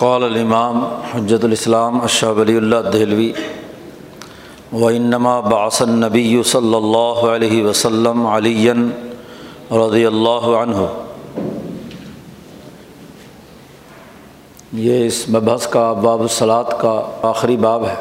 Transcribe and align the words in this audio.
قال 0.00 0.24
الامام 0.24 0.84
حجت 0.84 1.44
الاسلام 1.44 2.00
اشہ 2.00 2.26
ولی 2.26 2.56
اللہ 2.56 2.76
دہلوی 2.92 3.32
و 4.72 4.86
انما 4.86 5.40
باس 5.40 5.82
النبی 5.82 6.42
صلی 6.42 6.74
اللہ 6.74 7.20
علیہ 7.30 7.64
وسلم 7.64 8.26
علی 8.26 8.70
رضی 9.70 10.06
اللہ 10.06 10.46
عنہ 10.60 10.86
یہ 14.72 15.06
اس 15.06 15.28
مبحث 15.28 15.66
کا 15.66 15.92
باب 15.92 16.20
الصلاط 16.20 16.80
کا 16.80 17.02
آخری 17.22 17.56
باب 17.56 17.86
ہے۔ 17.86 17.94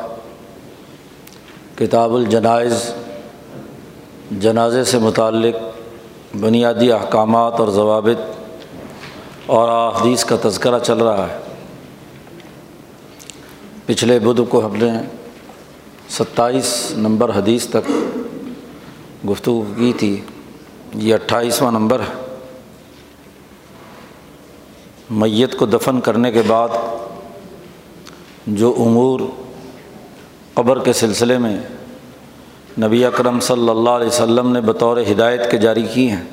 کتاب 1.76 2.16
الجنائز، 2.16 2.94
جنازے 4.32 4.84
سے 4.84 4.98
متعلق 4.98 5.56
بنیادی 6.40 6.92
احکامات 6.92 7.60
اور 7.60 7.68
ضوابط 7.68 8.20
اور 9.46 9.70
احادیث 9.70 10.26
کا 10.26 10.36
تذکرہ 10.42 10.80
چل 10.80 10.98
رہا 10.98 11.28
ہے۔ 11.28 11.49
پچھلے 13.90 14.20
بدھ 14.20 14.42
کو 14.50 14.66
ہم 14.66 14.76
نے 14.76 14.92
ستائیس 16.10 16.92
نمبر 16.92 17.30
حدیث 17.30 17.68
تک 17.68 17.92
گفتگو 19.30 19.64
کی 19.78 19.94
تھی۔ 19.98 20.22
یہ 20.96 21.14
اٹھائیسواں 21.14 21.72
نمبر 21.72 22.00
ہے۔ 22.00 22.38
میت 25.10 25.58
کو 25.58 25.66
دفن 25.66 26.02
کرنے 26.02 26.32
کے 26.32 26.42
بعد 26.48 26.70
جو 28.48 28.76
امور 28.80 29.20
قبر 30.54 30.84
کے 30.84 30.94
سلسلے 30.94 31.38
میں 31.38 31.58
نبی 32.82 33.06
اکرم 33.06 33.40
صلی 33.40 33.70
اللہ 33.70 33.90
علیہ 33.90 34.08
وسلم 34.08 34.52
نے 34.52 34.62
بطور 34.62 34.98
ہدایت 35.12 35.52
کے 35.52 35.58
جاری 35.58 35.88
کی 35.94 36.10
ہیں، 36.10 36.24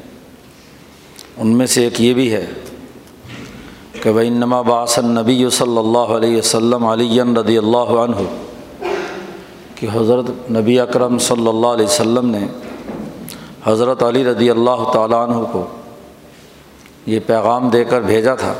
ان 1.36 1.58
میں 1.58 1.66
سے 1.66 1.84
ایک 1.84 2.00
یہ 2.00 2.14
بھی 2.14 2.32
ہے۔ 2.32 2.46
کہ 4.06 4.12
بھائی 4.12 4.28
نما 4.30 4.60
باسن 4.62 5.06
نبی 5.10 5.48
صلی 5.50 5.78
اللہ 5.78 6.10
علیہ 6.16 6.36
وسلم 6.36 6.84
علی 6.86 7.20
رضی 7.36 7.56
اللہ 7.58 7.88
عنہ 7.98 8.24
کہ 9.74 9.86
حضرت 9.92 10.28
نبی 10.50 10.78
اکرم 10.80 11.16
صلی 11.20 11.48
اللہ 11.48 11.66
علیہ 11.68 11.86
وسلم 11.86 12.28
نے 12.30 12.44
حضرت 13.64 14.02
علی 14.02 14.22
رضی 14.24 14.50
اللہ 14.50 14.84
تعالیٰ 14.92 15.22
عنہ 15.22 15.42
کو 15.52 15.64
یہ 17.06 17.20
پیغام 17.26 17.68
دے 17.68 17.82
کر 17.84 18.00
بھیجا 18.02 18.34
تھا 18.34 18.52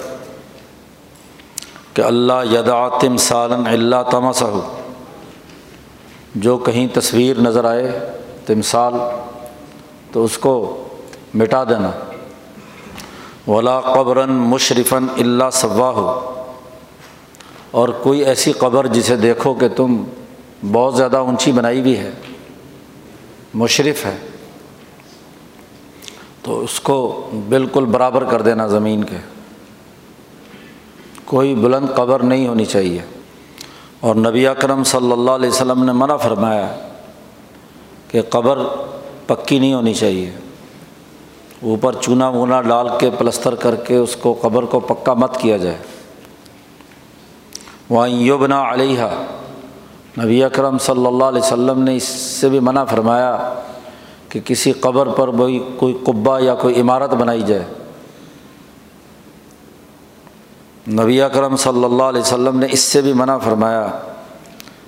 کہ 1.95 2.03
اللہ 2.03 2.43
یدا 2.51 2.81
تم 2.99 3.17
سالن 3.27 3.67
اللہ 3.67 4.03
تمسہ 4.11 4.51
جو 6.41 6.57
کہیں 6.67 6.87
تصویر 6.95 7.41
نظر 7.41 7.65
آئے 7.67 7.99
تمثال 8.47 8.99
تو 10.13 10.25
اس 10.25 10.39
کو 10.39 10.57
مٹا 11.35 11.65
دینا 11.65 11.91
ولا 13.47 13.81
قبراً 13.81 14.31
مشرفن 14.31 15.07
اللہ 15.19 15.45
صوا 15.53 15.91
ہو 15.91 16.33
اور 17.71 17.89
کوئی 17.89 18.25
ایسی 18.25 18.53
قبر 18.53 18.87
جسے 18.87 19.17
دیکھو 19.17 19.55
کہ 19.55 19.69
تم 19.69 20.05
بہت 20.73 20.95
زیادہ 20.95 21.17
اونچی 21.17 21.53
بنائی 21.53 21.81
بھی 21.81 21.99
ہے، 21.99 22.11
مشرف 23.55 24.07
ہے، 24.07 24.17
تو 26.43 26.65
اس 26.65 26.81
کو 26.81 27.31
بالکل 27.49 27.85
برابر 27.85 28.25
کر 28.25 28.43
دینا 28.43 28.67
زمین 28.67 29.05
کے۔ 29.05 29.17
کوئی 31.25 31.55
بلند 31.55 31.87
قبر 31.97 32.23
نہیں 32.23 32.49
ہونی 32.49 32.65
چاہیے۔ 32.65 33.01
اور 34.01 34.15
نبی 34.15 34.47
اکرم 34.47 34.85
صلی 34.85 35.13
اللہ 35.13 35.31
علیہ 35.31 35.49
وسلم 35.49 35.85
نے 35.85 35.93
منع 35.93 36.17
فرمایا 36.17 36.77
کہ 38.11 38.23
قبر 38.23 38.59
پکی 39.27 39.59
نہیں 39.59 39.75
ہونی 39.75 39.95
چاہیے۔ 39.95 40.31
اوپر 41.67 41.95
چونا 42.01 42.29
وونا 42.29 42.63
ڈال 42.63 42.89
کے 43.01 43.11
پلستر 43.19 43.55
کر 43.55 43.75
کے 43.75 43.97
اس 43.97 44.17
کو 44.17 44.39
قبر 44.41 44.63
کو 44.63 44.81
پکا 44.81 45.13
مت 45.13 45.37
کیا 45.37 45.57
جائے۔ 45.57 45.79
وہاں 47.91 48.09
یوبنا 48.09 48.73
علیہ 48.73 49.03
نبی 50.19 50.45
اکرم 50.45 50.79
صلی 50.79 51.07
اللہ 51.07 51.25
علیہ 51.25 51.43
وسلم 51.43 51.83
نے 51.83 51.97
اس 51.97 52.03
سے 52.03 52.49
بھی 52.49 52.61
منع 52.61 52.85
فرمایا 52.85 53.55
کہ 54.29 54.41
کسی 54.45 54.73
قبر 54.73 55.07
پر 55.07 55.31
کوئی 55.31 55.69
کوئی 55.77 55.99
قبا 56.05 56.39
یا 56.39 56.55
کوئی 56.55 56.81
عمارت 56.81 57.11
بنائی 57.11 57.43
جائے۔ 57.43 57.65
نبی 60.89 61.23
اکرم 61.23 61.57
صلی 61.57 61.85
اللہ 61.85 62.03
علیہ 62.03 62.21
وسلم 62.21 62.59
نے 62.59 62.67
اس 62.71 62.81
سے 62.81 63.01
بھی 63.01 63.13
منع 63.13 63.39
فرمایا 63.39 63.87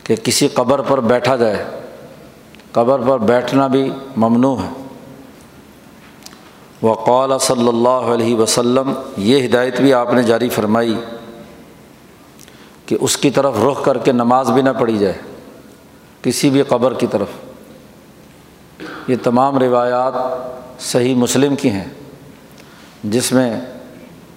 کہ 0.04 0.16
کسی 0.16 0.48
قبر 0.48 0.80
پر 0.80 1.00
بیٹھا 1.00 1.36
جائے۔ 1.36 1.64
قبر 2.72 2.98
پر 2.98 3.18
بیٹھنا 3.18 3.66
بھی 3.66 3.90
ممنوع 4.16 4.56
ہے۔ 4.56 4.87
وقال 6.82 7.38
صلی 7.38 7.68
اللہ 7.68 8.12
علیہ 8.12 8.36
وسلم، 8.36 8.92
یہ 9.16 9.46
ہدایت 9.46 9.80
بھی 9.80 9.94
آپ 9.94 10.12
نے 10.14 10.22
جاری 10.22 10.48
فرمائی 10.48 10.94
کہ 12.86 12.96
اس 13.00 13.16
کی 13.16 13.30
طرف 13.30 13.54
رخ 13.64 13.84
کر 13.84 13.98
کے 13.98 14.12
نماز 14.12 14.50
بھی 14.50 14.62
نہ 14.62 14.70
پڑھی 14.78 14.98
جائے، 14.98 15.18
کسی 16.22 16.50
بھی 16.50 16.62
قبر 16.62 16.94
کی 16.94 17.06
طرف۔ 17.06 17.28
یہ 19.08 19.16
تمام 19.22 19.58
روایات 19.58 20.14
صحیح 20.80 21.14
مسلم 21.14 21.56
کی 21.56 21.70
ہیں، 21.70 21.88
جس 23.04 23.32
میں 23.32 23.60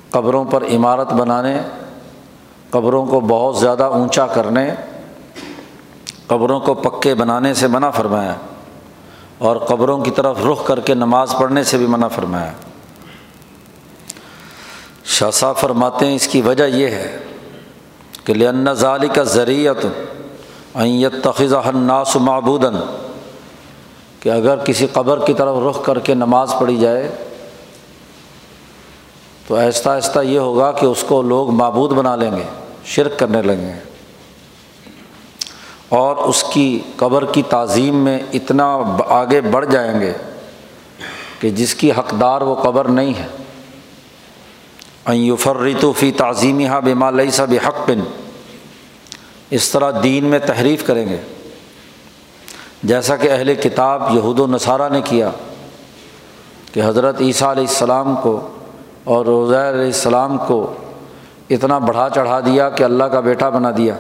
قبروں 0.10 0.46
پر 0.46 0.64
عمارت 0.66 1.14
بنانے، 1.14 1.62
قبروں 2.70 3.06
کو 3.06 3.20
بہت 3.20 3.58
زیادہ 3.58 3.84
اونچا 3.84 4.26
کرنے، 4.28 4.70
قبروں 6.28 6.60
کو 6.60 6.74
پکے 6.74 7.14
بنانے 7.16 7.54
سے 7.54 7.68
منع 7.68 7.90
فرمایا۔ 7.90 8.36
اور 9.42 9.56
قبروں 9.58 9.98
کی 9.98 10.12
طرف 10.12 10.38
رخ 10.52 10.68
کر 10.68 10.80
کے 10.80 10.94
نماز 10.94 11.36
پڑھنے 11.40 11.64
سے 11.64 11.78
بھی 11.78 11.86
منع 11.86 12.08
فرمایا۔ 12.08 12.52
شاہ 15.06 15.54
فرماتے 15.58 16.06
ہیں 16.06 16.16
اس 16.16 16.28
کی 16.28 16.42
وجہ 16.42 16.64
یہ 16.64 16.88
ہے 16.88 17.18
کہ 18.24 18.34
لن 18.34 18.74
ظالی 18.74 19.08
کا 19.08 19.24
ذریعت 19.24 19.86
عیت 20.76 21.24
تخذ 21.24 21.54
الناس 21.54 22.16
معبودن 22.16 22.76
کہ 24.20 24.30
اگر 24.30 24.58
کسی 24.58 24.88
قبر 24.94 25.26
کی 25.26 25.34
طرف 25.34 25.56
رخ 25.70 25.86
کر 25.86 26.00
کے 26.00 26.14
نماز 26.14 26.54
پڑھی 26.60 26.78
جائے 26.78 27.16
تو 29.48 29.56
آہستہ 29.56 29.90
آہستہ 29.90 30.20
یہ 30.20 30.40
ہوگا 30.40 30.72
کہ 30.72 30.86
اس 30.86 31.04
کو 31.08 31.22
لوگ 31.22 31.50
معبود 31.50 31.92
بنا 31.92 32.16
لیں 32.16 32.32
گے، 32.32 32.44
شرک 32.86 33.20
کرنے 33.20 33.42
لگیں 33.42 33.74
گے۔ 33.76 33.91
اور 35.92 36.16
اس 36.16 36.44
کی 36.44 36.80
قبر 36.96 37.26
کی 37.26 37.44
تعظیم 37.50 37.96
میں 37.96 38.20
اتنا 38.34 38.82
آگے 39.08 39.42
بڑھ 39.42 39.66
جائیں 39.66 40.02
گے 40.02 40.14
کہ 41.40 41.50
جس 41.50 41.76
کی 41.76 41.92
حقدار 41.92 42.42
وہ 42.42 42.56
قبر 42.56 42.86
نہیں 42.86 43.14
ہے۔ 43.20 43.28
ایوفرتو 45.06 45.92
فی 45.92 46.12
تعظیمی 46.12 46.68
ہا 46.68 46.80
بما 46.80 47.10
لئی 47.12 47.32
سا 47.32 47.44
حق 47.44 47.90
بن 47.90 48.00
اس 49.50 49.70
طرح 49.70 49.92
دین 50.04 50.26
میں 50.26 50.40
تحریف 50.40 50.88
کریں 50.88 51.10
گے۔ 51.10 51.18
جیسا 52.84 53.16
کہ 53.16 53.32
اہل 53.32 53.56
کتاب 53.56 54.04
یہود 54.12 54.40
و 54.40 54.48
نصارہ 54.48 54.90
نے 54.90 55.02
کیا 55.02 55.30
کہ 56.74 56.82
حضرت 56.86 57.22
عیسیٰ 57.22 57.50
علیہ 57.50 57.68
السلام 57.68 58.16
کو 58.16 58.48
اور 59.04 59.26
روزیر 59.26 59.70
علیہ 59.70 59.86
السلام 59.86 60.38
کو 60.48 60.74
اتنا 61.50 61.78
بڑھا 61.78 62.10
چڑھا 62.16 62.40
دیا 62.40 62.70
کہ 62.70 62.84
اللہ 62.84 63.04
کا 63.04 63.20
بیٹا 63.20 63.50
بنا 63.50 63.72
دیا۔ 63.78 63.98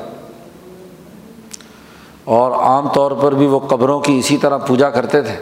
اور 2.23 2.51
عام 2.51 2.87
طور 2.89 3.11
پر 3.11 3.31
بھی 3.31 3.45
وہ 3.45 3.59
قبروں 3.59 3.99
کی 3.99 4.19
اسی 4.19 4.37
طرح 4.37 4.57
پوجا 4.57 4.89
کرتے 4.89 5.21
تھے۔ 5.21 5.35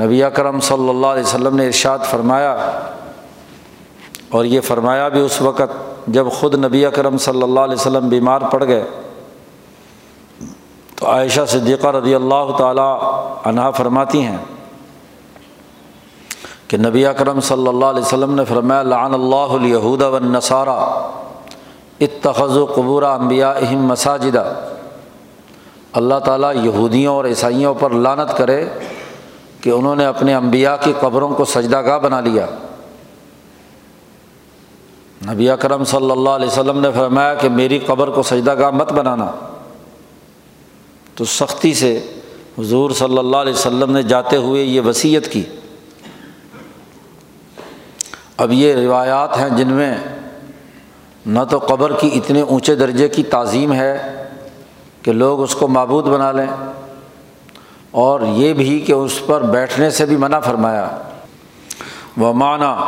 نبی 0.00 0.22
اکرم 0.22 0.60
صلی 0.60 0.88
اللہ 0.88 1.06
علیہ 1.06 1.22
وسلم 1.22 1.56
نے 1.56 1.66
ارشاد 1.66 1.98
فرمایا 2.10 2.56
اور 4.28 4.44
یہ 4.44 4.60
فرمایا 4.60 5.08
بھی 5.08 5.20
اس 5.20 5.42
وقت 5.42 5.72
جب 6.06 6.26
خود 6.32 6.54
نبی 6.64 6.86
اکرم 6.86 7.18
صلی 7.18 7.42
اللہ 7.42 7.60
علیہ 7.60 7.74
وسلم 7.74 8.08
بیمار 8.08 8.40
پڑ 8.50 8.64
گئے۔ 8.64 8.84
تو 10.96 11.06
عائشہ 11.06 11.40
صدیقہ 11.48 11.86
رضی 11.86 12.14
اللہ 12.14 12.56
تعالیٰ 12.58 12.98
عنہا 13.44 13.70
فرماتی 13.70 14.22
ہیں 14.22 14.36
کہ 16.68 16.76
نبی 16.76 17.06
اکرم 17.06 17.40
صلی 17.40 17.68
اللہ 17.68 17.84
علیہ 17.84 18.02
وسلم 18.02 18.34
نے 18.34 18.44
فرمایا، 18.44 18.82
لعن 18.82 19.14
اللہ 19.14 19.36
الہود 19.36 20.02
و 20.02 20.18
نصارہ 20.18 20.78
اتخذ 22.00 22.56
و 22.56 22.64
قبور 22.64 23.02
امبیا 23.02 23.50
اہم 23.50 23.86
مساجدہ 23.86 24.44
اللہ 25.94 26.18
تعالیٰ 26.18 26.54
یہودیوں 26.64 27.14
اور 27.14 27.24
عیسائیوں 27.24 27.74
پر 27.74 27.90
لانت 27.90 28.36
کرے 28.36 28.64
کہ 29.60 29.70
انہوں 29.70 29.96
نے 29.96 30.06
اپنے 30.06 30.34
انبیاء 30.34 30.74
کی 30.80 30.92
قبروں 31.00 31.28
کو 31.28 31.44
سجدہ 31.44 31.82
گاہ 31.82 31.98
بنا 31.98 32.20
لیا۔ 32.20 32.46
نبی 35.30 35.50
اکرم 35.50 35.84
صلی 35.84 36.10
اللہ 36.10 36.30
علیہ 36.30 36.46
وسلم 36.46 36.80
نے 36.80 36.88
فرمایا 36.94 37.34
کہ 37.34 37.48
میری 37.48 37.78
قبر 37.78 38.10
کو 38.10 38.22
سجدہ 38.22 38.54
گاہ 38.58 38.70
مت 38.70 38.92
بنانا۔ 38.92 39.30
تو 41.14 41.24
سختی 41.24 41.74
سے 41.74 42.12
حضور 42.58 42.90
صلی 42.90 43.18
اللہ 43.18 43.36
علیہ 43.36 43.52
وسلم 43.52 43.90
نے 43.90 44.02
جاتے 44.02 44.36
ہوئے 44.36 44.62
یہ 44.62 44.80
وصیت 44.80 45.32
کی۔ 45.32 45.42
اب 48.36 48.52
یہ 48.52 48.74
روایات 48.74 49.38
ہیں 49.38 49.48
جن 49.48 49.68
میں 49.68 49.94
نہ 51.26 51.40
تو 51.50 51.58
قبر 51.58 51.92
کی 51.92 52.10
اتنے 52.14 52.40
اونچے 52.40 52.74
درجے 52.74 53.08
کی 53.08 53.22
تعظیم 53.22 53.72
ہے 53.72 54.23
کہ 55.04 55.12
لوگ 55.12 55.42
اس 55.42 55.54
کو 55.54 55.68
معبود 55.68 56.04
بنا 56.04 56.32
لیں۔ 56.32 56.46
اور 57.90 58.20
یہ 58.20 58.52
بھی 58.52 58.80
کہ 58.80 58.92
اس 58.92 59.26
پر 59.26 59.42
بیٹھنے 59.42 59.90
سے 59.90 60.06
بھی 60.06 60.16
منع 60.16 60.40
فرمایا۔ 60.40 60.98
وہ 62.16 62.32
معنی 62.32 62.84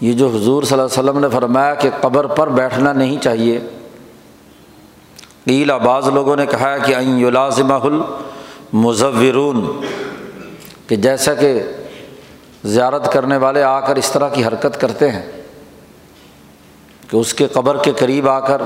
یہ 0.00 0.12
جو 0.12 0.28
حضور 0.28 0.62
صلی 0.62 0.78
اللہ 0.78 0.82
علیہ 0.82 0.94
وسلم 1.10 1.18
نے 1.18 1.28
فرمایا 1.28 1.74
کہ 1.74 1.90
قبر 2.00 2.26
پر 2.26 2.48
بیٹھنا 2.48 2.92
نہیں 2.92 3.22
چاہیے۔ 3.22 3.60
قیل، 5.44 5.70
بعض 5.70 6.08
لوگوں 6.08 6.36
نے 6.36 6.46
کہا 6.46 6.78
کہ 6.78 6.94
این 6.94 7.18
یلازمہ 7.18 7.74
المضورون 7.74 9.80
کہ 10.86 10.96
جیسا 10.96 11.34
کہ 11.34 11.62
زیارت 12.64 13.12
کرنے 13.12 13.36
والے 13.36 13.62
آ 13.62 13.80
کر 13.80 13.96
اس 13.96 14.10
طرح 14.10 14.28
کی 14.28 14.44
حرکت 14.44 14.80
کرتے 14.80 15.10
ہیں، 15.10 15.32
کہ 17.10 17.16
اس 17.16 17.34
کے 17.34 17.46
قبر 17.46 17.76
کے 17.76 17.92
قریب 17.92 18.28
آ 18.28 18.40
کر 18.40 18.62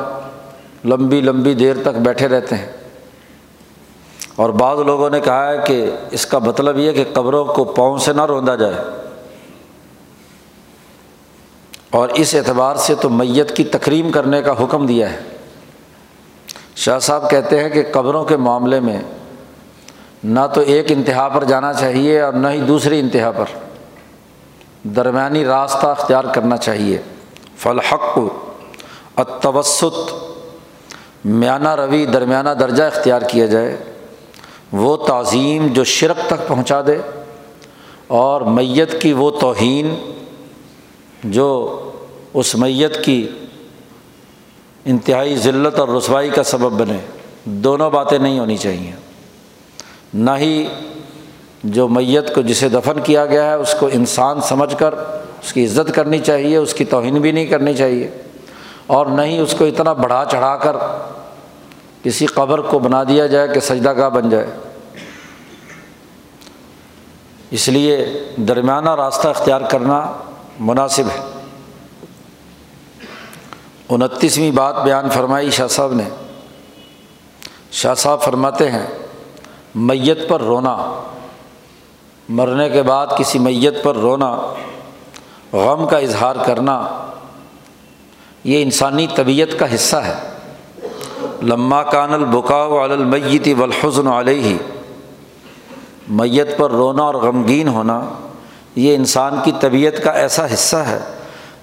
لمبی 0.85 1.21
لمبی 1.21 1.55
دیر 1.55 1.75
تک 1.83 1.99
بیٹھے 1.99 2.29
رہتے 2.29 2.57
ہیں۔ 2.57 2.73
اور 4.37 4.51
بعض 4.51 4.79
لوگوں 4.79 5.11
نے 5.11 5.21
کہا 5.21 5.51
ہے 5.51 5.59
کہ 5.67 5.91
اس 6.11 6.27
کا 6.27 6.39
مطلب 6.39 6.79
یہ 6.79 6.93
کہ 6.93 7.05
قبروں 7.13 7.45
کو 7.45 7.65
پاؤں 7.65 7.99
سے 7.99 8.13
نہ 8.13 8.23
روندا 8.23 8.55
جائے۔ 8.55 8.75
اور 11.91 12.09
اس 12.09 12.35
اعتبار 12.35 12.77
سے 12.77 12.95
تو 12.95 13.11
میت 13.11 13.57
کی 13.57 13.65
تکریم 13.65 14.11
کرنے 14.11 14.43
کا 14.43 14.53
حکم 14.53 14.87
دیا 14.87 15.13
ہے۔ 15.13 15.19
شاہ 16.77 16.99
صاحب 16.99 17.31
کہتے 17.31 17.63
ہیں 17.63 17.71
کہ 17.71 17.83
قبروں 17.93 18.25
کے 18.25 18.37
معاملے 18.37 18.81
میں 18.81 19.03
نہ 20.25 20.41
تو 20.55 20.61
ایک 20.61 20.93
انتہا 20.93 21.29
پر 21.29 21.45
جانا 21.45 21.73
چاہیے 21.73 22.21
اور 22.21 22.33
نہ 22.33 22.49
ہی 22.49 22.61
دوسری 22.61 23.01
انتہا 23.01 23.31
پر۔ 23.31 23.45
درمیانی 24.83 25.45
راستہ 25.45 25.87
اختیار 25.87 26.25
کرنا 26.35 26.57
چاہیے۔ 26.57 26.99
فلحق 27.57 28.19
اتوسط 29.17 30.28
میانہ 31.25 31.75
روی، 31.75 32.06
درمیانہ 32.06 32.50
درجہ 32.50 32.82
اختیار 32.82 33.23
کیا 33.23 33.47
جائے، 33.47 33.76
وہ 34.73 34.97
تعظیم 34.97 35.67
جو 35.67 35.85
شرک 35.85 36.17
تک 36.26 36.49
پہنچا 36.49 36.81
دے 36.87 36.99
اور 38.06 38.41
میت 38.41 39.03
کی 39.03 39.12
وہ 39.12 39.31
توہین 39.31 39.94
جو 41.25 41.81
اس 42.35 42.55
میت 42.55 43.05
کی 43.05 43.29
انتہائی 44.85 45.37
ذلت 45.37 45.79
اور 45.79 45.88
رسوائی 45.88 46.31
کا 46.31 46.43
سبب 46.43 46.73
بنے، 46.73 46.99
دونوں 47.44 47.91
باتیں 47.91 48.19
نہیں 48.19 48.38
ہونی 48.38 48.56
چاہیے۔ 48.56 48.91
نہ 50.14 50.31
ہی 50.38 50.67
جو 51.64 51.88
میت 51.88 52.35
کو 52.35 52.43
جسے 52.43 52.69
دفن 52.69 53.00
کیا 53.05 53.26
گیا 53.26 53.44
ہے، 53.44 53.55
اس 53.55 53.75
کو 53.81 53.88
انسان 53.93 54.41
سمجھ 54.41 54.76
کر، 54.76 54.94
اس 55.43 55.53
کی 55.53 55.64
عزت 55.64 55.94
کرنی 55.94 56.19
چاہیے، 56.19 56.56
اس 56.56 56.75
کی 56.75 56.85
توہین 56.85 57.21
بھی 57.21 57.32
نہیں 57.32 57.47
کرنی 57.47 57.75
چاہیے۔ 57.75 58.11
اور 58.88 59.06
نہ 59.06 59.23
ہی 59.23 59.38
اس 59.38 59.55
کو 59.58 59.64
اتنا 59.64 59.93
بڑھا 59.93 60.25
چڑھا 60.31 60.56
کر 60.56 60.76
کسی 62.02 62.26
قبر 62.26 62.61
کو 62.61 62.79
بنا 62.79 63.05
دیا 63.05 63.26
جائے 63.26 63.49
کہ 63.49 63.61
سجدہ 63.61 63.93
گاہ 63.96 64.08
بن 64.08 64.31
جائے۔ 64.31 64.46
اس 67.50 67.69
لیے 67.69 68.06
درمیانہ 68.37 68.90
راستہ 68.90 69.29
اختیار 69.29 69.61
کرنا 69.61 70.12
مناسب 70.61 71.02
ہے۔ 71.02 71.20
انتیسویں 73.88 74.50
بات 74.50 74.82
بیان 74.82 75.11
فرمائی 75.11 75.50
شاہ 75.50 75.67
صاحب 75.67 75.93
نے۔ 75.93 76.05
شاہ 77.70 77.94
صاحب 77.94 78.23
فرماتے 78.23 78.70
ہیں، 78.70 78.87
میت 79.75 80.29
پر 80.29 80.40
رونا۔ 80.40 81.00
مرنے 82.29 82.70
کے 82.70 82.82
بعد 82.82 83.06
کسی 83.17 83.38
میت 83.38 83.82
پر 83.82 83.96
رونا، 83.96 84.40
غم 85.52 85.87
کا 85.87 85.99
اظہار 85.99 86.37
کرنا۔ 86.46 86.88
یہ 88.49 88.62
انسانی 88.62 89.06
طبیعت 89.17 89.59
کا 89.59 89.75
حصہ 89.75 89.97
ہے۔ 89.97 90.15
لمہ 91.43 91.91
کان 91.93 92.15
البکا 92.15 92.65
المیتی 92.65 93.53
والحزن 93.53 94.06
علیہ۔ 94.06 94.56
میت 96.09 96.59
پر 96.59 96.71
رونا 96.71 97.03
اور 97.03 97.15
غمگین 97.15 97.69
ہونا 97.69 98.09
یہ 98.77 98.95
انسان 98.95 99.35
کی 99.45 99.53
طبیعت 99.61 100.05
کا 100.05 100.11
ایسا 100.11 100.47
حصہ 100.55 100.77
ہے 100.77 100.99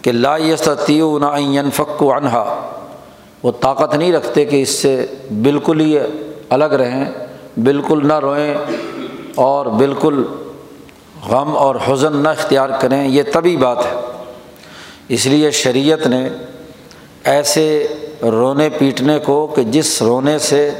کہ 0.02 0.12
لا 0.12 0.38
لاستیون 0.38 1.70
فق 1.74 2.04
و 2.04 2.14
انہا 2.14 2.70
وہ 3.44 3.52
طاقت 3.52 3.96
نہیں 3.96 4.14
رکھتے 4.14 4.46
کہ 4.46 4.62
اس 4.62 4.70
سے 4.70 5.06
بالکل 5.42 5.80
ہی 5.80 5.98
الگ 6.50 6.66
رہیں، 6.66 7.06
بالکل 7.64 8.08
نہ 8.08 8.20
روئیں 8.20 8.56
اور 9.36 9.66
بالکل 9.66 10.24
غم 11.30 11.58
اور 11.58 11.76
حزن 11.88 12.18
نہ 12.18 12.30
اختیار 12.30 12.70
کریں، 12.80 13.08
یہ 13.08 13.24
طبی 13.34 13.58
بات 13.58 13.86
ہے۔ 13.86 14.00
اس 15.10 15.26
لیے 15.26 15.52
شریعت 15.52 16.08
نے 16.08 16.30
ایسے 17.26 17.88
رونے 18.22 18.70
پیٹنے 18.70 19.20
کو 19.20 19.48
کہ 19.48 19.64
جس 19.64 20.02
رونے 20.02 20.40
سے 20.40 20.72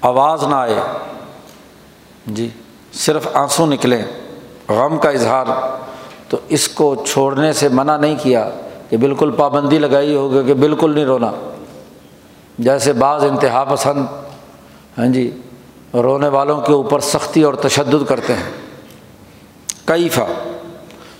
آواز 0.00 0.42
نہ 0.42 0.54
آئے۔ 0.54 0.74
جی 2.26 2.48
صرف 2.92 3.28
آنسو 3.34 3.66
نکلیں 3.66 4.02
غم 4.68 4.98
کا 4.98 5.10
اظہار۔ 5.10 5.46
تو 6.28 6.36
اس 6.48 6.68
کو 6.68 6.94
چھوڑنے 7.06 7.52
سے 7.52 7.68
منع 7.68 7.96
نہیں 7.96 8.16
کیا 8.22 8.50
کہ 8.90 8.96
بالکل 8.96 9.30
پابندی 9.30 9.78
لگائی 9.78 10.14
ہوگی 10.14 10.46
کہ 10.46 10.54
بالکل 10.54 10.94
نہیں 10.94 11.04
رونا۔ 11.04 11.32
جیسے 12.58 12.92
بعض 12.92 13.24
انتہا 13.24 13.64
پسند 13.64 14.06
ہاں 14.98 15.06
جی 15.06 15.40
رونے 15.94 16.28
والوں 16.28 16.60
کے 16.60 16.72
اوپر 16.72 17.00
سختی 17.00 17.42
اور 17.42 17.54
تشدد 17.54 18.08
کرتے 18.08 18.32
ہیں۔ 18.32 18.52
کئی 19.84 20.08
فا 20.08 20.24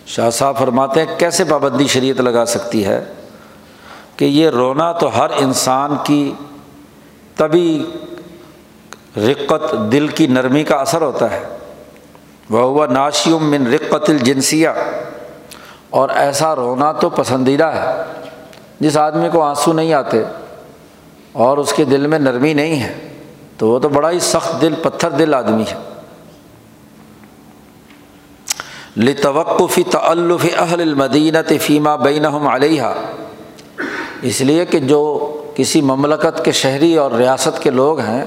شاہ 0.06 0.30
صاحب 0.30 0.58
فرماتے 0.58 1.04
ہیں، 1.04 1.18
کیسے 1.18 1.44
پابندی 1.44 1.86
شریعت 1.86 2.20
لگا 2.20 2.44
سکتی 2.44 2.84
ہے؟ 2.84 3.04
کہ 4.18 4.24
یہ 4.24 4.48
رونا 4.48 4.92
تو 4.92 5.18
ہر 5.18 5.30
انسان 5.36 5.96
کی 6.04 6.32
طبی 7.36 7.90
رقت 9.16 9.74
دل 9.92 10.08
کی 10.08 10.26
نرمی 10.26 10.64
کا 10.64 10.76
اثر 10.76 11.02
ہوتا 11.02 11.30
ہے۔ 11.30 11.42
وہ 12.50 12.60
ہوا 12.60 12.86
ناشیم 12.86 13.50
من 13.50 13.74
رقت 13.74 14.10
الجنسیہ۔ 14.10 14.68
اور 15.90 16.08
ایسا 16.08 16.56
رونا 16.56 16.92
تو 16.92 17.10
پسندیدہ 17.10 17.64
ہے۔ 17.64 18.02
جس 18.80 18.96
آدمی 18.96 19.28
کو 19.32 19.42
آنسو 19.42 19.72
نہیں 19.72 19.92
آتے 19.92 20.22
اور 21.32 21.58
اس 21.58 21.72
کے 21.72 21.84
دل 21.84 22.06
میں 22.06 22.18
نرمی 22.18 22.54
نہیں 22.54 22.82
ہے، 22.82 23.08
تو 23.56 23.68
وہ 23.68 23.78
تو 23.78 23.88
بڑا 23.88 24.10
ہی 24.10 24.18
سخت 24.18 24.60
دل، 24.60 24.74
پتھر 24.82 25.10
دل 25.10 25.34
آدمی 25.34 25.62
ہے۔ 25.62 25.76
لتوقفی 28.96 29.82
تعلف 29.82 30.46
اہل 30.58 30.80
المدینت 30.80 31.52
فیمہ 31.60 31.90
بین 32.02 32.26
علیہ 32.26 32.82
اس 34.22 34.40
لیے 34.40 34.64
کہ 34.64 34.78
جو 34.78 35.32
کسی 35.54 35.80
مملکت 35.80 36.44
کے 36.44 36.52
شہری 36.52 36.96
اور 36.96 37.10
ریاست 37.10 37.62
کے 37.62 37.70
لوگ 37.70 38.00
ہیں، 38.00 38.24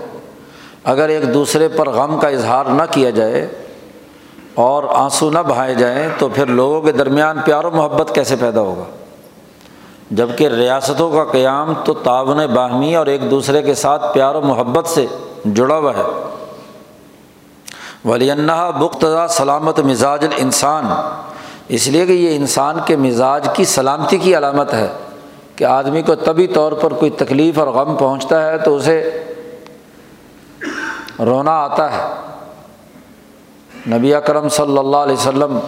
اگر 0.83 1.09
ایک 1.09 1.33
دوسرے 1.33 1.67
پر 1.67 1.89
غم 1.89 2.19
کا 2.19 2.27
اظہار 2.27 2.65
نہ 2.65 2.81
کیا 2.91 3.09
جائے 3.09 3.47
اور 4.55 4.83
آنسو 4.89 5.29
نہ 5.29 5.39
بہائے 5.39 5.73
جائیں، 5.73 6.09
تو 6.17 6.29
پھر 6.29 6.45
لوگوں 6.45 6.81
کے 6.81 6.91
درمیان 6.91 7.37
پیار 7.45 7.63
و 7.63 7.71
محبت 7.71 8.15
کیسے 8.15 8.35
پیدا 8.35 8.61
ہوگا؟ 8.61 8.83
جبکہ 10.11 10.47
ریاستوں 10.47 11.11
کا 11.11 11.23
قیام 11.31 11.73
تو 11.83 11.93
تعاون 11.93 12.45
باہمی 12.45 12.95
اور 12.95 13.05
ایک 13.05 13.31
دوسرے 13.31 13.61
کے 13.61 13.73
ساتھ 13.73 14.13
پیار 14.13 14.35
و 14.35 14.41
محبت 14.41 14.87
سے 14.87 15.05
جڑا 15.45 15.77
ہوا 15.77 15.91
ہے۔ 15.97 16.01
ولی 18.05 18.31
بختہ 18.79 19.25
سلامت 19.29 19.79
مزاج 19.79 20.25
الانسان 20.25 20.85
اس 21.67 21.87
لیے 21.87 22.05
کہ 22.05 22.11
یہ 22.11 22.35
انسان 22.35 22.77
کے 22.85 22.95
مزاج 22.95 23.47
کی 23.53 23.65
سلامتی 23.65 24.17
کی 24.17 24.37
علامت 24.37 24.73
ہے۔ 24.73 24.87
کہ 25.61 25.65
آدمی 25.65 26.01
کو 26.01 26.15
طبی 26.15 26.47
طور 26.47 26.71
پر 26.71 26.93
کوئی 26.93 27.11
تکلیف 27.11 27.59
اور 27.59 27.67
غم 27.67 27.95
پہنچتا 27.95 28.51
ہے 28.51 28.57
تو 28.57 28.75
اسے 28.75 29.23
رونا 31.19 31.51
آتا 31.51 31.91
ہے۔ 31.91 32.01
نبی 33.87 34.13
اکرم 34.13 34.49
صلی 34.49 34.77
اللہ 34.77 34.97
علیہ 34.97 35.13
وسلم، 35.13 35.59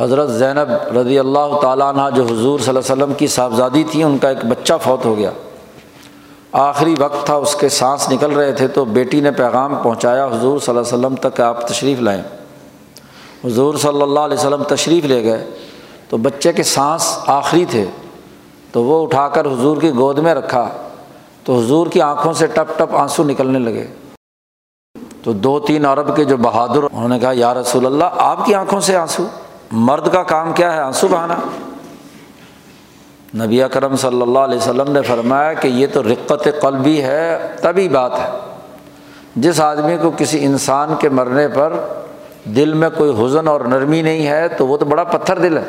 حضرت 0.00 0.30
زینب 0.30 0.98
رضی 0.98 1.18
اللہ 1.18 1.60
تعالیٰ 1.62 1.88
عنہ 1.88 2.14
جو 2.14 2.22
حضور 2.24 2.58
صلی 2.58 2.68
اللہ 2.68 2.92
علیہ 2.92 3.02
وسلم 3.02 3.12
کی 3.14 3.26
صاحبزادی 3.26 3.84
تھی، 3.90 4.02
ان 4.02 4.18
کا 4.18 4.28
ایک 4.28 4.44
بچہ 4.44 4.72
فوت 4.82 5.04
ہو 5.04 5.16
گیا۔ 5.16 5.30
آخری 6.52 6.94
وقت 6.98 7.26
تھا، 7.26 7.34
اس 7.34 7.54
کے 7.54 7.68
سانس 7.68 8.12
نکل 8.12 8.32
رہے 8.32 8.52
تھے، 8.52 8.68
تو 8.68 8.84
بیٹی 8.84 9.20
نے 9.20 9.30
پیغام 9.30 9.74
پہنچایا، 9.82 10.26
حضور 10.26 10.58
صلی 10.58 10.76
اللہ 10.76 10.88
علیہ 10.88 10.98
وسلم 10.98 11.14
تک 11.14 11.40
آپ 11.40 11.68
تشریف 11.68 12.00
لائیں۔ 12.00 12.22
حضور 13.44 13.74
صلی 13.74 14.02
اللہ 14.02 14.20
علیہ 14.20 14.38
وسلم 14.38 14.62
تشریف 14.62 15.04
لے 15.04 15.24
گئے۔ 15.24 15.50
تو 16.12 16.18
بچے 16.18 16.52
کے 16.52 16.62
سانس 16.62 17.18
آخری 17.26 17.64
تھے 17.64 17.84
تو 18.72 18.84
وہ 18.84 19.02
اٹھا 19.02 19.28
کر 19.28 19.46
حضور 19.46 19.76
کی 19.76 19.90
گود 19.90 20.18
میں 20.18 20.34
رکھا 20.34 20.68
تو 21.44 21.58
حضور 21.58 21.86
کی 21.86 22.00
آنکھوں 22.00 22.32
سے 22.32 22.46
ٹپ 22.46 22.78
ٹپ 22.78 22.96
آنسو 22.96 23.24
نکلنے 23.24 23.58
لگے۔ 23.58 23.86
تو 25.22 25.32
دو 25.32 25.60
تین 25.60 25.86
عرب 25.86 26.16
کے 26.16 26.24
جو 26.24 26.36
بہادر 26.36 26.82
انہوں 26.82 27.08
نے 27.08 27.18
کہا، 27.18 27.30
یا 27.34 27.54
رسول 27.54 27.86
اللہ، 27.86 28.04
آپ 28.16 28.46
کی 28.46 28.54
آنکھوں 28.54 28.80
سے 28.80 28.96
آنسو، 28.96 29.26
مرد 29.72 30.12
کا 30.12 30.22
کام 30.22 30.52
کیا 30.52 30.72
ہے؟ 30.72 30.78
آنسو 30.78 31.08
بہانا۔ 31.08 31.36
نبی 33.44 33.62
اکرم 33.62 33.96
صلی 33.96 34.22
اللہ 34.22 34.38
علیہ 34.38 34.58
وسلم 34.58 34.92
نے 34.92 35.02
فرمایا 35.02 35.52
کہ 35.52 35.68
یہ 35.68 35.86
تو 35.92 36.02
رقت 36.02 36.48
قلبی 36.60 37.02
ہے، 37.02 37.52
تبھی 37.62 37.88
بات 37.88 38.12
ہے۔ 38.18 38.30
جس 39.36 39.60
آدمی 39.60 39.96
کو 40.02 40.10
کسی 40.16 40.44
انسان 40.44 40.94
کے 40.98 41.08
مرنے 41.08 41.48
پر 41.48 41.72
دل 42.44 42.74
میں 42.74 42.90
کوئی 42.98 43.24
حزن 43.24 43.48
اور 43.48 43.60
نرمی 43.60 44.02
نہیں 44.02 44.26
ہے 44.26 44.48
تو 44.48 44.66
وہ 44.66 44.76
تو 44.76 44.84
بڑا 44.84 45.04
پتھر 45.04 45.38
دل 45.38 45.58
ہے۔ 45.58 45.64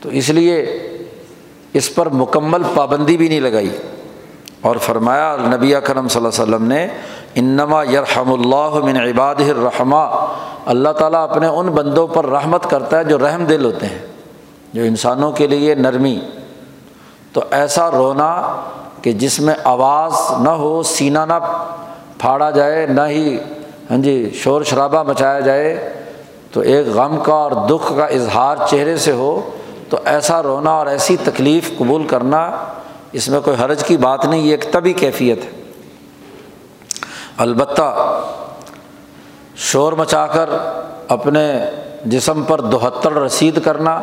تو 0.00 0.08
اس 0.08 0.30
لیے 0.30 0.80
اس 1.72 1.94
پر 1.94 2.08
مکمل 2.08 2.62
پابندی 2.74 3.16
بھی 3.16 3.28
نہیں 3.28 3.40
لگائی۔ 3.40 3.76
اور 4.60 4.76
فرمایا، 4.76 5.36
نبی 5.40 5.74
کرم 5.84 6.08
صلی 6.08 6.24
اللہ 6.24 6.42
علیہ 6.42 6.54
وسلم 6.54 6.68
نے، 6.68 6.88
انما 7.34 7.84
یرحم 7.84 8.32
اللہ 8.32 8.84
من 8.84 8.96
عباد 8.96 9.34
الرحمٰ۔ 9.34 10.26
اللہ 10.66 10.88
تعالیٰ 10.88 11.22
اپنے 11.22 11.46
ان 11.46 11.66
بندوں 11.66 12.06
پر 12.06 12.26
رحمت 12.26 12.70
کرتا 12.70 12.98
ہے 12.98 13.04
جو 13.04 13.18
رحم 13.18 13.44
دل 13.44 13.64
ہوتے 13.64 13.86
ہیں، 13.86 13.98
جو 14.72 14.82
انسانوں 14.82 15.32
کے 15.32 15.46
لیے 15.46 15.74
نرمی۔ 15.74 16.20
تو 17.32 17.40
ایسا 17.50 17.90
رونا 17.90 18.56
کہ 19.02 19.12
جس 19.12 19.40
میں 19.40 19.54
آواز 19.64 20.12
نہ 20.42 20.48
ہو، 20.48 20.82
سینہ 20.82 21.18
نہ 21.18 21.66
پھاڑا 22.18 22.50
جائے، 22.50 22.86
نہ 22.86 23.00
ہی 23.00 23.38
ہاں 23.90 23.98
جی 23.98 24.30
شور 24.34 24.62
شرابہ 24.62 25.02
مچایا 25.02 25.40
جائے، 25.40 25.92
تو 26.52 26.60
ایک 26.60 26.86
غم 26.86 27.16
کا 27.22 27.32
اور 27.32 27.52
دکھ 27.70 27.92
کا 27.96 28.04
اظہار 28.04 28.56
چہرے 28.70 28.96
سے 28.96 29.12
ہو 29.12 29.50
تو 29.90 29.98
ایسا 30.04 30.42
رونا 30.42 30.70
اور 30.70 30.86
ایسی 30.86 31.16
تکلیف 31.24 31.78
قبول 31.78 32.06
کرنا 32.06 32.50
اس 33.12 33.28
میں 33.28 33.40
کوئی 33.40 33.56
حرج 33.64 33.84
کی 33.84 33.96
بات 33.96 34.24
نہیں، 34.24 34.40
یہ 34.40 34.50
ایک 34.50 34.72
طبی 34.72 34.92
کیفیت 34.92 35.44
ہے۔ 35.44 35.50
البتہ 37.36 38.18
شور 39.56 39.92
مچا 39.92 40.26
کر 40.26 40.50
اپنے 41.08 41.64
جسم 42.04 42.42
پر 42.42 42.60
دوہتر 42.60 43.12
رسید 43.12 43.64
کرنا، 43.64 44.00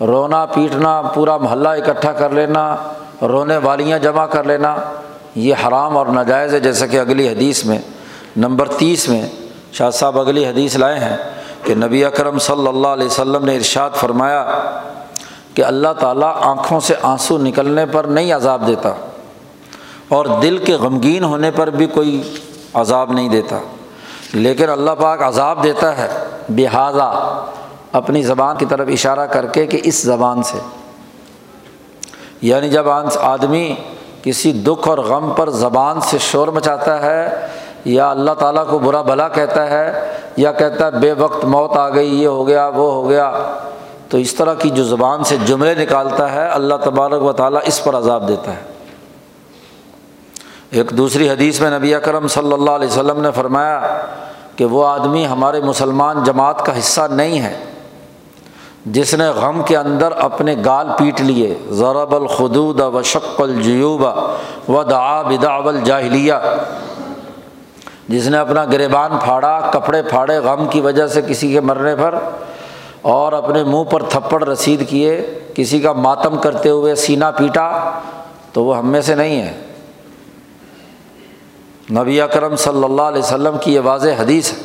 رونا 0.00 0.46
پیٹنا، 0.46 1.02
پورا 1.02 1.36
محلہ 1.36 1.68
اکٹھا 1.68 2.12
کر 2.12 2.30
لینا، 2.30 2.76
رونے 3.22 3.56
والیاں 3.56 3.98
جمع 3.98 4.26
کر 4.26 4.44
لینا، 4.44 4.76
یہ 5.34 5.54
حرام 5.66 5.96
اور 5.96 6.06
ناجائز 6.06 6.54
ہے۔ 6.54 6.60
جیسا 6.60 6.86
کہ 6.86 7.00
اگلی 7.00 7.28
حدیث 7.28 7.64
میں، 7.64 7.78
نمبر 8.36 8.68
تیس 8.68 9.08
میں 9.08 9.22
شاہ 9.72 9.90
صاحب 9.90 10.18
اگلی 10.18 10.46
حدیث 10.46 10.76
لائے 10.76 10.98
ہیں 10.98 11.16
کہ 11.64 11.74
نبی 11.74 12.04
اکرم 12.04 12.38
صلی 12.38 12.66
اللہ 12.66 12.88
علیہ 12.88 13.06
وسلم 13.06 13.44
نے 13.44 13.56
ارشاد 13.56 13.90
فرمایا 13.90 14.46
کہ 15.54 15.64
اللہ 15.64 15.88
تعالیٰ 15.98 16.36
آنکھوں 16.40 16.80
سے 16.80 16.94
آنسو 17.02 17.38
نکلنے 17.38 17.86
پر 17.86 18.04
نہیں 18.04 18.32
عذاب 18.32 18.66
دیتا 18.66 18.92
اور 20.08 20.26
دل 20.42 20.58
کے 20.58 20.74
غمگین 20.74 21.24
ہونے 21.24 21.50
پر 21.50 21.70
بھی 21.70 21.86
کوئی 21.86 22.36
عذاب 22.74 23.12
نہیں 23.12 23.28
دیتا۔ 23.28 23.58
لیکن 24.32 24.70
اللہ 24.70 24.90
پاک 24.98 25.22
عذاب 25.22 25.62
دیتا 25.62 25.98
ہے۔ 25.98 26.08
لہٰذا 26.50 27.38
اپنی 27.92 28.22
زبان 28.22 28.56
کی 28.56 28.64
طرف 28.64 28.88
اشارہ 28.92 29.26
کر 29.26 29.46
کے 29.46 29.66
کہ 29.66 29.80
اس 29.84 30.02
زبان 30.02 30.42
سے۔ 30.42 30.58
یعنی 32.42 32.70
جب 32.70 32.88
آدمی 33.20 33.74
کسی 34.22 34.52
دکھ 34.52 34.88
اور 34.88 34.98
غم 34.98 35.30
پر 35.36 35.50
زبان 35.50 36.00
سے 36.00 36.18
شور 36.18 36.48
مچاتا 36.48 37.02
ہے 37.02 37.46
یا 37.84 38.10
اللہ 38.10 38.30
تعالیٰ 38.30 38.66
کو 38.66 38.78
برا 38.78 39.02
بھلا 39.02 39.28
کہتا 39.28 39.70
ہے 39.70 40.16
یا 40.36 40.52
کہتا 40.52 40.86
ہے 40.86 40.90
بے 40.90 41.12
وقت 41.12 41.44
موت 41.44 41.76
آ 41.76 41.88
گئی، 41.88 42.22
یہ 42.22 42.26
ہو 42.26 42.48
گیا، 42.48 42.68
وہ 42.68 42.92
ہو 42.92 43.08
گیا 43.08 43.32
تو 44.10 44.16
اس 44.16 44.34
طرح 44.34 44.54
کی 44.54 44.70
جو 44.70 44.84
زبان 44.84 45.24
سے 45.24 45.36
جملے 45.46 45.74
نکالتا 45.74 46.32
ہے، 46.32 46.46
اللہ 46.46 46.74
تبارک 46.84 47.22
و 47.22 47.32
تعالیٰ 47.32 47.60
اس 47.64 47.84
پر 47.84 47.96
عذاب 47.96 48.28
دیتا 48.28 48.52
ہے۔ 48.52 48.62
ایک 50.70 50.90
دوسری 50.90 51.30
حدیث 51.30 51.60
میں 51.60 51.70
نبی 51.70 51.94
اکرم 51.94 52.28
صلی 52.28 52.52
اللہ 52.52 52.70
علیہ 52.70 52.88
وسلم 52.88 53.20
نے 53.20 53.28
فرمایا 53.34 53.80
کہ 54.56 54.64
وہ 54.64 54.86
آدمی 54.86 55.26
ہمارے 55.26 55.60
مسلمان 55.60 56.24
جماعت 56.24 56.66
کا 56.66 56.78
حصہ 56.78 57.00
نہیں 57.10 57.40
ہے۔ 57.40 57.64
جس 58.86 59.14
نے 59.14 59.28
غم 59.28 59.62
کے 59.62 59.76
اندر 59.76 60.12
اپنے 60.12 60.56
گال 60.64 60.88
پیٹ 60.98 61.20
لیے، 61.20 61.58
ضرب 61.70 62.14
الخدود 62.14 62.80
و 62.80 63.02
شق 63.02 63.40
الجیوبہ 63.40 64.36
و 64.70 64.82
دعا 64.82 65.22
بدا 65.22 65.56
الجاہلیہ۔ 65.56 66.34
جس 68.08 68.26
نے 68.26 68.38
اپنا 68.38 68.64
گریبان 68.64 69.10
پھاڑا، 69.24 69.70
کپڑے 69.72 70.02
پھاڑے 70.02 70.38
غم 70.38 70.66
کی 70.70 70.80
وجہ 70.80 71.06
سے 71.06 71.22
کسی 71.22 71.52
کے 71.52 71.60
مرنے 71.60 71.96
پر 71.96 72.18
اور 73.02 73.32
اپنے 73.32 73.64
منہ 73.64 73.84
پر 73.84 74.02
تھپڑ 74.02 74.44
رسید 74.44 74.88
کیے، 74.88 75.38
کسی 75.54 75.80
کا 75.80 75.92
ماتم 75.92 76.36
کرتے 76.36 76.68
ہوئے 76.68 76.94
سینہ 76.94 77.24
پیٹا، 77.38 78.00
تو 78.52 78.64
وہ 78.64 78.78
ہم 78.78 78.88
میں 78.88 79.00
سے 79.00 79.14
نہیں 79.14 79.42
ہے۔ 79.42 79.60
نبی 81.90 82.20
اکرم 82.20 82.56
صلی 82.56 82.84
اللہ 82.84 83.02
علیہ 83.02 83.22
وسلم 83.22 83.56
کی 83.60 83.74
یہ 83.74 83.80
واضح 83.80 84.10
حدیث 84.18 84.52
ہے 84.52 84.58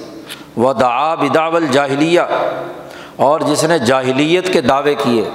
وہ 0.58 0.74
دعا 0.74 1.16
بداول 1.16 1.68
جاہلیہ 1.72 2.22
اور 3.16 3.40
جس 3.40 3.64
نے 3.64 3.80
جاہلیت 3.80 4.54
کے 4.54 4.62
دعوے 4.62 4.96
کیے، 4.96 5.30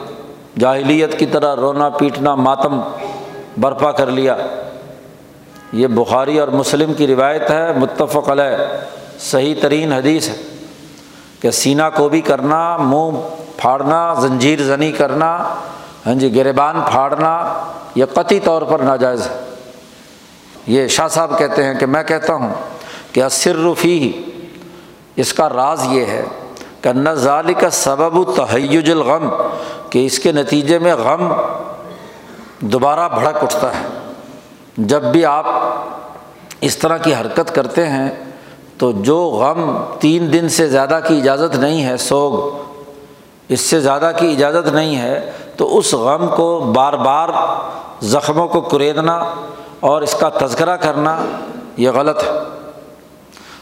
جاہلیت 0.58 1.18
کی 1.18 1.26
طرح 1.26 1.56
رونا، 1.56 1.88
پیٹنا، 1.88 2.34
ماتم 2.34 2.80
برپا 3.58 3.92
کر 3.92 4.06
لیا۔ 4.06 4.36
یہ 5.72 5.86
بخاری 5.86 6.38
اور 6.38 6.48
مسلم 6.48 6.94
کی 6.94 7.06
روایت 7.06 7.50
ہے، 7.50 7.72
متفق 7.72 8.30
علیہ، 8.30 8.56
صحیح 9.18 9.54
ترین 9.62 9.92
حدیث 9.92 10.28
ہے۔ 10.28 10.34
کہ 11.40 11.50
سینہ 11.50 11.82
کو 11.94 12.08
بھی 12.08 12.20
کرنا، 12.20 12.76
منہ 12.76 13.20
پھاڑنا، 13.56 14.12
زنجیر 14.14 14.62
زنی 14.62 14.90
کرنا 14.92 15.36
ہاں 16.06 16.14
جی 16.14 16.34
گریبان 16.34 16.80
پھاڑنا، 16.90 17.32
یہ 17.94 18.04
قطعی 18.12 18.40
طور 18.40 18.62
پر 18.62 18.78
ناجائز 18.80 19.26
ہے۔ 19.26 19.38
یہ 20.66 20.86
شاہ 20.86 21.08
صاحب 21.08 21.38
کہتے 21.38 21.64
ہیں 21.64 21.74
کہ 21.74 21.86
میں 21.86 22.02
کہتا 22.02 22.34
ہوں 22.34 22.52
کہ 23.12 23.22
رفی 23.46 24.12
اس 25.16 25.32
کا 25.32 25.48
راز 25.48 25.84
یہ 25.90 26.06
ہے 26.06 26.24
کہ 26.82 27.14
ظالی 27.14 27.54
کا 27.54 27.70
سبب 27.70 28.16
و 28.16 28.24
تحیج 28.24 28.90
الغم، 28.90 29.28
کہ 29.90 30.04
اس 30.06 30.18
کے 30.18 30.32
نتیجے 30.32 30.78
میں 30.78 30.94
غم 30.94 31.32
دوبارہ 32.60 33.08
بھڑک 33.08 33.42
اٹھتا 33.42 33.68
ہے۔ 33.74 33.86
جب 34.76 35.02
بھی 35.02 35.24
آپ 35.24 35.46
اس 36.60 36.76
طرح 36.76 36.96
کی 36.96 37.14
حرکت 37.14 37.54
کرتے 37.54 37.86
ہیں 37.86 38.08
تو 38.80 38.92
جو 38.92 39.24
غم 39.24 39.84
تین 39.98 40.32
دن 40.32 40.48
سے 40.48 40.68
زیادہ 40.68 41.00
کی 41.08 41.16
اجازت 41.16 41.56
نہیں 41.56 41.84
ہے، 41.84 41.96
سوگ، 41.96 42.62
اس 43.48 43.60
سے 43.60 43.80
زیادہ 43.80 44.12
کی 44.18 44.26
اجازت 44.26 44.72
نہیں 44.72 44.96
ہے، 44.96 45.30
تو 45.56 45.78
اس 45.78 45.94
غم 45.94 46.26
کو 46.36 46.72
بار 46.76 46.92
بار 46.92 47.28
زخموں 48.00 48.48
کو 48.48 48.60
کریدنا 48.60 49.34
اور 49.80 50.02
اس 50.02 50.14
کا 50.20 50.28
تذکرہ 50.28 50.76
کرنا 50.76 51.24
یہ 51.76 51.90
غلط 51.90 52.22
ہے۔ 52.22 52.28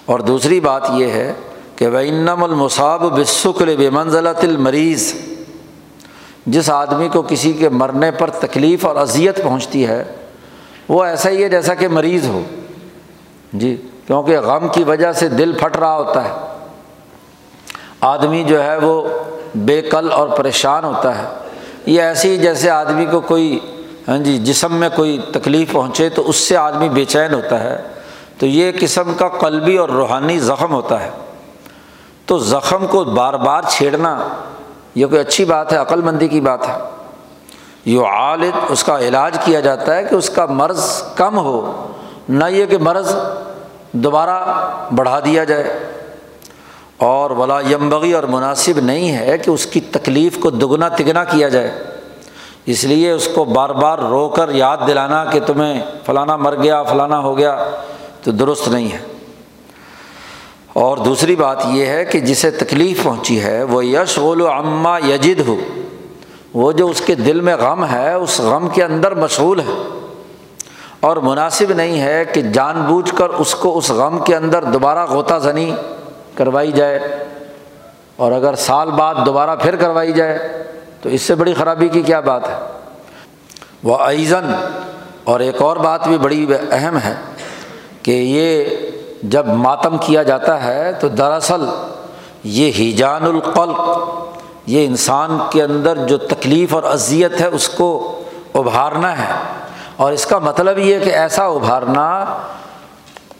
اور 0.07 0.21
دوسری 0.21 0.61
بات 0.61 0.83
یہ 0.91 1.07
ہے 1.07 1.35
کہ 1.77 1.89
وینم 1.89 2.45
المصاب 2.45 3.03
بسکل 3.03 3.77
بے 3.77 3.91
منزلت 3.91 4.45
المریض 4.45 5.15
جس 6.47 6.71
آدمی 6.71 7.09
کو 7.13 7.23
کسی 7.23 7.53
کے 7.53 7.69
مرنے 7.69 8.11
پر 8.11 8.31
تکلیف 8.31 8.87
اور 8.87 8.97
اذیت 8.97 9.43
پہنچتی 9.43 9.87
ہے، 9.87 10.05
وہ 10.89 11.05
ایسا 11.05 11.31
ہی 11.31 11.45
ہے 11.45 11.49
جیسا 11.49 11.75
کہ 11.75 11.89
مریض 11.89 12.27
ہو۔ 12.27 12.41
جی 13.53 13.88
کیونکہ 14.09 14.39
غم 14.39 14.69
کی 14.69 14.85
وجہ 14.85 15.13
سے 15.13 15.29
دل 15.29 15.53
پھٹ 15.53 15.77
رہا 15.77 15.97
ہوتا 15.97 16.25
ہے۔ 16.25 16.33
آدمی 18.01 18.45
جو 18.45 18.63
ہے 18.63 18.77
وہ 18.77 19.09
بے 19.55 19.81
قل 19.81 20.13
اور 20.13 20.29
پریشان 20.29 20.85
ہوتا 20.85 21.19
ہے۔ 21.19 21.25
یہ 21.87 22.03
ایسی 22.03 22.37
جیسے 22.37 22.71
آدمی 22.71 23.07
کو 23.07 23.21
کوئی 23.21 23.59
ہاں 24.09 24.19
جی 24.19 24.39
جسم 24.39 24.75
میں 24.75 24.89
کوئی 24.97 25.21
تکلیف 25.33 25.73
پہنچے 25.73 26.09
تو 26.09 26.29
اس 26.29 26.37
سے 26.37 26.57
آدمی 26.57 26.89
بے 26.89 27.05
چین 27.05 27.35
ہوتا 27.35 27.63
ہے۔ 27.63 27.83
تو 28.39 28.47
یہ 28.47 28.73
قسم 28.81 29.15
کا 29.15 29.29
قلبی 29.29 29.77
اور 29.77 29.89
روحانی 29.89 30.39
زخم 30.39 30.73
ہوتا 30.73 31.03
ہے۔ 31.03 31.11
تو 32.27 32.39
زخم 32.39 32.87
کو 32.87 33.05
بار 33.05 33.35
بار 33.35 33.63
چھیڑنا 33.69 34.29
یہ 34.95 35.07
کوئی 35.07 35.21
اچھی 35.21 35.45
بات 35.45 35.73
ہے، 35.73 35.79
عقل 35.79 36.01
مندی 36.01 36.29
کی 36.29 36.41
بات 36.41 36.69
ہے۔ 36.69 36.75
یہ 37.85 38.01
عالد 38.01 38.57
اس 38.69 38.85
کا 38.85 38.99
علاج 38.99 39.37
کیا 39.45 39.61
جاتا 39.61 39.97
ہے 39.97 40.05
کہ 40.05 40.15
اس 40.15 40.31
کا 40.31 40.47
مرض 40.47 41.03
کم 41.15 41.39
ہو۔ 41.39 41.87
نہ 42.29 42.45
یہ 42.51 42.67
کہ 42.67 42.79
مرض 42.79 43.15
دوبارہ 43.93 44.45
بڑھا 44.95 45.21
دیا 45.21 45.45
جائے۔ 45.45 45.79
اور 46.97 47.31
ولا 47.31 47.61
یمبغی 47.61 48.13
اور 48.13 48.23
مناسب 48.23 48.81
نہیں 48.81 49.13
ہے 49.13 49.39
کہ 49.39 49.51
اس 49.51 49.67
کی 49.67 49.81
تکلیف 49.81 50.39
کو 50.39 50.51
دگنا 50.51 50.89
تگنا 50.89 51.25
کیا 51.25 51.49
جائے۔ 51.49 51.85
اس 52.67 52.85
لیے 52.85 53.11
اس 53.11 53.29
کو 53.35 53.45
بار 53.45 53.71
بار 53.71 53.99
رو 53.99 54.29
کر 54.29 54.49
یاد 54.49 54.77
دلانا 54.87 55.25
کہ 55.25 55.41
تمہیں 55.41 55.83
فلانا 56.07 56.37
مر 56.37 56.57
گیا، 56.63 56.83
فلانا 56.83 57.19
ہو 57.19 57.39
گیا، 57.39 57.65
تو 58.23 58.31
درست 58.31 58.69
نہیں 58.69 58.93
ہے۔ 58.93 58.99
اور 60.73 60.97
دوسری 60.97 61.37
بات 61.37 61.59
یہ 61.67 61.87
ہے 61.87 62.05
کہ 62.05 62.21
جسے 62.21 62.51
تکلیف 62.51 63.03
پہنچی 63.03 63.43
ہے، 63.43 63.63
وہ 63.63 63.85
یش 63.85 64.19
غول 64.19 64.41
و 64.41 64.49
اماں 64.49 65.01
یجد 65.01 65.49
ہو 65.49 65.57
وہ 66.55 66.73
جو 66.73 66.87
اس 66.87 67.01
کے 67.01 67.15
دل 67.15 67.41
میں 67.41 67.57
غم 67.57 67.87
ہے، 67.87 68.15
اس 68.15 68.41
غم 68.41 68.69
کے 68.69 68.85
اندر 68.85 69.15
مشغول 69.15 69.61
ہے۔ 69.61 69.98
اور 71.01 71.17
مناسب 71.17 71.73
نہیں 71.73 72.01
ہے 72.01 72.25
کہ 72.25 72.43
جان 72.43 72.81
بوجھ 72.83 73.15
کر 73.15 73.31
اس 73.31 73.55
کو 73.55 73.77
اس 73.79 73.91
غم 73.91 74.19
کے 74.25 74.37
اندر 74.37 74.65
دوبارہ 74.65 75.07
غوطہ 75.07 75.39
زنی 75.43 75.71
کروائی 76.35 76.73
جائے 76.73 76.99
اور 78.17 78.33
اگر 78.33 78.55
سال 78.55 78.91
بعد 78.91 79.15
دوبارہ 79.27 79.57
پھر 79.57 79.77
کروائی 79.77 80.13
جائے 80.13 80.39
تو 81.03 81.09
اس 81.09 81.23
سے 81.23 81.35
بڑی 81.35 81.55
خرابی 81.55 81.89
کی 81.89 82.03
کیا 82.03 82.21
بات 82.21 82.49
ہے؟ 82.49 82.55
وہ 83.85 83.97
ایزن، 83.99 84.51
اور 85.25 85.41
ایک 85.41 85.61
اور 85.63 85.77
بات 85.77 86.07
بھی 86.09 86.19
بڑی 86.19 86.47
اہم 86.71 86.99
ہے 87.05 87.15
کہ 88.03 88.11
یہ 88.11 88.77
جب 89.23 89.47
ماتم 89.47 89.97
کیا 89.99 90.23
جاتا 90.23 90.63
ہے 90.65 90.93
تو 90.93 91.09
دراصل 91.09 91.65
یہ 92.45 92.71
ہیجان 92.79 93.25
القلق، 93.25 93.81
یہ 94.67 94.87
انسان 94.87 95.39
کے 95.51 95.63
اندر 95.63 96.07
جو 96.07 96.17
تکلیف 96.19 96.75
اور 96.75 96.83
اذیت 96.83 97.41
ہے 97.41 97.47
اس 97.47 97.69
کو 97.69 97.91
ابھارنا 98.55 99.17
ہے۔ 99.19 99.33
اور 99.99 100.13
اس 100.13 100.27
کا 100.27 100.39
مطلب 100.39 100.79
یہ 100.79 100.99
کہ 100.99 101.11
ایسا 101.11 101.45
ابھارنا 101.45 102.25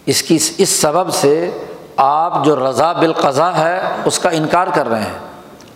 اس 0.07 0.23
کی 0.23 0.39
اس 0.59 0.69
سبب 0.69 1.11
سے 1.11 1.51
آپ 1.97 2.45
جو 2.45 2.57
رضا 2.57 2.93
بالقضا 2.93 3.59
ہے، 3.59 3.81
اس 4.05 4.19
کا 4.19 4.29
انکار 4.29 4.67
کر 4.75 4.89
رہے 4.89 5.01
ہیں۔ 5.01 5.19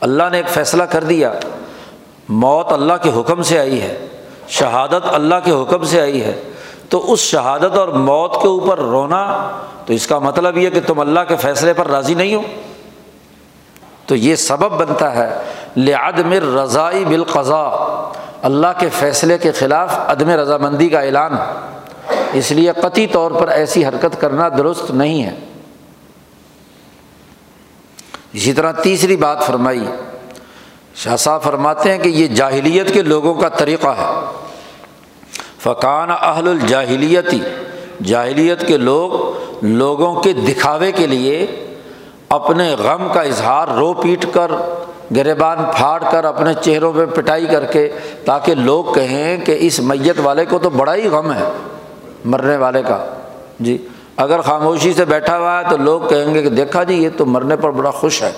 اللہ 0.00 0.22
نے 0.30 0.36
ایک 0.36 0.48
فیصلہ 0.48 0.82
کر 0.82 1.04
دیا، 1.04 1.32
موت 2.28 2.72
اللہ 2.72 2.92
کے 3.02 3.10
حکم 3.16 3.42
سے 3.42 3.58
آئی 3.58 3.82
ہے، 3.82 4.06
شہادت 4.48 5.14
اللہ 5.14 5.34
کے 5.44 5.50
حکم 5.50 5.84
سے 5.84 6.00
آئی 6.00 6.24
ہے۔ 6.24 6.42
تو 6.88 7.12
اس 7.12 7.20
شہادت 7.20 7.78
اور 7.78 7.88
موت 7.88 8.42
کے 8.42 8.48
اوپر 8.48 8.78
رونا، 8.78 9.50
تو 9.86 9.92
اس 9.92 10.06
کا 10.06 10.18
مطلب 10.18 10.56
یہ 10.56 10.70
کہ 10.70 10.80
تم 10.86 11.00
اللہ 11.00 11.20
کے 11.28 11.36
فیصلے 11.36 11.72
پر 11.72 11.86
راضی 11.86 12.14
نہیں 12.14 12.34
ہو۔ 12.34 12.42
تو 14.06 14.16
یہ 14.16 14.36
سبب 14.36 14.72
بنتا 14.72 15.14
ہے، 15.14 15.38
لعدم 15.76 16.58
رضائی 16.58 17.04
بالقضاء۔ 17.04 18.02
اللہ 18.42 18.66
کے 18.78 18.88
فیصلے 18.88 19.38
کے 19.38 19.52
خلاف 19.52 19.98
عدم 19.98 20.30
رضامندی 20.30 20.88
کا 20.88 21.00
اعلان۔ 21.00 21.32
اس 22.32 22.50
لیے 22.50 22.72
قطعی 22.72 23.06
طور 23.06 23.30
پر 23.30 23.48
ایسی 23.48 23.86
حرکت 23.86 24.20
کرنا 24.20 24.48
درست 24.48 24.90
نہیں 24.90 25.22
ہے۔ 25.24 25.34
اسی 28.32 28.52
طرح 28.52 28.72
تیسری 28.72 29.16
بات 29.16 29.46
فرمائی۔ 29.46 29.84
شاہ 30.94 31.16
صاحب 31.16 31.42
فرماتے 31.42 31.92
ہیں 31.92 31.98
کہ 31.98 32.08
یہ 32.08 32.26
جاہلیت 32.26 32.94
کے 32.94 33.02
لوگوں 33.02 33.34
کا 33.34 33.48
طریقہ 33.48 33.88
ہے۔ 33.88 34.20
فقان 35.58 36.10
اہل 36.10 36.48
الجاہلیتی 36.48 37.40
جاہلیت 38.04 38.66
کے 38.66 38.76
لوگ 38.76 39.10
لوگوں 39.64 40.20
کے 40.20 40.32
دکھاوے 40.32 40.92
کے 40.92 41.06
لیے 41.06 41.46
اپنے 42.28 42.74
غم 42.78 43.08
کا 43.14 43.22
اظہار 43.22 43.68
رو 43.68 43.94
پیٹ 43.94 44.26
کر 44.32 44.50
گریبان 45.16 45.58
پھاڑ 45.76 46.02
کر 46.10 46.24
اپنے 46.24 46.50
چہروں 46.60 46.92
پہ 46.92 47.06
پٹائی 47.06 47.46
کر 47.46 47.64
کے 47.64 47.88
تاکہ 48.24 48.54
لوگ 48.54 48.84
کہیں 48.84 49.36
کہ 49.36 49.56
اس 49.60 49.80
میت 49.80 50.20
والے 50.22 50.44
کو 50.44 50.58
تو 50.58 50.70
بڑا 50.70 50.94
ہی 50.94 51.08
غم 51.08 51.32
ہے 51.32 51.44
مرنے 52.24 52.56
والے 52.56 52.82
کا۔ 52.82 53.04
جی 53.60 53.88
اگر 54.16 54.40
خاموشی 54.40 54.92
سے 54.92 55.04
بیٹھا 55.04 55.38
ہوا 55.38 55.58
ہے 55.58 55.64
تو 55.70 55.76
لوگ 55.76 56.00
کہیں 56.00 56.34
گے 56.34 56.42
کہ 56.42 56.48
دیکھا 56.48 56.82
جی 56.82 56.94
یہ 56.94 57.08
تو 57.16 57.26
مرنے 57.26 57.56
پر 57.56 57.70
بڑا 57.70 57.90
خوش 57.90 58.22
ہے۔ 58.22 58.32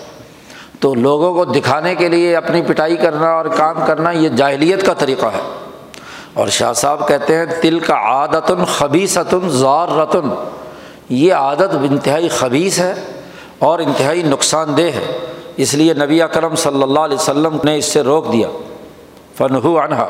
تو 0.81 0.95
لوگوں 0.95 1.35
کو 1.35 1.45
دکھانے 1.45 1.95
کے 1.95 2.09
لیے 2.09 2.37
اپنی 2.37 2.63
پٹائی 2.63 2.97
کرنا 2.97 3.33
اور 3.33 3.45
کام 3.45 3.77
کرنا 3.87 4.11
یہ 4.11 4.29
جاہلیت 4.29 4.87
کا 4.87 4.93
طریقہ 4.93 5.27
ہے۔ 5.27 5.41
اور 6.33 6.49
شاہ 6.49 6.73
صاحب 6.73 7.09
کہتے 7.09 7.37
ہیں 7.37 7.47
تل 7.63 7.79
کا 7.79 7.95
عادتن 7.95 8.65
خبیصتن 8.65 9.49
زار 9.49 9.89
رتن 9.89 10.29
یہ 11.09 11.35
عادت 11.35 11.75
انتہائی 11.91 12.29
خبیص 12.29 12.79
ہے 12.79 12.95
اور 13.59 13.79
انتہائی 13.79 14.23
نقصان 14.23 14.77
دہ 14.77 14.83
ہے۔ 14.83 15.19
اس 15.57 15.75
لیے 15.75 15.95
نبی 15.95 16.23
اکرم 16.23 16.55
صلی 16.55 16.83
اللہ 16.83 17.01
علیہ 17.01 17.17
وسلم 17.17 17.59
نے 17.65 17.77
اس 17.77 17.85
سے 17.85 18.01
روک 18.01 18.33
دیا۔ 18.33 18.49
فنحو 19.37 19.79
انہا 19.79 20.07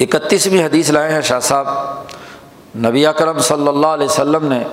اکتیسویں 0.00 0.64
حدیث 0.64 0.90
لائے 0.90 1.12
ہیں 1.12 1.20
شاہ 1.20 1.40
صاحب۔ 1.40 1.66
نبی 2.76 3.06
اکرم 3.06 3.38
صلی 3.38 3.68
اللہ 3.68 3.86
علیہ 3.86 4.06
وسلم 4.06 4.46
نے 4.46 4.64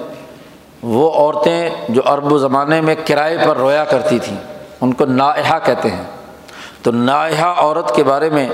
وہ 0.84 1.12
عورتیں 1.12 1.70
جو 1.90 2.02
عرب 2.06 2.32
و 2.32 2.38
زمانے 2.38 2.82
میں 2.82 2.96
کرائے 3.06 3.38
پر 3.48 3.58
رویا 3.58 3.86
کرتی 3.86 4.20
تھیں، 4.20 4.38
ان 4.82 4.94
کو 4.94 5.06
نائحہ 5.06 5.60
کہتے 5.64 5.90
ہیں۔ 5.90 6.04
تو 6.84 6.92
نائحہ 6.92 7.46
عورت 7.46 7.96
کے 7.96 8.04
بارے 8.04 8.30
میں 8.30 8.50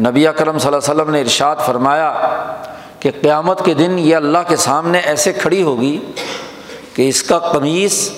نبی 0.00 0.26
اکرم 0.26 0.58
صلی 0.58 0.66
اللہ 0.66 0.92
علیہ 0.92 1.02
وسلم 1.02 1.10
نے 1.10 1.20
ارشاد 1.20 1.56
فرمایا 1.66 2.14
کہ 3.00 3.10
قیامت 3.20 3.64
کے 3.64 3.74
دن 3.74 3.98
یہ 3.98 4.16
اللہ 4.16 4.38
کے 4.48 4.56
سامنے 4.56 4.98
ایسے 4.98 5.32
کھڑی 5.32 5.62
ہوگی 5.62 5.98
کہ 6.94 7.08
اس 7.08 7.22
کا 7.22 7.38
قمیص 7.38 8.10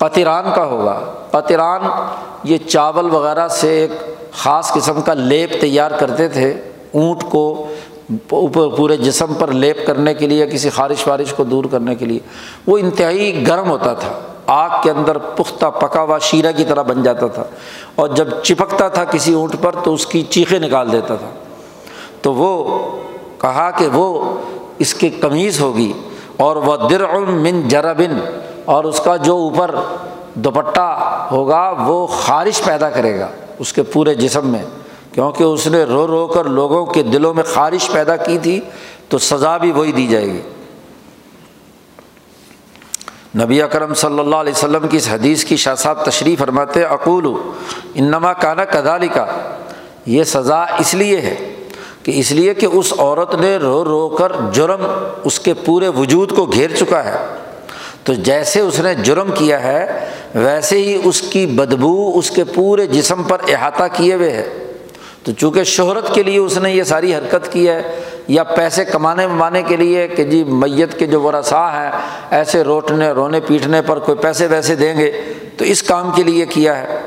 قطران 0.00 0.44
کا 0.54 0.64
ہوگا۔ 0.64 1.00
قطران 1.30 1.80
یہ 2.44 2.58
چاول 2.58 3.10
وغیرہ 3.10 3.48
سے 3.48 3.78
ایک 3.78 3.90
خاص 4.32 4.72
قسم 4.72 5.00
کا 5.00 5.14
لیپ 5.14 5.60
تیار 5.60 5.90
کرتے 5.90 6.28
تھے۔ 6.28 6.50
اونٹ 6.94 7.22
کو 7.30 7.66
اوپر 8.30 8.68
پورے 8.68 8.96
جسم 8.96 9.34
پر 9.38 9.48
لیپ 9.48 9.86
کرنے 9.86 10.14
کے 10.14 10.26
لیے، 10.26 10.46
کسی 10.46 10.70
خارش 10.70 11.08
وارش 11.08 11.32
کو 11.32 11.44
دور 11.44 11.64
کرنے 11.70 11.94
کے 11.94 12.04
لیے۔ 12.04 12.18
وہ 12.66 12.78
انتہائی 12.78 13.46
گرم 13.48 13.70
ہوتا 13.70 13.92
تھا۔ 13.92 14.12
آگ 14.46 14.82
کے 14.82 14.90
اندر 14.90 15.18
پختہ، 15.18 15.66
پکا 15.66 16.02
ہوا 16.02 16.18
شیرہ 16.18 16.52
کی 16.52 16.64
طرح 16.64 16.82
بن 16.82 17.02
جاتا 17.02 17.26
تھا۔ 17.26 17.44
اور 17.94 18.08
جب 18.08 18.28
چپکتا 18.42 18.88
تھا 18.88 19.04
کسی 19.04 19.34
اونٹ 19.34 19.54
پر، 19.60 19.74
تو 19.84 19.94
اس 19.94 20.06
کی 20.06 20.22
چیخیں 20.22 20.58
نکال 20.58 20.92
دیتا 20.92 21.14
تھا۔ 21.14 21.30
تو 22.22 22.34
وہ 22.34 22.78
کہا 23.38 23.70
کہ 23.70 23.86
وہ 23.86 24.36
اس 24.78 24.94
کی 24.94 25.08
قمیض 25.08 25.60
ہوگی۔ 25.60 25.92
اور 26.36 26.56
وہ 26.56 26.76
در 26.76 27.06
من 27.16 27.68
جربن 27.68 28.20
اور 28.70 28.84
اس 28.84 29.00
کا 29.00 29.16
جو 29.16 29.36
اوپر 29.36 29.74
دوپٹہ 30.34 31.28
ہوگا 31.30 31.62
وہ 31.78 32.06
خارش 32.06 32.60
پیدا 32.64 32.90
کرے 32.90 33.18
گا 33.20 33.28
اس 33.58 33.72
کے 33.72 33.82
پورے 33.82 34.14
جسم 34.14 34.46
میں، 34.46 34.62
کیونکہ 35.12 35.44
اس 35.44 35.66
نے 35.66 35.82
رو 35.84 36.06
رو 36.06 36.26
کر 36.26 36.44
لوگوں 36.44 36.84
کے 36.86 37.02
دلوں 37.02 37.34
میں 37.34 37.44
خارش 37.44 37.90
پیدا 37.90 38.16
کی 38.16 38.38
تھی، 38.42 38.60
تو 39.08 39.18
سزا 39.18 39.56
بھی 39.56 39.72
وہی 39.72 39.92
دی 39.92 40.06
جائے 40.06 40.26
گی۔ 40.26 40.40
نبی 43.38 43.62
اکرم 43.62 43.94
صلی 43.94 44.18
اللہ 44.18 44.36
علیہ 44.36 44.52
وسلم 44.52 44.88
کی 44.88 44.96
اس 44.96 45.08
حدیث 45.08 45.44
کی 45.44 45.56
شاہ 45.56 45.74
صاحب 45.74 46.04
تشریف 46.04 46.38
فرماتے 46.38 46.84
اقول 46.84 47.26
انما 47.94 48.32
کانا 48.32 48.64
کدالی 48.64 49.08
کا 49.08 49.26
یہ 50.06 50.24
سزا 50.24 50.62
اس 50.78 50.94
لیے 50.94 51.20
ہے 51.20 51.34
کہ 52.02 52.12
اس 52.16 52.32
لیے 52.32 52.54
کہ 52.54 52.66
اس 52.66 52.92
عورت 52.98 53.34
نے 53.34 53.56
رو 53.56 53.84
رو 53.84 54.08
کر 54.08 54.32
جرم 54.52 54.86
اس 55.24 55.38
کے 55.40 55.54
پورے 55.54 55.88
وجود 55.88 56.36
کو 56.36 56.46
گھیر 56.46 56.70
چکا 56.76 57.04
ہے۔ 57.04 57.16
تو 58.04 58.14
جیسے 58.14 58.60
اس 58.60 58.80
نے 58.80 58.94
جرم 58.94 59.30
کیا 59.34 59.62
ہے، 59.62 60.08
ویسے 60.34 60.76
ہی 60.76 61.00
اس 61.04 61.20
کی 61.20 61.46
بدبو 61.46 62.12
اس 62.14 62.30
کے 62.30 62.44
پورے 62.44 62.86
جسم 62.86 63.22
پر 63.22 63.36
احاطہ 63.48 63.84
کیے 63.92 64.14
ہوئے 64.14 64.30
ہے۔ 64.30 64.48
تو 65.22 65.32
چونکہ 65.32 65.64
شہرت 65.64 66.14
کے 66.14 66.22
لیے 66.22 66.38
اس 66.38 66.58
نے 66.58 66.72
یہ 66.72 66.82
ساری 66.82 67.14
حرکت 67.14 67.52
کی 67.52 67.68
ہے، 67.68 68.00
یا 68.28 68.44
پیسے 68.44 68.84
کمانے 68.84 69.26
ومانے 69.26 69.62
کے 69.62 69.76
لیے 69.76 70.08
کہ 70.08 70.24
جی 70.24 70.44
میت 70.44 70.98
کے 70.98 71.06
جو 71.06 71.20
ورثا 71.20 71.66
ہیں، 71.72 71.90
ایسے 72.30 72.64
روٹنے، 72.64 73.10
رونے 73.10 73.40
پیٹنے 73.40 73.82
پر 73.82 73.98
کوئی 73.98 74.18
پیسے 74.18 74.46
ویسے 74.46 74.74
دیں 74.74 74.96
گے، 74.98 75.10
تو 75.56 75.64
اس 75.64 75.82
کام 75.82 76.10
کے 76.14 76.22
لیے 76.22 76.46
کیا 76.46 76.78
ہے۔ 76.78 76.98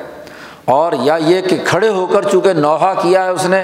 اور 0.65 0.93
یا 1.01 1.15
یہ 1.15 1.41
کہ 1.41 1.57
کھڑے 1.65 1.89
ہو 1.89 2.05
کر 2.05 2.21
چونکہ 2.31 2.53
نوحہ 2.53 2.93
کیا 3.01 3.23
ہے 3.25 3.29
اس 3.29 3.45
نے، 3.45 3.63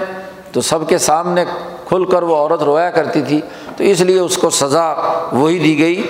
تو 0.51 0.61
سب 0.61 0.89
کے 0.89 0.97
سامنے 0.97 1.45
کھل 1.87 2.05
کر 2.05 2.23
وہ 2.23 2.35
عورت 2.35 2.63
رویا 2.63 2.89
کرتی 2.89 3.21
تھی، 3.21 3.41
تو 3.77 3.83
اس 3.83 4.01
لیے 4.01 4.19
اس 4.19 4.37
کو 4.37 4.49
سزا 4.49 4.93
وہی 5.31 5.59
دی 5.59 5.79
گئی 5.79 6.01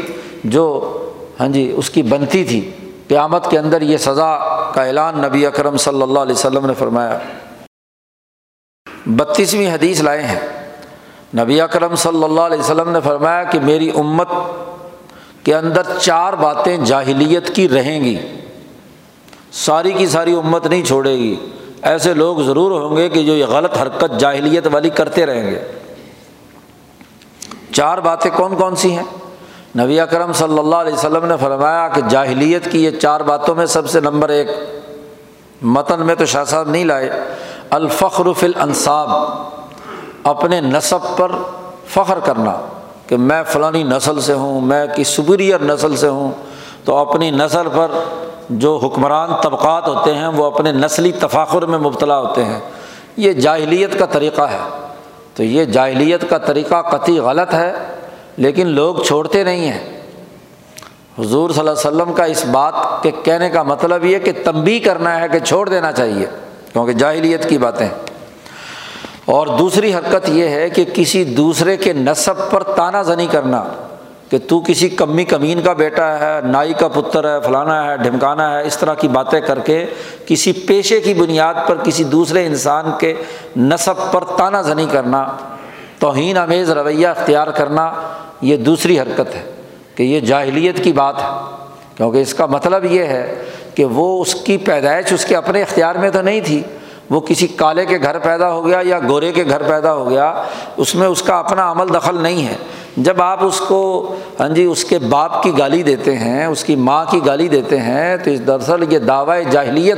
جو 0.43 0.95
ہاں 1.39 1.47
جی 1.47 1.73
اس 1.77 1.89
کی 1.89 2.01
بنتی 2.01 2.43
تھی۔ 2.43 2.71
قیامت 3.07 3.51
کے 3.51 3.59
اندر 3.59 3.81
یہ 3.81 3.97
سزا 3.97 4.37
کا 4.73 4.83
اعلان 4.83 5.21
نبی 5.21 5.45
اکرم 5.45 5.77
صلی 5.77 6.01
اللہ 6.01 6.19
علیہ 6.19 6.33
وسلم 6.33 6.65
نے 6.65 6.73
فرمایا۔ 6.73 7.19
بتیسویں 9.05 9.73
حدیث 9.73 10.01
لائے 10.01 10.23
ہیں۔ 10.23 10.39
نبی 11.37 11.61
اکرم 11.61 11.95
صلی 11.95 12.23
اللہ 12.23 12.41
علیہ 12.41 12.59
وسلم 12.59 12.89
نے 12.89 12.99
فرمایا 13.03 13.43
کہ 13.43 13.59
میری 13.59 13.89
امت 13.89 14.27
کے 15.43 15.55
اندر 15.55 15.81
چار 16.01 16.33
باتیں 16.33 16.77
جاہلیت 16.77 17.55
کی 17.55 17.69
رہیں 17.69 18.03
گی۔ 18.03 18.17
ساری 19.51 19.91
کی 19.91 20.07
ساری 20.07 20.33
امت 20.33 20.67
نہیں 20.67 20.85
چھوڑے 20.85 21.17
گی۔ 21.17 21.35
ایسے 21.81 22.13
لوگ 22.13 22.37
ضرور 22.37 22.81
ہوں 22.81 22.97
گے 22.97 23.09
کہ 23.09 23.23
جو 23.23 23.33
یہ 23.33 23.45
غلط 23.45 23.77
حرکت 23.77 24.19
جاہلیت 24.19 24.67
والی 24.71 24.89
کرتے 24.89 25.25
رہیں 25.25 25.51
گے۔ 25.51 25.59
چار 27.71 27.97
باتیں 27.97 28.31
کون 28.35 28.55
کون 28.55 28.75
سی 28.75 28.91
ہیں؟ 28.91 29.28
نبی 29.77 29.99
اکرم 29.99 30.33
صلی 30.33 30.59
اللہ 30.59 30.75
علیہ 30.75 30.93
وسلم 30.93 31.25
نے 31.25 31.33
فرمایا 31.41 31.87
کہ 31.87 32.01
جاہلیت 32.09 32.71
کی 32.71 32.83
یہ 32.83 32.91
چار 32.91 33.21
باتوں 33.21 33.55
میں 33.55 33.65
سب 33.65 33.89
سے 33.89 33.99
نمبر 33.99 34.29
ایک، 34.29 34.47
متن 35.61 36.05
میں 36.05 36.15
تو 36.15 36.25
شاہ 36.25 36.43
صاحب 36.43 36.69
نہیں 36.69 36.85
لائے، 36.85 37.09
الفخر 37.69 38.33
فی 38.33 38.45
الانصاب، 38.45 39.09
اپنے 40.23 40.61
نصب 40.61 41.17
پر 41.17 41.31
فخر 41.87 42.19
کرنا 42.19 42.55
کہ 43.07 43.17
میں 43.17 43.43
فلانی 43.47 43.83
نسل 43.83 44.21
سے 44.21 44.33
ہوں، 44.33 44.61
میں 44.61 44.87
کہ 44.95 45.03
سپیریئر 45.03 45.59
نسل 45.59 45.95
سے 45.95 46.07
ہوں، 46.07 46.31
تو 46.85 46.95
اپنی 46.95 47.31
نسل 47.31 47.67
پر 47.73 47.87
جو 48.49 48.79
حکمران 48.83 49.29
طبقات 49.43 49.87
ہوتے 49.87 50.15
ہیں، 50.15 50.27
وہ 50.27 50.45
اپنے 50.45 50.71
نسلی 50.71 51.11
تفاخر 51.11 51.61
میں 51.61 51.79
مبتلا 51.79 52.19
ہوتے 52.19 52.45
ہیں۔ 52.45 52.59
یہ 53.17 53.33
جاہلیت 53.33 53.99
کا 53.99 54.05
طریقہ 54.05 54.41
ہے۔ 54.41 54.87
تو 55.35 55.43
یہ 55.43 55.65
جاہلیت 55.65 56.29
کا 56.29 56.37
طریقہ 56.37 56.81
قطعی 56.81 57.19
غلط 57.19 57.53
ہے۔ 57.53 57.73
لیکن 58.37 58.67
لوگ 58.67 58.95
چھوڑتے 58.95 59.43
نہیں 59.43 59.71
ہیں۔ 59.71 59.99
حضور 61.19 61.49
صلی 61.49 61.59
اللہ 61.59 61.71
علیہ 61.71 61.87
وسلم 61.87 62.13
کا 62.13 62.23
اس 62.23 62.45
بات 62.45 62.73
کے 63.03 63.11
کہنے 63.23 63.49
کا 63.49 63.63
مطلب 63.63 64.05
یہ 64.05 64.19
کہ 64.19 64.31
تنبی 64.43 64.79
کرنا 64.79 65.21
ہے 65.21 65.27
کہ 65.27 65.39
چھوڑ 65.39 65.69
دینا 65.69 65.91
چاہیے، 65.91 66.25
کیونکہ 66.73 66.93
جاہلیت 66.93 67.49
کی 67.49 67.57
باتیں۔ 67.57 67.87
اور 69.25 69.47
دوسری 69.47 69.93
حرکت 69.93 70.29
یہ 70.29 70.47
ہے 70.47 70.69
کہ 70.69 70.85
کسی 70.93 71.23
دوسرے 71.23 71.77
کے 71.77 71.93
نصب 71.93 72.51
پر 72.51 72.63
تانہ 72.63 72.97
زنی 73.05 73.27
کرنا، 73.31 73.63
کہ 74.29 74.37
تو 74.47 74.59
کسی 74.59 74.89
کمی 74.89 75.23
کمین 75.23 75.61
کا 75.61 75.73
بیٹا 75.73 76.19
ہے، 76.19 76.41
نائی 76.43 76.73
کا 76.73 76.87
پتر 76.87 77.35
ہے، 77.35 77.41
فلانا 77.41 77.85
ہے، 77.85 77.97
ڈھمکانا 77.97 78.59
ہے، 78.59 78.67
اس 78.67 78.77
طرح 78.77 78.93
کی 78.93 79.07
باتیں 79.07 79.41
کر 79.41 79.59
کے 79.59 79.85
کسی 80.25 80.51
پیشے 80.51 81.01
کی 81.01 81.13
بنیاد 81.13 81.53
پر 81.67 81.77
کسی 81.83 82.03
دوسرے 82.03 82.45
انسان 82.45 82.91
کے 82.99 83.13
نصب 83.57 84.11
پر 84.11 84.23
تانہ 84.23 84.57
زنی 84.57 84.85
کرنا۔ 84.91 85.25
توہین 85.99 86.37
امیز 86.37 86.69
رویہ 86.69 87.07
اختیار 87.07 87.47
کرنا 87.47 87.93
یہ 88.41 88.57
دوسری 88.57 88.99
حرکت 88.99 89.35
ہے 89.35 89.51
کہ 89.95 90.03
یہ 90.03 90.19
جاہلیت 90.19 90.83
کی 90.83 90.93
بات 90.93 91.21
ہے۔ 91.21 91.27
کیونکہ 91.95 92.17
اس 92.17 92.33
کا 92.33 92.45
مطلب 92.45 92.85
یہ 92.85 93.03
ہے 93.03 93.43
کہ 93.75 93.85
وہ 93.85 94.21
اس 94.21 94.35
کی 94.35 94.57
پیدائش 94.57 95.13
اس 95.13 95.25
کے 95.25 95.35
اپنے 95.35 95.61
اختیار 95.61 95.95
میں 95.95 96.09
تو 96.09 96.21
نہیں 96.21 96.41
تھی۔ 96.45 96.63
وہ 97.09 97.19
کسی 97.19 97.47
کالے 97.47 97.85
کے 97.85 97.97
گھر 97.97 98.19
پیدا 98.19 98.51
ہو 98.51 98.67
گیا 98.67 98.79
یا 98.83 98.99
گورے 98.99 99.31
کے 99.31 99.43
گھر 99.49 99.63
پیدا 99.63 99.93
ہو 99.93 100.09
گیا، 100.09 100.43
اس 100.77 100.95
میں 100.95 101.07
اس 101.07 101.21
کا 101.21 101.39
اپنا 101.39 101.71
عمل 101.71 101.93
دخل 101.93 102.21
نہیں 102.21 102.47
ہے۔ 102.47 102.55
جب 102.97 103.21
آپ 103.21 103.43
اس 103.43 103.59
کو 103.59 104.15
ہاں 104.39 104.49
جی 104.49 104.65
اس 104.65 104.83
کے 104.83 104.99
باپ 104.99 105.43
کی 105.43 105.57
گالی 105.57 105.83
دیتے 105.83 106.17
ہیں، 106.17 106.45
اس 106.45 106.63
کی 106.63 106.75
ماں 106.75 107.05
کی 107.05 107.25
گالی 107.25 107.47
دیتے 107.47 107.79
ہیں، 107.79 108.17
تو 108.17 108.31
اس 108.31 108.47
دراصل 108.47 108.93
یہ 108.93 108.99
دعوی 108.99 109.43
جاہلیت۔ 109.51 109.97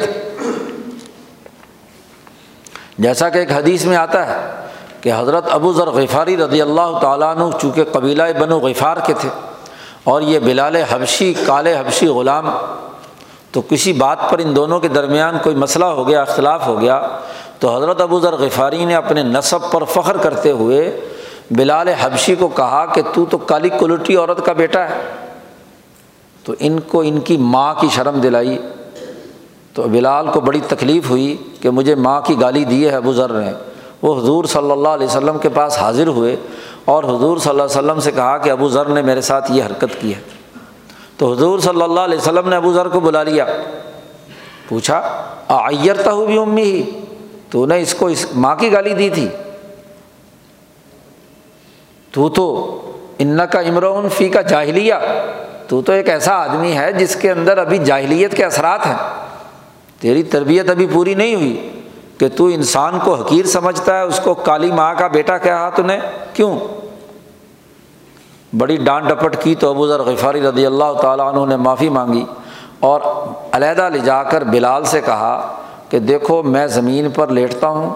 جیسا 2.98 3.30
کہ 3.30 3.38
ایک 3.38 3.52
حدیث 3.52 3.86
میں 3.86 3.98
آتا 3.98 4.28
ہے 4.28 4.61
کہ 5.02 5.12
حضرت 5.18 5.46
ابو 5.52 5.74
ذر 5.74 5.88
غفاری 5.88 6.38
رضی 6.38 6.62
اللہ 6.62 7.00
تعالیٰ 7.02 7.36
عنہ 7.36 7.44
چونکہ 7.62 7.84
قبیلہ 7.92 8.24
بنو 8.40 8.60
غفار 8.60 8.98
کے 9.06 9.14
تھے 9.14 9.30
اور 10.04 10.22
یہ 10.22 10.40
بلال 10.40 10.76
حبشی 10.76 11.34
کالے 11.46 11.78
حبشی 11.80 12.08
غلام، 12.08 12.50
تو 13.52 13.62
کسی 13.70 13.94
بات 13.94 14.18
پر 14.30 14.40
ان 14.40 14.56
دونوں 14.56 14.80
کے 14.80 14.88
درمیان 14.88 15.38
کوئی 15.44 15.56
مسئلہ 15.56 15.86
ہو 15.86 16.08
گیا، 16.08 16.22
اختلاف 16.22 16.68
ہو 16.68 16.82
گیا، 16.82 17.08
تو 17.60 17.78
حضرت 17.78 18.02
ابو 18.02 18.20
ذر 18.20 18.34
غفاری 18.34 18.86
نے 18.86 18.96
اپنے 18.96 19.24
نصب 19.24 19.72
پر 19.72 19.84
فخر 19.84 20.18
کرتے 20.18 20.52
ہوئے 20.52 21.02
بلال 21.52 21.88
حبشی 21.88 22.36
کو 22.36 22.48
کہا 22.48 22.86
کہ 22.86 23.02
تو 23.14 23.26
تو 23.26 23.38
کالی 23.38 23.70
کلٹی 23.80 24.16
عورت 24.16 24.46
کا 24.46 24.54
بیٹا 24.54 24.90
ہے۔ 24.90 24.94
تو 26.44 26.54
ان 26.60 26.80
کو 26.80 27.02
ان 27.06 27.20
کی 27.20 27.38
ماں 27.38 27.74
کی 27.74 27.88
شرم 27.92 28.20
دلائی۔ 28.22 28.58
تو 29.74 29.84
بلال 29.84 30.28
کو 30.28 30.40
بڑی 30.40 30.60
تکلیف 30.68 31.10
ہوئی 31.10 31.38
کہ 31.62 31.70
مجھے 31.70 31.96
ماں 31.96 32.22
کی 32.22 32.42
گالی 32.42 32.66
دی 32.66 32.90
ہے 32.90 32.96
ابو 32.96 33.14
ذر 33.14 33.30
نے۔ 33.30 33.71
وہ 34.02 34.22
حضور 34.22 34.46
صلی 34.46 34.72
اللہ 34.72 34.90
علیہ 34.90 35.06
وسلم 35.06 35.38
کے 35.38 35.50
پاس 35.50 35.78
حاضر 35.78 36.08
ہوئے 36.08 36.36
اور 36.86 37.04
حضور 37.04 37.38
صلی 37.38 37.50
اللہ 37.50 37.64
علیہ 37.64 37.78
وسلم 37.78 38.00
سے 38.00 38.12
کہا 38.12 38.38
کہ 38.38 38.50
ابو 38.50 38.70
ذر 38.70 38.86
نے 38.86 39.02
میرے 39.02 39.22
ساتھ 39.22 39.52
یہ 39.52 39.64
حرکت 39.64 40.02
کی 40.02 40.16
ہے۔ 40.16 40.22
تو 41.18 41.32
حضور 41.32 41.60
صلی 41.60 41.82
اللہ 41.82 42.00
علیہ 42.00 42.18
وسلم 42.18 42.50
نے 42.50 42.56
ابو 42.56 42.74
ذر 42.74 42.88
کو 42.88 43.00
بلا 43.00 43.24
لیا۔ 43.24 43.46
پوچھا 44.70 45.26
آئرتا 45.48 46.12
ہوں 46.12 46.26
بھی 46.26 46.38
امی 46.38 46.64
ہی 46.64 47.00
تو 47.50 47.66
نے 47.66 47.82
اس 47.82 47.94
کو 47.94 48.08
اس 48.08 48.26
ماں 48.36 48.56
کی 48.56 48.74
گالی 48.74 48.94
دی 48.94 49.10
تھی۔ 49.10 49.28
تو 52.12 52.30
تو 52.30 52.78
ان 53.20 53.40
کا 53.52 53.60
امرون 53.60 54.10
فی 54.10 54.30
کا 54.30 54.42
جاہلیہ۔ 54.42 54.94
تو 55.68 55.82
تو 55.82 55.92
ایک 55.94 56.10
ایسا 56.10 56.34
آدمی 56.34 56.78
ہے 56.78 56.94
جس 56.94 57.16
کے 57.16 57.32
اندر 57.32 57.58
ابھی 57.58 57.78
جاہلیت 57.78 58.38
کے 58.38 58.46
اثرات 58.46 58.86
ہیں۔ 58.86 58.96
تیری 60.00 60.24
تربیت 60.24 60.70
ابھی 60.70 60.88
پوری 60.94 61.14
نہیں 61.14 61.36
ہوئی۔ 61.36 61.81
کہ 62.22 62.28
تو 62.30 62.46
انسان 62.46 62.98
کو 63.04 63.14
حقیر 63.16 63.46
سمجھتا 63.46 63.98
ہے، 63.98 64.02
اس 64.02 64.20
کو 64.24 64.34
کالی 64.34 64.72
ماں 64.72 64.94
کا 64.94 65.08
بیٹا 65.08 65.38
کہا 65.38 65.70
تو 65.70 65.84
نے؟ 65.84 65.98
کیوں؟ 66.34 66.58
بڑی 68.58 68.76
ڈانٹ 68.78 69.08
ڈپٹ 69.08 69.42
کی 69.44 69.56
تو 69.56 69.70
ابو 69.70 69.88
ذر 69.88 70.00
غفاری 70.00 70.42
رضی 70.42 70.66
اللہ 70.66 70.94
تعالیٰ 71.02 71.28
عنہ 71.28 71.46
نے 71.46 71.56
معافی 71.58 71.90
مانگی 71.90 72.24
اور 72.80 73.02
علیحدہ 73.52 73.90
لے 73.90 74.00
جا 74.00 74.22
کر 74.24 74.44
بلال 74.44 74.84
سے 74.84 75.02
کہا 75.02 75.58
کہ 75.90 76.00
دیکھو، 76.00 76.42
میں 76.44 76.68
زمین 76.68 77.10
پر 77.10 77.28
لیٹتا 77.28 77.68
ہوں، 77.68 77.90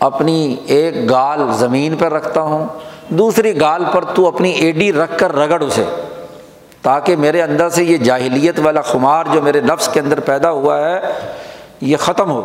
اپنی 0.00 0.56
ایک 0.66 1.10
گال 1.10 1.40
زمین 1.58 1.96
پر 1.96 2.12
رکھتا 2.12 2.40
ہوں، 2.40 2.66
دوسری 3.08 3.60
گال 3.60 3.84
پر 3.92 4.04
تو 4.04 4.26
اپنی 4.28 4.50
ایڈی 4.50 4.92
رکھ 4.92 5.18
کر 5.18 5.36
رگڑ 5.36 5.62
اسے، 5.62 5.84
تاکہ 6.82 7.16
میرے 7.16 7.42
اندر 7.42 7.68
سے 7.68 7.84
یہ 7.84 7.96
جاہلیت 7.96 8.60
والا 8.64 8.80
خمار 8.82 9.26
جو 9.32 9.42
میرے 9.42 9.60
نفس 9.60 9.88
کے 9.92 10.00
اندر 10.00 10.20
پیدا 10.20 10.50
ہوا 10.50 10.80
ہے، 10.80 11.00
یہ 11.80 11.96
ختم 11.96 12.30
ہو۔ 12.30 12.42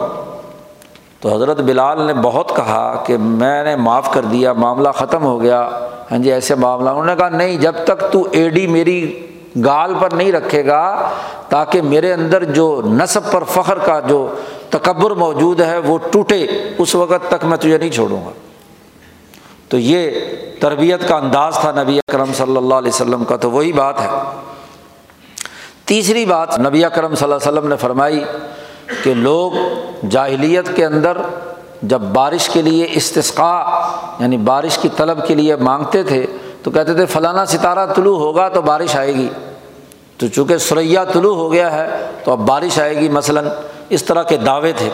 تو 1.28 1.36
حضرت 1.36 1.60
بلال 1.60 2.02
نے 2.02 2.14
بہت 2.14 2.56
کہا 2.56 3.04
کہ 3.06 3.18
میں 3.18 3.64
نے 3.64 3.76
معاف 3.76 4.14
کر 4.14 4.22
دیا، 4.22 4.54
معاملہ 4.54 4.90
ختم 4.90 5.24
ہو 5.24 5.42
گیا۔ 5.42 5.70
ہاں 6.12 6.18
جی 6.18 6.32
ایسے 6.32 6.56
معاملہ۔ 6.56 6.90
انہوں 6.90 7.06
نے 7.06 7.16
کہا، 7.16 7.30
نہیں، 7.30 7.58
جب 7.58 7.74
تک 7.84 8.12
تو 8.12 8.28
ایڈی 8.32 8.68
میری 8.68 9.28
گال 9.66 9.94
پر 10.00 10.14
نہیں 10.14 10.32
رکھے 10.32 10.66
گا، 10.66 11.10
تاکہ 11.50 11.82
میرے 11.82 12.14
اندر 12.14 12.44
جو 12.44 12.82
نصب 12.86 13.32
پر 13.32 13.44
فخر 13.44 13.78
کا 13.78 14.00
جو 14.00 14.36
تکبر 14.70 15.12
موجود 15.12 15.62
ہے، 15.62 15.78
وہ 15.78 15.98
ٹوٹے۔ 16.12 16.48
اس 16.78 16.96
وقت 16.96 17.32
تک 17.32 17.46
میں 17.46 17.58
تجھے 17.58 17.78
نہیں 17.78 17.92
چھوڑوں 17.92 18.26
گا۔ 18.26 18.32
تو 19.70 19.78
یہ 19.78 20.12
تربیت 20.60 21.08
کا 21.08 21.16
انداز 21.16 21.56
تھا 21.56 21.72
نبی 21.72 22.00
اکرم 22.00 22.34
صلی 22.34 22.58
اللہ 22.58 22.76
علیہ 22.76 22.90
وسلم 22.90 23.24
کا، 23.24 23.38
تو 23.38 23.52
وہی 23.52 23.74
بات 23.74 24.02
ہے۔ 24.02 24.10
تیسری 25.86 26.26
بات، 26.26 26.60
نبی 26.60 26.86
اکرم 26.86 27.16
صلی 27.16 27.24
اللہ 27.24 27.50
علیہ 27.50 27.60
وسلم 27.60 27.70
نے 27.70 27.76
فرمائی 27.76 28.24
کہ 29.04 29.14
لوگ 29.14 29.52
جاہلیت 30.10 30.76
کے 30.76 30.86
اندر 30.86 31.18
جب 31.82 32.02
بارش 32.02 32.50
کے 32.50 32.62
لیے 32.62 32.88
استثقا 32.92 33.64
یعنی 34.20 34.38
بارش 34.38 34.78
کی 34.78 34.90
طلب 34.98 35.28
کے 35.28 35.36
لیے 35.36 35.56
مانگتے 35.56 36.04
تھے، 36.04 36.26
تو 36.64 36.72
کہتے 36.72 36.94
تھے 36.94 37.06
فلانا 37.06 37.46
ستارہ 37.46 37.94
طلوع 37.94 38.18
ہوگا 38.18 38.50
تو 38.50 38.62
بارش 38.62 38.96
آئے 38.96 39.16
گی۔ 39.16 39.30
تو 40.18 40.28
چونکہ 40.28 40.58
سریا 40.58 41.04
طلوع 41.04 41.36
ہو 41.36 41.52
گیا 41.52 41.72
ہے، 41.72 41.88
تو 42.24 42.32
اب 42.32 42.40
بارش 42.40 42.80
آئے 42.80 42.98
گی۔ 42.98 43.10
مثلاً 43.10 43.48
اس 43.90 44.04
طرح 44.04 44.24
کے 44.24 44.38
دعوے 44.38 44.72
تھے۔ 44.78 44.90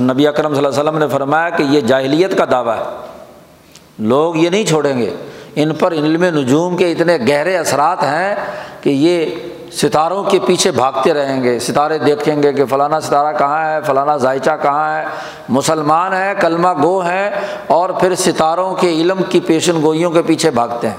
نبی 0.00 0.26
اکرم 0.26 0.54
صلی 0.54 0.64
اللہ 0.64 0.80
علیہ 0.80 0.90
وسلم 0.90 0.98
نے 0.98 1.08
فرمایا 1.08 1.50
کہ 1.50 1.62
یہ 1.62 1.80
جاہلیت 1.80 2.38
کا 2.38 2.44
دعویٰ 2.50 2.76
ہے۔ 2.76 2.82
لوگ 3.98 4.36
یہ 4.36 4.50
نہیں 4.50 4.64
چھوڑیں 4.64 4.98
گے۔ 4.98 5.16
ان 5.56 5.74
پر 5.74 5.92
علم 5.92 6.24
نجوم 6.24 6.76
کے 6.76 6.92
اتنے 6.92 7.18
گہرے 7.28 7.56
اثرات 7.56 8.02
ہیں 8.02 8.34
کہ 8.80 8.90
یہ 8.90 9.26
ستاروں 9.76 10.24
کے 10.24 10.38
پیچھے 10.46 10.70
بھاگتے 10.70 11.14
رہیں 11.14 11.42
گے، 11.42 11.58
ستارے 11.58 11.98
دیکھیں 11.98 12.42
گے 12.42 12.52
کہ 12.52 12.64
فلانا 12.64 13.00
ستارہ 13.00 13.38
کہاں 13.38 13.70
ہے، 13.70 13.78
فلانا 13.86 14.16
ذائچہ 14.16 14.50
کہاں 14.62 14.98
ہے، 14.98 15.04
مسلمان 15.48 16.12
ہے، 16.12 16.34
کلمہ 16.40 16.68
گو 16.82 17.00
ہیں 17.00 17.30
اور 17.66 17.90
پھر 17.90 18.14
ستاروں 18.14 18.74
کے 18.74 18.88
علم 18.88 19.22
کی 19.28 19.40
پیشن 19.40 19.82
گوئیوں 19.82 20.10
کے 20.10 20.22
پیچھے 20.22 20.50
بھاگتے 20.50 20.88
ہیں۔ 20.88 20.96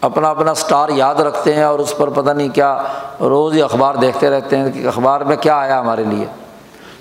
اپنا 0.00 0.30
اپنا 0.30 0.50
اسٹار 0.50 0.88
یاد 0.88 1.14
رکھتے 1.14 1.54
ہیں 1.54 1.62
اور 1.62 1.78
اس 1.78 1.96
پر 1.96 2.08
پتہ 2.08 2.30
نہیں 2.30 2.48
کیا 2.48 2.82
روز 3.20 3.54
ہی 3.54 3.62
اخبار 3.62 3.94
دیکھتے 3.94 4.30
رہتے 4.30 4.56
ہیں 4.56 4.70
کہ 4.70 4.86
اخبار 4.86 5.20
میں 5.20 5.36
کیا 5.36 5.56
آیا 5.56 5.80
ہمارے 5.80 6.04
لیے۔ 6.04 6.26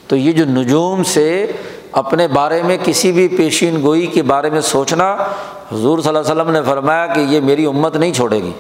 تو 0.08 0.16
یہ 0.16 0.32
جو 0.32 0.46
نجوم 0.46 1.04
سے 1.04 1.52
اپنے 1.92 2.28
بارے 2.28 2.64
میں 2.64 2.78
کسی 2.84 3.12
بھی 3.12 3.28
پیشین 3.28 3.82
گوئی 3.82 4.08
کے 4.08 4.24
بارے 4.24 4.50
میں 4.50 4.62
سوچنا، 4.62 5.14
حضور 5.72 6.00
صلی 6.00 6.08
اللہ 6.08 6.20
علیہ 6.20 6.32
وسلم 6.32 6.52
نے 6.52 6.62
فرمایا 6.62 7.08
کہ 7.08 7.20
یہ 7.20 7.42
میری 7.42 7.66
امت 7.66 7.96
نہیں 7.96 8.14
چھوڑے 8.14 8.38
گی۔ 8.38 8.52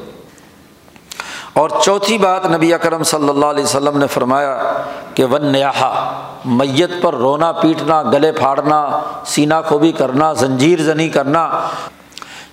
اور 1.56 1.70
چوتھی 1.84 2.18
بات 2.18 2.46
نبی 2.46 2.74
اکرم 2.74 3.04
صلی 3.04 3.30
اللہ 3.30 3.46
علیہ 3.46 3.63
وسلم 3.63 3.98
نے 3.98 4.08
فرمایا 4.08 4.82
کہ 5.13 5.26
ون 5.26 5.46
نیاحا 5.46 6.22
میت 6.46 6.89
پر 7.02 7.13
رونا، 7.13 7.52
پیٹنا، 7.52 8.04
گلے 8.04 8.32
پھاڑنا، 8.32 9.04
سینہ 9.26 9.54
کو 9.70 9.80
کرنا، 9.98 10.34
زنجیر 10.34 10.82
زنی 10.82 11.10
کرنا، 11.10 11.68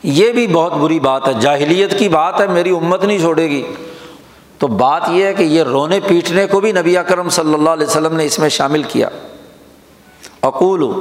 یہ 0.02 0.32
بھی 0.32 0.46
بہت 0.46 0.72
بری 0.72 1.00
بات 1.00 1.28
ہے۔ 1.28 1.32
جاہلیت 1.32 1.98
کی 1.98 2.08
بات 2.08 2.40
ہے، 2.40 2.46
میری 2.46 2.70
امت 2.70 3.04
نہیں 3.04 3.18
چھوڑے 3.18 3.50
گی۔ 3.50 3.74
تو 4.58 4.66
بات 4.66 5.02
یہ 5.08 5.24
ہے 5.24 5.34
کہ 5.34 5.42
یہ 5.42 5.62
رونے، 5.62 6.00
پیٹنے 6.00 6.46
کو 6.46 6.60
بھی 6.60 6.72
نبی 6.72 6.98
اکرم 6.98 7.28
صلی 7.28 7.54
اللہ 7.54 7.70
علیہ 7.70 7.86
وسلم 7.86 8.16
نے 8.16 8.24
اس 8.24 8.38
میں 8.38 8.48
شامل 8.48 8.82
کیا۔ 8.82 9.08
اقول 10.42 10.92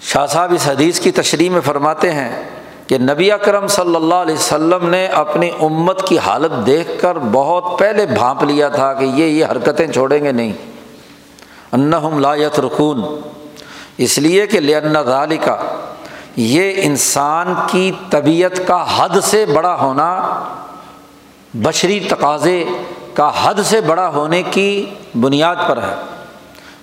شاہ 0.00 0.26
صاحب 0.26 0.52
اس 0.52 0.68
حدیث 0.68 1.00
کی 1.00 1.10
تشریح 1.10 1.50
میں 1.50 1.60
فرماتے 1.60 2.12
ہیں 2.12 2.57
کہ 2.88 2.98
نبی 2.98 3.32
اکرم 3.32 3.66
صلی 3.66 3.96
اللہ 3.96 4.14
علیہ 4.14 4.34
وسلم 4.34 4.88
نے 4.88 5.06
اپنی 5.06 5.50
امت 5.60 6.06
کی 6.08 6.18
حالت 6.18 6.66
دیکھ 6.66 6.90
کر 7.00 7.18
بہت 7.32 7.78
پہلے 7.78 8.06
بھانپ 8.06 8.44
لیا 8.44 8.68
تھا 8.68 8.92
کہ 8.92 9.04
یہ 9.04 9.24
یہ 9.24 9.44
حرکتیں 9.44 9.86
چھوڑیں 9.86 10.24
گے 10.24 10.32
نہیں۔ 10.32 10.52
انہم 11.72 12.18
لایت 12.18 12.60
رکون 12.60 13.02
اس 13.98 14.18
لیے 14.18 14.46
کہ 14.46 14.60
لنا 14.60 15.04
رالی 15.04 15.36
کا 15.36 15.56
یہ 16.36 16.72
انسان 16.76 17.54
کی 17.66 17.92
طبیعت 18.10 18.60
کا 18.66 18.84
حد 18.96 19.20
سے 19.22 19.46
بڑا 19.46 19.74
ہونا، 19.80 20.42
بشری 21.54 22.00
تقاضے 22.00 22.64
کا 23.14 23.30
حد 23.42 23.54
سے 23.64 23.80
بڑا 23.80 24.08
ہونے 24.08 24.42
کی 24.50 24.94
بنیاد 25.20 25.56
پر 25.68 25.82
ہے 25.82 25.94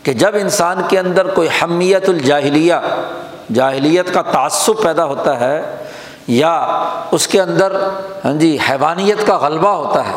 کہ 0.04 0.14
جب 0.14 0.36
انسان 0.42 0.82
کے 0.90 1.00
اندر 1.00 1.28
کوئی 1.28 1.48
حمیت 1.62 2.10
الجاہلیہ، 2.10 2.76
جاہلیت 3.54 4.14
کا 4.14 4.22
تعصب 4.22 4.82
پیدا 4.82 5.06
ہوتا 5.06 5.40
ہے 5.40 5.85
یا 6.28 6.54
اس 7.12 7.28
کے 7.28 7.42
اندر 7.42 7.76
ہاں 8.26 8.34
جی 8.34 8.58
حیوانیت 8.70 9.26
کا 9.28 9.38
غلبہ 9.38 9.70
ہوتا 9.70 10.08
ہے، 10.08 10.14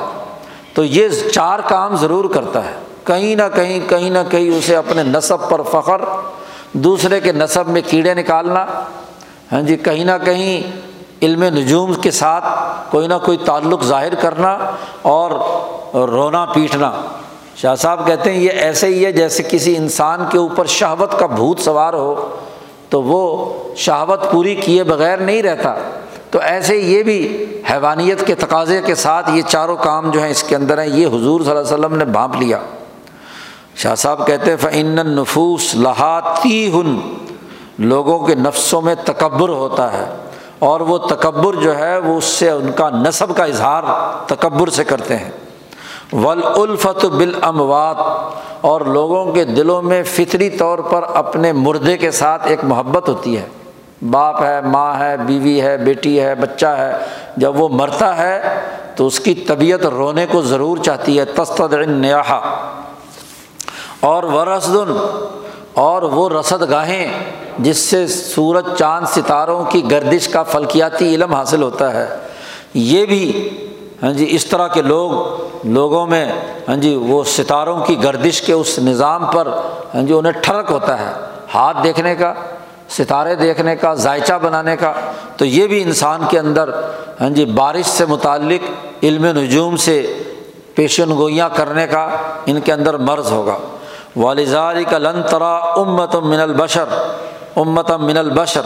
تو 0.75 0.85
یہ 0.85 1.09
چار 1.35 1.59
کام 1.59 1.97
ضرور 1.97 2.25
کرتا 2.35 2.65
ہے۔ 2.65 2.75
کہیں 3.05 3.35
نہ 3.37 3.43
کہیں 3.55 3.79
کہیں 3.89 4.11
نہ 4.11 4.19
کہیں 4.31 4.51
اسے 4.51 4.77
اپنے 4.77 5.03
نصب 5.03 5.49
پر 5.49 5.63
فخر، 5.63 6.01
دوسرے 6.73 7.21
کے 7.21 7.33
نصب 7.33 7.69
میں 7.69 7.83
کیڑے 7.87 8.15
نکالنا 8.15 8.65
ہاں 9.53 9.61
جی 9.63 9.77
کہیں 9.77 10.05
نہ 10.05 10.13
کہیں 10.25 10.71
علم 11.23 11.43
نجوم 11.43 11.95
کے 11.95 12.11
ساتھ 12.11 12.45
کوئی 12.91 13.07
نہ 13.07 13.15
کوئی 13.25 13.39
تعلق 13.45 13.85
ظاہر 13.85 14.15
کرنا 14.15 14.57
اور 15.03 15.31
رونا 16.09 16.45
پیٹنا۔ 16.45 16.91
شاہ 17.57 17.75
صاحب 17.75 18.07
کہتے 18.07 18.33
ہیں، 18.33 18.39
یہ 18.39 18.51
ایسے 18.51 18.87
ہی 18.87 19.05
ہے 19.05 19.13
جیسے 19.13 19.43
کسی 19.51 19.77
انسان 19.77 20.25
کے 20.31 20.39
اوپر 20.39 20.67
شہوت 20.67 21.19
کا 21.19 21.27
بھوت 21.27 21.61
سوار 21.61 21.95
ہو۔ 21.95 22.15
تو 22.89 23.03
وہ 23.03 23.55
شہوت 23.77 24.33
پوری 24.33 24.55
کیے 24.55 24.85
بغیر 24.85 25.17
نہیں 25.17 25.43
رہتا۔ 25.43 25.75
تو 26.31 26.39
ایسے 26.39 26.77
یہ 26.77 27.03
بھی 27.03 27.45
حیوانیت 27.71 28.27
کے 28.27 28.35
تقاضے 28.35 28.83
کے 28.83 28.95
ساتھ 28.95 29.31
یہ 29.31 29.43
چاروں 29.43 29.77
کام 29.77 30.11
جو 30.11 30.23
ہیں 30.23 30.31
اس 30.31 30.43
کے 30.43 30.57
اندر 30.57 30.79
ہیں، 30.79 30.87
یہ 30.87 31.07
حضور 31.07 31.41
صلی 31.41 31.51
اللہ 31.51 31.61
علیہ 31.61 31.75
وسلم 31.75 31.97
نے 31.97 32.05
بھانپ 32.05 32.37
لیا۔ 32.37 32.59
شاہ 33.77 33.95
صاحب 33.95 34.27
کہتے 34.27 34.57
فعن 34.57 34.95
نفوس 34.95 35.75
لہاتی 35.75 36.73
ہن 36.73 37.15
لوگوں 37.79 38.19
کے 38.19 38.35
نفسوں 38.35 38.81
میں 38.81 38.95
تکبر 39.05 39.49
ہوتا 39.49 39.93
ہے۔ 39.93 40.05
اور 40.59 40.81
وہ 40.81 40.99
تکبر 40.99 41.55
جو 41.55 41.79
ہے، 41.79 41.99
وہ 41.99 42.19
اس 42.19 42.25
سے 42.25 42.51
ان 42.51 42.73
کا 42.73 42.91
نصب 42.91 43.37
کا 43.37 43.45
اظہار 43.45 43.83
تکبر 44.27 44.69
سے 44.69 44.85
کرتے 44.85 45.17
ہیں۔ 45.17 45.31
ولافت 46.13 47.05
بالاموات 47.05 47.97
اور 48.61 48.81
لوگوں 48.81 49.33
کے 49.33 49.45
دلوں 49.45 49.83
میں 49.83 50.03
فطری 50.03 50.51
طور 50.51 50.79
پر 50.79 51.03
اپنے 51.15 51.53
مردے 51.53 51.97
کے 51.97 52.11
ساتھ 52.11 52.47
ایک 52.47 52.65
محبت 52.65 53.09
ہوتی 53.09 53.37
ہے۔ 53.39 53.47
باپ 54.11 54.43
ہے، 54.43 54.61
ماں 54.61 54.99
ہے، 54.99 55.17
بیوی 55.17 55.61
ہے، 55.61 55.77
بیٹی 55.77 56.21
ہے، 56.21 56.35
بچہ 56.35 56.67
ہے۔ 56.67 56.93
جب 57.37 57.61
وہ 57.61 57.69
مرتا 57.69 58.17
ہے 58.17 58.61
تو 58.97 59.07
اس 59.07 59.21
کی 59.21 59.35
طبیعت 59.35 59.87
رونے 59.87 60.27
کو 60.31 60.43
ضرور 60.43 60.77
چاہتی 60.77 61.19
ہے۔ 61.19 61.25
تستد 61.25 61.73
نیاحا 61.73 62.41
اور 64.01 64.23
ورسدن، 64.23 64.93
اور 65.75 66.03
وہ 66.03 66.29
رسد 66.41 66.71
گاہیں 66.71 67.07
جس 67.59 67.77
سے 67.77 68.07
سورج، 68.07 68.65
چاند، 68.79 69.07
ستاروں 69.07 69.65
کی 69.65 69.91
گردش 69.91 70.29
کا 70.29 70.43
فلکیاتی 70.43 71.15
علم 71.15 71.35
حاصل 71.35 71.63
ہوتا 71.63 71.93
ہے۔ 71.95 72.17
یہ 72.75 73.07
بھی 73.07 73.49
ہاں 74.03 74.13
جی 74.13 74.27
اس 74.31 74.47
طرح 74.47 74.69
کے 74.69 74.83
لوگ، 74.83 75.11
لوگوں 75.67 76.07
میں 76.07 76.33
ہاں 76.69 76.77
جی 76.77 76.97
وہ 76.97 77.25
ستاروں 77.25 77.81
کی 77.85 78.03
گردش 78.03 78.43
کے 78.43 78.53
اس 78.53 78.79
نظام 78.79 79.27
پر 79.27 79.49
ہاں 79.95 80.03
جی 80.03 80.13
انہیں 80.13 80.33
ٹھڑک 80.33 80.71
ہوتا 80.71 80.99
ہے۔ 80.99 81.13
ہاتھ 81.55 81.77
دیکھنے 81.85 82.15
کا، 82.15 82.35
ستارے 82.89 83.35
دیکھنے 83.35 83.77
کا 83.77 83.95
ذائچہ 83.95 84.33
بنانے 84.43 84.77
کا۔ 84.77 84.93
تو 85.37 85.45
یہ 85.45 85.67
بھی 85.67 85.83
انسان 85.83 86.21
کے 86.31 86.39
اندر 86.39 86.71
ہاں 87.21 87.31
جی 87.31 87.45
بارش 87.45 87.87
سے 87.87 88.07
متعلق 88.07 88.71
علم 89.03 89.25
نجوم 89.25 89.77
سے 89.77 90.15
پیشن 90.75 91.11
گوئیاں 91.17 91.49
کرنے 91.55 91.87
کا 91.87 92.09
ان 92.47 92.61
کے 92.61 92.73
اندر 92.73 92.97
مرض 92.97 93.33
ہوگا۔ 93.33 93.57
والزاری 94.17 94.85
کا 94.85 94.99
لن 94.99 95.23
ترا 95.31 95.55
امت 95.55 96.15
من 96.17 96.41
البشر 96.41 96.85
امت 97.57 97.91
من 97.91 98.17
البشر۔ 98.17 98.61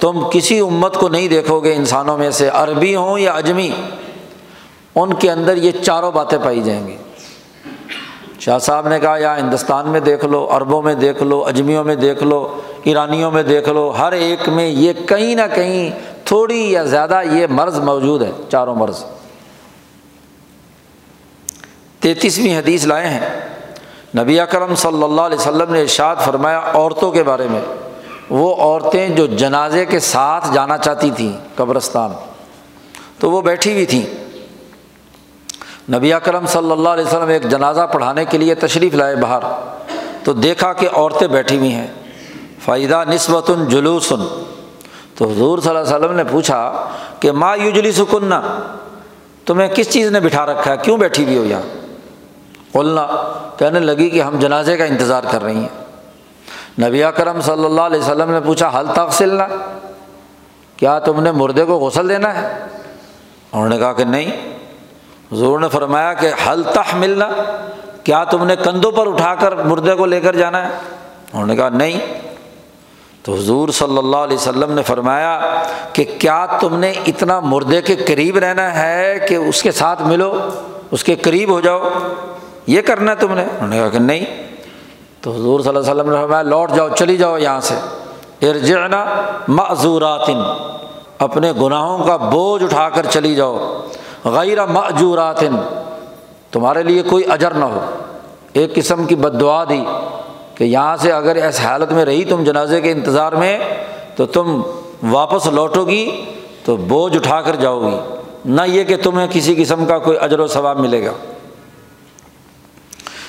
تم 0.00 0.28
کسی 0.30 0.60
امت 0.60 0.94
کو 0.94 1.08
نہیں 1.08 1.28
دیکھو 1.28 1.60
گے 1.60 1.74
انسانوں 1.74 2.18
میں 2.18 2.30
سے، 2.30 2.48
عربی 2.48 2.96
ہوں 2.96 3.18
یا 3.18 3.32
اجمی۔ 3.32 3.70
ان 4.94 5.14
کے 5.14 5.30
اندر 5.30 5.56
یہ 5.56 5.72
چاروں 5.72 6.12
باتیں 6.12 6.38
پائی 6.44 6.62
جائیں 6.62 6.86
گی۔ 6.86 6.96
شاہ 8.40 8.58
صاحب 8.58 8.88
نے 8.88 9.00
کہا، 9.00 9.16
یا 9.18 9.38
ہندوستان 9.38 9.88
میں 9.88 10.00
دیکھ 10.00 10.24
لو، 10.24 10.48
عربوں 10.50 10.82
میں 10.82 10.94
دیکھ 10.94 11.22
لو، 11.22 11.44
اجمیوں 11.46 11.84
میں 11.84 11.94
دیکھ 11.94 12.22
لو، 12.22 12.60
ایرانیوں 12.84 13.30
میں 13.30 13.42
دیکھ 13.42 13.68
لو، 13.68 13.90
ہر 13.98 14.12
ایک 14.12 14.48
میں 14.48 14.68
یہ 14.68 14.92
کہیں 14.92 15.34
نہ 15.34 15.54
کہیں 15.54 15.90
تھوڑی 16.24 16.72
یا 16.72 16.84
زیادہ 16.84 17.20
یہ 17.32 17.46
مرض 17.50 17.78
موجود 17.78 18.22
ہے، 18.22 18.30
چاروں 18.50 18.74
مرض۔ 18.74 19.04
تینتیسویں 22.00 22.58
حدیث 22.58 22.84
لائے 22.84 23.08
ہیں۔ 23.08 23.40
نبی 24.18 24.40
اکرم 24.40 24.74
صلی 24.74 25.02
اللہ 25.02 25.20
علیہ 25.20 25.38
وسلم 25.38 25.72
نے 25.72 25.80
ارشاد 25.80 26.16
فرمایا، 26.16 26.60
عورتوں 26.74 27.12
کے 27.12 27.22
بارے 27.22 27.46
میں۔ 27.50 27.60
وہ 28.30 28.54
عورتیں 28.54 29.08
جو 29.08 29.26
جنازے 29.26 29.86
کے 29.86 30.00
ساتھ 30.00 30.54
جانا 30.54 30.78
چاہتی 30.78 31.10
تھیں، 31.10 31.32
قبرستان۔ 31.54 32.10
تو 33.18 33.30
وہ 33.30 33.40
بیٹھی 33.40 33.72
ہوئی 33.72 33.86
تھیں۔ 33.86 34.23
نبی 35.92 36.12
اکرم 36.12 36.46
صلی 36.46 36.72
اللہ 36.72 36.88
علیہ 36.88 37.04
وسلم 37.04 37.28
ایک 37.28 37.42
جنازہ 37.42 37.80
پڑھانے 37.92 38.24
کے 38.24 38.38
لیے 38.38 38.54
تشریف 38.54 38.94
لائے 38.94 39.16
باہر 39.16 39.42
تو 40.24 40.32
دیکھا 40.32 40.72
کہ 40.72 40.88
عورتیں 40.92 41.28
بیٹھی 41.28 41.58
ہوئی 41.58 41.72
ہیں۔ 41.72 41.86
فائدہ 42.64 43.04
نسبت 43.08 43.50
جلوسن 43.68 44.44
تو 45.14 45.30
حضور 45.30 45.58
صلی 45.58 45.68
اللہ 45.68 45.80
علیہ 45.80 45.96
وسلم 45.96 46.16
نے 46.16 46.24
پوچھا 46.24 46.88
کہ 47.20 47.32
ماں 47.32 47.56
یوجلی 47.56 47.92
سکننا 47.92 48.40
تمہیں 49.46 49.68
کس 49.74 49.90
چیز 49.90 50.10
نے 50.10 50.20
بٹھا 50.20 50.46
رکھا 50.46 50.72
ہے؟ 50.72 50.76
کیوں 50.82 50.96
بیٹھی 50.96 51.24
ہوئی 51.24 51.36
ہو 51.36 51.44
یہاں؟ 51.44 51.62
قلنا، 52.72 53.06
کہنے 53.58 53.80
لگی 53.80 54.10
کہ 54.10 54.22
ہم 54.22 54.38
جنازے 54.38 54.76
کا 54.76 54.84
انتظار 54.84 55.22
کر 55.30 55.42
رہی 55.42 55.56
ہیں۔ 55.56 55.84
نبی 56.80 57.02
کرم 57.16 57.40
صلی 57.40 57.64
اللہ 57.64 57.80
علیہ 57.80 58.00
وسلم 58.00 58.30
نے 58.30 58.40
پوچھا 58.40 58.80
حل 58.80 58.86
تفصلنا 58.94 59.46
کیا 60.76 60.98
تم 60.98 61.22
نے 61.22 61.32
مردے 61.32 61.64
کو 61.64 61.78
غسل 61.78 62.08
دینا 62.08 62.42
ہے؟ 62.42 62.58
انہوں 63.52 63.68
نے 63.68 63.78
کہا 63.78 63.92
کہ 63.92 64.04
نہیں۔ 64.04 64.54
حضور 65.32 65.58
نے 65.58 65.68
فرمایا 65.68 66.12
کہ 66.12 66.28
حل 66.46 66.62
تح 66.62 66.96
ملنا 66.96 67.28
کیا 68.04 68.24
تم 68.24 68.44
نے 68.44 68.56
کندھوں 68.56 68.92
پر 68.92 69.06
اٹھا 69.06 69.34
کر 69.34 69.56
مردے 69.56 69.94
کو 69.94 70.06
لے 70.06 70.20
کر 70.20 70.36
جانا 70.36 70.62
ہے؟ 70.62 70.70
انہوں 71.32 71.46
نے 71.46 71.56
کہا، 71.56 71.68
نہیں۔ 71.68 72.00
تو 73.22 73.34
حضور 73.34 73.68
صلی 73.68 73.98
اللہ 73.98 74.16
علیہ 74.16 74.36
وسلم 74.36 74.72
نے 74.72 74.82
فرمایا 74.82 75.62
کہ 75.92 76.04
کیا 76.18 76.46
تم 76.46 76.76
نے 76.76 76.92
اتنا 77.06 77.40
مردے 77.40 77.82
کے 77.82 77.96
قریب 77.96 78.38
رہنا 78.38 78.82
ہے 78.82 79.18
کہ 79.28 79.34
اس 79.34 79.62
کے 79.62 79.72
ساتھ 79.72 80.02
ملو، 80.02 80.48
اس 80.90 81.04
کے 81.04 81.14
قریب 81.14 81.50
ہو 81.50 81.60
جاؤ؟ 81.60 81.88
یہ 82.66 82.80
کرنا 82.80 83.10
ہے 83.10 83.16
تم 83.16 83.34
نے۔ 83.34 83.42
انہوں 83.42 83.68
نے 83.68 83.78
کہا 83.78 83.88
کہ 83.88 83.98
نہیں۔ 83.98 84.24
تو 85.20 85.30
حضور 85.30 85.60
صلی 85.60 85.68
اللہ 85.68 85.80
علیہ 85.80 85.90
وسلم 85.90 86.10
نے 86.10 86.16
فرمایا، 86.16 86.42
لوٹ 86.42 86.70
جاؤ، 86.72 86.88
چلی 86.88 87.16
جاؤ 87.16 87.38
یہاں 87.38 87.60
سے۔ 87.60 87.74
ارجعنا 88.50 89.04
معذورات 89.48 90.30
اپنے 91.18 91.52
گناہوں 91.52 92.04
کا 92.04 92.16
بوجھ 92.16 92.64
اٹھا 92.64 92.88
کر 92.88 93.06
چلی 93.06 93.34
جاؤ۔ 93.34 93.80
غیر 94.24 94.66
معجورات 94.66 95.44
تمہارے 96.50 96.82
لیے 96.82 97.02
کوئی 97.02 97.24
اجر 97.28 97.50
نہ 97.50 97.64
ہو۔ 97.64 97.80
ایک 98.52 98.74
قسم 98.74 99.04
کی 99.04 99.14
بد 99.14 99.40
دعا 99.40 99.64
دی 99.64 99.84
کہ 100.54 100.64
یہاں 100.64 100.96
سے 100.96 101.12
اگر 101.12 101.36
ایس 101.36 101.60
حالت 101.60 101.92
میں 101.92 102.04
رہی 102.04 102.24
تم 102.24 102.44
جنازے 102.44 102.80
کے 102.80 102.90
انتظار 102.90 103.32
میں، 103.32 103.58
تو 104.16 104.26
تم 104.26 104.62
واپس 105.02 105.46
لوٹو 105.46 105.84
گی، 105.84 106.24
تو 106.64 106.76
بوجھ 106.76 107.16
اٹھا 107.16 107.40
کر 107.40 107.56
جاؤ 107.56 107.90
گی۔ 107.90 107.96
نہ 108.44 108.62
یہ 108.66 108.84
کہ 108.84 108.96
تمہیں 108.96 109.26
کسی 109.30 109.54
قسم 109.54 109.86
کا 109.86 109.98
کوئی 109.98 110.18
اجر 110.20 110.40
و 110.40 110.46
ثواب 110.46 110.80
ملے 110.80 111.06
گا۔ 111.06 111.12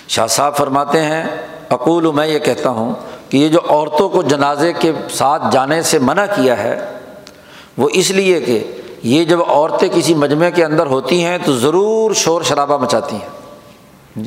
شاہ 0.07 0.27
صاحب 0.27 0.55
فرماتے 0.55 1.01
ہیں، 1.01 1.23
اقول 1.69 2.11
میں 2.11 2.27
یہ 2.27 2.39
کہتا 2.39 2.69
ہوں 2.69 2.93
کہ 3.29 3.37
یہ 3.37 3.49
جو 3.49 3.59
عورتوں 3.69 4.09
کو 4.09 4.23
جنازے 4.23 4.73
کے 4.73 4.91
ساتھ 5.09 5.43
جانے 5.51 5.81
سے 5.81 5.99
منع 5.99 6.25
کیا 6.25 6.57
ہے، 6.57 6.93
وہ 7.77 7.89
اس 7.93 8.11
لیے 8.11 8.39
کہ 8.41 8.71
یہ 9.05 9.23
جب 9.23 9.39
عورتیں 9.47 9.89
کسی 9.93 10.13
مجمعے 10.13 10.51
کے 10.51 10.65
اندر 10.65 10.85
ہوتی 10.85 11.23
ہیں 11.23 11.37
تو 11.45 11.55
ضرور 11.55 12.13
شور 12.13 12.41
شرابہ 12.41 12.77
مچاتی 12.77 13.15
ہیں۔ 13.15 13.29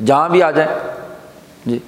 جہاں 0.07 0.29
بھی 0.29 0.43
آ 0.43 0.51
جائیں۔ 0.51 0.79
جی۔ 1.67 1.79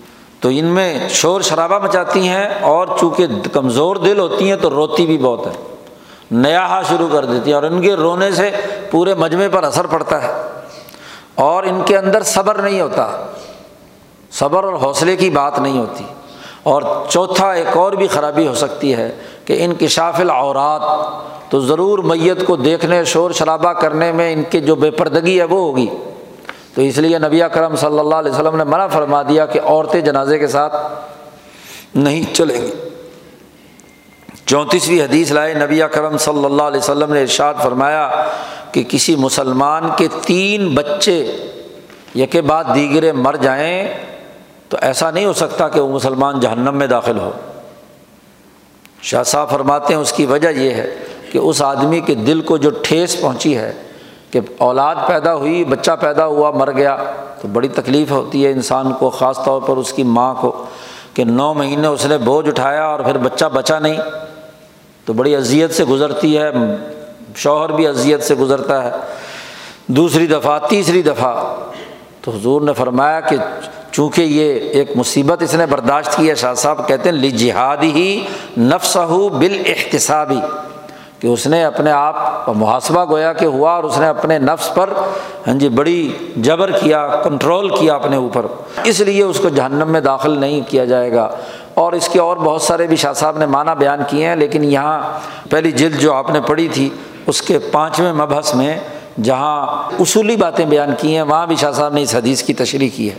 تو 0.40 0.48
ان 0.52 0.64
میں 0.64 1.08
شور 1.08 1.40
شرابہ 1.40 1.78
مچاتی 1.78 2.28
ہیں 2.28 2.48
اور 2.60 2.88
چونکہ 3.00 3.26
کمزور 3.52 3.96
دل 3.96 4.18
ہوتی 4.18 4.48
ہیں 4.48 4.56
تو 4.56 4.70
روتی 4.70 5.06
بھی 5.06 5.18
بہت 5.18 5.46
ہے 5.46 5.52
نیا 6.30 6.68
ہا 6.68 6.82
شروع 6.82 7.08
کر 7.12 7.24
دیتی 7.24 7.46
ہیں 7.46 7.54
اور 7.54 7.62
ان 7.62 7.82
کے 7.82 7.94
رونے 7.94 8.30
سے 8.32 8.50
پورے 8.90 9.14
مجمعے 9.14 9.48
پر 9.48 9.64
اثر 9.64 9.86
پڑتا 9.86 10.22
ہے۔ 10.22 10.42
اور 11.34 11.62
ان 11.62 11.82
کے 11.86 11.98
اندر 11.98 12.22
صبر 12.22 12.54
نہیں 12.54 12.80
ہوتا۔ 12.80 13.26
صبر 14.32 14.64
اور 14.64 14.74
حوصلے 14.74 15.16
کی 15.16 15.30
بات 15.30 15.58
نہیں 15.58 15.78
ہوتی۔ 15.78 16.04
اور 16.62 16.82
چوتھا 17.08 17.52
ایک 17.52 17.76
اور 17.76 17.92
بھی 17.92 18.06
خرابی 18.06 18.46
ہو 18.46 18.54
سکتی 18.54 18.94
ہے۔ 18.94 19.16
کہ 19.50 19.64
ان 19.64 19.74
کشاف 19.74 20.20
العورات 20.20 20.82
تو 21.50 21.60
ضرور 21.60 21.98
میت 21.98 22.46
کو 22.46 22.56
دیکھنے، 22.56 23.04
شور 23.04 23.30
شرابہ 23.30 23.72
کرنے 23.72 24.12
میں 24.12 24.32
ان 24.32 24.42
کی 24.50 24.60
جو 24.60 24.74
بے 24.74 24.90
پردگی 24.90 25.38
ہے 25.38 25.44
وہ 25.44 25.58
ہوگی۔ 25.58 25.86
تو 26.74 26.82
اس 26.82 26.98
لیے 26.98 27.18
نبی 27.18 27.40
کرم 27.52 27.76
صلی 27.76 27.98
اللہ 27.98 28.14
علیہ 28.14 28.32
وسلم 28.32 28.56
نے 28.56 28.64
منع 28.64 28.86
فرما 28.86 29.22
دیا 29.22 29.46
کہ 29.46 29.60
عورتیں 29.64 30.00
جنازے 30.00 30.38
کے 30.38 30.46
ساتھ 30.46 30.76
نہیں 31.94 32.34
چلیں 32.34 32.62
گی۔ 32.62 32.70
چونتیسویں 34.46 35.02
حدیث 35.02 35.32
لائے، 35.32 35.54
نبی 35.54 35.80
کرم 35.92 36.18
صلی 36.18 36.44
اللہ 36.44 36.62
علیہ 36.62 36.80
وسلم 36.80 37.12
نے 37.12 37.22
ارشاد 37.22 37.54
فرمایا 37.62 38.10
کہ 38.72 38.84
کسی 38.88 39.16
مسلمان 39.16 39.90
کے 39.96 40.08
تین 40.26 40.74
بچے 40.74 41.36
یکے 42.14 42.40
بعد 42.40 42.64
دیگرے 42.74 43.12
مر 43.12 43.36
جائیں 43.36 43.88
تو 44.68 44.76
ایسا 44.80 45.10
نہیں 45.10 45.24
ہو 45.24 45.32
سکتا 45.32 45.68
کہ 45.68 45.80
وہ 45.80 45.88
مسلمان 45.88 46.40
جہنم 46.40 46.76
میں 46.76 46.86
داخل 46.86 47.18
ہو۔ 47.18 47.30
شاہ 49.02 49.22
صاحب 49.22 49.50
فرماتے 49.50 49.94
ہیں 49.94 50.00
اس 50.00 50.12
کی 50.12 50.26
وجہ 50.26 50.48
یہ 50.48 50.70
ہے 50.70 50.94
کہ 51.32 51.38
اس 51.38 51.62
آدمی 51.62 52.00
کے 52.00 52.14
دل 52.14 52.40
کو 52.40 52.56
جو 52.56 52.70
ٹھیس 52.82 53.20
پہنچی 53.20 53.56
ہے 53.56 53.72
کہ 54.30 54.40
اولاد 54.58 54.94
پیدا 55.06 55.34
ہوئی، 55.34 55.64
بچہ 55.64 55.90
پیدا 56.00 56.26
ہوا، 56.26 56.50
مر 56.50 56.72
گیا، 56.72 56.96
تو 57.40 57.48
بڑی 57.48 57.68
تکلیف 57.68 58.10
ہوتی 58.10 58.46
ہے 58.46 58.50
انسان 58.50 58.92
کو، 58.92 59.10
خاص 59.10 59.38
طور 59.44 59.60
پر 59.60 59.76
اس 59.76 59.92
کی 59.92 60.02
ماں 60.02 60.34
کو، 60.34 60.66
کہ 61.14 61.24
نو 61.24 61.54
مہینے 61.54 61.86
اس 61.86 62.06
نے 62.06 62.18
بوجھ 62.18 62.48
اٹھایا 62.48 62.84
اور 62.84 63.00
پھر 63.00 63.18
بچہ 63.18 63.44
بچا 63.44 63.78
نہیں۔ 63.78 63.96
تو 65.04 65.12
بڑی 65.12 65.36
اذیت 65.36 65.74
سے 65.74 65.84
گزرتی 65.84 66.38
ہے، 66.38 66.50
شوہر 67.36 67.72
بھی 67.72 67.86
اذیت 67.86 68.22
سے 68.22 68.34
گزرتا 68.34 68.84
ہے۔ 68.84 68.90
دوسری 69.86 70.26
دفعہ، 70.26 70.58
تیسری 70.68 71.02
دفعہ 71.02 71.54
تو 72.22 72.30
حضور 72.30 72.62
نے 72.62 72.72
فرمایا 72.72 73.20
کہ 73.20 73.36
چونکہ 73.92 74.22
یہ 74.22 74.54
ایک 74.54 74.90
مصیبت 74.96 75.42
اس 75.42 75.54
نے 75.54 75.66
برداشت 75.66 76.16
کی 76.16 76.28
ہے، 76.28 76.34
شاہ 76.34 76.54
صاحب 76.54 76.88
کہتے 76.88 77.08
ہیں 77.08 77.16
لی 77.16 77.30
جہاد 77.30 77.76
ہی 77.82 78.24
نفس 78.58 78.96
ہو 78.96 79.28
بال 79.28 79.62
احتسابی 79.66 80.40
کہ 81.18 81.26
اس 81.26 81.46
نے 81.46 81.64
اپنے 81.64 81.92
آپ 81.92 82.46
کا 82.46 82.52
محاسبہ 82.52 83.04
گویا 83.10 83.32
کہ 83.32 83.44
ہوا 83.44 83.72
اور 83.72 83.84
اس 83.84 83.98
نے 83.98 84.08
اپنے 84.08 84.38
نفس 84.38 84.74
پر 84.74 84.90
ہاں 85.46 85.54
جی 85.54 85.68
بڑی 85.68 86.12
جبر 86.36 86.70
کیا، 86.70 87.06
کنٹرول 87.24 87.68
کیا 87.68 87.94
اپنے 87.94 88.16
اوپر۔ 88.16 88.46
اس 88.84 89.00
لیے 89.00 89.22
اس 89.22 89.40
کو 89.40 89.48
جہنم 89.48 89.88
میں 89.88 90.00
داخل 90.00 90.38
نہیں 90.38 90.60
کیا 90.68 90.84
جائے 90.84 91.12
گا۔ 91.12 91.28
اور 91.74 91.92
اس 91.92 92.08
کے 92.08 92.18
اور 92.20 92.36
بہت 92.36 92.62
سارے 92.62 92.86
بھی 92.86 92.96
شاہ 92.96 93.12
صاحب 93.12 93.38
نے 93.38 93.46
معنی 93.46 93.70
بیان 93.78 94.00
کیے 94.08 94.28
ہیں، 94.28 94.36
لیکن 94.36 94.64
یہاں 94.64 95.02
پہلی 95.50 95.72
جلد 95.72 95.98
جو 95.98 96.14
آپ 96.14 96.30
نے 96.30 96.40
پڑھی 96.40 96.68
تھی، 96.68 96.88
اس 97.26 97.42
کے 97.42 97.58
پانچویں 97.58 98.12
مبحث 98.12 98.54
میں 98.54 98.78
جہاں 99.22 99.66
اصولی 100.00 100.36
باتیں 100.36 100.64
بیان 100.64 100.90
کی 100.98 101.14
ہیں، 101.14 101.22
وہاں 101.22 101.46
بھی 101.46 101.56
شاہ 101.56 101.72
صاحب 101.72 101.94
نے 101.94 102.02
اس 102.02 102.14
حدیث 102.14 102.42
کی 102.42 102.54
تشریح 102.54 102.88
کی 102.94 103.10
ہے۔ 103.10 103.18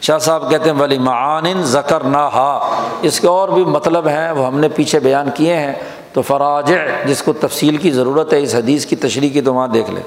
شاہ 0.00 0.18
صاحب 0.18 0.50
کہتے 0.50 0.70
ہیں 0.70 0.76
ولی 0.76 0.98
معان 0.98 1.62
ذکر 1.62 2.00
نہ 2.00 2.16
ہا 2.16 2.80
اس 3.02 3.20
کے 3.20 3.28
اور 3.28 3.48
بھی 3.48 3.64
مطلب 3.64 4.08
ہیں، 4.08 4.32
وہ 4.32 4.46
ہم 4.46 4.60
نے 4.60 4.68
پیچھے 4.68 5.00
بیان 5.00 5.28
کیے 5.34 5.56
ہیں۔ 5.56 5.72
تو 6.12 6.22
فراج 6.22 6.72
جس 7.06 7.22
کو 7.22 7.32
تفصیل 7.32 7.76
کی 7.76 7.90
ضرورت 7.90 8.32
ہے، 8.32 8.42
اس 8.42 8.54
حدیث 8.54 8.86
کی 8.86 8.96
تشریح 8.96 9.30
کی 9.30 9.40
تو 9.40 9.54
وہاں 9.54 9.68
دیکھ 9.68 9.90
لے 9.90 10.00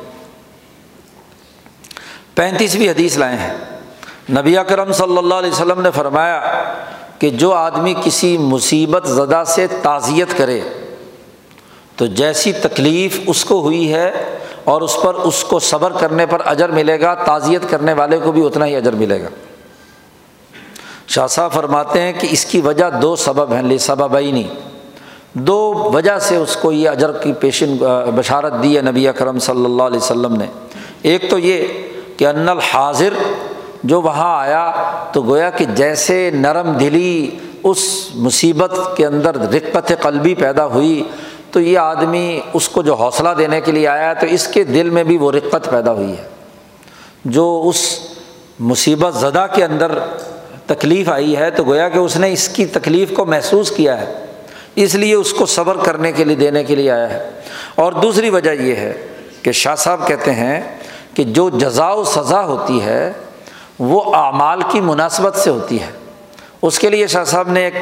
پینتیسویں 2.35 2.89
حدیث 2.89 3.17
لائے 3.17 3.37
ہیں۔ 3.37 3.53
نبی 4.29 4.57
اکرم 4.57 4.91
صلی 4.91 5.17
اللہ 5.17 5.33
علیہ 5.33 5.51
وسلم 5.51 5.81
نے 5.81 5.91
فرمایا 5.91 6.63
کہ 7.19 7.29
جو 7.29 7.51
آدمی 7.51 7.93
کسی 8.03 8.37
مصیبت 8.37 9.07
زدہ 9.07 9.43
سے 9.47 9.67
تعزیت 9.81 10.37
کرے، 10.37 10.61
تو 11.95 12.05
جیسی 12.05 12.51
تکلیف 12.51 13.19
اس 13.27 13.45
کو 13.45 13.61
ہوئی 13.61 13.93
ہے 13.93 14.11
اور 14.63 14.81
اس 14.81 14.97
پر 15.01 15.13
اس 15.13 15.43
کو 15.43 15.59
صبر 15.59 15.91
کرنے 15.91 16.25
پر 16.25 16.41
اجر 16.45 16.69
ملے 16.69 17.01
گا، 17.01 17.13
تعزیت 17.13 17.61
کرنے 17.69 17.93
والے 17.93 18.19
کو 18.23 18.31
بھی 18.31 18.45
اتنا 18.45 18.65
ہی 18.65 18.75
اجر 18.75 18.93
ملے 18.93 19.23
گا۔ 19.23 19.27
شاہ 21.07 21.27
صاحب 21.27 21.51
فرماتے 21.51 22.01
ہیں 22.01 22.13
کہ 22.19 22.27
اس 22.31 22.45
کی 22.45 22.61
وجہ 22.61 22.89
دو 23.01 23.15
سبب 23.15 23.53
ہیں، 23.53 23.61
لے 23.61 23.77
سبب 23.77 24.17
ہی 24.17 24.31
نہیں۔ 24.31 24.49
دو 25.33 25.73
وجہ 25.93 26.19
سے 26.19 26.35
اس 26.35 26.57
کو 26.61 26.71
یہ 26.71 26.89
اجر 26.89 27.11
کی 27.11 27.33
پیشن، 27.33 27.75
بشارت 28.15 28.53
دی 28.63 28.75
ہے 28.77 28.81
نبی 28.81 29.07
اکرم 29.07 29.39
صلی 29.39 29.65
اللہ 29.65 29.83
علیہ 29.83 29.97
وسلم 29.97 30.35
نے۔ 30.35 30.45
ایک 31.01 31.29
تو 31.29 31.37
یہ 31.39 31.67
کہ 32.17 32.27
ان 32.27 32.49
الحاضر 32.49 33.13
جو 33.83 34.01
وہاں 34.01 34.39
آیا 34.39 34.71
تو 35.11 35.21
گویا 35.21 35.49
کہ 35.49 35.65
جیسے 35.65 36.31
نرم 36.33 36.71
دلی 36.71 37.29
اس 37.63 38.09
مصیبت 38.15 38.71
کے 38.97 39.05
اندر 39.05 39.35
رقت 39.35 39.93
قلبی 40.01 40.35
پیدا 40.35 40.65
ہوئی 40.65 41.03
تو 41.53 41.59
یہ 41.59 41.77
آدمی 41.77 42.39
اس 42.53 42.69
کو 42.69 42.81
جو 42.81 42.93
حوصلہ 42.93 43.29
دینے 43.37 43.61
کے 43.61 43.71
لیے 43.71 43.87
آیا 43.87 44.09
ہے، 44.09 44.15
تو 44.15 44.25
اس 44.25 44.47
کے 44.47 44.63
دل 44.63 44.89
میں 44.89 45.03
بھی 45.03 45.17
وہ 45.17 45.31
رقت 45.31 45.69
پیدا 45.71 45.91
ہوئی 45.91 46.11
ہے۔ 46.11 46.27
جو 47.25 47.63
اس 47.65 47.99
مصیبت 48.59 49.13
زدہ 49.13 49.45
کے 49.55 49.63
اندر 49.63 49.91
تکلیف 50.65 51.09
آئی 51.09 51.37
ہے، 51.37 51.51
تو 51.51 51.63
گویا 51.63 51.89
کہ 51.89 51.97
اس 51.97 52.17
نے 52.17 52.33
اس 52.33 52.49
کی 52.49 52.65
تکلیف 52.65 53.11
کو 53.13 53.25
محسوس 53.25 53.71
کیا 53.71 54.01
ہے۔ 54.01 54.25
اس 54.75 54.95
لیے 54.95 55.13
اس 55.13 55.33
کو 55.33 55.45
صبر 55.45 55.77
کرنے 55.77 56.11
کے 56.11 56.23
لیے، 56.23 56.35
دینے 56.35 56.63
کے 56.63 56.75
لیے 56.75 56.91
آیا 56.91 57.09
ہے۔ 57.09 57.29
اور 57.75 57.93
دوسری 57.93 58.29
وجہ 58.29 58.51
یہ 58.51 58.75
ہے 58.75 59.07
کہ 59.41 59.51
شاہ 59.51 59.75
صاحب 59.75 60.07
کہتے 60.07 60.31
ہیں 60.31 60.61
کہ 61.13 61.23
جو 61.23 61.49
جزا 61.49 61.89
و 61.89 62.03
سزا 62.03 62.45
ہوتی 62.45 62.81
ہے، 62.81 63.11
وہ 63.79 64.15
اعمال 64.15 64.61
کی 64.71 64.81
مناسبت 64.81 65.35
سے 65.35 65.49
ہوتی 65.49 65.81
ہے۔ 65.81 65.91
اس 66.61 66.79
کے 66.79 66.89
لیے 66.89 67.07
شاہ 67.07 67.23
صاحب 67.23 67.49
نے 67.49 67.63
ایک 67.63 67.73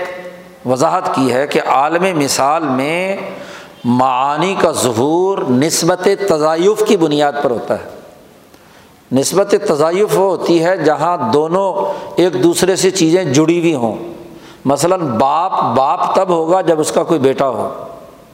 وضاحت 0.68 1.16
کی 1.16 1.34
ہے 1.34 1.48
کہ 1.48 1.62
عالم 1.66 2.20
مثال 2.20 2.64
میں 2.64 3.18
معانی 3.86 4.56
کا 4.60 4.72
ظہور 4.72 5.38
نسبت 5.38 6.08
تضائف 6.30 6.84
کی 6.88 6.98
بنیاد 6.98 7.34
پر 7.42 7.52
ہوتا 7.52 7.74
ہے۔ 7.74 7.90
نسبت 9.12 9.56
تضائف 9.68 10.20
وہ 10.20 10.38
ہوتی 10.38 10.64
ہے 10.64 10.78
جہاں 10.78 11.18
دونوں 11.32 11.94
ایک 12.16 12.44
دوسرے 12.44 12.76
سے 12.76 12.92
چیزیں 12.92 13.24
جڑی 13.24 13.60
ہوئی 13.60 13.76
ہوں۔ 13.76 13.96
مثلاً 14.66 15.00
باپ 15.00 15.52
باپ 15.78 16.16
تب 16.16 16.30
ہوگا 16.30 16.62
جب 16.62 16.80
اس 16.80 16.92
کا 16.92 17.04
کوئی 17.04 17.20
بیٹا 17.20 17.50
ہو۔ 17.50 17.70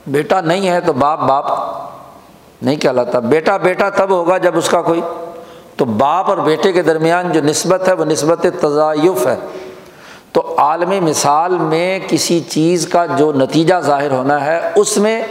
بیٹا 0.08 0.42
نہیں 0.42 0.70
ہے 0.70 0.82
تو 0.82 0.94
باپ 0.94 1.20
باپ 1.20 1.46
نہیں 2.62 2.76
کہلاتا۔ 2.76 3.20
بیٹا 3.20 3.58
بیٹا 3.58 3.90
تب 3.90 4.10
ہوگا 4.10 4.38
جب 4.38 4.58
اس 4.58 4.70
کا 4.70 4.82
کوئی۔ 4.82 5.02
تو 5.78 5.86
باپ 5.86 6.30
اور 6.30 6.38
بیٹے 6.38 6.72
کے 6.72 6.82
درمیان 6.82 7.32
جو 7.32 7.42
نسبت 7.42 7.88
ہے 7.88 7.94
وہ 7.94 8.06
نسبت 8.06 8.46
تضائف 8.62 9.28
ہے۔ 9.28 9.36
تو 10.32 10.56
عالم 10.58 11.06
مثال 11.06 11.58
میں 11.58 12.00
کسی 12.08 12.40
چیز 12.40 12.88
کا 12.88 13.06
جو 13.06 13.34
نتیجہ 13.34 13.74
ظاہر 13.80 14.12
ہونا 14.12 14.46
ہے 14.46 14.72
اس 14.76 14.98
میں 14.98 15.24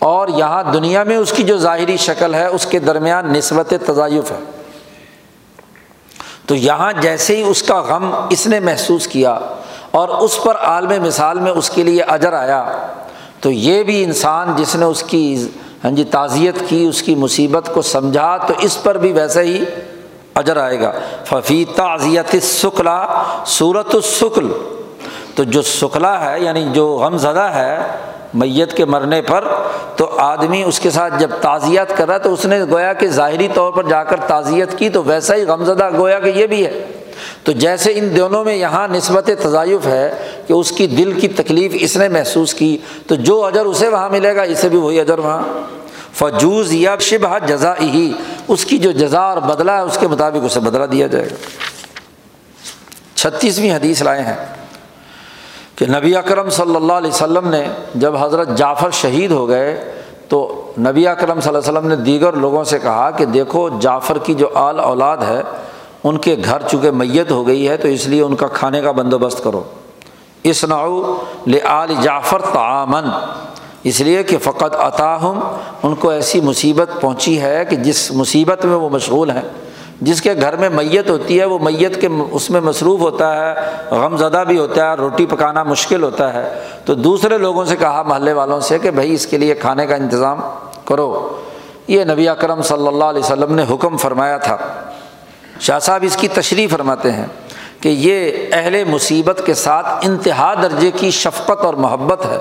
اور 0.00 0.28
یہاں 0.28 0.62
دنیا 0.62 1.02
میں 1.02 1.16
اس 1.16 1.32
کی 1.32 1.42
جو 1.42 1.58
ظاہری 1.58 1.96
شکل 1.96 2.34
ہے، 2.34 2.46
اس 2.46 2.66
کے 2.66 2.78
درمیان 2.78 3.32
نسبت 3.32 3.74
تضائف 3.86 4.30
ہے۔ 4.30 4.38
تو 6.46 6.54
یہاں 6.54 6.92
جیسے 6.92 7.36
ہی 7.36 7.42
اس 7.42 7.62
کا 7.62 7.80
غم 7.80 8.14
اس 8.30 8.46
نے 8.46 8.60
محسوس 8.60 9.06
کیا 9.06 9.38
اور 9.90 10.08
اس 10.08 10.42
پر 10.42 10.56
عالم 10.56 11.02
مثال 11.02 11.38
میں 11.38 11.52
اس 11.52 11.70
کے 11.70 11.82
لیے 11.82 12.02
اجر 12.02 12.32
آیا، 12.32 12.72
تو 13.40 13.50
یہ 13.50 13.82
بھی 13.82 14.04
انسان 14.04 14.56
جس 14.56 14.74
نے 14.74 14.84
اس 14.84 15.02
کی 15.02 15.48
ہاں 15.84 15.90
جی 15.90 16.04
تعزیت 16.04 16.54
کی، 16.68 16.86
اس 16.86 17.02
کی 17.02 17.14
مصیبت 17.14 17.70
کو 17.74 17.82
سمجھا، 17.82 18.36
تو 18.36 18.54
اس 18.58 18.82
پر 18.82 18.98
بھی 18.98 19.12
ویسے 19.12 19.42
ہی 19.42 19.64
اجر 20.34 20.56
آئے 20.56 20.80
گا۔ 20.80 20.92
ففی 21.24 21.64
تعزیت 21.64 22.42
سکلا 22.42 23.22
صورت 23.46 23.94
السکل۔ 23.94 24.52
تو 25.34 25.44
جو 25.44 25.62
سکلا 25.62 26.30
ہے 26.30 26.40
یعنی 26.40 26.68
جو 26.72 26.96
غم 26.96 27.16
زدہ 27.16 27.50
ہے 27.54 27.78
میت 28.34 28.76
کے 28.76 28.84
مرنے 28.84 29.22
پر 29.22 29.44
تو 29.96 30.10
آدمی 30.18 30.62
اس 30.62 30.80
کے 30.80 30.90
ساتھ 30.90 31.14
جب 31.18 31.30
تعزیت 31.40 31.96
کر 31.96 32.08
رہا 32.08 32.18
تو 32.18 32.32
اس 32.32 32.44
نے 32.44 32.64
گویا 32.64 32.92
کہ 32.92 33.06
ظاہری 33.06 33.48
طور 33.54 33.72
پر 33.72 33.82
جا 33.82 34.04
کر 34.04 34.20
تعزیت 34.26 34.78
کی 34.78 34.88
تو 34.88 35.02
ویسا 35.04 35.34
ہی 35.34 35.42
غم 35.42 35.64
زدہ 35.64 35.88
گویا 35.96 36.20
کہ 36.20 36.28
یہ 36.28 36.46
بھی 36.46 36.66
ہے۔ 36.66 36.84
تو 37.42 37.52
جیسے 37.52 37.92
ان 37.96 38.16
دونوں 38.16 38.44
میں 38.44 38.54
یہاں 38.54 38.88
نسبت 38.88 39.30
تضائف 39.42 39.86
ہے 39.86 40.14
کہ 40.46 40.52
اس 40.52 40.72
کی 40.72 40.86
دل 40.86 41.20
کی 41.20 41.28
تکلیف 41.28 41.72
اس 41.74 41.96
نے 41.96 42.08
محسوس 42.08 42.54
کی، 42.54 42.78
تو 43.06 43.14
جو 43.14 43.44
اجر 43.44 43.64
اسے 43.64 43.88
وہاں 43.88 44.10
ملے 44.10 44.36
گا، 44.36 44.42
اسے 44.42 44.68
بھی 44.68 44.78
وہی 44.78 45.00
اجر 45.00 45.18
وہاں۔ 45.18 45.42
فجوز 46.12 46.72
یا 46.72 46.96
شبہ 47.00 47.38
جزا 47.46 47.72
ہی 47.80 48.12
اس 48.48 48.64
کی 48.64 48.78
جو 48.78 48.92
جزا 48.92 49.20
اور 49.20 49.36
بدلہ 49.36 49.72
ہے، 49.72 49.80
اس 49.80 49.98
کے 50.00 50.08
مطابق 50.08 50.44
اسے 50.44 50.60
بدلا 50.60 50.86
دیا 50.92 51.06
جائے 51.06 51.24
گا۔ 51.24 51.34
چھتیسویں 53.14 53.72
حدیث 53.72 54.02
لائے 54.02 54.22
ہیں۔ 54.22 54.59
کہ 55.80 55.86
نبی 55.86 56.16
اکرم 56.16 56.50
صلی 56.50 56.76
اللہ 56.76 56.92
علیہ 56.92 57.10
وسلم 57.10 57.48
نے 57.48 57.66
جب 57.94 58.16
حضرت 58.16 58.56
جعفر 58.56 58.90
شہید 58.90 59.30
ہو 59.30 59.48
گئے 59.48 59.92
تو 60.28 60.72
نبی 60.78 61.08
اکرم 61.08 61.40
صلی 61.40 61.48
اللہ 61.48 61.58
علیہ 61.58 61.78
وسلم 61.78 61.88
نے 61.88 61.96
دیگر 61.96 62.32
لوگوں 62.32 62.64
سے 62.64 62.78
کہا 62.78 63.10
کہ 63.10 63.24
دیکھو 63.24 63.68
جعفر 63.80 64.18
کی 64.18 64.34
جو 64.34 64.48
آل 64.54 64.80
اولاد 64.80 65.16
ہے، 65.16 65.42
ان 66.04 66.18
کے 66.18 66.36
گھر 66.44 66.62
چونکہ 66.70 66.90
میت 66.90 67.30
ہو 67.30 67.46
گئی 67.46 67.68
ہے 67.68 67.76
تو 67.76 67.88
اس 67.88 68.06
لیے 68.06 68.22
ان 68.22 68.36
کا 68.36 68.46
کھانے 68.46 68.80
کا 68.80 68.90
بندوبست 68.90 69.44
کرو۔ 69.44 69.62
اس 70.42 70.64
نعو 70.64 71.16
جعفر 72.02 72.40
تعامن 72.40 73.04
اس 73.84 74.00
لیے 74.00 74.22
کہ 74.22 74.38
فقط 74.38 74.76
عطاہم، 74.76 75.40
ان 75.82 75.94
کو 75.94 76.10
ایسی 76.10 76.40
مصیبت 76.40 76.90
پہنچی 77.00 77.40
ہے 77.40 77.64
کہ 77.70 77.76
جس 77.76 78.10
مصیبت 78.10 78.64
میں 78.64 78.76
وہ 78.76 78.88
مشغول 78.88 79.30
ہیں۔ 79.30 79.48
جس 80.00 80.22
کے 80.22 80.34
گھر 80.40 80.56
میں 80.56 80.70
میت 80.70 81.10
ہوتی 81.10 81.40
ہے، 81.40 81.44
وہ 81.44 81.58
میت 81.58 82.00
کے 82.00 82.08
اس 82.30 82.50
میں 82.50 82.60
مصروف 82.60 83.00
ہوتا 83.00 83.36
ہے، 83.36 83.54
غم 83.90 84.16
زدہ 84.16 84.44
بھی 84.48 84.58
ہوتا 84.58 84.90
ہے 84.90 84.96
روٹی 84.96 85.26
پکانا 85.26 85.62
مشکل 85.62 86.02
ہوتا 86.02 86.34
ہے۔ 86.34 86.60
تو 86.84 86.94
دوسرے 86.94 87.38
لوگوں 87.38 87.64
سے 87.64 87.76
کہا، 87.76 88.02
محلے 88.02 88.32
والوں 88.32 88.60
سے 88.60 88.78
کہ 88.78 88.90
بھائی 88.90 89.14
اس 89.14 89.26
کے 89.26 89.38
لیے 89.38 89.54
کھانے 89.54 89.86
کا 89.86 89.94
انتظام 89.94 90.40
کرو۔ 90.84 91.36
یہ 91.88 92.04
نبی 92.04 92.28
اکرم 92.28 92.62
صلی 92.62 92.86
اللہ 92.86 93.04
علیہ 93.04 93.22
وسلم 93.24 93.54
نے 93.54 93.64
حکم 93.70 93.96
فرمایا 93.96 94.36
تھا۔ 94.36 94.56
شاہ 95.60 95.78
صاحب 95.78 96.00
اس 96.02 96.16
کی 96.16 96.28
تشریح 96.28 96.66
فرماتے 96.70 97.12
ہیں 97.12 97.26
کہ 97.80 97.88
یہ 97.88 98.30
اہل 98.52 98.84
مصیبت 98.84 99.42
کے 99.46 99.54
ساتھ 99.54 99.86
انتہا 100.02 100.54
درجے 100.62 100.90
کی 100.90 101.10
شفقت 101.10 101.64
اور 101.64 101.74
محبت 101.74 102.26
ہے۔ 102.26 102.38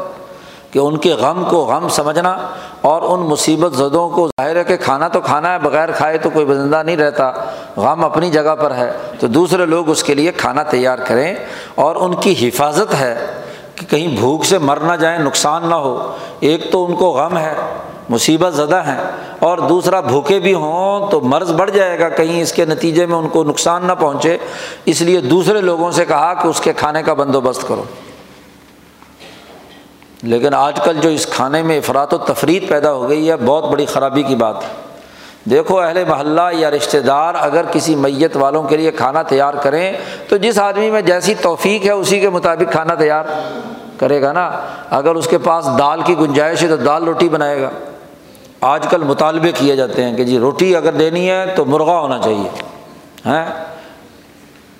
کہ 0.71 0.79
ان 0.79 0.97
کے 0.97 1.13
غم 1.13 1.43
کو 1.49 1.57
غم 1.57 1.89
سمجھنا 1.89 2.37
اور 2.81 3.01
ان 3.01 3.19
مصیبت 3.19 3.73
زدوں 3.73 4.09
کو 4.09 4.27
ظاہر 4.27 4.55
ہے 4.55 4.63
کہ 4.63 4.77
کھانا 4.77 5.07
تو 5.07 5.21
کھانا 5.21 5.53
ہے، 5.53 5.59
بغیر 5.59 5.91
کھائے 5.91 6.17
تو 6.17 6.29
کوئی 6.29 6.45
بزندہ 6.45 6.83
نہیں 6.83 6.97
رہتا۔ 6.97 7.31
غم 7.77 8.05
اپنی 8.05 8.29
جگہ 8.29 8.55
پر 8.55 8.75
ہے۔ 8.75 8.91
تو 9.19 9.27
دوسرے 9.27 9.65
لوگ 9.65 9.89
اس 9.89 10.03
کے 10.03 10.13
لیے 10.13 10.31
کھانا 10.31 10.63
تیار 10.63 10.97
کریں 11.07 11.35
اور 11.75 11.95
ان 11.95 12.15
کی 12.15 12.47
حفاظت 12.47 12.93
ہے 12.99 13.25
کہ 13.75 13.85
کہیں 13.85 14.07
بھوک 14.07 14.45
سے 14.45 14.57
مر 14.57 14.77
نہ 14.77 14.95
جائیں، 14.95 15.19
نقصان 15.19 15.69
نہ 15.69 15.75
ہو۔ 15.75 16.15
ایک 16.39 16.71
تو 16.71 16.85
ان 16.85 16.95
کو 16.95 17.11
غم 17.11 17.37
ہے، 17.37 17.53
مصیبت 18.09 18.53
زدہ 18.53 18.81
ہیں، 18.87 18.97
اور 19.39 19.57
دوسرا 19.57 19.99
بھوکے 19.99 20.39
بھی 20.39 20.53
ہوں 20.53 21.11
تو 21.11 21.21
مرض 21.21 21.51
بڑھ 21.51 21.71
جائے 21.71 21.99
گا۔ 21.99 22.09
کہیں 22.09 22.41
اس 22.41 22.51
کے 22.51 22.65
نتیجے 22.65 23.05
میں 23.05 23.17
ان 23.17 23.27
کو 23.27 23.43
نقصان 23.43 23.85
نہ 23.85 23.93
پہنچے۔ 23.99 24.37
اس 24.85 25.01
لیے 25.01 25.21
دوسرے 25.21 25.61
لوگوں 25.61 25.91
سے 25.91 26.05
کہا 26.05 26.33
کہ 26.33 26.47
اس 26.47 26.61
کے 26.61 26.73
کھانے 26.73 27.03
کا 27.03 27.13
بندوبست 27.13 27.67
کرو۔ 27.67 27.83
لیکن 30.23 30.53
آج 30.53 30.79
کل 30.83 30.97
جو 31.01 31.09
اس 31.09 31.25
کھانے 31.25 31.61
میں 31.61 31.77
افراد 31.77 32.13
و 32.13 32.17
تفریح 32.17 32.59
پیدا 32.69 32.93
ہو 32.93 33.09
گئی 33.09 33.29
ہے، 33.29 33.35
بہت 33.35 33.71
بڑی 33.71 33.85
خرابی 33.85 34.23
کی 34.23 34.35
بات 34.35 34.55
ہے۔ 34.55 34.67
دیکھو 35.49 35.79
اہل 35.79 36.03
محلہ 36.07 36.41
یا 36.51 36.71
رشتہ 36.71 36.97
دار 36.97 37.33
اگر 37.39 37.65
کسی 37.71 37.95
میت 37.95 38.37
والوں 38.37 38.63
کے 38.63 38.77
لیے 38.77 38.91
کھانا 38.91 39.23
تیار 39.23 39.53
کریں، 39.53 39.93
تو 40.29 40.37
جس 40.37 40.59
آدمی 40.59 40.91
میں 40.91 41.01
جیسی 41.01 41.33
توفیق 41.35 41.85
ہے، 41.85 41.91
اسی 41.91 42.19
کے 42.19 42.29
مطابق 42.29 42.71
کھانا 42.71 42.95
تیار 42.95 43.23
کرے 43.97 44.21
گا 44.21 44.31
نا۔ 44.31 44.51
اگر 44.89 45.15
اس 45.15 45.27
کے 45.27 45.37
پاس 45.37 45.69
دال 45.79 46.01
کی 46.01 46.17
گنجائش 46.17 46.63
ہے، 46.63 46.67
تو 46.67 46.75
دال 46.75 47.03
روٹی 47.03 47.29
بنائے 47.29 47.61
گا۔ 47.61 47.69
آج 48.61 48.87
کل 48.89 49.03
مطالبے 49.03 49.51
کیے 49.51 49.75
جاتے 49.75 50.03
ہیں 50.03 50.17
کہ 50.17 50.23
جی 50.23 50.39
روٹی 50.39 50.75
اگر 50.75 50.93
دینی 50.93 51.29
ہے، 51.29 51.53
تو 51.55 51.65
مرغا 51.65 51.99
ہونا 51.99 52.19
چاہیے۔ 52.23 52.49
ہیں 53.25 53.45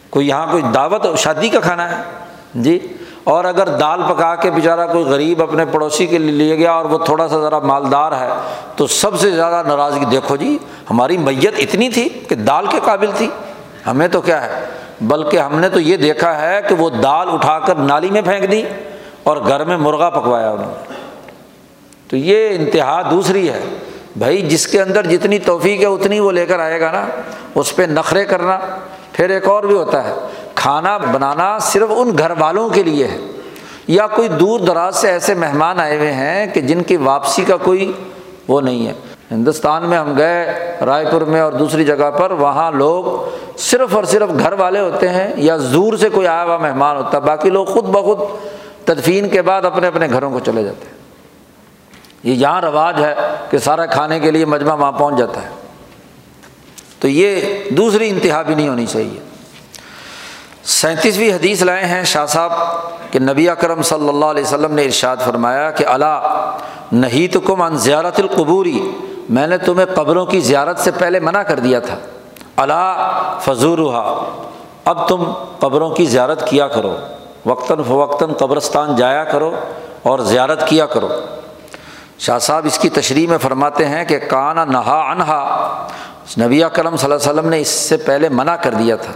کوئی 0.09 0.27
یہاں 0.27 0.47
کوئی 0.51 0.63
دعوت، 0.73 1.07
شادی 1.17 1.49
کا 1.49 1.59
کھانا 1.59 1.97
ہے۔ 1.97 2.03
جی؟ 2.53 2.79
اور 3.29 3.45
اگر 3.45 3.67
دال 3.67 4.01
پکا 4.09 4.35
کے 4.35 4.51
بیچارہ 4.51 4.91
کوئی 4.91 5.03
غریب 5.03 5.43
اپنے 5.43 5.65
پڑوسی 5.65 6.07
کے 6.07 6.17
لیے 6.17 6.31
لے 6.31 6.57
گیا 6.57 6.71
اور 6.71 6.85
وہ 6.85 6.97
تھوڑا 6.97 7.27
سا 7.27 7.39
ذرا 7.39 7.59
مالدار 7.59 8.11
ہے، 8.11 8.29
تو 8.75 8.87
سب 8.87 9.19
سے 9.19 9.31
زیادہ 9.31 9.67
ناراضگی، 9.67 10.05
دیکھو 10.05 10.35
جی 10.35 10.57
ہماری 10.89 11.17
میت 11.17 11.53
اتنی 11.57 11.89
تھی 11.89 12.09
کہ 12.09 12.35
دال 12.35 12.65
کے 12.67 12.79
قابل 12.83 13.07
تھی۔ 13.15 13.29
ہمیں 13.87 14.07
تو 14.07 14.21
کیا 14.21 14.45
ہے، 14.45 14.65
بلکہ 15.01 15.37
ہم 15.37 15.59
نے 15.59 15.69
تو 15.69 15.79
یہ 15.79 15.97
دیکھا 15.97 16.41
ہے 16.41 16.59
کہ 16.69 16.75
وہ 16.75 16.89
دال 16.89 17.29
اٹھا 17.31 17.59
کر 17.59 17.75
نالی 17.75 18.09
میں 18.09 18.21
پھینک 18.21 18.51
دی 18.51 18.63
اور 19.23 19.37
گھر 19.37 19.63
میں 19.63 19.77
مرغا 19.77 20.09
پکوایا 20.09 20.49
انہوں 20.49 20.71
نے۔ 20.71 20.93
تو 22.07 22.17
یہ 22.17 22.49
انتہا 22.55 23.01
دوسری 23.11 23.49
ہے۔ 23.49 23.63
بھائی، 24.15 24.41
جس 24.41 24.67
کے 24.67 24.81
اندر 24.81 25.05
جتنی 25.05 25.39
توفیق 25.39 25.81
ہے، 25.81 25.85
اتنی 25.85 26.19
وہ 26.19 26.31
لے 26.31 26.45
کر 26.45 26.59
آئے 26.59 26.81
گا 26.81 26.91
نا، 26.91 27.05
اس 27.55 27.75
پہ 27.75 27.83
نخرے 27.83 28.25
کرنا۔ 28.25 28.59
پھر 29.13 29.29
ایک 29.29 29.47
اور 29.47 29.63
بھی 29.63 29.75
ہوتا 29.75 30.03
ہے 30.03 30.13
کھانا 30.59 30.97
بنانا 30.97 31.59
صرف 31.59 31.89
ان 31.89 32.17
گھر 32.17 32.31
والوں 32.39 32.69
کے 32.69 32.83
لیے 32.83 33.07
ہے 33.07 33.17
یا 33.87 34.07
کوئی 34.07 34.27
دور 34.27 34.59
دراز 34.59 34.95
سے 34.95 35.09
ایسے 35.09 35.33
مہمان 35.33 35.79
آئے 35.79 35.97
ہوئے 35.97 36.13
ہیں 36.13 36.47
کہ 36.47 36.61
جن 36.61 36.83
کی 36.83 36.97
واپسی 36.97 37.43
کا 37.43 37.57
کوئی 37.57 37.91
وہ 38.47 38.61
نہیں 38.61 38.87
ہے۔ 38.87 38.93
ہندوستان 39.31 39.85
میں 39.85 39.97
ہم 39.97 40.17
گئے 40.17 40.75
رائے 40.85 41.05
پور 41.11 41.21
میں 41.21 41.41
اور 41.41 41.53
دوسری 41.53 41.85
جگہ 41.85 42.11
پر، 42.11 42.31
وہاں 42.31 42.71
لوگ 42.71 43.29
صرف 43.57 43.95
اور 43.95 44.03
صرف 44.03 44.29
گھر 44.39 44.53
والے 44.53 44.79
ہوتے 44.79 45.09
ہیں 45.09 45.33
یا 45.35 45.57
زور 45.57 45.97
سے 45.97 46.09
کوئی 46.09 46.27
آیا 46.27 46.43
ہوا 46.43 46.57
مہمان 46.57 46.97
ہوتا 46.97 47.17
ہے، 47.17 47.21
باقی 47.21 47.49
لوگ 47.49 47.65
خود 47.65 47.85
بخود 47.85 48.17
تدفین 48.85 49.29
کے 49.29 49.41
بعد 49.41 49.65
اپنے 49.65 49.87
اپنے 49.87 50.07
گھروں 50.09 50.31
کو 50.31 50.39
چلے 50.39 50.63
جاتے 50.63 50.85
ہیں۔ 50.85 50.97
یہ 52.23 52.33
یہاں 52.33 52.61
رواج 52.61 53.03
ہے 53.03 53.15
کہ 53.49 53.57
سارا 53.57 53.85
کھانے 53.85 54.19
کے 54.19 54.31
لیے 54.31 54.45
مجمع 54.45 54.75
وہاں 54.75 54.91
پہنچ 54.91 55.17
جاتا 55.17 55.41
ہے۔ 55.41 55.49
تو 56.99 57.07
یہ 57.07 57.41
دوسری 57.69 58.09
انتہا 58.09 58.41
بھی 58.41 58.55
نہیں 58.55 58.69
ہونی 58.69 58.85
چاہیے۔ 58.85 59.28
سینتیسویں 60.63 61.33
حدیث 61.33 61.61
لائے 61.61 61.85
ہیں 61.85 62.03
شاہ 62.03 62.25
صاحب 62.25 62.51
کہ 63.11 63.19
نبی 63.19 63.49
اکرم 63.49 63.81
صلی 63.81 64.09
اللہ 64.09 64.25
علیہ 64.25 64.43
وسلم 64.43 64.73
نے 64.73 64.85
ارشاد 64.85 65.17
فرمایا 65.25 65.71
کہ 65.71 65.85
اللہ 65.85 66.51
نہیں 66.91 67.33
تو 67.33 67.39
کم 67.39 67.61
ان 67.61 67.77
زیارت 67.77 68.19
القبوری 68.19 68.91
میں 69.29 69.47
نے 69.47 69.57
تمہیں 69.57 69.85
قبروں 69.95 70.25
کی 70.25 70.39
زیارت 70.39 70.79
سے 70.79 70.91
پہلے 70.91 71.19
منع 71.19 71.43
کر 71.43 71.59
دیا 71.59 71.79
تھا۔ 71.79 71.95
اللہ 72.57 73.19
فضور 73.39 73.77
اب 74.85 75.07
تم 75.07 75.33
قبروں 75.59 75.89
کی 75.89 76.05
زیارت 76.05 76.47
کیا 76.47 76.67
کرو۔ 76.67 76.95
وقتاً 77.45 77.83
فوقتاً 77.87 78.33
قبرستان 78.33 78.95
جایا 78.95 79.23
کرو 79.23 79.51
اور 80.03 80.19
زیارت 80.19 80.67
کیا 80.67 80.85
کرو۔ 80.85 81.09
شاہ 82.19 82.39
صاحب 82.39 82.65
اس 82.65 82.79
کی 82.79 82.89
تشریح 82.89 83.27
میں 83.27 83.37
فرماتے 83.37 83.85
ہیں 83.85 84.05
کہ 84.05 84.19
کانا 84.19 84.65
نہا 84.65 85.11
انہا 85.11 85.67
نبی 86.39 86.61
کرم 86.73 86.97
صلی 86.97 87.11
اللہ 87.11 87.29
علیہ 87.29 87.39
وسلم 87.39 87.49
نے 87.49 87.59
اس 87.59 87.67
سے 87.67 87.97
پہلے 87.97 88.29
منع 88.29 88.55
کر 88.55 88.73
دیا 88.73 88.95
تھا۔ 88.95 89.11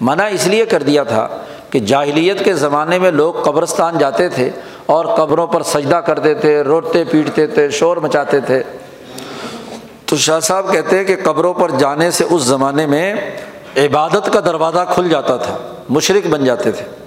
منع 0.00 0.24
اس 0.24 0.46
لیے 0.46 0.66
کر 0.66 0.82
دیا 0.82 1.02
تھا 1.02 1.28
کہ 1.70 1.78
جاہلیت 1.78 2.44
کے 2.44 2.54
زمانے 2.54 2.98
میں 2.98 3.10
لوگ 3.10 3.34
قبرستان 3.34 3.98
جاتے 3.98 4.28
تھے 4.28 4.50
اور 4.86 5.04
قبروں 5.04 5.46
پر 5.46 5.62
سجدہ 5.62 5.96
کرتے 5.96 6.34
تھے 6.34 6.62
روتے 6.62 7.04
پیٹتے 7.04 7.46
تھے، 7.46 7.70
شور 7.70 7.96
مچاتے 7.96 8.40
تھے۔ 8.40 8.62
تو 10.06 10.16
شاہ 10.16 10.40
صاحب 10.40 10.72
کہتے 10.72 10.98
ہیں 10.98 11.04
کہ 11.04 11.16
قبروں 11.24 11.54
پر 11.54 11.70
جانے 11.70 12.10
سے 12.10 12.24
اس 12.30 12.42
زمانے 12.42 12.86
میں 12.86 13.14
عبادت 13.76 14.32
کا 14.32 14.40
دروازہ 14.40 14.84
کھل 14.94 15.08
جاتا 15.08 15.36
تھا 15.36 15.58
مشرق 15.88 16.26
بن 16.26 16.44
جاتے 16.44 16.72
تھے۔ 16.72 17.03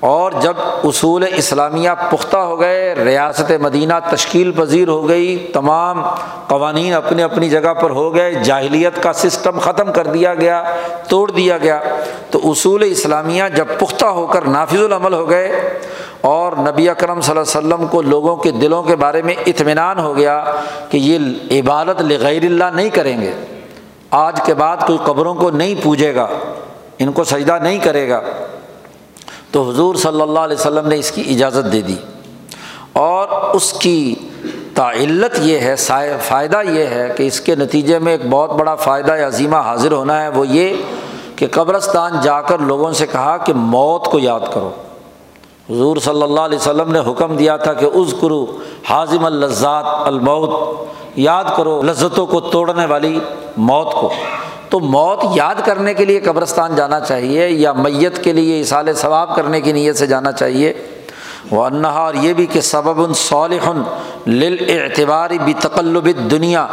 اور 0.00 0.32
جب 0.32 0.56
اصول 0.84 1.24
اسلامیہ 1.28 1.90
پختہ 2.10 2.36
ہو 2.36 2.60
گئے، 2.60 2.94
ریاست 2.94 3.50
مدینہ 3.60 3.94
تشکیل 4.10 4.52
پذیر 4.56 4.88
ہو 4.88 5.08
گئی، 5.08 5.36
تمام 5.54 6.02
قوانین 6.48 6.94
اپنی 6.94 7.22
اپنی 7.22 7.48
جگہ 7.50 7.72
پر 7.80 7.90
ہو 7.90 8.14
گئے، 8.14 8.32
جاہلیت 8.44 9.02
کا 9.02 9.12
سسٹم 9.12 9.58
ختم 9.58 9.92
کر 9.92 10.06
دیا 10.06 10.34
گیا، 10.34 10.62
توڑ 11.08 11.30
دیا 11.30 11.58
گیا، 11.58 11.80
تو 12.30 12.40
اصول 12.50 12.82
اسلامیہ 12.86 13.44
جب 13.54 13.78
پختہ 13.78 14.06
ہو 14.06 14.26
کر 14.26 14.44
نافذ 14.48 14.82
العمل 14.82 15.14
ہو 15.14 15.28
گئے 15.30 15.48
اور 16.20 16.52
نبی 16.58 16.88
اکرم 16.88 17.20
صلی 17.20 17.30
اللہ 17.30 17.58
علیہ 17.58 17.58
وسلم 17.58 17.86
کو 17.88 18.02
لوگوں 18.02 18.36
کے 18.36 18.50
دلوں 18.50 18.82
کے 18.82 18.96
بارے 18.96 19.22
میں 19.22 19.34
اطمینان 19.46 19.98
ہو 19.98 20.16
گیا 20.16 20.42
کہ 20.90 20.96
یہ 20.96 21.60
عبادت 21.60 22.00
لغیر 22.02 22.44
اللہ 22.44 22.74
نہیں 22.74 22.90
کریں 22.90 23.20
گے، 23.20 23.32
آج 24.10 24.40
کے 24.44 24.54
بعد 24.54 24.76
کوئی 24.86 24.98
قبروں 25.04 25.34
کو 25.34 25.50
نہیں 25.50 25.74
پوجے 25.82 26.14
گا، 26.14 26.26
ان 26.98 27.12
کو 27.12 27.24
سجدہ 27.24 27.58
نہیں 27.62 27.78
کرے 27.78 28.08
گا۔ 28.08 28.20
تو 29.50 29.70
حضور 29.70 29.94
صلی 29.94 30.20
اللہ 30.20 30.38
علیہ 30.38 30.56
وسلم 30.56 30.88
نے 30.88 30.96
اس 30.96 31.10
کی 31.10 31.22
اجازت 31.28 31.72
دے 31.72 31.80
دی۔ 31.80 31.96
اور 32.92 33.28
اس 33.28 33.72
کی 33.72 34.14
تعلت 34.74 35.38
یہ 35.38 35.58
ہے 35.58 35.74
فائدہ 36.22 36.58
یہ 36.68 36.84
ہے 36.84 37.14
کہ 37.16 37.22
اس 37.22 37.40
کے 37.40 37.54
نتیجے 37.54 37.98
میں 37.98 38.12
ایک 38.12 38.20
بہت 38.30 38.52
بڑا 38.52 38.74
فائدہ 38.74 39.12
عظیمہ 39.12 39.56
حاضر 39.56 39.92
ہونا 39.92 40.22
ہے، 40.22 40.28
وہ 40.28 40.46
یہ 40.46 40.76
کہ 41.36 41.46
قبرستان 41.50 42.12
جا 42.22 42.40
کر 42.40 42.58
لوگوں 42.58 42.92
سے 42.92 43.06
کہا 43.06 43.36
کہ 43.36 43.52
موت 43.52 44.04
کو 44.04 44.18
یاد 44.18 44.40
کرو۔ 44.52 44.70
حضور 45.70 45.96
صلی 45.96 46.22
اللہ 46.22 46.40
علیہ 46.40 46.58
وسلم 46.58 46.92
نے 46.92 46.98
حکم 46.98 47.36
دیا 47.36 47.56
تھا 47.56 47.72
کہ 47.72 47.84
عز 47.84 48.14
کرو 48.20 48.46
حاضم 48.88 49.24
الزات 49.24 49.84
الموت، 49.86 50.76
یاد 51.16 51.44
کرو 51.56 51.82
لذتوں 51.82 52.26
کو 52.26 52.40
توڑنے 52.40 52.86
والی 52.86 53.20
موت 53.56 53.92
کو۔ 53.92 54.12
تو 54.70 54.80
موت 54.80 55.18
یاد 55.34 55.54
کرنے 55.64 55.94
کے 55.94 56.04
لیے 56.04 56.20
قبرستان 56.20 56.76
جانا 56.76 57.00
چاہیے 57.00 57.48
یا 57.48 57.72
میت 57.72 58.24
کے 58.24 58.32
لیے 58.32 58.60
اصال 58.60 58.94
ثواب 58.94 59.36
کرنے 59.36 59.60
کی 59.60 59.72
نیت 59.72 59.96
سے 59.96 60.06
جانا 60.06 60.32
چاہیے۔ 60.32 60.72
وہ 61.50 61.64
انہا 61.64 61.98
اور 61.98 62.14
یہ 62.14 62.32
بھی 62.32 62.46
کہ 62.46 62.60
سبب 62.60 63.14
صالح 63.14 63.72
لل 64.26 64.56
اعتبار 64.68 65.30
بھی 65.44 65.54
تقلب 65.54 66.08
دنیا 66.30 66.66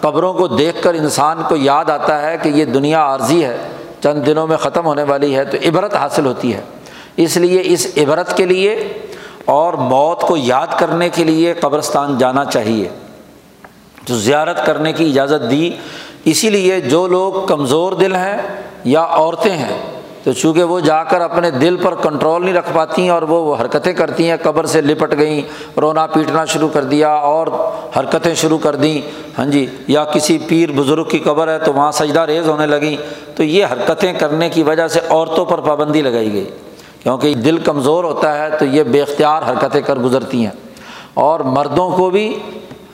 قبروں 0.00 0.34
کو 0.34 0.46
دیکھ 0.46 0.82
کر 0.82 0.94
انسان 0.94 1.42
کو 1.48 1.56
یاد 1.56 1.90
آتا 1.90 2.22
ہے 2.22 2.38
کہ 2.42 2.48
یہ 2.48 2.64
دنیا 2.64 2.98
عارضی 2.98 3.44
ہے، 3.44 3.56
چند 4.02 4.26
دنوں 4.26 4.46
میں 4.46 4.56
ختم 4.56 4.86
ہونے 4.86 5.02
والی 5.02 5.36
ہے، 5.36 5.44
تو 5.44 5.56
عبرت 5.68 5.94
حاصل 5.94 6.26
ہوتی 6.26 6.54
ہے۔ 6.54 6.60
اس 7.16 7.36
لیے 7.36 7.62
اس 7.64 7.86
عبرت 7.96 8.36
کے 8.36 8.46
لیے 8.46 8.88
اور 9.44 9.72
موت 9.72 10.20
کو 10.20 10.36
یاد 10.36 10.66
کرنے 10.78 11.08
کے 11.08 11.24
لیے 11.24 11.52
قبرستان 11.52 12.18
جانا 12.18 12.44
چاہیے۔ 12.44 12.88
تو 14.06 14.14
زیارت 14.14 14.66
کرنے 14.66 14.92
کی 14.92 15.10
اجازت 15.10 15.50
دی 15.50 15.70
اسی 16.24 16.50
لیے 16.50 16.80
جو 16.80 17.06
لوگ 17.06 17.46
کمزور 17.46 17.92
دل 17.92 18.14
ہیں 18.14 18.36
یا 18.84 19.06
عورتیں 19.10 19.56
ہیں، 19.56 20.00
تو 20.24 20.32
چونکہ 20.32 20.62
وہ 20.62 20.80
جا 20.80 21.04
کر 21.04 21.20
اپنے 21.20 21.50
دل 21.50 21.76
پر 21.76 21.94
کنٹرول 21.94 22.44
نہیں 22.44 22.54
رکھ 22.54 22.70
پاتی 22.72 23.08
اور 23.08 23.22
وہ 23.22 23.56
حرکتیں 23.60 23.92
کرتی 23.92 24.30
ہیں، 24.30 24.36
قبر 24.42 24.66
سے 24.66 24.80
لپٹ 24.80 25.18
گئیں، 25.18 25.42
رونا 25.80 26.06
پیٹنا 26.06 26.44
شروع 26.44 26.68
کر 26.68 26.84
دیا 26.84 27.12
اور 27.12 27.46
حرکتیں 27.98 28.34
شروع 28.34 28.58
کر 28.58 28.74
دیں۔ 28.74 29.00
ہاں 29.38 29.46
جی 29.46 29.66
یا 29.86 30.04
کسی 30.04 30.38
پیر 30.38 30.70
بزرگ 30.72 31.04
کی 31.04 31.18
قبر 31.18 31.48
ہے 31.48 31.58
تو 31.58 31.72
وہاں 31.72 31.92
سجدہ 31.92 32.20
ریز 32.20 32.48
ہونے 32.48 32.66
لگیں۔ 32.66 32.96
تو 33.36 33.42
یہ 33.42 33.66
حرکتیں 33.72 34.12
کرنے 34.12 34.50
کی 34.50 34.62
وجہ 34.62 34.88
سے 34.88 35.00
عورتوں 35.08 35.44
پر 35.44 35.60
پابندی 35.60 36.02
لگائی 36.02 36.32
گئی۔ 36.32 36.46
کیونکہ 37.02 37.34
دل 37.34 37.58
کمزور 37.58 38.04
ہوتا 38.04 38.38
ہے 38.38 38.58
تو 38.58 38.64
یہ 38.64 38.82
بے 38.82 39.02
اختیار 39.02 39.42
حرکتیں 39.42 39.80
کر 39.80 39.96
گزرتی 39.96 40.44
ہیں۔ 40.44 40.52
اور 41.14 41.40
مردوں 41.40 41.90
کو 41.90 42.10
بھی 42.10 42.38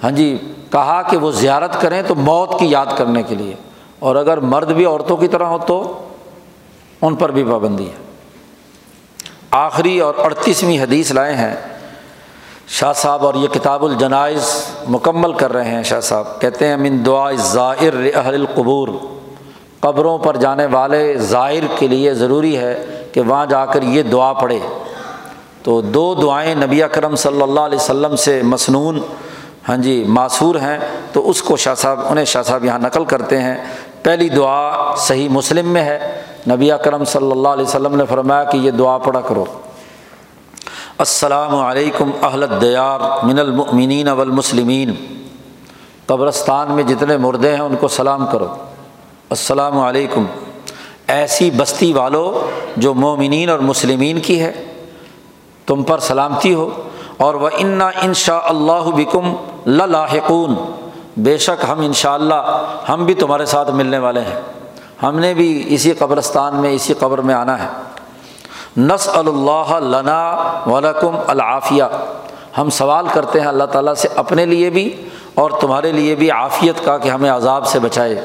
ہاں 0.03 0.11
جی 0.11 0.39
کہا 0.73 1.03
کہ 1.03 1.17
وہ 1.17 1.31
زیارت 1.31 1.81
کریں 1.81 2.03
تو 2.07 2.15
موت 2.15 2.59
کی 2.59 2.67
یاد 2.67 2.87
کرنے 2.97 3.23
کے 3.23 3.35
لیے۔ 3.35 3.55
اور 3.99 4.17
اگر 4.17 4.39
مرد 4.39 4.71
بھی 4.73 4.85
عورتوں 4.85 5.17
کی 5.17 5.29
طرح 5.29 5.45
ہو 5.45 5.59
تو 5.59 6.09
ان 7.03 7.15
پر 7.15 7.31
بھی 7.31 7.45
پابندی 7.45 7.89
ہے۔ 7.89 7.97
آخری 9.51 10.01
اور 10.01 10.15
اڑتیسویں 10.19 10.81
حدیث 10.81 11.11
لائے 11.11 11.35
ہیں۔ 11.35 11.55
شاہ 12.69 12.93
صاحب 12.93 13.27
اور 13.27 13.35
یہ 13.35 13.49
کتاب 13.49 13.85
الجنائز 13.85 14.65
مکمل 14.89 15.33
کر 15.33 15.53
رہے 15.53 15.71
ہیں 15.71 15.83
شاہ 15.83 16.01
صاحب۔ 16.01 16.41
کہتے 16.41 16.69
ہیں، 16.69 16.77
من 16.77 17.07
دعا 17.07 17.33
ظاہر 17.33 17.95
اہل 18.15 18.35
القبور۔ 18.35 18.89
قبروں 19.81 20.19
پر 20.19 20.37
جانے 20.37 20.67
والے 20.67 21.19
ظاہر 21.19 21.79
کے 21.79 21.89
لیے 21.89 22.15
ضروری 22.15 22.59
ہے 22.59 23.03
کہ 23.13 23.21
وہاں 23.21 23.47
جا 23.47 23.67
کر 23.67 23.83
یہ 23.83 24.03
دعا 24.03 24.33
پڑھے۔ 24.33 24.59
تو 25.63 25.81
دو 25.81 26.15
دعائیں 26.15 26.55
نبی 26.55 26.83
اکرم 26.83 27.17
صلی 27.17 27.43
اللہ 27.43 27.61
علیہ 27.61 27.79
وسلم 27.79 28.17
سے 28.17 28.43
مصنون 28.43 29.01
ہاں 29.69 29.77
جی 29.77 30.05
معصور 30.09 30.55
ہیں، 30.55 30.79
تو 31.13 31.31
اس 31.31 31.43
کو 31.43 31.57
شاہ 31.57 31.75
صاحب، 31.75 32.01
انہیں 32.09 32.25
شاہ 32.25 32.43
صاحب 32.43 32.65
یہاں 32.65 32.79
نقل 32.79 33.05
کرتے 33.05 33.43
ہیں۔ 33.43 33.55
پہلی 34.03 34.29
دعا 34.29 34.95
صحیح 34.97 35.29
مسلم 35.29 35.69
میں 35.69 35.83
ہے۔ 35.83 36.23
نبی 36.51 36.73
اکرم 36.73 37.05
صلی 37.05 37.31
اللہ 37.31 37.49
علیہ 37.49 37.65
وسلم 37.65 37.97
نے 37.97 38.05
فرمایا 38.09 38.45
کہ 38.45 38.57
یہ 38.57 38.71
دعا 38.71 38.99
پڑھا 38.99 39.21
کرو۔ 39.21 39.45
السلام 40.99 41.57
علیکم 41.57 42.11
اہل 42.23 42.45
دیار 42.61 43.25
من 43.25 43.39
المؤمنین 43.39 44.09
والمسلمین۔ 44.09 44.95
قبرستان 46.07 46.73
میں 46.73 46.83
جتنے 46.83 47.17
مردے 47.17 47.53
ہیں، 47.53 47.63
ان 47.63 47.77
کو 47.77 47.89
سلام 47.89 48.27
کرو۔ 48.27 48.47
السلام 49.31 49.79
علیکم۔ 49.79 50.25
ایسی 51.07 51.51
بستی 51.51 51.93
والو 51.93 52.47
جو 52.77 52.95
مومنین 52.95 53.49
اور 53.49 53.59
مسلمین 53.59 54.21
کی 54.21 54.41
ہے، 54.41 54.53
تم 55.67 55.83
پر 55.83 55.99
سلامتی 55.99 56.55
ہو۔ 56.55 56.71
اور 57.21 57.35
وہ 57.35 57.49
انا 57.59 57.91
ان 58.03 58.15
شاء 58.15 58.39
اللہ 58.45 58.91
بکم 58.97 59.35
لاحقون 59.67 60.55
بے 61.17 61.39
شک 61.39 61.65
ہم 61.69 61.81
ان 61.81 61.93
شاء 61.93 62.13
اللہ 62.13 62.65
ہم 62.89 63.05
بھی 63.05 63.15
تمہارے 63.15 63.47
ساتھ 63.47 63.71
ملنے 63.71 63.99
والے 63.99 64.21
ہیں۔ 64.21 64.41
ہم 65.03 65.19
نے 65.19 65.35
بھی 65.35 65.65
اسی 65.67 65.93
قبرستان 65.93 66.57
میں 66.57 66.73
اسی 66.73 66.95
قبر 66.99 67.19
میں 67.19 67.35
آنا 67.35 67.63
ہے۔ 67.63 67.69
نس 68.77 69.09
اللہ 69.09 69.73
لنا 69.73 70.37
ولکم 70.67 71.17
العافیہ۔ 71.27 71.85
ہم 72.59 72.71
سوال 72.71 73.07
کرتے 73.13 73.41
ہیں 73.41 73.47
اللہ 73.47 73.65
تعالیٰ 73.65 73.95
سے 73.95 74.09
اپنے 74.17 74.47
لیے 74.47 74.71
بھی 74.71 75.09
اور 75.35 75.51
تمہارے 75.51 75.93
لیے 75.93 76.15
بھی 76.15 76.31
عافیت 76.31 76.85
کا 76.85 76.99
کہ 76.99 77.09
ہمیں 77.09 77.31
عذاب 77.31 77.67
سے 77.67 77.79
بچائے۔ 77.79 78.21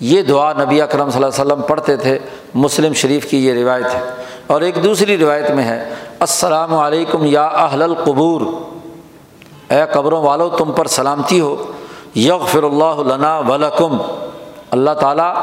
یہ 0.00 0.22
دعا 0.22 0.52
نبی 0.52 0.80
اکرم 0.80 1.10
صلی 1.10 1.24
اللہ 1.24 1.42
علیہ 1.42 1.52
وسلم 1.52 1.62
پڑھتے 1.62 1.96
تھے، 1.96 2.18
مسلم 2.54 2.92
شریف 2.92 3.26
کی 3.26 3.46
یہ 3.46 3.52
روایت 3.52 3.94
ہے۔ 3.94 4.10
اور 4.46 4.60
ایک 4.60 4.84
دوسری 4.84 5.18
روایت 5.18 5.50
میں 5.50 5.64
ہے 5.64 5.94
السلام 6.20 6.74
علیکم 6.74 7.24
یا 7.24 7.44
اہل 7.44 7.82
القبور۔ 7.82 8.40
اے 9.70 9.80
قبروں 9.92 10.22
والو، 10.22 10.48
تم 10.48 10.72
پر 10.72 10.86
سلامتی 10.86 11.40
ہو۔ 11.40 11.64
یغفر 12.14 12.62
اللہ 12.62 13.14
لنا 13.14 13.38
ولکم۔ 13.38 13.96
اللہ 14.70 14.90
تعالیٰ 14.90 15.34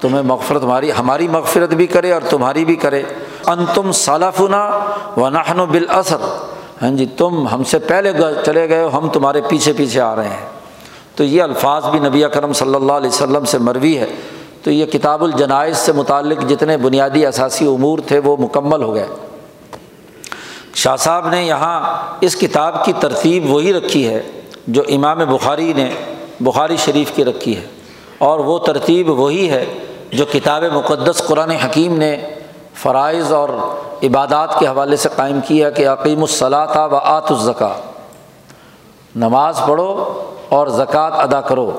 تمہیں 0.00 0.22
مغفرت 0.22 0.62
تمہاری 0.62 0.90
ہماری 0.98 1.28
مغفرت 1.28 1.68
بھی 1.68 1.86
کرے 1.86 2.12
اور 2.12 2.20
تمہاری 2.30 2.64
بھی 2.64 2.76
کرے۔ 2.76 3.02
ان 3.46 3.64
تم 3.74 3.92
صالفنا 3.92 4.70
و 5.16 5.28
نحن 5.28 5.60
و 5.60 5.66
بالاثر 5.66 6.16
ہاں 6.82 6.90
جی 6.90 7.06
تم 7.06 7.48
ہم 7.48 7.64
سے 7.64 7.78
پہلے 7.78 8.12
چلے 8.44 8.68
گئے 8.68 8.84
ہو، 8.84 8.98
ہم 8.98 9.08
تمہارے 9.08 9.40
پیچھے 9.48 9.72
پیچھے 9.72 10.00
آ 10.00 10.16
رہے 10.16 10.28
ہیں۔ 10.28 10.48
تو 11.16 11.24
یہ 11.24 11.42
الفاظ 11.42 11.86
بھی 11.86 11.98
نبی 11.98 12.24
اکرم 12.24 12.52
صلی 12.52 12.74
اللہ 12.74 12.92
علیہ 12.92 13.08
وسلم 13.08 13.44
سے 13.44 13.58
مروی 13.58 13.98
ہے۔ 13.98 14.06
تو 14.62 14.70
یہ 14.70 14.86
کتاب 14.86 15.24
الجنائز 15.24 15.76
سے 15.76 15.92
متعلق 15.92 16.48
جتنے 16.48 16.76
بنیادی 16.76 17.26
اثاثی 17.26 17.66
امور 17.66 17.98
تھے، 18.06 18.18
وہ 18.18 18.36
مکمل 18.36 18.82
ہو 18.82 18.94
گئے۔ 18.94 19.06
شاہ 20.74 20.96
صاحب 20.96 21.28
نے 21.28 21.44
یہاں 21.44 22.06
اس 22.20 22.36
کتاب 22.36 22.84
کی 22.84 22.92
ترتیب 23.00 23.50
وہی 23.50 23.72
رکھی 23.72 24.08
ہے 24.08 24.22
جو 24.66 24.82
امام 24.88 25.18
بخاری 25.18 25.72
نے 25.72 25.90
بخاری 26.40 26.76
شریف 26.76 27.12
کی 27.14 27.24
رکھی 27.24 27.56
ہے 27.56 27.66
اور 28.18 28.38
وہ 28.38 28.58
ترتیب 28.58 29.08
وہی 29.08 29.50
ہے 29.50 29.64
جو 30.12 30.24
کتاب 30.32 30.64
مقدس 30.72 31.22
قرآن 31.26 31.50
حکیم 31.50 31.98
نے 31.98 32.16
فرائض 32.74 33.32
اور 33.32 33.48
عبادات 34.02 34.58
کے 34.58 34.66
حوالے 34.66 34.96
سے 34.96 35.08
قائم 35.16 35.40
کیا 35.46 35.70
کہ 35.70 35.88
عقیم 35.88 36.20
الصلاۃ 36.20 36.76
و 36.76 36.96
آت 36.96 37.32
الزکا 37.32 37.72
نماز 39.16 39.60
پڑھو 39.66 40.22
اور 40.48 40.66
زکوٰۃ 40.66 41.10
ادا 41.12 41.40
کرو۔ 41.40 41.72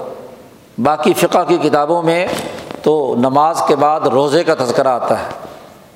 باقی 0.84 1.14
فقہ 1.14 1.44
کی 1.48 1.58
کتابوں 1.58 2.02
میں 2.02 2.28
تو 2.84 3.16
نماز 3.18 3.62
کے 3.68 3.76
بعد 3.76 4.00
روزے 4.02 4.44
کا 4.44 4.54
تذکرہ 4.60 4.88
آتا 4.88 5.20
ہے۔ 5.20 5.43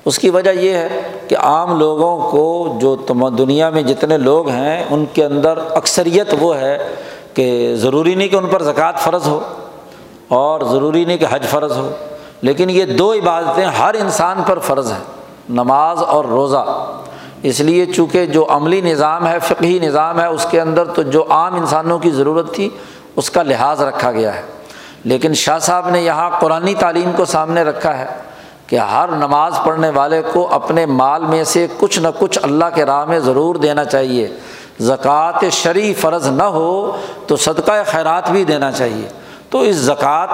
اس 0.04 0.18
کی 0.18 0.30
وجہ 0.30 0.50
یہ 0.50 0.72
ہے 0.72 0.88
کہ 1.28 1.36
عام 1.36 1.78
لوگوں 1.78 2.30
کو 2.30 2.76
جو 2.80 2.96
دنیا 3.38 3.70
میں 3.70 3.82
جتنے 3.82 4.16
لوگ 4.16 4.48
ہیں، 4.48 4.84
ان 4.90 5.04
کے 5.12 5.24
اندر 5.24 5.58
اکثریت 5.70 6.34
وہ 6.40 6.56
ہے 6.56 6.94
کہ 7.34 7.74
ضروری 7.76 8.14
نہیں 8.14 8.28
کہ 8.28 8.36
ان 8.36 8.46
پر 8.46 8.62
زکوٰۃ 8.62 8.98
فرض 8.98 9.26
ہو 9.26 9.40
اور 10.28 10.60
ضروری 10.60 11.04
نہیں 11.04 11.16
کہ 11.16 11.26
حج 11.30 11.46
فرض 11.46 11.72
ہو، 11.72 11.90
لیکن 12.42 12.70
یہ 12.70 12.84
دو 12.84 13.12
عبادتیں 13.12 13.64
ہر 13.64 13.94
انسان 13.94 14.42
پر 14.46 14.58
فرض 14.58 14.92
ہیں، 14.92 15.04
نماز 15.48 16.02
اور 16.02 16.24
روزہ۔ 16.24 16.94
اس 17.42 17.60
لیے 17.60 17.86
چونکہ 17.86 18.26
جو 18.26 18.46
عملی 18.48 18.80
نظام 18.80 19.26
ہے، 19.26 19.38
فقہی 19.38 19.78
نظام 19.82 20.20
ہے، 20.20 20.26
اس 20.26 20.46
کے 20.50 20.60
اندر 20.60 20.84
تو 20.84 21.02
جو 21.02 21.24
عام 21.30 21.54
انسانوں 21.54 21.98
کی 21.98 22.10
ضرورت 22.10 22.54
تھی، 22.54 22.68
اس 23.16 23.30
کا 23.30 23.42
لحاظ 23.42 23.82
رکھا 23.82 24.12
گیا 24.12 24.34
ہے۔ 24.34 24.42
لیکن 25.04 25.34
شاہ 25.34 25.58
صاحب 25.58 25.88
نے 25.88 26.00
یہاں 26.00 26.30
قرآن 26.40 26.74
تعلیم 26.78 27.10
کو 27.16 27.24
سامنے 27.24 27.62
رکھا 27.62 27.98
ہے۔ 27.98 28.06
کہ 28.68 28.76
ہر 28.76 29.08
نماز 29.08 29.58
پڑھنے 29.64 29.90
والے 29.90 30.22
کو 30.32 30.48
اپنے 30.50 30.86
مال 30.86 31.24
میں 31.24 31.44
سے 31.44 31.66
کچھ 31.78 31.98
نہ 31.98 32.08
کچھ 32.18 32.38
اللہ 32.42 32.64
کے 32.74 32.84
راہ 32.84 33.04
میں 33.04 33.18
ضرور 33.18 33.54
دینا 33.54 33.84
چاہیے۔ 33.84 34.28
زکوٰۃ 34.80 35.44
شرع 35.52 35.92
فرض 36.00 36.26
نہ 36.26 36.42
ہو 36.42 36.96
تو 37.26 37.36
صدقہ 37.36 37.72
خیرات 37.86 38.30
بھی 38.30 38.44
دینا 38.44 38.72
چاہیے۔ 38.72 39.08
تو 39.50 39.60
اس 39.60 39.76
زکوٰۃ 39.76 40.26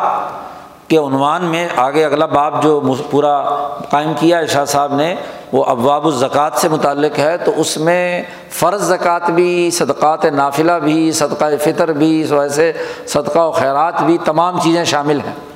کے 0.89 0.97
عنوان 0.97 1.45
میں 1.45 1.69
آگے 1.77 2.05
اگلا 2.05 2.27
باب 2.27 2.63
جو 2.63 2.95
پورا 3.11 3.43
قائم 3.91 4.13
کیا 4.21 4.39
ہے 4.39 4.47
شاہ 4.47 4.65
صاحب 4.65 4.95
نے، 4.95 5.15
وہ 5.53 5.65
ابواب 5.65 6.05
الزکوٰۃ 6.05 6.51
سے 6.55 6.69
متعلق 6.69 7.19
ہے۔ 7.19 7.37
تو 7.37 7.53
اس 7.57 7.77
میں 7.77 8.23
فرض 8.51 8.83
زکوٰۃ 8.83 9.31
بھی، 9.31 9.71
صدقات 9.71 10.25
نافلہ 10.25 10.73
بھی، 10.73 11.13
صدقہ 11.13 11.45
فطر 11.65 11.93
بھی 11.93 12.27
ویسے 12.31 12.73
صدقہ 13.07 13.39
و 13.39 13.51
خیرات 13.51 14.03
بھی 14.03 14.19
تمام 14.25 14.61
چیزیں 14.61 14.85
شامل 14.85 15.21
ہیں۔ 15.27 15.54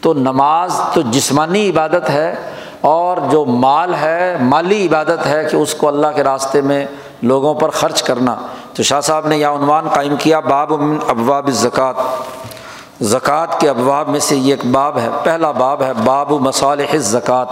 تو 0.00 0.12
نماز 0.14 0.80
تو 0.94 1.00
جسمانی 1.10 1.68
عبادت 1.70 2.10
ہے 2.10 2.34
اور 2.80 3.16
جو 3.30 3.44
مال 3.44 3.94
ہے، 3.94 4.36
مالی 4.40 4.86
عبادت 4.86 5.26
ہے 5.26 5.44
کہ 5.50 5.56
اس 5.56 5.74
کو 5.74 5.88
اللہ 5.88 6.06
کے 6.14 6.24
راستے 6.24 6.60
میں 6.60 6.84
لوگوں 7.22 7.54
پر 7.54 7.70
خرچ 7.70 8.02
کرنا۔ 8.02 8.34
تو 8.74 8.82
شاہ 8.82 9.00
صاحب 9.00 9.26
نے 9.26 9.36
یہ 9.38 9.46
عنوان 9.46 9.88
قائم 9.88 10.16
کیا، 10.16 10.40
باب 10.40 10.72
ابواب 11.08 11.50
زکوٰۃ 11.50 11.94
زکوٰۃ 13.00 13.58
کے 13.60 13.68
ابواب 13.68 14.08
میں 14.08 14.20
سے 14.20 14.36
یہ 14.36 14.54
ایک 14.54 14.64
باب 14.66 14.98
ہے، 14.98 15.08
پہلا 15.24 15.50
باب 15.50 15.82
ہے، 15.82 15.92
باب 16.04 16.32
مصالح 16.32 16.96
زکوٰۃ 16.96 17.46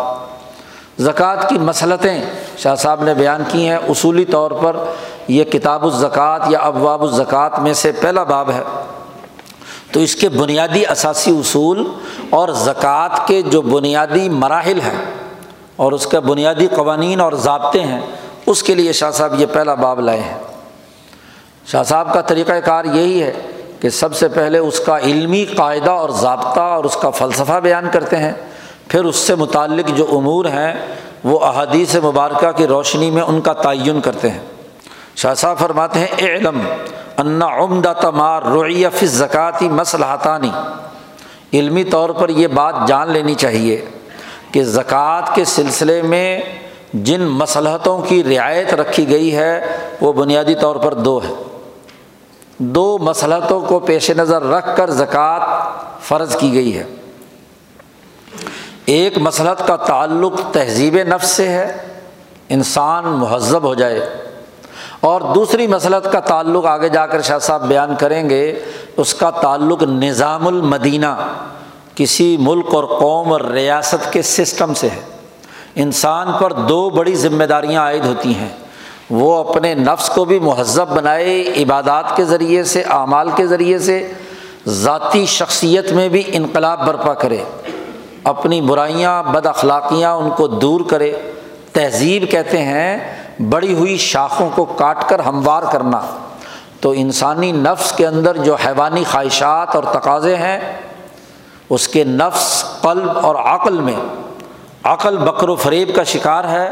زکوٰۃ 0.98 1.48
کی 1.48 1.58
مسلطیں 1.58 2.20
شاہ 2.56 2.74
صاحب 2.74 3.02
نے 3.04 3.14
بیان 3.14 3.42
کی 3.48 3.68
ہیں۔ 3.68 3.76
اصولی 3.76 4.24
طور 4.24 4.50
پر 4.50 4.76
یہ 5.28 5.44
کتاب 5.44 5.84
الزکوٰۃ 5.84 6.38
یا 6.48 6.58
ابواب 6.58 7.02
الزکوٰۃ 7.02 7.58
میں 7.58 7.72
سے 7.74 7.92
پہلا 7.92 8.22
باب 8.22 8.50
ہے۔ 8.50 8.62
تو 9.92 10.00
اس 10.00 10.16
کے 10.16 10.28
بنیادی 10.28 10.86
اثاثی 10.86 11.30
اصول 11.30 11.84
اور 12.30 12.48
زکوٰۃ 12.48 13.26
کے 13.26 13.42
جو 13.42 13.62
بنیادی 13.62 14.28
مراحل 14.28 14.80
ہیں 14.80 15.04
اور 15.76 15.92
اس 15.92 16.06
کا 16.06 16.20
بنیادی 16.20 16.66
قوانین 16.66 17.20
اور 17.20 17.32
ضابطے 17.32 17.80
ہیں، 17.80 18.00
اس 18.46 18.62
کے 18.62 18.74
لیے 18.74 18.92
شاہ 18.92 19.10
صاحب 19.10 19.40
یہ 19.40 19.46
پہلا 19.52 19.74
باب 19.74 20.00
لائے 20.00 20.20
ہیں۔ 20.20 20.38
شاہ 21.66 21.82
صاحب 21.82 22.14
کا 22.14 22.20
طریقۂ 22.20 22.52
کار 22.64 22.84
یہی 22.84 23.22
ہے 23.22 23.32
کہ 23.80 23.88
سب 23.88 24.16
سے 24.16 24.28
پہلے 24.28 24.58
اس 24.58 24.80
کا 24.80 24.98
علمی 24.98 25.44
قاعدہ 25.44 25.90
اور 25.90 26.10
ضابطہ 26.10 26.60
اور 26.60 26.84
اس 26.84 26.96
کا 26.96 27.10
فلسفہ 27.10 27.60
بیان 27.62 27.88
کرتے 27.92 28.16
ہیں، 28.16 28.32
پھر 28.88 29.04
اس 29.04 29.16
سے 29.16 29.34
متعلق 29.34 29.96
جو 29.96 30.06
امور 30.12 30.44
ہیں، 30.44 30.74
وہ 31.24 31.40
احادیث 31.40 31.96
مبارکہ 31.96 32.52
کی 32.52 32.66
روشنی 32.66 33.10
میں 33.10 33.22
ان 33.22 33.40
کا 33.40 33.52
تعین 33.52 34.00
کرتے 34.00 34.30
ہیں۔ 34.30 34.40
شاہ 35.16 35.34
صاحب 35.34 35.58
فرماتے 35.58 35.98
ہیں 35.98 36.06
علم 36.18 36.60
انا 37.16 37.46
عمدہ 37.46 37.92
تمار 38.00 38.42
رویف 38.42 39.04
زکوٰۃی 39.04 39.68
مسلحتانی 39.68 40.50
علمی 41.52 41.84
طور 41.84 42.10
پر 42.10 42.28
یہ 42.28 42.46
بات 42.46 42.74
جان 42.86 43.10
لینی 43.10 43.34
چاہیے 43.34 43.84
کہ 44.52 44.64
زکوٰۃ 44.64 45.34
کے 45.34 45.44
سلسلے 45.44 46.02
میں 46.02 46.40
جن 46.94 47.20
مصلحتوں 47.20 47.98
کی 48.02 48.22
رعایت 48.24 48.74
رکھی 48.74 49.08
گئی 49.08 49.36
ہے، 49.36 49.78
وہ 50.00 50.12
بنیادی 50.12 50.54
طور 50.54 50.76
پر 50.76 50.94
دو 50.94 51.18
ہے 51.24 51.32
دو 52.58 52.98
مصلحتوں 52.98 53.60
کو 53.60 53.78
پیش 53.78 54.10
نظر 54.10 54.42
رکھ 54.42 54.76
کر 54.76 54.90
زکوٰۃ 54.90 55.40
فرض 56.00 56.36
کی 56.36 56.54
گئی 56.54 56.78
ہے۔ 56.78 56.84
ایک 58.86 59.18
مسلط 59.18 59.66
کا 59.66 59.76
تعلق 59.76 60.40
تہذیب 60.52 60.96
نفس 61.08 61.28
سے 61.28 61.48
ہے، 61.48 61.76
انسان 62.48 63.04
مہذب 63.04 63.62
ہو 63.62 63.74
جائے۔ 63.74 64.25
اور 65.06 65.20
دوسری 65.20 65.66
مسلط 65.66 66.12
کا 66.12 66.20
تعلق 66.20 66.66
آگے 66.66 66.88
جا 66.88 67.06
کر 67.06 67.20
شاہ 67.20 67.38
صاحب 67.38 67.68
بیان 67.68 67.94
کریں 67.98 68.30
گے، 68.30 68.58
اس 68.96 69.14
کا 69.14 69.30
تعلق 69.30 69.82
نظام 69.82 70.46
المدینہ، 70.46 71.28
کسی 71.94 72.36
ملک 72.40 72.74
اور 72.74 72.84
قوم 72.84 73.32
اور 73.32 73.40
ریاست 73.40 74.12
کے 74.12 74.22
سسٹم 74.22 74.74
سے 74.74 74.88
ہے۔ 74.88 75.00
انسان 75.74 76.26
پر 76.40 76.52
دو 76.52 76.90
بڑی 76.90 77.14
ذمہ 77.14 77.44
داریاں 77.44 77.82
عائد 77.82 78.04
ہوتی 78.04 78.34
ہیں۔ 78.34 78.48
وہ 79.10 79.44
اپنے 79.48 79.74
نفس 79.74 80.08
کو 80.08 80.24
بھی 80.24 80.38
مہذب 80.38 80.88
بنائے، 80.88 81.42
عبادات 81.56 82.16
کے 82.16 82.24
ذریعے 82.24 82.64
سے، 82.64 82.82
اعمال 82.82 83.28
کے 83.36 83.46
ذریعے 83.46 83.78
سے، 83.78 84.12
ذاتی 84.66 85.26
شخصیت 85.26 85.92
میں 85.92 86.08
بھی 86.08 86.22
انقلاب 86.26 86.86
برپا 86.86 87.14
کرے۔ 87.14 87.38
اپنی 88.24 88.60
برائیاں، 88.60 89.22
بد 89.22 89.46
اخلاقیاں 89.46 90.12
ان 90.12 90.30
کو 90.30 90.46
دور 90.46 90.80
کرے۔ 90.90 91.12
تہذیب 91.72 92.24
کہتے 92.30 92.58
ہیں 92.58 93.25
بڑی 93.40 93.74
ہوئی 93.74 93.96
شاخوں 93.96 94.50
کو 94.54 94.64
کاٹ 94.64 95.08
کر 95.08 95.18
ہموار 95.18 95.62
کرنا۔ 95.72 96.00
تو 96.80 96.90
انسانی 96.90 97.52
نفس 97.52 97.92
کے 97.92 98.06
اندر 98.06 98.36
جو 98.36 98.54
حیوانی 98.54 99.04
خواہشات 99.10 99.76
اور 99.76 99.84
تقاضے 99.84 100.36
ہیں، 100.36 100.60
اس 101.70 101.88
کے 101.88 102.04
نفس 102.04 102.64
قلب 102.80 103.18
اور 103.22 103.34
عقل 103.34 103.80
میں۔ 103.80 103.96
عقل 104.84 105.16
بکر 105.16 105.48
و 105.48 105.56
فریب 105.56 105.94
کا 105.94 106.04
شکار 106.04 106.44
ہے، 106.44 106.70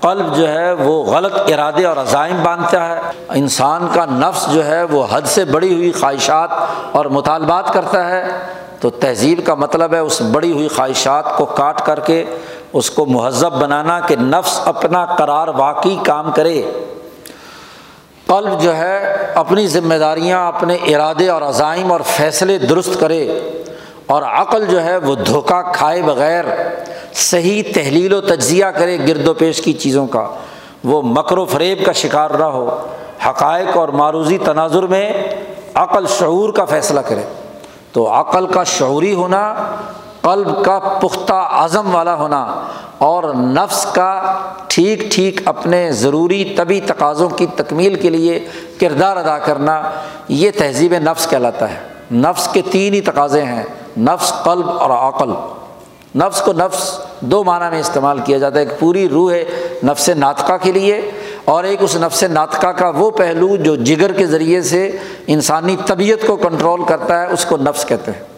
قلب 0.00 0.36
جو 0.36 0.48
ہے 0.48 0.72
وہ 0.72 1.04
غلط 1.04 1.34
ارادے 1.34 1.84
اور 1.84 1.96
عزائم 1.96 2.42
باندھتا 2.42 2.88
ہے۔ 2.88 3.00
انسان 3.28 3.88
کا 3.94 4.04
نفس 4.04 4.52
جو 4.52 4.66
ہے 4.66 4.82
وہ 4.82 5.06
حد 5.10 5.22
سے 5.24 5.44
بڑی 5.44 5.74
ہوئی 5.74 5.92
خواہشات 5.92 6.50
اور 6.92 7.04
مطالبات 7.04 7.72
کرتا 7.72 8.10
ہے۔ 8.10 8.24
تو 8.80 8.90
تہذیب 8.90 9.40
کا 9.46 9.54
مطلب 9.54 9.94
ہے 9.94 9.98
اس 9.98 10.20
بڑی 10.20 10.52
ہوئی 10.52 10.68
خواہشات 10.68 11.36
کو 11.36 11.44
کاٹ 11.44 11.86
کر 11.86 12.00
کے 12.00 12.24
اس 12.74 12.90
کو 12.90 13.06
مہذب 13.06 13.52
بنانا 13.52 14.00
کہ 14.00 14.16
نفس 14.16 14.60
اپنا 14.64 15.04
قرار 15.04 15.48
واقعی 15.48 15.96
کام 16.04 16.32
کرے۔ 16.32 16.62
قلب 18.26 18.60
جو 18.60 18.76
ہے، 18.76 19.16
اپنی 19.34 19.66
ذمہ 19.66 19.94
داریاں 19.94 20.48
اپنے 20.48 20.74
ارادے 20.74 21.28
اور 21.28 21.42
عزائم 21.42 21.92
اور 21.92 22.00
فیصلے 22.06 22.58
درست 22.58 23.00
کرے۔ 23.00 23.40
اور 24.06 24.22
عقل 24.22 24.66
جو 24.66 24.84
ہے، 24.84 24.96
وہ 24.96 25.14
دھوکہ 25.14 25.72
کھائے 25.72 26.02
بغیر 26.02 26.44
صحیح 27.14 27.62
تحلیل 27.74 28.12
و 28.12 28.20
تجزیہ 28.20 28.66
کرے 28.66 28.98
گرد 28.98 29.28
و 29.28 29.34
پیش 29.34 29.60
کی 29.60 29.72
چیزوں 29.72 30.06
کا۔ 30.06 30.28
وہ 30.84 31.02
مکر 31.02 31.38
و 31.38 31.44
فریب 31.44 31.86
کا 31.86 31.92
شکار 31.92 32.30
نہ 32.30 32.44
ہو۔ 32.44 32.86
حقائق 33.26 33.76
اور 33.76 33.88
معروضی 33.88 34.38
تناظر 34.38 34.82
میں 34.82 35.12
عقل 35.74 36.06
شعور 36.06 36.52
کا 36.52 36.64
فیصلہ 36.64 37.00
کرے۔ 37.00 37.22
تو 37.92 38.20
عقل 38.20 38.46
کا 38.46 38.64
شعوری 38.64 39.14
ہونا 39.14 39.54
قلب 40.24 40.64
کا 40.64 40.78
پختہ 40.78 41.48
عزم 41.50 41.94
والا 41.94 42.14
ہونا 42.14 42.68
اور 42.98 43.34
نفس 43.34 43.86
کا 43.92 44.38
ٹھیک 44.68 45.10
ٹھیک 45.10 45.40
اپنے 45.44 45.92
ضروری 45.92 46.54
طبی 46.56 46.80
تقاضوں 46.80 47.28
کی 47.28 47.46
تکمیل 47.56 47.94
کے 47.94 48.10
لیے 48.10 48.48
کردار 48.80 49.16
ادا 49.16 49.38
کرنا، 49.38 49.82
یہ 50.28 50.50
تہذیب 50.58 50.94
نفس 50.94 51.26
کہلاتا 51.26 51.70
ہے۔ 51.70 51.78
نفس 52.12 52.48
کے 52.52 52.62
تین 52.70 52.94
ہی 52.94 53.00
تقاضے 53.00 53.42
ہیں، 53.42 53.62
نفس، 53.98 54.32
قلب 54.44 54.70
اور 54.70 54.90
عقل۔ 54.90 55.30
نفس 56.18 56.40
کو 56.40 56.52
نفس 56.52 56.98
دو 57.20 57.44
معنی 57.44 57.70
میں 57.70 57.80
استعمال 57.80 58.18
کیا 58.18 58.38
جاتا 58.38 58.60
ہے، 58.60 58.64
ایک 58.64 58.80
پوری 58.80 59.08
روح 59.08 59.32
ہے 59.32 59.44
نفس 59.84 60.08
ناطقہ 60.08 60.52
کے 60.62 60.72
لیے 60.72 61.10
اور 61.44 61.64
ایک 61.64 61.82
اس 61.82 61.96
نفس 61.96 62.22
ناطقہ 62.22 62.66
کا 62.66 62.88
وہ 62.88 63.10
پہلو 63.10 63.56
جو 63.56 63.76
جگر 63.76 64.12
کے 64.12 64.26
ذریعے 64.26 64.62
سے 64.62 64.96
انسانی 65.26 65.76
طبیعت 65.86 66.26
کو 66.26 66.36
کنٹرول 66.36 66.84
کرتا 66.84 67.22
ہے، 67.22 67.26
اس 67.32 67.44
کو 67.44 67.56
نفس 67.56 67.84
کہتے 67.84 68.10
ہیں۔ 68.10 68.33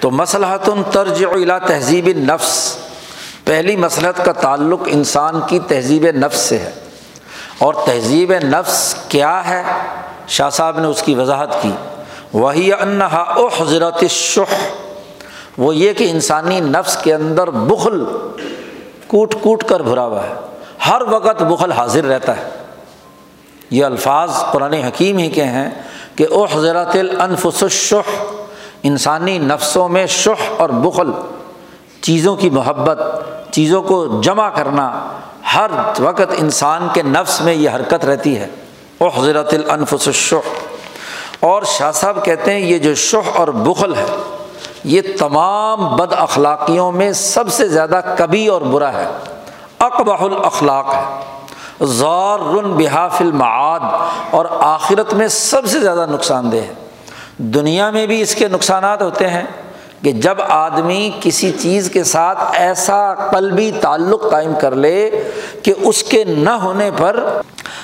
تو 0.00 0.10
مسلحت 0.10 0.70
طرج 0.92 1.24
الا 1.24 1.58
تہذیب 1.58 2.08
نفس 2.08 2.76
پہلی 3.44 3.76
مسلحت 3.76 4.24
کا 4.24 4.32
تعلق 4.32 4.80
انسان 4.86 5.40
کی 5.46 5.58
تہذیب 5.58 6.06
نفس 6.06 6.38
سے 6.38 6.58
ہے۔ 6.58 6.70
اور 7.58 7.74
تہذیب 7.74 8.32
نفس 8.32 8.94
کیا 9.08 9.48
ہے؟ 9.48 9.62
شاہ 10.28 10.50
صاحب 10.50 10.78
نے 10.78 10.86
اس 10.86 11.02
کی 11.02 11.14
وضاحت 11.14 11.62
کی۔ 11.62 11.70
وہی 12.32 12.72
انہا 12.72 13.20
او 13.20 13.46
حضرت 13.46 14.04
شخ 14.10 14.54
وہ 15.58 15.76
یہ 15.76 15.92
کہ 15.92 16.10
انسانی 16.10 16.60
نفس 16.60 16.96
کے 16.96 17.14
اندر 17.14 17.50
بخل 17.50 18.04
کوٹ 19.06 19.34
کوٹ 19.40 19.64
کر 19.64 19.80
بھرا 19.80 20.04
ہوا 20.04 20.22
ہے۔ 20.22 20.34
ہر 20.88 21.02
وقت 21.10 21.42
بخل 21.42 21.72
حاضر 21.72 22.04
رہتا 22.04 22.36
ہے۔ 22.36 22.42
یہ 23.70 23.84
الفاظ 23.84 24.30
قرآن 24.52 24.72
حکیم 24.72 25.18
ہی 25.18 25.30
کے 25.30 25.44
ہیں 25.44 25.70
کہ 26.16 26.26
او 26.30 26.44
حضرت 26.44 26.96
الانفس 26.96 27.62
الشح۔ 27.62 28.10
انسانی 28.86 29.38
نفسوں 29.38 29.88
میں 29.88 30.06
شح 30.06 30.42
اور 30.58 30.68
بخل، 30.68 31.10
چیزوں 32.00 32.36
کی 32.36 32.50
محبت، 32.50 32.98
چیزوں 33.50 33.82
کو 33.82 34.20
جمع 34.20 34.48
کرنا، 34.48 35.08
ہر 35.54 35.70
وقت 35.98 36.32
انسان 36.36 36.88
کے 36.92 37.02
نفس 37.02 37.40
میں 37.40 37.54
یہ 37.54 37.70
حرکت 37.70 38.04
رہتی 38.04 38.38
ہے۔ 38.38 38.46
او 38.98 39.08
حضرت 39.08 39.54
الانفس 39.54 40.06
الشح۔ 40.06 40.48
اور 41.40 41.62
شاہ 41.62 41.92
صاحب 41.92 42.24
کہتے 42.24 42.52
ہیں 42.52 42.60
یہ 42.60 42.78
جو 42.78 42.94
شح 42.94 43.30
اور 43.34 43.48
بخل 43.48 43.94
ہے، 43.94 44.04
یہ 44.84 45.00
تمام 45.18 45.96
بد 45.96 46.12
اخلاقیوں 46.16 46.92
میں 46.92 47.12
سب 47.12 47.48
سے 47.48 47.68
زیادہ 47.68 48.00
کبھی 48.18 48.46
اور 48.46 48.60
برا 48.60 48.92
ہے۔ 48.92 49.08
اقبح 49.78 50.16
الاخلاق 50.20 50.94
ہے۔ 50.94 51.20
زور 51.80 52.40
رن 52.40 52.72
بحاف 52.72 53.20
المعاد۔ 53.20 53.80
اور 54.30 54.46
آخرت 54.50 55.14
میں 55.14 55.28
سب 55.28 55.66
سے 55.66 55.80
زیادہ 55.80 56.06
نقصان 56.10 56.52
دہ 56.52 56.56
ہے۔ 56.56 56.74
دنیا 57.38 57.90
میں 57.90 58.06
بھی 58.06 58.22
اس 58.22 58.34
کے 58.34 58.48
نقصانات 58.48 59.02
ہوتے 59.02 59.28
ہیں 59.28 59.44
کہ 60.02 60.12
جب 60.12 60.34
آدمی 60.48 61.10
کسی 61.20 61.52
چیز 61.52 61.90
کے 61.90 62.04
ساتھ 62.04 62.38
ایسا 62.52 63.14
قلبی 63.14 63.70
تعلق 63.80 64.30
قائم 64.30 64.52
کر 64.60 64.74
لے 64.74 65.22
کہ 65.62 65.74
اس 65.76 66.02
کے 66.02 66.24
نہ 66.24 66.50
ہونے 66.50 66.90
پر 66.96 67.40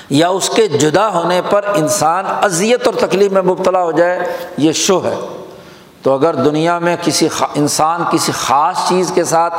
یا 0.09 0.29
اس 0.29 0.49
کے 0.49 0.67
جدا 0.67 1.13
ہونے 1.13 1.41
پر 1.49 1.65
انسان 1.75 2.25
اذیت 2.27 2.87
اور 2.87 2.93
تکلیف 2.93 3.31
میں 3.31 3.41
مبتلا 3.41 3.83
ہو 3.83 3.91
جائے، 3.91 4.19
یہ 4.57 4.71
شو 4.71 5.03
ہے۔ 5.03 5.15
تو 6.01 6.13
اگر 6.13 6.33
دنیا 6.33 6.79
میں 6.79 6.95
کسی 7.01 7.27
انسان 7.55 8.03
کسی 8.11 8.31
خاص 8.31 8.89
چیز 8.89 9.11
کے 9.15 9.23
ساتھ 9.23 9.53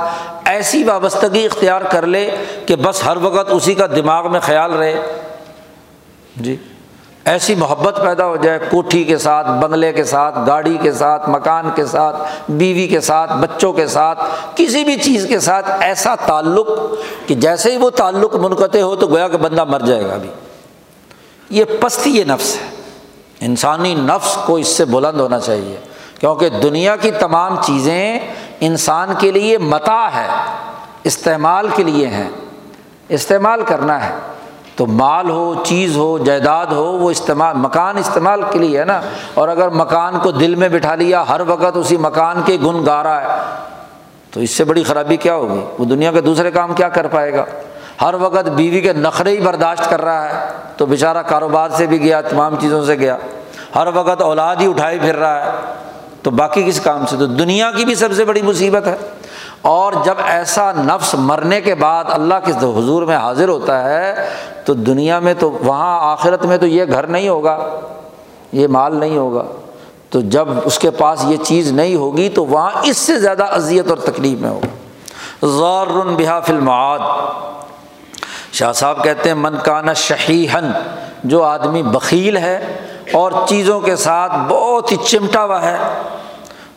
ایسی 0.45 0.85
وابستگی 0.85 1.45
اختیار 1.45 1.81
کر 1.81 2.07
لے 2.07 2.31
کہ 2.67 2.77
بس 2.77 3.05
ہر 3.07 3.17
وقت 3.17 3.49
اسی 3.51 3.75
کا 3.75 3.87
دماغ 3.87 4.33
میں 4.33 4.41
خیال 4.41 4.73
رہے۔ 4.73 5.03
جی۔ 6.37 6.57
ایسی 7.25 7.55
محبت 7.55 8.01
پیدا 8.05 8.27
ہو 8.27 8.37
جائے، 8.37 8.59
کوٹھی 8.71 9.05
کے 9.05 9.19
ساتھ، 9.19 9.51
بنگلے 9.51 9.93
کے 9.93 10.05
ساتھ، 10.05 10.39
گاڑی 10.47 10.79
کے 10.83 10.93
ساتھ، 10.93 11.29
مکان 11.29 11.71
کے 11.75 11.87
ساتھ، 11.87 12.17
بیوی 12.49 12.89
کے 12.89 13.01
ساتھ، 13.01 13.33
بچوں 13.33 13.73
کے 13.73 13.87
ساتھ، 13.87 14.19
کسی 14.55 14.85
بھی 14.85 14.97
چیز 14.97 15.27
کے 15.29 15.41
ساتھ 15.41 15.71
ایسا 15.81 16.15
تعلق 16.15 16.69
کہ 17.27 17.35
جیسے 17.35 17.73
ہی 17.73 17.77
وہ 17.77 17.91
تعلق 17.91 18.35
منقطع 18.35 18.81
ہو 18.81 18.97
تو 18.97 19.07
گویا 19.07 19.29
کہ 19.29 19.37
بندہ 19.37 19.65
مر 19.65 19.81
جائے 19.81 20.05
گا 20.05 20.15
ابھی 20.15 20.29
یہ 21.51 21.65
پستی 21.81 22.11
یہ 22.11 22.25
نفس 22.25 22.57
ہے۔ 22.57 22.67
انسانی 23.41 23.95
نفس 23.95 24.39
کو 24.47 24.57
اس 24.57 24.69
سے 24.69 24.85
بلند 24.85 25.21
ہونا 25.21 25.41
چاہیے۔ 25.41 25.77
کیونکہ 26.21 26.49
دنیا 26.49 26.97
کی 26.97 27.11
تمام 27.11 27.57
چیزیں 27.63 28.19
انسان 28.61 29.09
کے 29.19 29.31
لیے 29.31 29.59
متا 29.59 30.11
ہے، 30.15 30.27
استعمال 31.05 31.69
کے 31.75 31.83
لیے 31.83 32.07
ہیں، 32.07 32.29
استعمال 33.09 33.63
کرنا 33.63 34.09
ہے۔ 34.09 34.15
تو 34.77 34.87
مال 34.87 35.31
ہو، 35.31 35.55
چیز 35.65 35.97
ہو، 35.97 36.19
جائیداد 36.19 36.67
ہو، 36.67 36.85
وہ 36.85 37.11
استعمال، 37.11 37.57
مکان 37.57 37.99
استعمال 37.99 38.43
کے 38.51 38.59
لیے 38.59 38.81
ہے 38.81 38.85
نا۔ 38.85 39.01
اور 39.35 39.49
اگر 39.49 39.69
مکان 39.69 40.19
کو 40.19 40.31
دل 40.31 40.55
میں 40.55 40.69
بٹھا 40.69 40.95
لیا، 40.95 41.25
ہر 41.29 41.41
وقت 41.47 41.77
اسی 41.77 41.97
مکان 41.97 42.43
کے 42.45 42.57
گن 42.63 42.87
گا 42.87 43.03
رہا 43.03 43.23
ہے، 43.23 43.27
تو 44.31 44.41
اس 44.41 44.51
سے 44.51 44.65
بڑی 44.65 44.83
خرابی 44.83 45.17
کیا 45.17 45.35
ہوگی؟ 45.35 45.61
وہ 45.79 45.85
دنیا 45.85 46.13
کے 46.13 46.21
دوسرے 46.21 46.51
کام 46.51 46.75
کیا 46.75 46.89
کر 46.89 47.07
پائے 47.07 47.33
گا؟ 47.33 47.45
ہر 48.03 48.15
وقت 48.15 48.49
بیوی 48.49 48.81
کے 48.81 48.93
نخرے 48.93 49.31
ہی 49.31 49.41
برداشت 49.41 49.91
کر 49.91 50.05
رہا 50.05 50.29
ہے، 50.29 50.47
تو 50.77 50.87
بیچارہ 50.87 51.19
کاروبار 51.19 51.69
سے 51.71 51.87
بھی 51.87 52.01
گیا، 52.01 52.21
تمام 52.21 52.55
چیزوں 52.61 52.85
سے 52.85 52.95
گیا۔ 52.95 53.17
ہر 53.75 53.89
وقت 53.95 54.23
اولاد 54.23 54.57
ہی 54.57 54.67
اٹھائی 54.67 54.99
پھر 54.99 55.17
رہا 55.17 55.45
ہے، 55.45 55.51
تو 56.23 56.31
باقی 56.31 56.63
کس 56.63 56.81
کام 56.81 57.07
سے؟ 57.07 57.17
تو 57.17 57.27
دنیا 57.27 57.71
کی 57.77 57.85
بھی 57.85 57.95
سب 57.95 58.09
سے 58.17 58.25
بڑی 58.25 58.43
مصیبت 58.43 58.87
ہے۔ 58.87 58.97
اور 59.65 59.93
جب 60.05 60.15
ایسا 60.27 60.73
نفس 60.73 61.15
مرنے 61.15 61.61
کے 61.61 61.75
بعد 61.75 62.05
اللہ 62.09 62.35
کے 62.45 62.53
حضور 62.53 63.03
میں 63.03 63.17
حاضر 63.17 63.49
ہوتا 63.49 63.85
ہے، 63.85 64.29
تو 64.65 64.75
دنیا 64.75 65.19
میں 65.19 65.35
تو، 65.39 65.51
وہاں 65.51 66.13
آخرت 66.13 66.45
میں 66.45 66.59
تو 66.59 66.67
یہ 66.67 66.85
گھر 66.85 67.07
نہیں 67.07 67.29
ہوگا، 67.29 67.71
یہ 68.53 68.69
مال 68.69 68.97
نہیں 68.97 69.17
ہوگا۔ 69.17 69.43
تو 70.11 70.21
جب 70.21 70.49
اس 70.65 70.79
کے 70.79 70.91
پاس 70.91 71.25
یہ 71.25 71.37
چیز 71.37 71.73
نہیں 71.73 71.95
ہوگی، 71.95 72.29
تو 72.29 72.47
وہاں 72.47 72.71
اس 72.83 72.97
سے 72.97 73.19
زیادہ 73.19 73.45
اذیت 73.45 73.89
اور 73.89 73.97
تکلیف 73.97 74.39
میں 74.39 74.51
ہوگا۔ 74.51 75.47
غور 75.47 75.87
بحا 75.87 76.41
فلمعاد 76.41 76.99
شاہ 78.53 78.73
صاحب 78.73 79.05
کہتے 79.05 79.29
ہیں، 79.29 79.37
من 79.37 79.55
کانا 79.65 79.93
شہیحن 79.93 80.73
جو 81.25 81.43
آدمی 81.43 81.83
بخیل 81.83 82.37
ہے 82.37 82.77
اور 83.13 83.33
چیزوں 83.49 83.81
کے 83.81 83.97
ساتھ 83.97 84.33
بہت 84.49 84.93
ہی 84.93 84.97
چمٹا 84.97 85.45
ہوا 85.45 85.63
ہے 85.63 85.77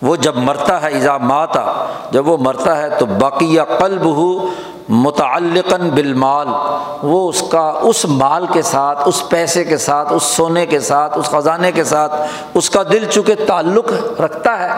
وہ 0.02 0.16
جب 0.16 0.36
مرتا 0.36 0.82
ہے 0.82 0.88
ایزا 0.88 1.18
ماتا، 1.18 1.86
جب 2.12 2.28
وہ 2.28 2.38
مرتا 2.38 2.78
ہے 2.78 2.90
تو 2.90 3.06
باقیہ 3.06 3.62
قلب 3.80 4.06
ہو 4.06 4.48
متعلقاً 4.90 5.90
بالمال، 5.90 6.48
وہ 7.04 7.30
اس 7.30 7.44
کا، 7.52 7.74
اس 7.82 8.06
مال 8.06 8.46
کے 8.54 8.62
ساتھ، 8.62 9.00
اس 9.06 9.24
پیسے 9.30 9.64
کے 9.64 9.78
ساتھ، 9.78 10.14
اس 10.14 10.24
سونے 10.24 10.66
کے 10.66 10.80
ساتھ، 10.80 11.18
اس 11.18 11.26
خزانے 11.26 11.72
کے 11.72 11.84
ساتھ، 11.84 12.16
اس 12.54 12.70
کا 12.70 12.84
دل 12.84 13.06
چونکہ 13.10 13.34
تعلق 13.48 13.92
رکھتا 14.22 14.60
ہے، 14.60 14.70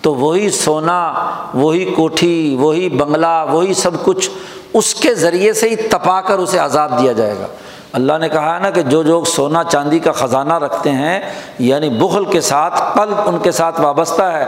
تو 0.00 0.14
وہی 0.14 0.50
سونا، 0.50 1.12
وہی 1.54 1.84
کوٹھی، 1.84 2.56
وہی 2.60 2.88
بنگلہ، 2.88 3.46
وہی 3.50 3.74
سب 3.74 4.04
کچھ 4.04 4.30
اس 4.74 4.94
کے 4.94 5.14
ذریعے 5.14 5.52
سے 5.52 5.68
ہی 5.68 5.76
تپا 5.76 6.20
کر 6.20 6.38
اسے 6.38 6.58
عذاب 6.58 7.02
دیا 7.02 7.12
جائے 7.12 7.34
گا۔ 7.40 7.46
اللہ 7.92 8.12
نے 8.18 8.28
کہا 8.28 8.54
ہے 8.54 8.60
نا 8.60 8.70
کہ 8.70 8.82
جو 8.82 9.02
لوگ 9.02 9.24
سونا 9.24 9.64
چاندی 9.64 9.98
کا 9.98 10.12
خزانہ 10.12 10.54
رکھتے 10.54 10.90
ہیں 10.90 11.20
یعنی 11.58 11.90
بغل 11.90 12.24
کے 12.24 12.40
ساتھ، 12.40 12.82
قلب 12.94 13.20
ان 13.26 13.38
کے 13.38 13.52
ساتھ 13.52 13.80
وابستہ 13.80 14.22
ہے۔ 14.22 14.44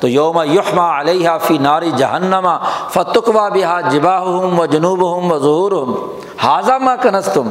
تو 0.00 0.08
یوم 0.08 0.42
یحما 0.52 1.00
علیہ 1.00 1.30
فی 1.42 1.58
ناری 1.58 1.90
جہنما 1.96 2.58
فتقوا 2.90 3.48
بہا 3.48 3.80
جبا 3.80 4.18
ہوں 4.18 4.58
و 4.58 4.66
جنوب 4.66 5.02
ہوں 5.02 5.30
و 5.30 5.38
ظہور 5.38 5.72
ہوں 5.72 6.20
حاضہ 6.42 6.72
ماں 6.72 6.96
کنس 7.02 7.28
تم 7.34 7.50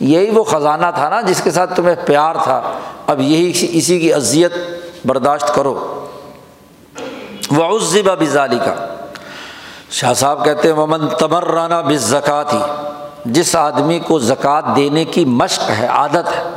یہی 0.00 0.30
وہ 0.30 0.44
خزانہ 0.44 0.86
تھا 0.94 1.08
نا 1.08 1.20
جس 1.20 1.40
کے 1.42 1.50
ساتھ 1.50 1.76
تمہیں 1.76 1.94
پیار 2.06 2.34
تھا۔ 2.42 2.60
اب 3.06 3.20
یہی 3.20 3.68
اسی 3.72 3.98
کی 3.98 4.14
اذیت 4.14 4.52
برداشت 5.04 5.54
کرو۔ 5.54 6.04
وہ 7.50 7.64
عزبہ 7.64 8.14
بزالی 8.14 8.58
کا 8.64 8.74
شاہ 9.90 10.12
صاحب 10.12 10.44
کہتے 10.44 10.68
ہیں 10.68 10.74
ممن 10.74 11.08
تمرانہ 11.08 11.88
بس 11.88 12.00
زکوٰۃ 12.00 12.54
جس 13.24 13.56
آدمی 13.56 13.98
کو 13.98 14.18
زکوٰۃ 14.18 14.76
دینے 14.76 15.04
کی 15.04 15.24
مشق 15.24 15.70
ہے، 15.70 15.86
عادت 15.86 16.36
ہے 16.36 16.50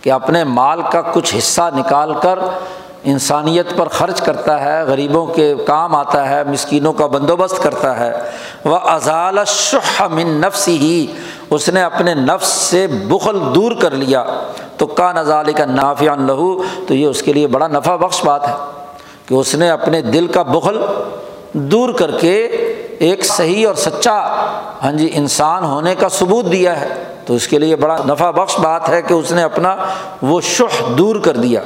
کہ 0.00 0.12
اپنے 0.12 0.44
مال 0.44 0.82
کا 0.92 1.00
کچھ 1.00 1.36
حصہ 1.38 1.70
نکال 1.76 2.12
کر 2.22 2.38
انسانیت 3.04 3.66
پر 3.76 3.88
خرچ 3.88 4.20
کرتا 4.20 4.64
ہے، 4.64 4.82
غریبوں 4.82 5.26
کے 5.26 5.54
کام 5.66 5.94
آتا 5.94 6.28
ہے، 6.28 6.44
مسکینوں 6.44 6.92
کا 6.92 7.06
بندوبست 7.06 7.62
کرتا 7.62 7.98
ہے۔ 7.98 8.12
وہ 8.64 8.76
ازال 8.76 9.38
شح 9.46 10.02
من 10.10 10.26
نفس 10.26 10.68
ہی 10.68 11.06
اس 11.50 11.68
نے 11.68 11.82
اپنے 11.82 12.14
نفس 12.14 12.48
سے 12.48 12.86
بخل 12.86 13.54
دور 13.54 13.72
کر 13.72 13.90
لیا۔ 13.90 14.24
تو 14.76 14.86
کا 14.86 15.12
نظال 15.12 15.52
کا 15.52 15.64
نافیہ 15.64 16.10
لہو، 16.10 16.62
تو 16.88 16.94
یہ 16.94 17.06
اس 17.06 17.22
کے 17.22 17.32
لیے 17.32 17.46
بڑا 17.46 17.68
نفع 17.68 17.96
بخش 17.96 18.24
بات 18.24 18.48
ہے 18.48 18.54
کہ 19.26 19.34
اس 19.34 19.54
نے 19.54 19.70
اپنے 19.70 20.02
دل 20.02 20.26
کا 20.26 20.42
بخل 20.42 20.82
دور 21.52 21.92
کر 21.92 22.10
کے 22.10 22.48
ایک 22.98 23.24
صحیح 23.24 23.66
اور 23.66 23.74
سچا 23.74 24.18
ہاں 24.82 24.92
جی 24.92 25.10
انسان 25.12 25.64
ہونے 25.64 25.94
کا 25.94 26.08
ثبوت 26.08 26.52
دیا 26.52 26.80
ہے۔ 26.80 27.02
تو 27.26 27.34
اس 27.34 27.48
کے 27.48 27.58
لیے 27.58 27.76
بڑا 27.76 27.96
نفع 28.08 28.30
بخش 28.30 28.58
بات 28.58 28.88
ہے 28.88 29.02
کہ 29.02 29.14
اس 29.14 29.32
نے 29.32 29.42
اپنا 29.42 29.76
وہ 30.22 30.40
شح 30.40 30.84
دور 30.98 31.16
کر 31.16 31.36
دیا۔ 31.36 31.60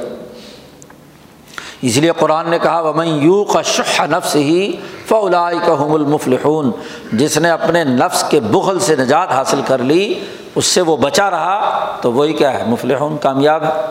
اس 1.81 1.97
لیے 1.97 2.11
قرآن 2.19 2.49
نے 2.49 2.59
کہا 2.59 2.79
وہ 2.79 3.07
یوں 3.07 3.45
کا 3.45 3.61
شح 3.61 4.01
نفس 4.01 4.35
ہی 4.35 4.75
فولا 5.07 5.49
کا 5.65 5.73
حم 5.73 5.93
المفلحون۔ 5.93 6.71
جس 7.13 7.37
نے 7.37 7.49
اپنے 7.49 7.83
نفس 7.83 8.23
کے 8.29 8.39
بغل 8.39 8.79
سے 8.79 8.95
نجات 8.95 9.31
حاصل 9.31 9.61
کر 9.67 9.77
لی، 9.77 10.19
اس 10.55 10.65
سے 10.65 10.81
وہ 10.81 10.97
بچا 10.97 11.31
رہا، 11.31 11.85
تو 12.01 12.11
وہی 12.11 12.33
کیا 12.33 12.59
ہے؟ 12.59 12.63
مفلحون، 12.67 13.17
کامیاب 13.17 13.63
ہے۔ 13.63 13.81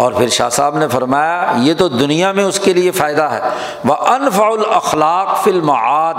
اور 0.00 0.12
پھر 0.12 0.28
شاہ 0.28 0.48
صاحب 0.48 0.78
نے 0.78 0.88
فرمایا، 0.88 1.52
یہ 1.56 1.74
تو 1.74 1.88
دنیا 1.88 2.32
میں 2.32 2.44
اس 2.44 2.60
کے 2.60 2.72
لیے 2.72 2.90
فائدہ 2.90 3.22
ہے۔ 3.22 3.40
وہ 3.84 3.94
انفع 3.94 4.44
الاخلاق 4.44 5.44
فلم 5.44 5.70
عاد 5.70 6.14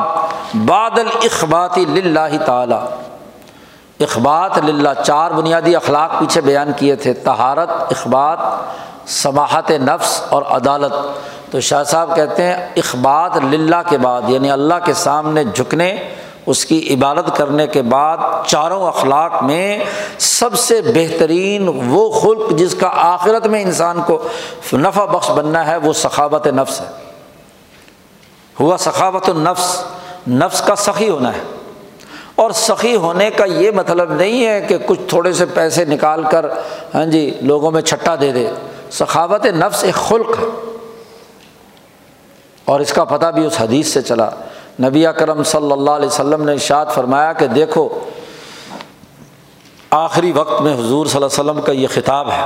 بادل 0.53 1.07
اخباتی 1.23 1.85
لاہ 1.85 2.29
تعالیٰ 2.45 2.85
اخبات 3.99 4.57
للہ، 4.57 4.89
چار 5.05 5.31
بنیادی 5.31 5.75
اخلاق 5.75 6.19
پیچھے 6.19 6.41
بیان 6.41 6.71
کیے 6.77 6.95
تھے۔ 6.95 7.13
تہارت 7.13 7.69
اخبات، 7.71 8.37
سماحت 9.05 9.71
نفس 9.71 10.21
اور 10.29 10.41
عدالت۔ 10.41 10.93
تو 11.51 11.59
شاہ 11.59 11.83
صاحب 11.83 12.15
کہتے 12.15 12.43
ہیں، 12.43 12.67
اخبات 12.75 13.37
للہ 13.37 13.89
کے 13.89 13.97
بعد 13.97 14.21
یعنی 14.27 14.51
اللہ 14.51 14.73
کے 14.85 14.93
سامنے 14.93 15.43
جھکنے 15.43 16.13
اس 16.45 16.65
کی 16.65 16.93
عبادت 16.93 17.37
کرنے 17.37 17.67
کے 17.67 17.81
بعد 17.81 18.17
چاروں 18.47 18.87
اخلاق 18.87 19.43
میں 19.43 19.79
سب 20.17 20.59
سے 20.59 20.81
بہترین 20.81 21.83
وہ 21.87 22.09
خلق 22.09 22.49
جس 22.49 22.75
کا 22.75 22.89
آخرت 22.93 23.47
میں 23.47 23.61
انسان 23.61 24.01
کو 24.05 24.27
نفع 24.73 25.05
بخش 25.05 25.31
بننا 25.31 25.67
ہے، 25.67 25.77
وہ 25.77 25.93
سخاوت 25.93 26.47
نفس 26.47 26.81
ہے۔ 26.81 26.85
ہوا 28.59 28.77
سخاوت 28.77 29.29
النفس، 29.29 29.83
نفس 30.27 30.61
کا 30.61 30.75
سخی 30.75 31.09
ہونا 31.09 31.33
ہے۔ 31.33 31.39
اور 32.35 32.51
سخی 32.51 32.95
ہونے 32.95 33.29
کا 33.29 33.45
یہ 33.45 33.71
مطلب 33.71 34.13
نہیں 34.13 34.45
ہے 34.45 34.61
کہ 34.61 34.77
کچھ 34.85 34.99
تھوڑے 35.07 35.33
سے 35.33 35.45
پیسے 35.45 35.85
نکال 35.85 36.23
کر 36.23 36.45
ہاں 36.95 37.05
جی 37.05 37.37
لوگوں 37.41 37.71
میں 37.71 37.81
چھٹا 37.81 38.15
دے 38.21 38.31
دے۔ 38.31 38.49
سخاوت 38.91 39.45
نفس 39.45 39.83
ایک 39.83 39.95
خلق 39.95 40.29
ہے۔ 40.29 40.45
اور 42.65 42.79
اس 42.79 42.93
کا 42.93 43.03
پتہ 43.03 43.25
بھی 43.25 43.45
اس 43.45 43.61
حدیث 43.61 43.87
سے 43.87 44.01
چلا۔ 44.01 44.29
نبی 44.79 45.07
اکرم 45.07 45.43
صلی 45.43 45.71
اللہ 45.71 45.91
علیہ 45.91 46.07
وسلم 46.07 46.43
نے 46.43 46.51
ارشاد 46.51 46.85
فرمایا 46.95 47.33
کہ 47.33 47.47
دیکھو، 47.47 47.89
آخری 49.89 50.31
وقت 50.31 50.61
میں 50.61 50.73
حضور 50.73 51.05
صلی 51.05 51.23
اللہ 51.23 51.41
علیہ 51.41 51.51
وسلم 51.51 51.61
کا 51.61 51.71
یہ 51.71 51.87
خطاب 51.93 52.31
ہے۔ 52.31 52.41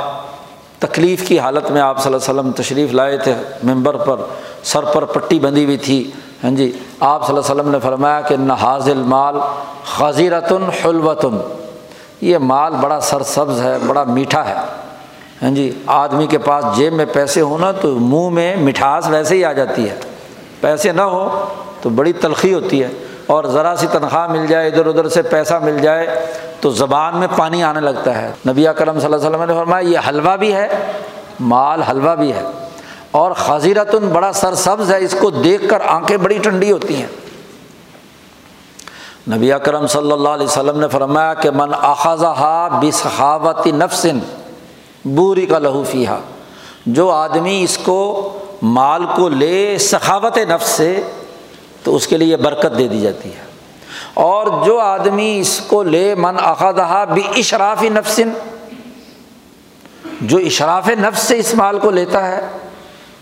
تکلیف 0.79 1.27
کی 1.27 1.39
حالت 1.39 1.71
میں 1.71 1.81
آپ 1.81 2.03
صلی 2.03 2.13
اللہ 2.13 2.31
علیہ 2.31 2.39
وسلم 2.39 2.51
تشریف 2.51 2.93
لائے 2.93 3.17
تھے 3.17 3.33
ممبر 3.63 3.97
پر 3.97 4.15
سر 4.63 4.85
پر 4.85 5.05
پٹی 5.05 5.39
بندھی 5.39 5.65
ہوئی 5.65 5.77
تھی۔ 5.77 6.11
ہاں 6.43 6.51
جی 6.51 6.71
آپ 6.99 7.27
صلی 7.27 7.35
اللہ 7.35 7.51
علیہ 7.51 7.61
وسلم 7.61 7.71
نے 7.71 7.79
فرمایا 7.79 8.21
کہ 8.21 8.37
نہ 8.37 8.53
حاضل 8.53 8.97
مال 8.97 9.35
خزیرتن 9.83 10.63
حلوتن۔ 10.63 11.37
یہ 12.21 12.37
مال 12.37 12.73
بڑا 12.81 12.99
سر 12.99 13.23
سبز 13.23 13.61
ہے، 13.61 13.77
بڑا 13.87 14.03
میٹھا 14.03 14.49
ہے۔ 14.49 14.55
ہاں 15.41 15.51
جی 15.55 15.71
آدمی 15.85 16.27
کے 16.27 16.37
پاس 16.37 16.65
جیب 16.75 16.93
میں 16.93 17.05
پیسے 17.13 17.41
ہونا 17.41 17.71
تو 17.71 17.99
منہ 17.99 18.29
میں 18.29 18.55
مٹھاس 18.55 19.07
ویسے 19.07 19.35
ہی 19.35 19.45
آ 19.45 19.53
جاتی 19.53 19.89
ہے۔ 19.89 19.99
پیسے 20.61 20.91
نہ 20.91 21.01
ہو 21.01 21.45
تو 21.85 21.89
بڑی 21.89 22.13
تلخی 22.13 22.53
ہوتی 22.53 22.83
ہے 22.83 22.89
اور 23.27 23.43
ذرا 23.43 23.75
سی 23.75 23.87
تنخواہ 23.91 24.27
مل 24.27 24.47
جائے، 24.47 24.67
ادھر 24.67 24.85
ادھر 24.85 25.09
سے 25.09 25.21
پیسہ 25.21 25.53
مل 25.53 25.79
جائے، 25.79 26.25
تو 26.59 26.69
زبان 26.69 27.17
میں 27.17 27.27
پانی 27.37 27.63
آنے 27.63 27.79
لگتا 27.79 28.21
ہے۔ 28.21 28.31
نبی 28.47 28.65
کرم 28.77 28.99
صلی 28.99 29.05
اللہ 29.05 29.15
علیہ 29.15 29.27
وسلم 29.27 29.43
نے 29.43 29.53
فرمایا، 29.53 29.87
یہ 29.87 29.99
حلوہ 30.09 30.37
بھی 30.37 30.53
ہے، 30.53 30.67
مال 31.39 31.81
حلوہ 31.81 32.15
بھی 32.15 32.33
ہے۔ 32.33 32.43
اور 33.11 33.31
خزیرتن 33.31 34.09
بڑا 34.09 34.33
سر 34.33 34.55
سبز 34.55 34.91
ہے، 34.91 35.03
اس 35.03 35.15
کو 35.19 35.29
دیکھ 35.29 35.69
کر 35.69 35.79
آنکھیں 35.85 36.17
بڑی 36.17 36.37
ٹھنڈی 36.37 36.71
ہوتی 36.71 36.95
ہیں۔ 36.95 37.07
نبی 39.31 39.51
اکرم 39.51 39.87
صلی 39.87 40.11
اللہ 40.11 40.29
علیہ 40.29 40.47
وسلم 40.47 40.79
نے 40.79 40.87
فرمایا 40.87 41.33
کہ 41.33 41.51
من 41.51 41.69
اخذہ 41.81 42.69
بسخاوتی 42.81 43.71
نفسن 43.71 44.19
بوری 45.05 45.45
کا 45.45 45.59
لہو 45.59 45.83
فیحا 45.83 46.17
جو 46.85 47.11
آدمی 47.11 47.63
اس 47.63 47.77
کو 47.77 48.31
مال 48.61 49.05
کو 49.15 49.29
لے، 49.29 49.77
سخاوت 49.79 50.37
نفس 50.37 50.67
سے 50.67 51.01
تو 51.85 51.95
اس 51.95 52.07
کے 52.07 52.17
لیے 52.17 52.37
برکت 52.37 52.77
دے 52.77 52.87
دی 52.87 53.01
جاتی 53.01 53.29
ہے۔ 53.29 53.45
اور 54.13 54.65
جو 54.65 54.79
آدمی 54.79 55.37
اس 55.39 55.61
کو 55.67 55.83
لے، 55.83 56.15
من 56.15 56.35
اخذہ 56.43 57.05
بھی 57.13 57.23
اشرافی 57.35 57.89
نفسن، 57.89 58.29
جو 60.21 60.37
اشراف 60.37 60.87
نفس 60.87 61.19
سے 61.19 61.39
اس 61.39 61.53
مال 61.53 61.79
کو 61.79 61.91
لیتا 61.91 62.27
ہے، 62.27 62.41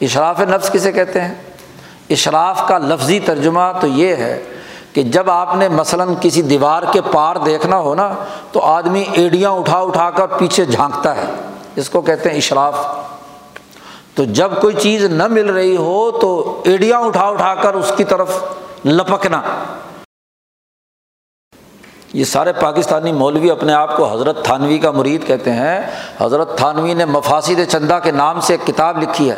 اشراف 0.02 0.40
نفس 0.40 0.70
کسے 0.70 0.92
کہتے 0.92 1.22
ہیں؟ 1.22 1.34
اشراف 2.10 2.68
کا 2.68 2.78
لفظی 2.78 3.20
ترجمہ 3.20 3.72
تو 3.82 3.88
یہ 3.88 4.16
ہے 4.16 4.44
کہ 4.94 5.04
جب 5.04 5.30
آپ 5.30 5.56
نے 5.56 5.70
مثلاً 5.70 6.14
کسی 6.22 6.42
دیوار 6.42 6.84
کے 6.92 7.02
پار 7.12 7.36
دیکھنا 7.36 7.78
ہو 7.78 7.96
نا، 7.96 8.14
تو 8.52 8.60
آدمی 8.60 9.04
ایڑیاں 9.14 9.50
اٹھا 9.50 9.80
اٹھا 9.80 10.10
کر 10.10 10.28
پیچھے 10.28 10.66
جھانکتا 10.66 11.16
ہے۔ 11.16 11.26
اس 11.76 11.90
کو 11.90 12.02
کہتے 12.02 12.30
ہیں 12.30 12.38
اشراف۔ 12.38 12.86
تو 14.16 14.24
جب 14.24 14.52
کوئی 14.62 14.76
چیز 14.76 15.06
نہ 15.06 15.28
مل 15.28 15.50
رہی 15.50 15.78
ہو 15.78 16.12
تو 16.12 16.53
ایڑیاں 16.64 17.00
اٹھا 17.00 17.28
اٹھا 17.28 17.56
کر 17.56 17.74
اس 17.74 17.92
کی 17.98 18.04
طرف 18.04 18.44
لپکنا۔ 18.86 19.42
یہ 22.14 22.24
سارے 22.24 22.54
پاکستانی 22.54 23.12
مولوی 23.12 23.52
اپنے 23.52 23.74
آپ 23.74 23.98
کو 23.98 24.14
حضرت 24.14 24.46
تھانوی 24.46 24.78
کا 24.78 24.92
مرید 24.92 25.28
کہتے 25.28 25.52
ہیں۔ 25.52 25.82
حضرت 26.22 26.58
تھانوی 26.58 26.94
نے 26.94 27.06
مفاصد 27.06 27.60
چندہ 27.70 28.00
کے 28.04 28.12
نام 28.12 28.42
سے 28.42 28.54
ایک 28.54 28.68
کتاب 28.68 29.02
لکھی 29.02 29.32
ہے 29.32 29.36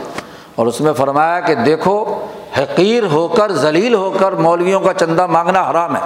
اور 0.56 0.68
اس 0.68 0.82
میں 0.82 0.94
فرمایا 0.94 1.40
کہ 1.40 1.56
دیکھو، 1.56 2.26
حقیر 2.58 3.04
ہو 3.04 3.28
کر، 3.28 3.52
ذلیل 3.52 3.94
ہو 3.94 4.12
کر 4.20 4.32
مولویوں 4.32 4.80
کا 4.80 4.94
چندہ 4.94 5.28
مانگنا 5.28 5.70
حرام 5.72 5.96
ہے۔ 5.96 6.02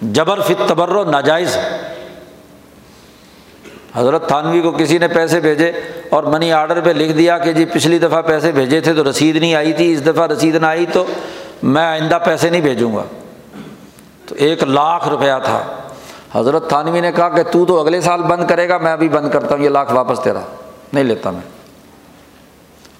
جبر 0.00 0.40
فت 0.40 0.68
تبر 0.68 1.04
ناجائز۔ 1.04 1.56
ہے 1.56 1.97
حضرت 3.94 4.28
تھانوی 4.28 4.60
کو 4.60 4.70
کسی 4.70 4.98
نے 4.98 5.08
پیسے 5.08 5.40
بھیجے 5.40 5.72
اور 6.10 6.22
منی 6.22 6.52
آرڈر 6.52 6.80
پہ 6.80 6.90
لکھ 6.90 7.12
دیا 7.12 7.38
کہ 7.38 7.52
جی 7.52 7.64
پچھلی 7.64 7.98
دفعہ 7.98 8.22
پیسے 8.22 8.52
بھیجے 8.52 8.80
تھے 8.80 8.92
تو 8.92 9.10
رسید 9.10 9.36
نہیں 9.36 9.54
آئی 9.54 9.72
تھی، 9.72 9.92
اس 9.92 10.06
دفعہ 10.06 10.26
رسید 10.26 10.54
نہ 10.54 10.66
آئی 10.66 10.86
تو 10.92 11.04
میں 11.62 11.86
آئندہ 11.86 12.18
پیسے 12.24 12.50
نہیں 12.50 12.60
بھیجوں 12.60 12.96
گا۔ 12.96 13.02
تو 14.26 14.34
ایک 14.38 14.62
لاکھ 14.62 15.08
روپیہ 15.08 15.32
تھا۔ 15.44 15.62
حضرت 16.34 16.68
تھانوی 16.68 17.00
نے 17.00 17.12
کہا 17.12 17.28
کہ 17.28 17.42
تو 17.42 17.64
تو 17.64 17.80
اگلے 17.80 18.00
سال 18.00 18.22
بند 18.22 18.48
کرے 18.48 18.68
گا، 18.68 18.78
میں 18.78 18.92
ابھی 18.92 19.08
بند 19.08 19.30
کرتا 19.30 19.54
ہوں، 19.54 19.62
یہ 19.62 19.68
لاکھ 19.68 19.92
واپس 19.92 20.20
تیرا، 20.20 20.40
نہیں 20.92 21.04
لیتا 21.04 21.30
میں۔ 21.30 21.40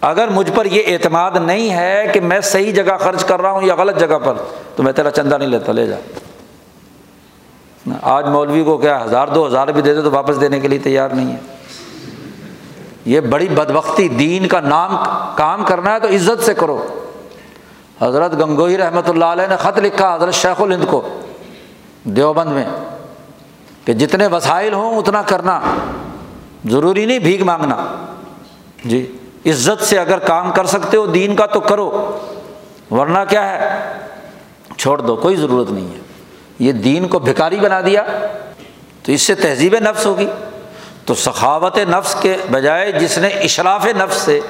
اگر 0.01 0.28
مجھ 0.28 0.51
پر 0.55 0.64
یہ 0.64 0.82
اعتماد 0.86 1.30
نہیں 1.41 1.70
ہے 1.70 2.07
کہ 2.12 2.20
میں 2.20 2.41
صحیح 2.41 2.72
جگہ 2.72 2.97
خرچ 3.01 3.24
کر 3.24 3.41
رہا 3.41 3.51
ہوں 3.51 3.62
یا 3.62 3.74
غلط 3.74 4.01
جگہ 4.01 4.18
پر، 4.24 4.34
تو 4.76 4.82
میں 4.82 4.93
تیرا 4.93 5.11
چندہ 5.11 5.39
نہیں 5.39 5.49
لیتا، 5.49 5.72
لے 5.72 5.86
جا۔ 5.86 5.97
آج 8.03 8.26
مولوی 8.26 8.64
کو 8.64 8.79
کیا 8.79 9.05
ہزار، 9.05 9.29
دو 9.29 9.47
ہزار 9.47 9.68
بھی 9.68 9.83
دے 9.83 9.95
دے 9.95 10.03
تو 10.03 10.11
واپس 10.11 10.41
دینے 10.41 10.61
کے 10.61 10.68
لیے 10.68 10.79
تیار 10.79 11.11
نہیں 11.11 11.33
ہے۔ 11.33 11.39
یہ 13.05 13.20
بڑی 13.20 13.49
بدبختی، 13.49 14.09
دین 14.09 14.49
کا 14.49 14.61
نام 14.61 14.97
کام 15.35 15.64
کرنا 15.64 15.93
ہے 15.93 16.01
تو 16.01 16.09
عزت 16.09 16.45
سے 16.45 16.55
کرو۔ 16.55 16.87
حضرت 18.01 18.33
گنگوئی 18.33 18.76
رحمۃ 18.76 19.09
اللہ 19.09 19.24
علیہ 19.24 19.47
نے 19.47 19.57
خط 19.57 19.79
لکھا 19.79 20.14
حضرت 20.14 20.35
شیخ 20.35 20.61
الہند 20.61 20.85
کو 20.87 21.09
دیوبند 22.05 22.53
میں 22.53 22.64
کہ 23.85 23.93
جتنے 23.93 24.26
وسائل 24.26 24.72
ہوں 24.72 24.99
اتنا 24.99 25.22
کرنا، 25.22 25.61
ضروری 26.70 27.07
نہیں 27.07 27.18
بھیک 27.18 27.43
مانگنا۔ 27.43 27.76
جی 28.85 29.16
عزت 29.47 29.85
سے 29.85 29.99
اگر 29.99 30.18
کام 30.18 30.51
کر 30.51 30.66
سکتے 30.66 30.97
ہو 30.97 31.07
دین 31.07 31.37
کا 31.37 31.47
تو 31.47 31.61
کرو، 31.61 32.18
ورنہ 32.91 33.18
کیا 33.29 33.51
ہے؟ 33.51 33.79
چھوڑ 34.76 35.01
دو، 35.01 35.16
کوئی 35.16 35.37
ضرورت 35.37 35.70
نہیں 35.70 35.89
ہے۔ 35.89 36.07
یہ 36.59 36.72
دین 36.72 37.09
کو 37.09 37.18
بھکاری 37.18 37.56
بنا 37.56 37.80
دیا، 37.86 38.02
تو 39.02 39.12
اس 39.12 39.22
سے 39.22 39.34
تہذیب 39.34 39.74
نفس 39.74 40.06
ہوگی۔ 40.06 40.26
تو 41.06 41.14
سخاوت 41.14 41.78
نفس 41.78 42.14
کے 42.14 42.36
بجائے 42.50 42.92
جس 42.92 43.18
نے 43.18 43.28
اشراف 43.28 43.86
نفس 43.86 44.16
سے 44.16 44.40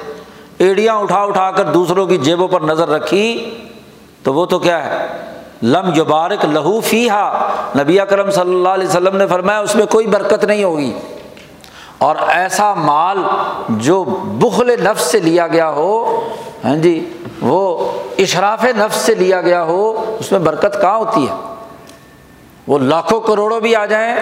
ایڑیاں 0.57 0.95
اٹھا 0.95 1.21
اٹھا 1.21 1.51
کر 1.51 1.63
دوسروں 1.63 2.07
کی 2.07 2.17
جیبوں 2.17 2.47
پر 2.47 2.61
نظر 2.61 2.89
رکھی، 2.89 3.57
تو 4.23 4.33
وہ 4.33 4.45
تو 4.45 4.59
کیا 4.59 4.85
ہے؟ 4.85 5.07
لم 5.63 5.91
یبارک 5.95 6.45
لہو 6.45 6.81
فی 6.81 7.09
ہا 7.09 7.53
نبی 7.77 7.99
اکرم 7.99 8.31
صلی 8.31 8.55
اللہ 8.55 8.69
علیہ 8.69 8.87
وسلم 8.87 9.17
نے 9.17 9.27
فرمایا، 9.27 9.59
اس 9.59 9.75
میں 9.75 9.85
کوئی 9.85 10.07
برکت 10.07 10.43
نہیں 10.43 10.63
ہوگی۔ 10.63 10.93
اور 11.97 12.15
ایسا 12.27 12.73
مال 12.73 13.17
جو 13.69 14.03
بخل 14.23 14.83
نفس 14.83 15.01
سے 15.01 15.19
لیا 15.19 15.47
گیا 15.47 15.69
ہو 15.69 16.19
ہاں 16.63 16.75
جی 16.75 17.09
وہ 17.41 17.91
اشراف 18.17 18.63
نفس 18.63 18.97
سے 18.97 19.15
لیا 19.15 19.41
گیا 19.41 19.63
ہو، 19.63 20.15
اس 20.19 20.31
میں 20.31 20.39
برکت 20.39 20.77
کہاں 20.81 20.97
ہوتی 20.97 21.27
ہے؟ 21.27 21.33
وہ 22.69 22.79
لاکھوں 22.79 23.21
کروڑوں 23.21 23.59
بھی 23.59 23.75
آ 23.75 23.85
جائیں 23.85 24.15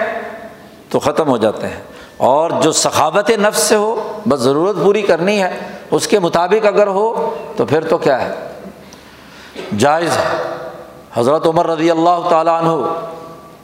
تو 0.90 0.98
ختم 0.98 1.28
ہو 1.28 1.36
جاتے 1.36 1.66
ہیں۔ 1.66 1.82
اور 2.16 2.50
جو 2.50 2.72
سخاوت 2.72 3.30
نفس 3.30 3.58
سے 3.58 3.74
ہو، 3.76 4.18
بس 4.28 4.40
ضرورت 4.40 4.76
پوری 4.84 5.02
کرنی 5.02 5.42
ہے، 5.42 5.58
اس 5.90 6.06
کے 6.06 6.18
مطابق 6.18 6.66
اگر 6.66 6.86
ہو 6.86 7.34
تو 7.56 7.66
پھر 7.66 7.84
تو 7.84 7.98
کیا 7.98 8.22
ہے؟ 8.22 8.34
جائز 9.78 10.10
ہے۔ 10.10 10.42
حضرت 11.14 11.46
عمر 11.46 11.66
رضی 11.66 11.90
اللہ 11.90 12.28
تعالیٰ 12.30 12.62
عنہ 12.62 12.86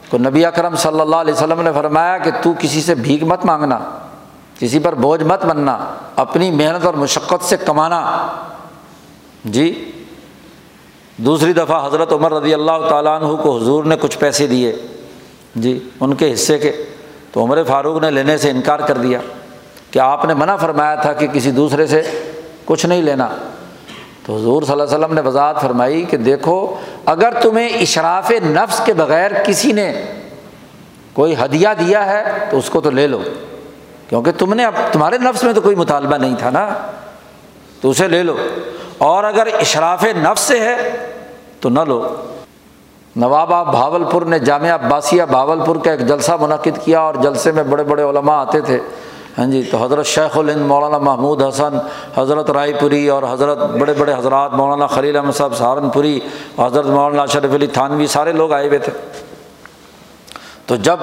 کو 0.09 0.17
نبی 0.17 0.45
اکرم 0.45 0.75
صلی 0.75 0.99
اللہ 0.99 1.15
علیہ 1.15 1.33
وسلم 1.33 1.61
نے 1.61 1.71
فرمایا 1.75 2.17
کہ 2.17 2.31
تو 2.41 2.53
کسی 2.59 2.81
سے 2.81 2.95
بھیک 2.95 3.23
مت 3.23 3.45
مانگنا، 3.45 3.79
کسی 4.59 4.79
پر 4.79 4.95
بوجھ 4.95 5.23
مت 5.23 5.45
بننا 5.45 5.77
اپنی 6.15 6.51
محنت 6.51 6.85
اور 6.85 6.93
مشقت 6.93 7.45
سے 7.45 7.57
کمانا۔ 7.57 8.27
جی 9.45 9.91
دوسری 11.17 11.53
دفعہ 11.53 11.85
حضرت 11.87 12.13
عمر 12.13 12.33
رضی 12.33 12.53
اللہ 12.53 12.87
تعالیٰ 12.89 13.21
عنہ 13.21 13.35
کو 13.41 13.57
حضور 13.57 13.83
نے 13.83 13.95
کچھ 13.99 14.17
پیسے 14.17 14.47
دیے 14.47 14.75
جی 15.55 15.89
ان 15.99 16.15
کے 16.15 16.33
حصے 16.33 16.57
کے، 16.59 16.71
تو 17.31 17.43
عمر 17.43 17.63
فاروق 17.63 18.01
نے 18.01 18.11
لینے 18.11 18.37
سے 18.37 18.49
انکار 18.49 18.79
کر 18.79 18.97
دیا 18.97 19.19
کہ 19.91 19.99
آپ 19.99 20.25
نے 20.25 20.33
منع 20.33 20.55
فرمایا 20.55 20.95
تھا 20.95 21.13
کہ 21.13 21.27
کسی 21.27 21.51
دوسرے 21.51 21.87
سے 21.87 22.01
کچھ 22.65 22.85
نہیں 22.85 23.01
لینا۔ 23.01 23.27
تو 24.25 24.35
حضور 24.35 24.63
صلی 24.63 24.71
اللہ 24.71 24.83
علیہ 24.83 24.97
وسلم 24.97 25.13
نے 25.13 25.21
وضاحت 25.21 25.61
فرمائی 25.61 26.03
کہ 26.03 26.17
دیکھو، 26.17 26.75
اگر 27.05 27.33
تمہیں 27.41 27.69
اشراف 27.69 28.31
نفس 28.31 28.81
کے 28.85 28.93
بغیر 28.93 29.31
کسی 29.43 29.71
نے 29.71 30.05
کوئی 31.13 31.35
ہدیہ 31.45 31.69
دیا 31.79 32.05
ہے، 32.05 32.47
تو 32.51 32.57
اس 32.57 32.69
کو 32.69 32.81
تو 32.81 32.89
لے 32.89 33.07
لو۔ 33.07 33.21
کیونکہ 34.09 34.31
تم 34.31 34.53
نے 34.53 34.65
اب، 34.65 34.73
تمہارے 34.91 35.17
نفس 35.17 35.43
میں 35.43 35.53
تو 35.53 35.61
کوئی 35.61 35.75
مطالبہ 35.75 36.15
نہیں 36.15 36.35
تھا 36.39 36.49
نا، 36.49 36.69
تو 37.81 37.89
اسے 37.89 38.07
لے 38.07 38.23
لو۔ 38.23 38.37
اور 38.97 39.23
اگر 39.23 39.47
اشراف 39.59 40.03
نفس 40.03 40.41
سے 40.41 40.59
ہے 40.59 40.75
تو 41.59 41.69
نہ 41.69 41.79
لو۔ 41.87 42.15
نواب 43.15 43.71
بھاول 43.71 44.03
پور 44.03 44.21
نے 44.21 44.39
جامعہ 44.39 44.73
عباسیہ 44.73 45.23
بھاول 45.23 45.59
پور 45.65 45.75
کا 45.75 45.91
ایک 45.91 46.07
جلسہ 46.07 46.31
منعقد 46.41 46.85
کیا 46.85 46.99
اور 46.99 47.13
جلسے 47.13 47.51
میں 47.51 47.63
بڑے 47.63 47.83
بڑے 47.83 48.03
علماء 48.03 48.41
آتے 48.41 48.61
تھے۔ 48.61 48.79
ہاں 49.37 49.45
جی 49.45 49.63
تو 49.71 49.83
حضرت 49.83 50.05
شیخ 50.05 50.37
الہند 50.37 50.61
مولانا 50.61 50.97
محمود 50.97 51.41
حسن، 51.41 51.77
حضرت 52.15 52.49
رائے 52.49 52.73
پوری 52.79 53.07
اور 53.09 53.23
حضرت 53.31 53.57
بڑے 53.57 53.93
بڑے 53.93 54.13
حضرات 54.13 54.53
مولانا 54.53 54.87
خلیل 54.87 55.17
احمد 55.17 55.31
صاحب 55.31 55.55
سہارنپوری 55.55 56.19
حضرت 56.59 56.85
مولانا 56.85 57.25
شرف 57.25 57.53
علی 57.53 57.67
تھانوی، 57.67 58.07
سارے 58.07 58.31
لوگ 58.31 58.51
آئے 58.51 58.67
ہوئے 58.67 58.79
تھے۔ 58.79 58.93
تو 60.65 60.75
جب 60.75 60.99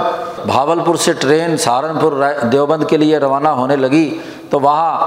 بھاول 0.46 0.80
پور 0.84 0.94
سے 0.94 1.12
ٹرین 1.12 1.56
سہارنپور 1.56 2.12
دیوبند 2.52 2.84
کے 2.88 2.96
لیے 2.96 3.18
روانہ 3.18 3.48
ہونے 3.48 3.76
لگی 3.76 4.18
تو 4.50 4.60
وہاں 4.60 4.98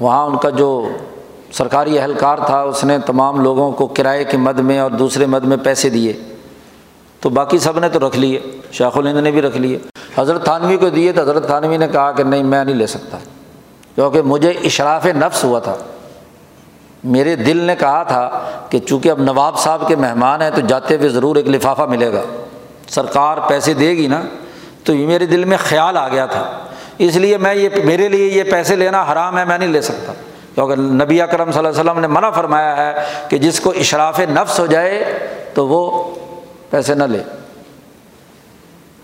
وہاں 0.00 0.26
ان 0.26 0.36
کا 0.36 0.50
جو 0.50 0.88
سرکاری 1.52 1.98
اہلکار 1.98 2.38
تھا، 2.46 2.60
اس 2.60 2.84
نے 2.84 2.98
تمام 2.98 3.40
لوگوں 3.40 3.72
کو 3.72 3.86
کرائے 3.86 4.24
کے 4.24 4.36
مد 4.36 4.58
میں 4.58 4.78
اور 4.78 4.90
دوسرے 4.90 5.26
مد 5.26 5.40
میں 5.40 5.56
پیسے 5.56 5.90
دیے۔ 5.90 6.12
تو 7.20 7.28
باقی 7.28 7.58
سب 7.58 7.78
نے 7.78 7.88
تو 7.88 8.08
رکھ 8.08 8.18
لیے، 8.18 8.40
شیخ 8.72 8.98
الہند 8.98 9.18
نے 9.18 9.30
بھی 9.30 9.42
رکھ 9.42 9.56
لیے۔ 9.56 9.78
حضرت 10.18 10.44
تھانوی 10.44 10.76
کو 10.76 10.88
دیے 10.88 11.12
تو 11.12 11.22
حضرت 11.22 11.46
تھانوی 11.46 11.76
نے 11.76 11.88
کہا 11.88 12.12
کہ 12.12 12.22
نہیں، 12.22 12.42
میں 12.42 12.64
نہیں 12.64 12.74
لے 12.74 12.86
سکتا۔ 12.86 13.18
کیونکہ 13.94 14.22
مجھے 14.22 14.50
اشراف 14.50 15.06
نفس 15.06 15.44
ہوا 15.44 15.58
تھا۔ 15.58 15.76
میرے 17.04 17.36
دل 17.36 17.56
نے 17.56 17.76
کہا 17.76 18.02
تھا 18.02 18.42
کہ 18.70 18.78
چونکہ 18.78 19.08
اب 19.08 19.18
نواب 19.18 19.58
صاحب 19.58 19.88
کے 19.88 19.96
مہمان 19.96 20.42
ہیں 20.42 20.50
تو 20.54 20.60
جاتے 20.60 20.96
ہوئے 20.96 21.08
ضرور 21.08 21.36
ایک 21.36 21.48
لفافہ 21.48 21.82
ملے 21.82 22.12
گا۔ 22.12 22.22
سرکار 22.88 23.38
پیسے 23.48 23.74
دے 23.74 23.90
گی 23.90 24.06
نا، 24.06 24.22
تو 24.84 24.94
یہ 24.94 25.06
میرے 25.06 25.26
دل 25.26 25.44
میں 25.44 25.56
خیال 25.60 25.96
آ 25.96 26.08
گیا 26.08 26.26
تھا۔ 26.26 26.58
اس 26.98 27.16
لیے 27.16 27.36
میں 27.38 27.54
یہ، 27.54 27.68
میرے 27.84 28.08
لیے 28.08 28.26
یہ 28.26 28.42
پیسے 28.42 28.76
لینا 28.76 29.04
حرام 29.12 29.38
ہے، 29.38 29.44
میں 29.44 29.58
نہیں 29.58 29.68
لے 29.68 29.80
سکتا۔ 29.80 30.12
کیونکہ 30.54 30.76
نبی 30.76 31.20
اکرم 31.22 31.50
صلی 31.50 31.58
اللہ 31.58 31.68
علیہ 31.68 31.80
وسلم 31.80 32.00
نے 32.00 32.06
منع 32.06 32.30
فرمایا 32.30 32.76
ہے 32.76 33.04
کہ 33.28 33.38
جس 33.38 33.60
کو 33.60 33.70
اشراف 33.70 34.20
نفس 34.20 34.58
ہو 34.60 34.66
جائے 34.66 35.18
تو 35.54 35.66
وہ 35.68 36.10
پیسے 36.70 36.94
نہ 36.94 37.04
لے، 37.04 37.22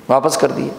واپس 0.09 0.37
کر 0.37 0.49
دیے۔ 0.49 0.71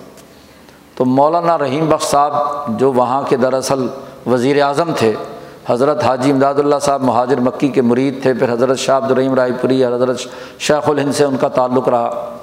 تو 0.96 1.06
مولانا 1.06 1.58
رحیم 1.58 1.90
بخش 1.90 2.06
صاحب 2.06 2.34
جو 2.80 2.92
وہاں 2.92 3.22
کے 3.22 3.38
دراصل 3.38 3.88
وزیر 4.28 4.62
اعظم 4.62 4.92
تھے، 4.98 5.16
حضرت 5.68 6.04
حاجی 6.04 6.32
امداد 6.32 6.54
اللہ 6.58 6.76
صاحب 6.82 7.02
مہاجر 7.02 7.40
مکی 7.40 7.68
کے 7.68 7.82
مرید 7.82 8.22
تھے، 8.22 8.34
پھر 8.34 8.54
حضرت 8.54 8.80
شاہ 8.80 8.98
عبد 8.98 9.12
الرحیم 9.12 9.34
رائے 9.34 9.52
پوری 9.62 9.86
حضرت 9.86 10.20
شیخ 10.60 10.90
الہند 10.90 11.12
سے 11.14 11.24
ان 11.24 11.38
کا 11.38 11.48
تعلق 11.48 11.90
رہا۔ 11.90 12.36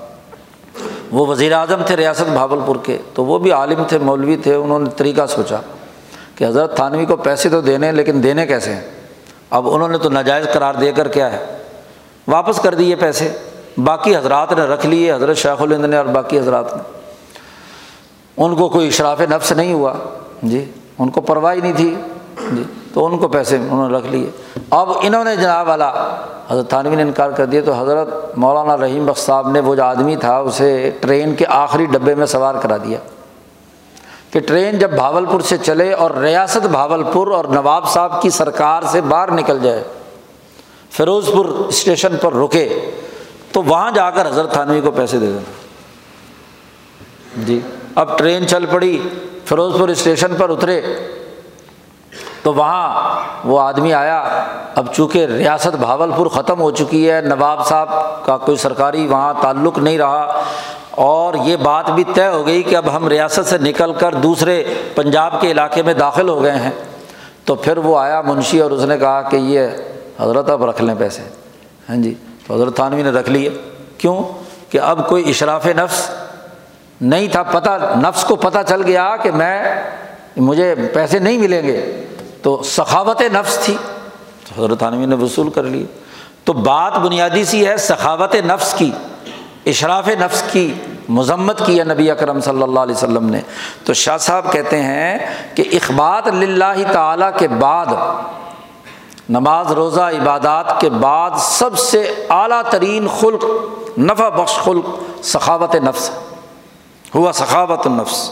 وہ 1.12 1.26
وزیر 1.26 1.52
اعظم 1.52 1.82
تھے 1.86 1.96
ریاست 1.96 2.28
بھاول 2.30 2.58
پور 2.66 2.76
کے، 2.82 2.98
تو 3.14 3.24
وہ 3.24 3.38
بھی 3.38 3.52
عالم 3.52 3.82
تھے، 3.88 3.98
مولوی 3.98 4.36
تھے، 4.36 4.54
انہوں 4.54 4.78
نے 4.78 4.90
طریقہ 4.96 5.26
سوچا۔ 5.26 5.56
کہ 6.36 6.46
حضرت 6.46 6.76
تھانوی 6.76 7.06
کو 7.06 7.16
پیسے 7.16 7.48
تو 7.48 7.60
دینے 7.60 7.92
لیکن 7.92 8.22
دینے 8.22 8.46
کیسے 8.46 8.74
ہیں؟ 8.74 8.80
اب 9.50 9.74
انہوں 9.74 9.88
نے 9.88 9.98
تو 9.98 10.08
ناجائز 10.08 10.46
قرار 10.52 10.74
دے 10.74 10.92
کر 10.92 11.08
کیا 11.08 11.32
ہے؟ 11.32 11.44
واپس 12.28 12.60
کر 12.60 12.74
دیے 12.74 12.96
پیسے۔ 12.96 13.32
باقی 13.84 14.16
حضرات 14.16 14.52
نے 14.52 14.62
رکھ 14.62 14.86
لیے، 14.86 15.12
حضرت 15.12 15.36
شیخ 15.36 15.62
الہند 15.62 15.84
نے 15.84 15.96
اور 15.96 16.04
باقی 16.04 16.38
حضرات 16.38 16.76
نے۔ 16.76 16.82
ان 18.36 18.56
کو 18.56 18.68
کوئی 18.68 18.88
اشراف 18.88 19.20
نفس 19.20 19.52
نہیں 19.52 19.72
ہوا۔ 19.72 19.92
جی 20.42 20.70
ان 20.98 21.08
کو 21.08 21.20
پرواہ 21.20 21.54
نہیں 21.54 21.72
تھی۔ 21.76 21.94
جی 22.52 22.62
تو 22.94 23.06
ان 23.06 23.18
کو 23.18 23.28
پیسے 23.28 23.56
انہوں 23.56 23.90
نے 23.90 23.98
رکھ 23.98 24.06
لیے۔ 24.06 24.30
اب 24.70 24.90
انہوں 25.02 25.24
نے 25.24 25.36
جناب 25.36 25.68
والا، 25.68 25.92
حضرت 26.50 26.68
تھانوی 26.68 26.96
نے 26.96 27.02
انکار 27.02 27.30
کر 27.30 27.46
دیا 27.46 27.60
تو 27.64 27.72
حضرت 27.72 28.38
مولانا 28.38 28.76
رحیم 28.76 29.06
بخش 29.06 29.20
صاحب 29.20 29.50
نے، 29.50 29.60
وہ 29.60 29.74
جو 29.74 29.84
آدمی 29.84 30.16
تھا، 30.16 30.38
اسے 30.38 30.90
ٹرین 31.00 31.34
کے 31.34 31.44
آخری 31.48 31.86
ڈبے 31.86 32.14
میں 32.14 32.26
سوار 32.26 32.54
کرا 32.62 32.76
دیا۔ 32.76 32.98
کہ 34.32 34.40
ٹرین 34.40 34.78
جب 34.78 34.90
بھاول 34.90 35.24
پور 35.24 35.40
سے 35.40 35.56
چلے 35.58 35.92
اور 35.92 36.10
ریاست 36.10 36.66
بھاول 36.66 37.02
پور 37.12 37.26
اور 37.26 37.44
نواب 37.44 37.88
صاحب 37.88 38.20
کی 38.22 38.30
سرکار 38.30 38.82
سے 38.92 39.00
باہر 39.00 39.30
نکل 39.32 39.58
جائے 39.62 39.82
فیروز 40.90 41.30
پور 41.32 41.46
اسٹیشن 41.46 42.16
پر 42.20 42.32
رکے، 42.32 42.68
تو 43.52 43.62
وہاں 43.62 43.90
جا 43.90 44.10
کر 44.10 44.28
حضرت 44.28 44.52
تھانوی 44.52 44.80
کو 44.80 44.90
پیسے 44.90 45.18
دے 45.18 45.26
دینا۔ 45.26 45.40
جی 47.46 47.60
اب 47.94 48.16
ٹرین 48.18 48.46
چل 48.48 48.66
پڑی 48.66 48.98
فیروز 49.44 49.78
پور 49.78 49.88
اسٹیشن 49.88 50.34
پر 50.34 50.50
اترے، 50.50 50.80
تو 52.42 52.54
وہاں 52.54 52.88
وہ 53.48 53.60
آدمی 53.60 53.92
آیا۔ 53.94 54.18
اب 54.74 54.92
چونکہ 54.94 55.26
ریاست 55.26 55.76
بھاول 55.76 56.10
پور 56.16 56.26
ختم 56.26 56.60
ہو 56.60 56.70
چکی 56.70 57.10
ہے، 57.10 57.20
نواب 57.20 57.66
صاحب 57.66 58.24
کا 58.24 58.36
کوئی 58.36 58.56
سرکاری 58.58 59.06
وہاں 59.06 59.32
تعلق 59.42 59.78
نہیں 59.78 59.98
رہا 59.98 60.42
اور 60.96 61.34
یہ 61.44 61.56
بات 61.56 61.90
بھی 61.90 62.04
طے 62.14 62.26
ہو 62.26 62.46
گئی 62.46 62.62
کہ 62.62 62.76
اب 62.76 62.96
ہم 62.96 63.08
ریاست 63.08 63.46
سے 63.46 63.58
نکل 63.58 63.92
کر 63.92 64.14
دوسرے 64.14 64.64
پنجاب 64.94 65.40
کے 65.40 65.50
علاقے 65.50 65.82
میں 65.82 65.94
داخل 65.94 66.28
ہو 66.28 66.42
گئے 66.42 66.52
ہیں۔ 66.52 66.70
تو 67.44 67.54
پھر 67.54 67.76
وہ 67.76 67.98
آیا 67.98 68.20
منشی 68.20 68.60
اور 68.60 68.70
اس 68.70 68.82
نے 68.82 68.98
کہا 68.98 69.22
کہ 69.22 69.36
یہ 69.36 69.66
حضرت 70.20 70.50
اب 70.50 70.64
رکھ 70.64 70.82
لیں 70.82 70.94
پیسے۔ 70.98 71.22
ہاں 71.88 71.96
جی 71.96 72.14
تو 72.46 72.54
حضرت 72.54 72.76
تھانوی 72.76 73.02
نے 73.02 73.10
رکھ 73.10 73.30
لیے۔ 73.30 73.50
کیوں؟ 73.98 74.22
کہ 74.72 74.80
اب 74.80 75.08
کوئی 75.08 75.30
اشراف 75.30 75.66
نفس 75.66 76.10
نہیں 77.00 77.28
تھا۔ 77.28 77.42
پتہ، 77.42 77.70
نفس 77.96 78.24
کو 78.24 78.36
پتہ 78.36 78.58
چل 78.68 78.82
گیا 78.82 79.16
کہ 79.16 79.30
میں، 79.30 79.82
مجھے 80.36 80.74
پیسے 80.92 81.18
نہیں 81.18 81.38
ملیں 81.38 81.62
گے۔ 81.62 82.04
تو 82.42 82.62
سخاوت 82.64 83.22
نفس 83.22 83.58
تھی۔ 83.58 83.76
تو 84.48 84.64
حضرت 84.64 84.78
تھانوی 84.78 85.06
نے 85.06 85.14
وصول 85.14 85.50
کر 85.50 85.62
لی 85.62 85.86
تو 86.44 86.52
بات 86.52 86.98
بنیادی 86.98 87.44
سی 87.44 87.66
ہے 87.66 87.76
سخاوت 87.76 88.34
نفس 88.34 88.74
کی۔ 88.74 88.90
اشراف 89.66 90.08
نفس 90.08 90.42
کی 90.52 90.74
مذمت 91.08 91.66
کیا 91.66 91.84
نبی 91.84 92.10
اکرم 92.10 92.40
صلی 92.40 92.62
اللہ 92.62 92.80
علیہ 92.80 92.94
وسلم 92.94 93.28
نے۔ 93.28 93.40
تو 93.84 93.94
شاہ 93.94 94.16
صاحب 94.16 94.52
کہتے 94.52 94.82
ہیں 94.82 95.18
کہ 95.54 95.64
اخبات 95.72 96.28
للہ 96.28 96.92
تعالیٰ 96.92 97.30
کے 97.38 97.48
بعد، 97.48 97.86
نماز، 99.28 99.72
روزہ، 99.72 100.00
عبادات 100.00 100.80
کے 100.80 100.90
بعد 100.90 101.30
سب 101.38 101.78
سے 101.78 102.26
اعلیٰ 102.30 102.62
ترین 102.70 103.06
خلق، 103.20 103.44
نفع 103.98 104.28
بخش 104.28 104.52
خلق 104.52 104.86
سخاوت 105.24 105.74
نفس 105.74 106.10
ہوا 107.14 107.32
سخاوت 107.32 107.86
النفس۔ 107.86 108.30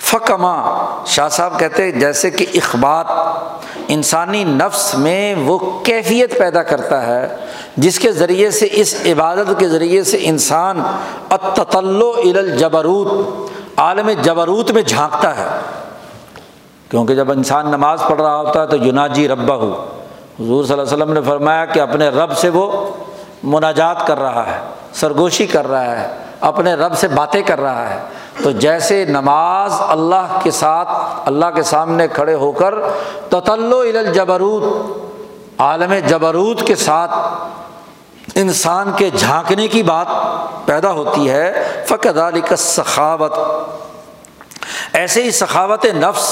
فکما 0.00 0.84
شاہ 1.06 1.28
صاحب 1.28 1.58
کہتے 1.58 1.92
جیسے 1.92 2.30
کہ 2.30 2.46
اخبات، 2.54 3.06
انسانی 3.88 4.44
نفس 4.44 4.94
میں 4.94 5.34
وہ 5.34 5.58
کیفیت 5.84 6.38
پیدا 6.38 6.62
کرتا 6.62 7.06
ہے، 7.06 7.36
جس 7.76 7.98
کے 7.98 8.12
ذریعے 8.12 8.50
سے، 8.50 8.68
اس 8.70 8.94
عبادت 9.04 9.52
کے 9.58 9.68
ذریعے 9.68 10.04
سے 10.04 10.18
انسان 10.20 10.82
اتلو 11.30 12.12
الجبروت، 12.24 13.50
عالم 13.76 14.10
جبروت 14.22 14.70
میں 14.70 14.82
جھانکتا 14.82 15.36
ہے۔ 15.36 15.48
کیونکہ 16.88 17.14
جب 17.14 17.30
انسان 17.30 17.66
نماز 17.66 18.02
پڑھ 18.08 18.20
رہا 18.20 18.36
ہوتا 18.36 18.62
ہے 18.62 18.66
تو 18.66 18.76
یوناجی 18.76 19.28
ربا 19.28 19.54
ہو 19.54 19.70
حضور 20.40 20.64
صلی 20.64 20.72
اللہ 20.72 20.82
علیہ 20.82 20.96
وسلم 20.96 21.12
نے 21.12 21.20
فرمایا 21.20 21.64
کہ 21.64 21.80
اپنے 21.80 22.08
رب 22.08 22.38
سے 22.38 22.48
وہ 22.48 22.90
مناجات 23.42 24.06
کر 24.06 24.18
رہا 24.18 24.46
ہے، 24.46 24.60
سرگوشی 24.92 25.46
کر 25.46 25.70
رہا 25.70 26.00
ہے، 26.00 26.08
اپنے 26.40 26.74
رب 26.74 26.98
سے 26.98 27.08
باتیں 27.08 27.42
کر 27.42 27.60
رہا 27.60 27.94
ہے۔ 27.94 27.98
تو 28.42 28.50
جیسے 28.50 29.04
نماز 29.04 29.72
اللہ 29.88 30.38
کے 30.42 30.50
ساتھ 30.50 30.88
اللہ 31.24 31.50
کے 31.54 31.62
سامنے 31.62 32.08
کھڑے 32.08 32.34
ہو 32.34 32.52
کر 32.52 32.74
تتلو 33.28 33.80
الجبروت، 33.80 35.60
عالم 35.60 35.92
جبروت 36.06 36.66
کے 36.66 36.74
ساتھ 36.74 37.10
انسان 38.34 38.90
کے 38.96 39.10
جھانکنے 39.18 39.68
کی 39.68 39.82
بات 39.82 40.06
پیدا 40.66 40.90
ہوتی 40.92 41.30
ہے 41.30 41.52
فقد 41.86 42.18
علی 42.18 42.40
کا 42.40 42.56
سخاوت 42.56 43.38
ایسے 44.92 45.22
ہی 45.22 45.30
سخاوت 45.30 45.84
نفس 45.94 46.30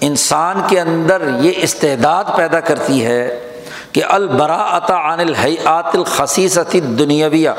انسان 0.00 0.60
کے 0.68 0.80
اندر 0.80 1.28
یہ 1.40 1.52
استعداد 1.56 2.24
پیدا 2.36 2.60
کرتی 2.60 3.04
ہے 3.06 3.40
کہ 3.92 4.02
البرا 4.08 4.76
عطا 4.76 4.96
عن 5.12 5.20
الحیات 5.20 5.94
الخصیصتی 5.94 6.80
دنیاویہ 6.80 7.50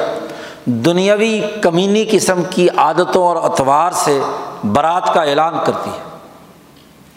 دنیاوی 0.69 1.41
کمینی 1.61 2.05
قسم 2.11 2.41
کی 2.49 2.67
عادتوں 2.77 3.27
اور 3.27 3.35
اتوار 3.35 3.91
سے 3.91 4.19
برات 4.71 5.13
کا 5.13 5.21
اعلان 5.21 5.53
کرتی 5.65 5.89
ہے۔ 5.89 6.17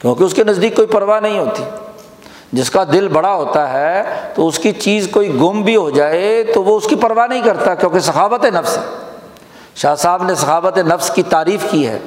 کیونکہ 0.00 0.24
اس 0.24 0.34
کے 0.34 0.44
نزدیک 0.44 0.76
کوئی 0.76 0.88
پرواہ 0.88 1.20
نہیں 1.20 1.38
ہوتی۔ 1.38 1.62
جس 2.52 2.70
کا 2.70 2.84
دل 2.92 3.08
بڑا 3.08 3.34
ہوتا 3.34 3.72
ہے 3.72 4.02
تو 4.34 4.48
اس 4.48 4.58
کی 4.58 4.72
چیز 4.72 5.08
کوئی 5.10 5.34
گم 5.34 5.62
بھی 5.62 5.76
ہو 5.76 5.90
جائے 5.90 6.44
تو 6.54 6.62
وہ 6.62 6.76
اس 6.76 6.86
کی 6.86 6.96
پرواہ 6.96 7.26
نہیں 7.26 7.42
کرتا 7.42 7.74
کیونکہ 7.74 7.98
ثقافت 7.98 8.44
نفس 8.44 8.76
ہے۔ 8.76 8.82
شاہ 9.76 9.94
صاحب 9.94 10.22
نے 10.22 10.34
ثقافت 10.34 10.78
نفس 10.78 11.10
کی 11.10 11.22
تعریف 11.22 11.64
کی 11.70 11.86
ہے۔ 11.88 11.98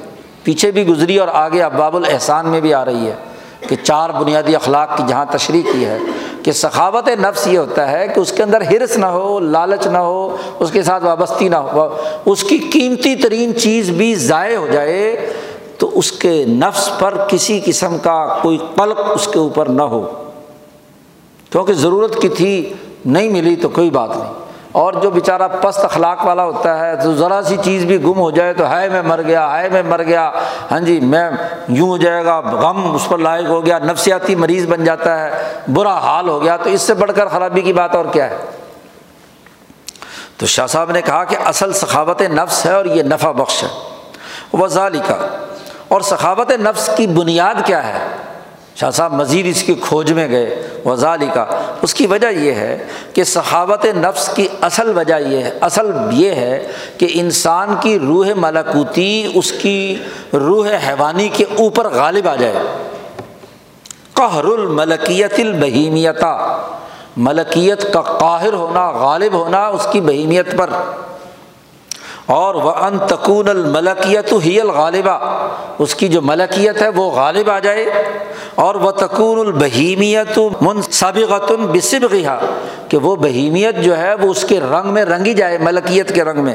پیچھے 0.42 0.70
بھی 0.70 0.86
گزری 0.86 1.18
اور 1.18 1.28
آگے 1.32 1.62
اباب 1.62 1.96
الاحسان 1.96 2.46
میں 2.46 2.60
بھی 2.60 2.74
آ 2.74 2.84
رہی 2.84 3.06
ہے 3.06 3.14
کہ 3.68 3.76
چار 3.82 4.10
بنیادی 4.10 4.56
اخلاق 4.56 4.96
کی 4.96 5.02
جہاں 5.06 5.24
تشریح 5.30 5.62
کی 5.72 5.84
ہے۔ 5.84 5.98
کہ 6.44 6.52
سخاوت 6.52 7.08
نفس 7.08 7.46
یہ 7.46 7.58
ہوتا 7.58 7.92
ہے 7.92 8.08
کہ 8.08 8.20
اس 8.20 8.32
کے 8.32 8.42
اندر 8.42 8.60
ہرس 8.60 8.96
نہ 8.96 9.06
ہو، 9.06 9.40
لالچ 9.40 9.86
نہ 9.86 9.98
ہو، 9.98 10.36
اس 10.58 10.70
کے 10.70 10.82
ساتھ 10.82 11.04
وابستی 11.04 11.48
نہ 11.48 11.56
ہو، 11.56 11.96
اس 12.26 12.44
کی 12.44 12.58
قیمتی 12.58 13.16
ترین 13.16 13.56
چیز 13.56 13.90
بھی 13.90 14.14
ضائع 14.14 14.56
ہو 14.56 14.66
جائے 14.72 15.32
تو 15.78 15.90
اس 15.98 16.12
کے 16.12 16.44
نفس 16.44 16.90
پر 16.98 17.14
کسی 17.28 17.60
قسم 17.64 17.98
کا 17.98 18.38
کوئی 18.42 18.58
قلق 18.74 19.00
اس 19.14 19.28
کے 19.28 19.38
اوپر 19.38 19.66
نہ 19.66 19.82
ہو۔ 19.82 20.06
کیونکہ 21.50 21.72
ضرورت 21.72 22.22
کی 22.22 22.28
تھی، 22.28 22.72
نہیں 23.04 23.28
ملی 23.28 23.56
تو 23.56 23.68
کوئی 23.68 23.90
بات 23.90 24.08
نہیں۔ 24.08 24.43
اور 24.74 24.92
جو 24.92 25.10
بیچارہ 25.10 25.48
پست 25.48 25.84
اخلاق 25.84 26.26
والا 26.26 26.44
ہوتا 26.44 26.78
ہے، 26.78 26.96
تو 26.96 27.14
ذرا 27.14 27.40
سی 27.42 27.56
چیز 27.64 27.84
بھی 27.84 28.02
گم 28.02 28.18
ہو 28.18 28.30
جائے 28.30 28.52
تو 28.52 28.70
ہے 28.70 28.88
میں 28.88 29.02
مر 29.02 29.22
گیا 29.22 29.62
ہے 29.62 29.68
میں 29.68 29.82
مر 29.82 30.02
گیا 30.02 30.30
ہاں 30.70 30.80
جی 30.80 31.00
میں 31.00 31.30
یوں 31.68 31.88
ہو 31.88 31.96
جائے 31.96 32.24
گا، 32.24 32.40
غم 32.40 32.94
اس 32.94 33.08
پر 33.08 33.18
لائق 33.18 33.46
ہو 33.46 33.66
گیا، 33.66 33.78
نفسیاتی 33.78 34.34
مریض 34.34 34.66
بن 34.66 34.84
جاتا 34.84 35.24
ہے، 35.24 35.30
برا 35.72 35.98
حال 35.98 36.28
ہو 36.28 36.42
گیا، 36.42 36.56
تو 36.56 36.70
اس 36.70 36.82
سے 36.82 36.94
بڑھ 36.94 37.12
کر 37.16 37.28
خرابی 37.28 37.60
کی 37.60 37.72
بات 37.72 37.94
اور 37.94 38.04
کیا 38.12 38.30
ہے؟ 38.30 38.36
تو 40.36 40.46
شاہ 40.46 40.66
صاحب 40.66 40.90
نے 40.90 41.02
کہا 41.02 41.24
کہ 41.24 41.36
اصل 41.44 41.72
سخاوت 41.72 42.22
نفس 42.22 42.66
ہے 42.66 42.72
اور 42.72 42.84
یہ 42.84 43.02
نفع 43.02 43.30
بخش 43.30 43.62
ہے۔ 43.62 43.68
وزالی 44.56 45.00
کا 45.06 45.16
اور 45.88 46.00
سخاوت 46.00 46.50
نفس 46.50 46.90
کی 46.96 47.06
بنیاد 47.06 47.54
کیا 47.64 47.86
ہے؟ 47.86 47.98
شاہ 48.76 48.90
صاحب 48.90 49.12
مزید 49.12 49.46
اس 49.46 49.62
کی 49.62 49.74
کھوج 49.74 50.12
میں 50.12 50.28
گئے 50.28 50.68
وزالی 50.84 51.26
کا 51.34 51.46
اس 51.82 51.94
کی 51.94 52.06
وجہ 52.06 52.26
یہ 52.26 52.52
ہے 52.52 52.84
کہ 53.12 53.24
صحاوت 53.24 53.84
نفس 53.84 54.30
کی 54.34 54.48
اصل 54.60 54.98
وجہ 54.98 55.14
یہ 55.26 55.38
ہے، 55.38 55.50
اصل 55.60 55.90
یہ 56.12 56.30
ہے 56.30 56.72
کہ 56.98 57.08
انسان 57.14 57.74
کی 57.80 57.98
روح 57.98 58.26
ملکوتی، 58.36 59.30
اس 59.34 59.52
کی 59.52 59.96
روح 60.32 60.68
حیوانی 60.86 61.28
کے 61.28 61.44
اوپر 61.44 61.88
غالب 61.90 62.28
آ 62.28 62.36
جائے۔ 62.36 62.54
قہر 64.12 64.44
الملکیت 64.44 65.34
البہیمیتا۔ 65.38 66.62
ملکیت 67.16 67.92
کا 67.92 68.00
قاہر 68.00 68.52
ہونا، 68.52 68.90
غالب 68.90 69.32
ہونا 69.32 69.66
اس 69.66 69.86
کی 69.92 70.00
بہیمیت 70.00 70.58
پر۔ 70.58 70.70
اور 72.26 72.54
وہ 72.54 72.70
ان 72.70 72.98
تکون 73.08 73.48
الملکیت 73.48 74.32
ہی 74.44 74.60
الغالبہ 74.60 75.18
اس 75.78 75.94
کی 75.94 76.08
جو 76.08 76.22
ملکیت 76.22 76.82
ہے 76.82 76.88
وہ 76.88 77.10
غالب 77.10 77.50
آ 77.50 77.58
جائے 77.58 77.84
اور 78.54 78.74
وہ 78.74 78.90
تکون 78.90 79.38
البہیمیت 79.38 80.38
منصبغت 80.60 81.52
بصبغہ 81.72 82.38
کہ 82.88 82.96
وہ 82.96 83.16
بہیمیت 83.16 83.76
جو 83.76 83.98
ہے 83.98 84.14
وہ 84.14 84.30
اس 84.30 84.44
کے 84.48 84.60
رنگ 84.60 84.92
میں 84.92 85.04
رنگی 85.04 85.34
جائے 85.34 85.58
ملکیت 85.58 86.14
کے 86.14 86.24
رنگ 86.24 86.44
میں 86.44 86.54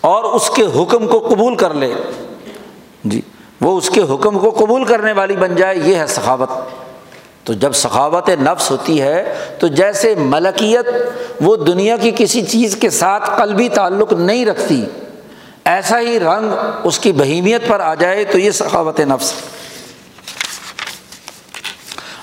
اور 0.00 0.24
اس 0.24 0.50
کے 0.50 0.64
حکم 0.74 1.06
کو 1.06 1.18
قبول 1.18 1.56
کر 1.56 1.74
لے۔ 1.74 1.92
جی 3.04 3.20
وہ 3.60 3.76
اس 3.78 3.90
کے 3.90 4.00
حکم 4.00 4.38
کو 4.38 4.50
قبول 4.50 4.84
کرنے 4.84 5.12
والی 5.12 5.36
بن 5.36 5.54
جائے، 5.56 5.76
یہ 5.76 5.96
ہے 5.96 6.06
ثقافت 6.06 6.85
تو 7.46 7.52
جب 7.52 7.74
ثقافت 7.74 8.28
نفس 8.42 8.70
ہوتی 8.70 9.00
ہے، 9.02 9.34
تو 9.58 9.66
جیسے 9.66 10.14
ملکیت 10.18 10.86
وہ 11.40 11.56
دنیا 11.56 11.96
کی 11.96 12.10
کسی 12.16 12.42
چیز 12.42 12.76
کے 12.76 12.90
ساتھ 12.90 13.30
قلبی 13.36 13.68
تعلق 13.68 14.12
نہیں 14.12 14.46
رکھتی، 14.46 14.84
ایسا 15.64 16.00
ہی 16.00 16.18
رنگ 16.20 16.52
اس 16.84 16.98
کی 16.98 17.12
بہیمیت 17.12 17.68
پر 17.68 17.80
آ 17.80 17.94
جائے 17.94 18.24
تو 18.24 18.38
یہ 18.38 18.50
ثقافت 18.50 19.00
نفس۔ 19.00 19.32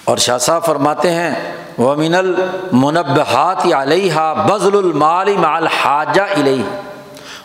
اور 0.03 0.17
شاہ 0.17 0.37
صاحب 0.37 0.65
فرماتے 0.65 1.11
ہیں، 1.11 1.31
ومن 1.77 2.15
المنبحات 2.15 3.65
علیہ 3.75 4.33
بزل 4.47 4.77
المال 4.77 5.35
مال 5.37 5.67
حاجہ 5.75 6.21
علیہ 6.21 6.63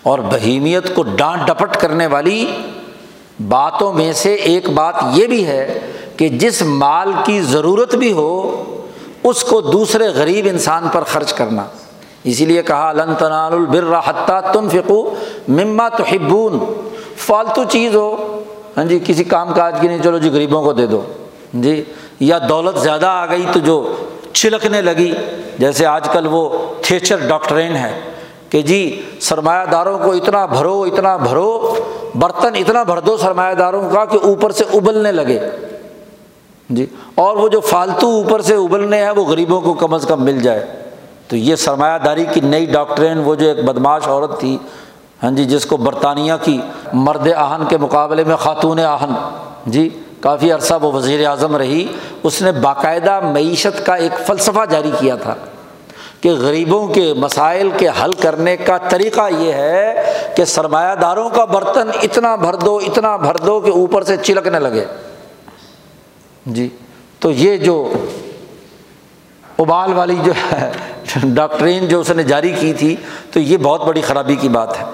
اور 0.02 0.18
بہیمیت 0.32 0.94
کو 0.94 1.02
ڈانٹ 1.02 1.46
ڈپٹ 1.46 1.76
کرنے 1.80 2.06
والی 2.06 2.44
باتوں 3.48 3.92
میں 3.92 4.12
سے 4.12 4.34
ایک 4.34 4.68
بات 4.70 4.94
یہ 5.12 5.26
بھی 5.26 5.46
ہے 5.46 5.80
کہ 6.18 6.28
جس 6.28 6.62
مال 6.62 7.12
کی 7.24 7.40
ضرورت 7.40 7.94
بھی 7.94 8.12
ہو، 8.12 8.64
اس 9.24 9.44
کو 9.44 9.60
دوسرے 9.60 10.08
غریب 10.08 10.46
انسان 10.50 10.88
پر 10.92 11.04
خرچ 11.04 11.32
کرنا۔ 11.32 11.64
اسی 12.24 12.44
لیے 12.44 12.62
کہا، 12.62 12.92
لن 12.92 13.14
تنال 13.18 13.52
البر 13.52 13.98
حتیٰ 14.06 14.40
تن 14.52 14.68
فکو 14.68 15.14
مما 15.48 15.88
تو 15.88 16.04
ہبون 16.12 16.58
فالتو 17.16 17.64
چیز 17.64 17.94
ہو۔ 17.94 18.42
ہاں 18.76 18.84
جی 18.84 18.98
کسی 19.06 19.24
کام 19.24 19.52
کاج 19.54 19.76
کی 19.80 19.88
نہیں، 19.88 20.02
چلو 20.02 20.18
جی 20.18 20.30
غریبوں 20.30 20.62
کو 20.62 20.72
دے 20.72 20.86
دو۔ 20.86 21.00
ہاں 21.54 21.62
جی 21.62 21.84
یا 22.20 22.38
دولت 22.48 22.78
زیادہ 22.78 23.06
آ 23.06 23.26
گئی 23.26 23.46
تو 23.52 23.60
جو 23.60 23.94
چھلکنے 24.32 24.82
لگی، 24.82 25.12
جیسے 25.58 25.86
آج 25.86 26.08
کل 26.12 26.26
وہ 26.30 26.48
تھیچر 26.82 27.16
ڈاکٹرین 27.28 27.76
ہے 27.76 28.00
کہ 28.50 28.62
جی 28.62 29.02
سرمایہ 29.20 29.66
داروں 29.66 29.98
کو 29.98 30.12
اتنا 30.12 30.46
بھرو 30.46 30.82
اتنا 30.82 31.16
بھرو، 31.16 31.74
برتن 32.14 32.54
اتنا 32.54 32.82
بھر 32.82 33.00
دو 33.00 33.16
سرمایہ 33.16 33.54
داروں 33.54 33.90
کا 33.90 34.04
کہ 34.04 34.18
اوپر 34.22 34.50
سے 34.50 34.64
ابلنے 34.72 35.12
لگے۔ 35.12 35.38
جی 36.68 36.86
اور 37.14 37.36
وہ 37.36 37.48
جو 37.48 37.60
فالتو 37.60 38.06
اوپر 38.06 38.40
سے 38.40 38.54
ابلنے 38.54 39.02
ہیں، 39.02 39.10
وہ 39.10 39.24
غریبوں 39.24 39.60
کو 39.60 39.74
کم 39.74 39.94
از 39.94 40.04
کم 40.08 40.24
مل 40.24 40.40
جائے۔ 40.40 40.66
تو 41.28 41.36
یہ 41.36 41.56
سرمایہ 41.56 41.98
داری 41.98 42.24
کی 42.32 42.40
نئی 42.40 42.66
ڈاکٹرین، 42.66 43.18
وہ 43.18 43.34
جو 43.34 43.46
ایک 43.46 43.64
بدماش 43.64 44.08
عورت 44.08 44.40
تھی 44.40 44.58
ہاں 45.22 45.30
جی 45.30 45.44
جس 45.44 45.66
کو 45.66 45.76
برطانیہ 45.76 46.32
کی 46.42 46.60
مرد 46.92 47.28
آہن 47.36 47.64
کے 47.68 47.76
مقابلے 47.76 48.24
میں 48.24 48.36
خاتون 48.36 48.80
آہن 48.80 49.12
جی 49.66 49.88
کافی 50.20 50.52
عرصہ 50.52 50.74
وہ 50.82 50.92
وزیر 50.92 51.26
اعظم 51.26 51.56
رہی۔ 51.56 51.86
اس 52.22 52.42
نے 52.42 52.52
باقاعدہ 52.52 53.20
معیشت 53.20 53.86
کا 53.86 53.94
ایک 53.94 54.26
فلسفہ 54.26 54.64
جاری 54.70 54.90
کیا 54.98 55.16
تھا 55.16 55.34
کہ 56.20 56.30
غریبوں 56.30 56.86
کے 56.88 57.12
مسائل 57.16 57.70
کے 57.76 57.88
حل 57.88 58.12
کرنے 58.12 58.56
کا 58.56 58.78
طریقہ 58.88 59.28
یہ 59.38 59.52
ہے 59.52 60.02
کہ 60.36 60.44
سرمایہ 60.44 60.94
داروں 60.94 61.28
کا 61.28 61.44
برتن 61.44 61.90
اتنا 62.02 62.36
بھر 62.36 62.54
دو، 62.54 62.76
اتنا 62.76 63.16
بھر 63.16 63.36
دو 63.36 63.60
کہ 63.60 63.70
اوپر 63.70 64.02
سے 64.02 64.16
چلکنے 64.16 64.58
لگے۔ 64.58 64.84
جی 66.48 66.68
تو 67.18 67.30
یہ 67.30 67.56
جو 67.56 67.92
ابال 69.58 69.92
والی 69.92 70.16
جو 70.24 70.32
ہے، 70.32 70.70
ڈاکٹرین 71.22 71.88
جو 71.88 72.00
اس 72.00 72.10
نے 72.10 72.22
جاری 72.22 72.52
کی 72.60 72.72
تھی، 72.72 72.96
تو 73.32 73.40
یہ 73.40 73.56
بہت 73.56 73.84
بڑی 73.84 74.00
خرابی 74.00 74.36
کی 74.36 74.48
بات 74.48 74.80
ہے۔ 74.80 74.84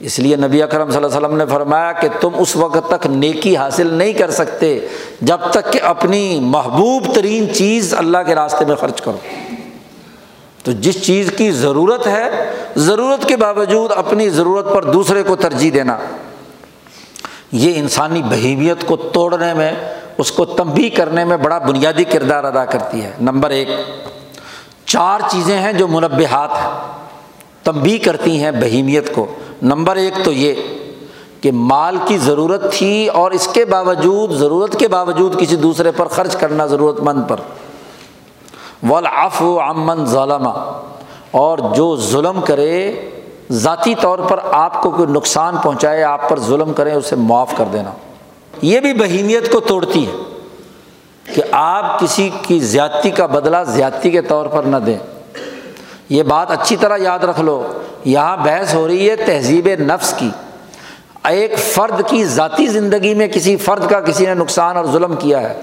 اس 0.00 0.18
لیے 0.18 0.36
نبی 0.36 0.62
اکرم 0.62 0.90
صلی 0.90 0.96
اللہ 0.96 1.06
علیہ 1.06 1.16
وسلم 1.16 1.36
نے 1.36 1.46
فرمایا 1.46 1.92
کہ 1.92 2.08
تم 2.20 2.30
اس 2.38 2.56
وقت 2.56 2.90
تک 2.90 3.06
نیکی 3.06 3.56
حاصل 3.56 3.86
نہیں 3.86 4.12
کر 4.12 4.30
سکتے 4.30 4.78
جب 5.20 5.38
تک 5.50 5.72
کہ 5.72 5.80
اپنی 5.82 6.38
محبوب 6.42 7.14
ترین 7.14 7.54
چیز 7.54 7.94
اللہ 7.94 8.18
کے 8.26 8.34
راستے 8.34 8.64
میں 8.64 8.76
خرچ 8.76 9.00
کرو۔ 9.00 9.18
تو 10.62 10.72
جس 10.72 11.02
چیز 11.02 11.32
کی 11.36 11.50
ضرورت 11.50 12.06
ہے، 12.06 12.50
ضرورت 12.76 13.28
کے 13.28 13.36
باوجود 13.36 13.90
اپنی 13.96 14.28
ضرورت 14.28 14.72
پر 14.74 14.84
دوسرے 14.84 15.22
کو 15.22 15.36
ترجیح 15.36 15.70
دینا۔ 15.74 15.96
یہ 17.54 17.72
انسانی 17.76 18.22
بہیمیت 18.22 18.86
کو 18.86 18.96
توڑنے 18.96 19.54
میں، 19.54 19.72
اس 20.18 20.32
کو 20.32 20.44
تنبی 20.44 20.88
کرنے 20.90 21.24
میں 21.24 21.36
بڑا 21.36 21.58
بنیادی 21.58 22.04
کردار 22.04 22.44
ادا 22.44 22.64
کرتی 22.64 23.02
ہے۔ 23.02 23.10
نمبر 23.20 23.50
ایک، 23.50 23.68
چار 24.86 25.20
چیزیں 25.28 25.58
ہیں 25.58 25.72
جو 25.72 25.88
منبحات 25.88 26.50
ہیں 26.50 26.70
تنبی 27.62 27.98
کرتی 27.98 28.42
ہیں 28.42 28.50
بہیمیت 28.50 29.14
کو۔ 29.14 29.26
نمبر 29.62 29.96
ایک 29.96 30.14
تو 30.24 30.32
یہ 30.32 30.54
کہ 31.40 31.52
مال 31.52 31.96
کی 32.06 32.18
ضرورت 32.18 32.72
تھی 32.72 33.08
اور 33.08 33.30
اس 33.30 33.48
کے 33.52 33.64
باوجود، 33.64 34.30
ضرورت 34.30 34.78
کے 34.78 34.88
باوجود 34.88 35.40
کسی 35.40 35.56
دوسرے 35.56 35.90
پر 35.90 36.06
خرچ 36.06 36.36
کرنا 36.36 36.66
ضرورت 36.66 37.00
مند 37.00 37.22
پر۔ 37.28 37.36
ولاف 38.90 39.42
و 39.42 39.60
امن 39.60 40.06
ظالمہ 40.06 40.80
اور 41.30 41.58
جو 41.58 41.96
ظلم 41.96 42.40
کرے 42.40 42.92
ذاتی 43.52 43.94
طور 43.94 44.18
پر 44.18 44.38
آپ 44.52 44.82
کو 44.82 44.90
کوئی 44.90 45.12
نقصان 45.12 45.56
پہنچائے، 45.56 46.02
آپ 46.02 46.28
پر 46.28 46.40
ظلم 46.40 46.72
کریں، 46.72 46.94
اسے 46.94 47.16
معاف 47.16 47.54
کر 47.56 47.64
دینا۔ 47.72 47.90
یہ 48.62 48.80
بھی 48.80 48.94
بہیمیت 48.94 49.52
کو 49.52 49.60
توڑتی 49.60 50.06
ہے 50.06 50.12
کہ 51.34 51.42
آپ 51.52 52.00
کسی 52.00 52.30
کی 52.42 52.58
زیادتی 52.58 53.10
کا 53.10 53.26
بدلہ 53.26 53.56
زیادتی 53.66 54.10
کے 54.10 54.22
طور 54.22 54.46
پر 54.46 54.62
نہ 54.62 54.76
دیں۔ 54.76 54.98
یہ 56.08 56.22
بات 56.22 56.50
اچھی 56.50 56.76
طرح 56.76 56.96
یاد 57.00 57.18
رکھ 57.18 57.40
لو، 57.40 57.66
یہاں 58.04 58.36
بحث 58.36 58.74
ہو 58.74 58.88
رہی 58.88 59.10
ہے 59.10 59.16
تہذیب 59.16 59.68
نفس 59.78 60.14
کی۔ 60.16 60.30
ایک 61.24 61.58
فرد 61.58 62.08
کی 62.08 62.24
ذاتی 62.24 62.66
زندگی 62.66 63.14
میں 63.14 63.28
کسی 63.28 63.56
فرد 63.56 63.90
کا 63.90 64.00
کسی 64.00 64.26
نے 64.26 64.34
نقصان 64.34 64.76
اور 64.76 64.84
ظلم 64.84 65.16
کیا 65.16 65.40
ہے۔ 65.40 65.60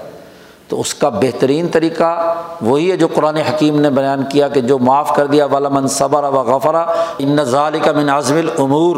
تو 0.68 0.80
اس 0.80 0.94
کا 0.94 1.08
بہترین 1.08 1.68
طریقہ 1.68 2.34
وہی 2.60 2.90
ہے 2.90 2.96
جو 2.96 3.08
قرآن 3.14 3.36
حکیم 3.36 3.80
نے 3.80 3.90
بیان 3.90 4.22
کیا 4.24 4.48
کہ 4.48 4.60
جو 4.60 4.78
معاف 4.78 5.16
کر 5.16 5.26
دیا 5.26 5.44
والا 5.44 5.68
من 5.68 5.88
صبر 5.88 6.24
و 6.24 6.42
غفرا 6.42 6.86
ان 7.18 7.44
ظال 7.44 7.78
کا 7.84 7.92
من 7.92 8.08
عظم 8.08 8.36
العمور 8.36 8.96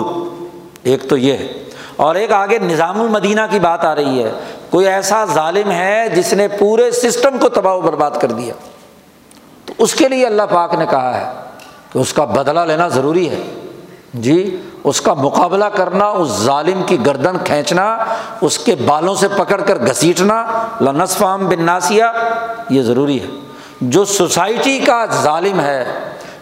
ایک 0.82 1.08
تو 1.08 1.16
یہ 1.16 1.32
ہے۔ 1.32 1.64
اور 1.96 2.14
ایک 2.14 2.32
آگے 2.32 2.58
نظام 2.58 3.00
المدینہ 3.00 3.40
کی 3.50 3.58
بات 3.58 3.84
آ 3.84 3.94
رہی 3.94 4.22
ہے۔ 4.22 4.32
کوئی 4.70 4.86
ایسا 4.86 5.24
ظالم 5.24 5.70
ہے 5.70 6.08
جس 6.14 6.32
نے 6.32 6.48
پورے 6.48 6.90
سسٹم 6.90 7.38
کو 7.40 7.48
تباہ 7.48 7.74
و 7.74 7.80
برباد 7.80 8.10
کر 8.20 8.32
دیا۔ 8.32 8.54
تو 9.64 9.74
اس 9.78 9.94
کے 9.94 10.08
لیے 10.08 10.26
اللہ 10.26 10.42
پاک 10.50 10.74
نے 10.74 10.86
کہا 10.90 11.20
ہے 11.20 11.32
کہ 11.92 11.98
اس 11.98 12.12
کا 12.12 12.24
بدلہ 12.24 12.60
لینا 12.60 12.88
ضروری 12.88 13.30
ہے۔ 13.30 13.70
جی 14.14 14.60
اس 14.84 15.00
کا 15.00 15.14
مقابلہ 15.14 15.64
کرنا، 15.64 16.04
اس 16.04 16.28
ظالم 16.28 16.82
کی 16.86 17.06
گردن 17.06 17.36
کھینچنا، 17.44 17.98
اس 18.40 18.58
کے 18.58 18.74
بالوں 18.74 19.14
سے 19.14 19.28
پکڑ 19.28 19.60
کر 19.60 19.78
گھسیٹنا 19.78 20.46
لنس 20.80 21.16
فام 21.16 21.46
بن 21.46 21.62
ناسیہ 21.62 22.04
یہ 22.68 22.82
ضروری 22.82 23.22
ہے۔ 23.22 23.26
جو 23.80 24.04
سوسائٹی 24.04 24.78
کا 24.78 25.06
ظالم 25.22 25.60
ہے، 25.60 25.84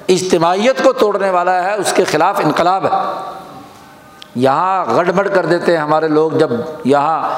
اجتماعیت 0.08 0.82
کو 0.82 0.92
توڑنے 0.92 1.30
والا 1.30 1.62
ہے، 1.62 1.74
اس 1.74 1.92
کے 1.92 2.04
خلاف 2.04 2.40
انقلاب 2.44 2.84
ہے۔ 2.84 2.98
یہاں 4.34 4.84
گڑبڑ 4.96 5.28
کر 5.28 5.46
دیتے 5.46 5.72
ہیں 5.72 5.82
ہمارے 5.82 6.08
لوگ، 6.08 6.30
جب 6.30 6.50
یہاں 6.84 7.28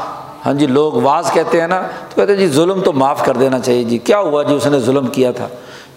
ہاں 0.47 0.53
جی 0.53 0.67
لوگ 0.67 0.93
واز 0.93 1.31
کہتے 1.33 1.61
ہیں 1.61 1.69
نا، 1.69 1.81
تو 1.81 2.15
کہتے 2.15 2.33
ہیں 2.33 2.41
جی 2.41 2.49
ظلم 2.49 2.81
تو 2.81 2.93
معاف 2.93 3.25
کر 3.25 3.37
دینا 3.37 3.59
چاہیے 3.59 3.85
جی۔ 3.85 3.99
کیا 3.99 4.19
ہوا 4.19 4.43
جی 4.43 4.55
اس 4.55 4.67
نے 4.67 4.79
ظلم 4.79 5.07
کیا 5.07 5.33
تھا؟ 5.33 5.49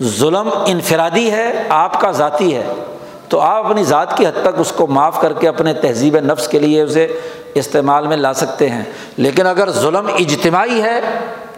ظلم 0.03 0.49
انفرادی 0.65 1.31
ہے، 1.31 1.63
آپ 1.69 2.01
کا 2.01 2.11
ذاتی 2.11 2.55
ہے۔ 2.55 2.67
تو 3.29 3.39
آپ 3.39 3.65
اپنی 3.65 3.83
ذات 3.83 4.17
کی 4.17 4.27
حد 4.27 4.41
تک 4.41 4.47
اس 4.57 4.71
کو 4.71 4.87
معاف 4.87 5.21
کر 5.21 5.33
کے 5.33 5.47
اپنے 5.47 5.73
تہذیب 5.73 6.19
نفس 6.19 6.47
کے 6.47 6.59
لیے 6.59 6.81
اسے 6.81 7.19
استعمال 7.53 8.07
میں 8.07 8.17
لا 8.17 8.33
سکتے 8.33 8.69
ہیں۔ 8.69 8.83
لیکن 9.17 9.47
اگر 9.47 9.69
ظلم 9.71 10.07
اجتماعی 10.19 10.81
ہے، 10.81 11.01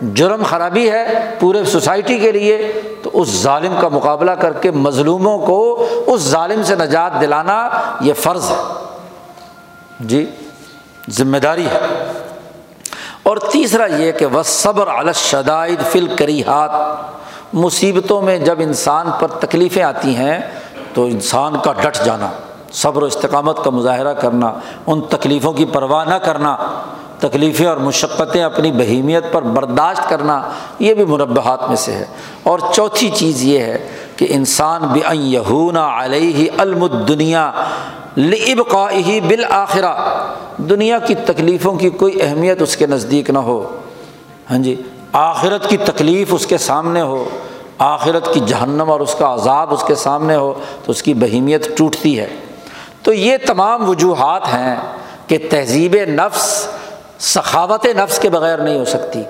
جرم 0.01 0.43
خرابی 0.43 0.91
ہے 0.91 1.05
پورے 1.39 1.65
سوسائٹی 1.65 2.17
کے 2.17 2.31
لیے، 2.31 2.81
تو 3.03 3.09
اس 3.13 3.41
ظالم 3.41 3.75
کا 3.81 3.87
مقابلہ 3.87 4.31
کر 4.31 4.53
کے 4.53 4.71
مظلوموں 4.71 5.39
کو 5.39 5.87
اس 6.07 6.21
ظالم 6.21 6.63
سے 6.63 6.75
نجات 6.75 7.21
دلانا 7.21 7.69
یہ 8.01 8.13
فرض 8.13 8.51
ہے۔ 8.51 8.55
جی 9.99 10.25
ذمہ 11.09 11.37
داری 11.37 11.65
ہے۔ 11.65 12.11
اور 13.23 13.37
تیسرا 13.37 13.85
یہ 13.85 14.11
کہ 14.11 14.25
وہ 14.25 14.43
صبر 14.43 14.87
الشدائد 14.87 15.91
فل 15.91 16.07
کری 16.15 16.43
ہاتھ 16.43 17.01
مصیبتوں 17.53 18.21
میں 18.21 18.37
جب 18.37 18.55
انسان 18.59 19.09
پر 19.19 19.27
تکلیفیں 19.27 19.83
آتی 19.83 20.15
ہیں 20.15 20.39
تو 20.99 21.05
انسان 21.05 21.53
کا 21.63 21.73
ڈٹ 21.73 22.05
جانا، 22.05 22.29
صبر 22.71 23.01
و 23.01 23.05
استقامت 23.05 23.63
کا 23.63 23.69
مظاہرہ 23.69 24.13
کرنا، 24.13 24.53
ان 24.87 25.01
تکلیفوں 25.01 25.53
کی 25.53 25.65
پرواہ 25.65 26.05
نہ 26.05 26.13
کرنا، 26.13 26.57
تکلیفیں 27.19 27.67
اور 27.67 27.77
مشقتیں 27.77 28.43
اپنی 28.43 28.71
بہیمیت 28.71 29.23
پر 29.31 29.41
برداشت 29.41 30.09
کرنا، 30.09 30.41
یہ 30.79 30.93
بھی 30.93 31.03
مربحات 31.03 31.67
میں 31.67 31.75
سے 31.75 31.91
ہے۔ 31.91 32.05
اور 32.43 32.59
چوتھی 32.73 33.09
چیز 33.09 33.43
یہ 33.43 33.59
ہے 33.59 33.87
کہ 34.15 34.27
انسان 34.29 34.81
یہون 35.13 35.77
علیہ 35.77 36.51
المدنیا 36.57 37.51
لب 38.17 38.61
قاہی 38.69 39.21
بالآخرہ۔ 39.21 39.93
دنیا 40.57 40.99
کی 40.99 41.15
تکلیفوں 41.15 41.73
کی 41.73 41.89
کوئی 41.89 42.21
اہمیت 42.21 42.61
اس 42.61 42.77
کے 42.77 42.87
نزدیک 42.87 43.29
نہ 43.29 43.39
ہو۔ 43.39 43.77
ہاں 44.51 44.57
جی 44.57 44.81
آخرت 45.13 45.69
کی 45.69 45.77
تکلیف 45.77 46.27
اس 46.31 46.47
کے 46.47 46.57
سامنے 46.57 47.01
ہو۔ 47.01 47.25
آخرت 47.79 48.33
کی 48.33 48.39
جہنم 48.39 48.91
اور 48.91 48.99
اس 48.99 49.15
کا 49.15 49.33
عذاب 49.33 49.73
اس 49.73 49.83
کے 49.83 49.95
سامنے 49.95 50.35
ہو 50.35 50.53
تو 50.85 50.91
اس 50.91 51.03
کی 51.03 51.13
بہیمیت 51.13 51.77
ٹوٹتی 51.77 52.19
ہے۔ 52.19 52.27
تو 53.03 53.13
یہ 53.13 53.37
تمام 53.47 53.89
وجوہات 53.89 54.47
ہیں 54.47 54.75
کہ 55.27 55.37
تہذیب 55.49 55.95
نفس 55.95 56.67
سخاوت 57.19 57.85
نفس 57.85 58.19
کے 58.19 58.29
بغیر 58.29 58.57
نہیں 58.57 58.79
ہو 58.79 58.85
سکتی۔ 58.85 59.23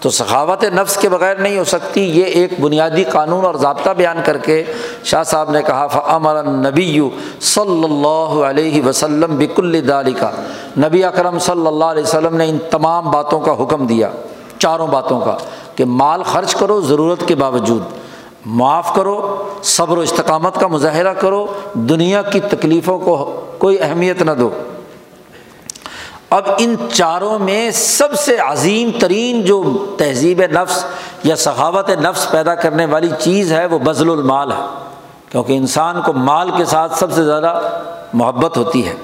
تو 0.00 0.10
سخاوت 0.10 0.64
نفس 0.64 0.96
کے 0.96 1.08
بغیر 1.08 1.36
نہیں 1.36 1.58
ہو 1.58 1.64
سکتی، 1.64 2.00
یہ 2.00 2.24
ایک 2.24 2.60
بنیادی 2.60 3.04
قانون 3.04 3.44
اور 3.44 3.54
ضابطہ 3.54 3.90
بیان 3.90 4.20
کر 4.24 4.38
کے 4.38 4.64
شاہ 5.04 5.22
صاحب 5.22 5.50
نے 5.50 5.62
کہا 5.62 5.86
فمر 5.86 6.42
نبی 6.42 7.00
صلی 7.40 7.84
اللہ 7.84 8.44
علیہ 8.44 8.82
وسلم 8.82 9.36
بک 9.36 9.60
الدالی 9.60 10.12
کا 10.12 10.30
نبی 10.78 11.04
اکرم 11.04 11.38
صلی 11.38 11.66
اللہ 11.66 11.84
علیہ 11.84 12.02
وسلم 12.02 12.36
نے 12.36 12.48
ان 12.48 12.58
تمام 12.70 13.10
باتوں 13.10 13.40
کا 13.40 13.62
حکم 13.62 13.86
دیا، 13.86 14.10
چاروں 14.58 14.86
باتوں 14.86 15.20
کا۔ 15.20 15.36
کہ 15.76 15.84
مال 15.84 16.22
خرچ 16.22 16.54
کرو، 16.54 16.80
ضرورت 16.80 17.28
کے 17.28 17.34
باوجود۔ 17.34 17.82
معاف 18.46 18.94
کرو، 18.94 19.48
صبر 19.62 19.96
و 19.96 20.00
استقامت 20.00 20.54
کا 20.54 20.66
مظاہرہ 20.66 21.12
کرو، 21.12 21.46
دنیا 21.74 22.22
کی 22.22 22.40
تکلیفوں 22.40 22.98
کو 22.98 23.40
کوئی 23.58 23.80
اہمیت 23.80 24.22
نہ 24.22 24.30
دو۔ 24.30 24.50
اب 26.30 26.42
ان 26.58 26.76
چاروں 26.92 27.38
میں 27.38 27.70
سب 27.70 28.14
سے 28.14 28.36
عظیم 28.36 28.90
ترین 29.00 29.42
جو 29.42 29.86
تہذیب 29.98 30.42
نفس 30.52 30.84
یا 31.24 31.36
سخاوت 31.36 31.90
نفس 31.90 32.30
پیدا 32.30 32.54
کرنے 32.54 32.86
والی 32.86 33.08
چیز 33.18 33.52
ہے، 33.52 33.66
وہ 33.66 33.78
بزل 33.78 34.10
المال 34.10 34.52
ہے۔ 34.52 34.66
کیونکہ 35.30 35.52
انسان 35.52 36.00
کو 36.06 36.12
مال 36.12 36.50
کے 36.56 36.64
ساتھ 36.64 36.98
سب 36.98 37.12
سے 37.12 37.24
زیادہ 37.24 37.60
محبت 38.12 38.56
ہوتی 38.56 38.86
ہے۔ 38.86 38.94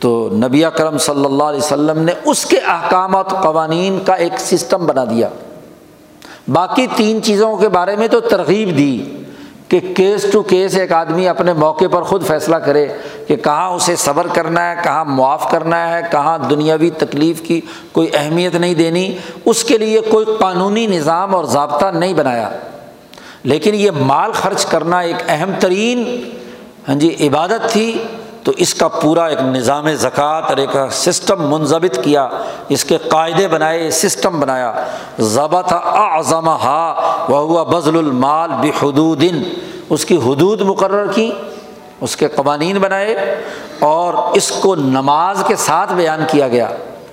تو 0.00 0.28
نبی 0.32 0.62
کرم 0.76 0.98
صلی 0.98 1.24
اللہ 1.24 1.44
علیہ 1.44 1.58
وسلم 1.58 1.98
نے 1.98 2.12
اس 2.24 2.46
کے 2.46 2.58
احکامات 2.58 3.30
قوانین 3.30 4.04
کا 4.04 4.14
ایک 4.14 4.40
سسٹم 4.40 4.86
بنا 4.86 5.04
دیا۔ 5.04 5.28
باقی 6.52 6.86
تین 6.96 7.22
چیزوں 7.22 7.56
کے 7.56 7.68
بارے 7.68 7.96
میں 7.96 8.08
تو 8.08 8.20
ترغیب 8.20 8.76
دی 8.76 9.04
کہ 9.68 9.80
کیس 9.96 10.26
ٹو 10.32 10.42
کیس 10.42 10.76
ایک 10.76 10.92
آدمی 10.92 11.28
اپنے 11.28 11.52
موقع 11.52 11.84
پر 11.90 12.02
خود 12.02 12.26
فیصلہ 12.26 12.56
کرے 12.56 12.88
کہ 13.28 13.36
کہاں 13.36 13.70
اسے 13.70 13.96
صبر 13.96 14.26
کرنا 14.26 14.70
ہے، 14.70 14.76
کہاں 14.84 15.04
معاف 15.04 15.50
کرنا 15.50 15.96
ہے، 15.96 16.00
کہاں 16.10 16.38
دنیاوی 16.38 16.90
تکلیف 16.90 17.40
کی 17.40 17.60
کوئی 17.92 18.08
اہمیت 18.14 18.54
نہیں 18.54 18.74
دینی۔ 18.74 19.16
اس 19.44 19.64
کے 19.64 19.78
لیے 19.78 20.00
کوئی 20.00 20.26
قانونی 20.38 20.86
نظام 20.86 21.34
اور 21.34 21.44
ضابطہ 21.44 21.86
نہیں 21.86 22.14
بنایا۔ 22.14 22.50
لیکن 23.42 23.74
یہ 23.74 23.90
مال 23.90 24.32
خرچ 24.32 24.66
کرنا 24.66 24.98
ایک 24.98 25.16
اہم 25.28 25.50
ترین 25.60 26.30
ہاں 26.88 26.94
جی 26.94 27.28
عبادت 27.28 27.72
تھی۔ 27.72 28.02
تو 28.44 28.52
اس 28.56 28.74
کا 28.74 28.88
پورا 28.88 29.24
ایک 29.26 29.42
نظام 29.42 29.86
زکوٰۃ 29.94 30.42
اور 30.48 30.56
ایک 30.56 30.76
سسٹم 30.90 31.50
منظمت 31.50 31.98
کیا، 32.04 32.28
اس 32.68 32.84
کے 32.84 32.98
قاعدے 32.98 33.48
بنائے 33.48 33.90
سسٹم 33.90 34.40
بنایا۔ 34.40 34.72
ضبط 35.18 35.72
اعظم 35.72 36.48
ہا 36.48 36.94
وہ 37.28 37.38
ہوا 37.38 37.62
بزل 37.62 37.98
المال 37.98 38.50
بحدود 38.62 39.24
اس 39.90 40.04
کی 40.04 40.16
حدود 40.16 40.60
مقرر 40.60 41.12
کی، 41.12 41.30
اس 42.00 42.16
کے 42.16 42.28
قوانین 42.28 42.78
بنائے 42.78 43.14
اور 43.78 44.14
اس 44.32 44.50
کو 44.50 44.74
نماز 44.74 45.42
کے 45.46 45.56
ساتھ 45.56 45.92
بیان 45.92 46.24
کیا 46.30 46.48
گیا۔ 46.48 46.68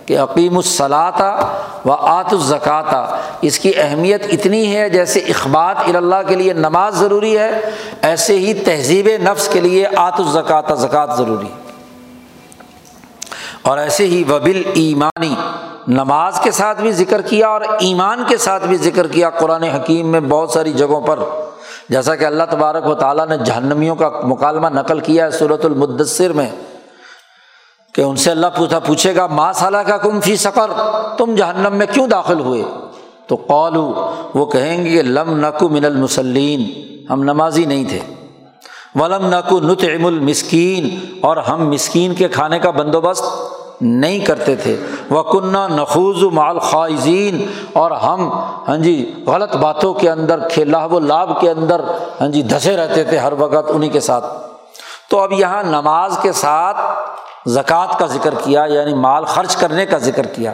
کہ 0.06 0.20
عقیم 0.20 0.56
الصلاطہ 0.56 1.54
و 1.86 1.92
آت 1.92 2.34
الزکاتہ 2.34 3.18
اس 3.42 3.60
کی 3.60 3.72
اہمیت 3.78 4.26
اتنی 4.32 4.76
ہے 4.76 4.90
جیسے 4.90 5.20
اخبات 5.20 5.76
اللہ 5.96 6.16
کے 6.28 6.36
لیے 6.36 6.54
نماز 6.54 6.96
ضروری 6.96 7.38
ہے، 7.38 7.62
ایسے 8.02 8.40
ہی 8.40 8.54
تہذیب 8.54 9.10
نفس 9.24 9.48
کے 9.48 9.60
لیے 9.60 9.88
آت 9.96 10.20
الزکاتہ 10.20 10.74
زکوٰۃ 10.74 11.18
ضروری۔ 11.18 11.46
ہے 11.46 11.62
اور 13.62 13.78
ایسے 13.78 14.06
ہی 14.06 14.24
وبل 14.30 14.62
ایمانی 14.74 15.36
نماز 15.88 16.40
کے 16.44 16.52
ساتھ 16.52 16.82
بھی 16.82 16.92
ذکر 16.92 17.22
کیا 17.22 17.48
اور 17.48 17.62
ایمان 17.80 18.24
کے 18.28 18.38
ساتھ 18.38 18.68
بھی 18.68 18.78
ذکر 18.78 19.08
کیا 19.08 19.30
قرآن 19.30 19.64
حکیم 19.64 20.08
میں 20.08 20.20
بہت 20.20 20.50
ساری 20.50 20.74
جگہوں 20.74 21.02
پر۔ 21.02 21.20
جیسا 21.90 22.16
کہ 22.16 22.26
اللہ 22.26 22.44
تبارک 22.50 22.88
و 22.88 22.94
تعالیٰ 22.94 23.28
نے 23.28 23.38
جہنمیوں 23.38 23.96
کا 23.96 24.10
مکالمہ 24.24 24.68
نقل 24.70 25.00
کیا 25.00 25.26
ہے 25.26 25.32
صورت 25.32 25.66
المدثر 25.66 26.34
میں۔ 26.34 26.50
کہ 27.94 28.02
ان 28.02 28.16
سے 28.16 28.32
اللہ 28.32 28.48
پوچھا 28.58 28.80
پوچھے 28.80 29.16
گا 29.16 29.28
ماں 29.28 29.54
سالہ 29.54 29.78
کا 29.78 29.98
کم 29.98 30.20
فی 30.20 30.36
سفر 30.36 30.72
تم 31.18 31.36
جہنم 31.36 31.76
میں 31.76 31.86
کیوں 31.94 32.08
داخل 32.08 32.40
ہوئے؟ 32.40 32.64
تو 33.28 33.36
قالو، 33.36 34.12
وہ 34.36 34.46
کہیں 34.46 34.86
گے 34.86 34.90
کہ 34.90 35.02
لم 35.02 35.40
نقو 35.46 35.70
من 35.70 35.86
المسلین 35.86 36.64
ہم 37.10 37.24
نمازی 37.24 37.66
نہیں 37.66 37.86
تھے۔ 37.90 38.00
ولم 38.96 39.26
نقو 39.28 39.60
نطعم 39.60 40.06
المسکین، 40.06 41.00
اور 41.22 41.38
ہم 41.38 41.70
مسکین 41.70 42.14
کے 42.14 42.28
کھانے 42.28 42.60
کا 42.60 42.72
بندوبست 42.72 43.24
نہیں 43.82 44.20
کرتے 44.20 44.56
تھے۔ 44.56 44.78
وہ 45.10 45.24
کنہ 45.24 45.68
نخوز 45.72 46.24
مال 46.24 46.60
خواہزین 46.60 47.46
اور 47.74 47.92
ہم 47.92 48.30
ہاں 48.68 48.78
جی 48.78 49.24
غلط 49.28 49.56
باتوں 49.56 49.94
کے 49.94 50.10
اندر 50.10 50.48
کھیلا 50.48 50.86
و 50.86 51.00
لاب 51.00 51.42
کے 51.42 51.50
اندر 51.50 51.82
ہاں 52.22 52.28
جی 52.28 52.42
دھسے 52.42 52.78
رہتے 52.78 53.04
تھے 53.04 53.18
ہر 53.18 53.34
وقت 53.34 53.72
انہیں 53.76 53.90
کے 53.90 54.00
ساتھ۔ 54.00 54.26
تو 55.10 55.20
اب 55.20 55.32
یہاں 55.34 55.64
نماز 55.64 56.18
کے 56.22 56.32
ساتھ 56.32 56.78
زکوٰۃ 57.46 57.98
کا 58.00 58.06
ذکر 58.06 58.34
کیا 58.44 58.66
یعنی 58.66 58.94
مال 58.94 59.26
خرچ 59.26 59.56
کرنے 59.56 59.86
کا 59.86 59.98
ذکر 59.98 60.26
کیا۔ 60.26 60.54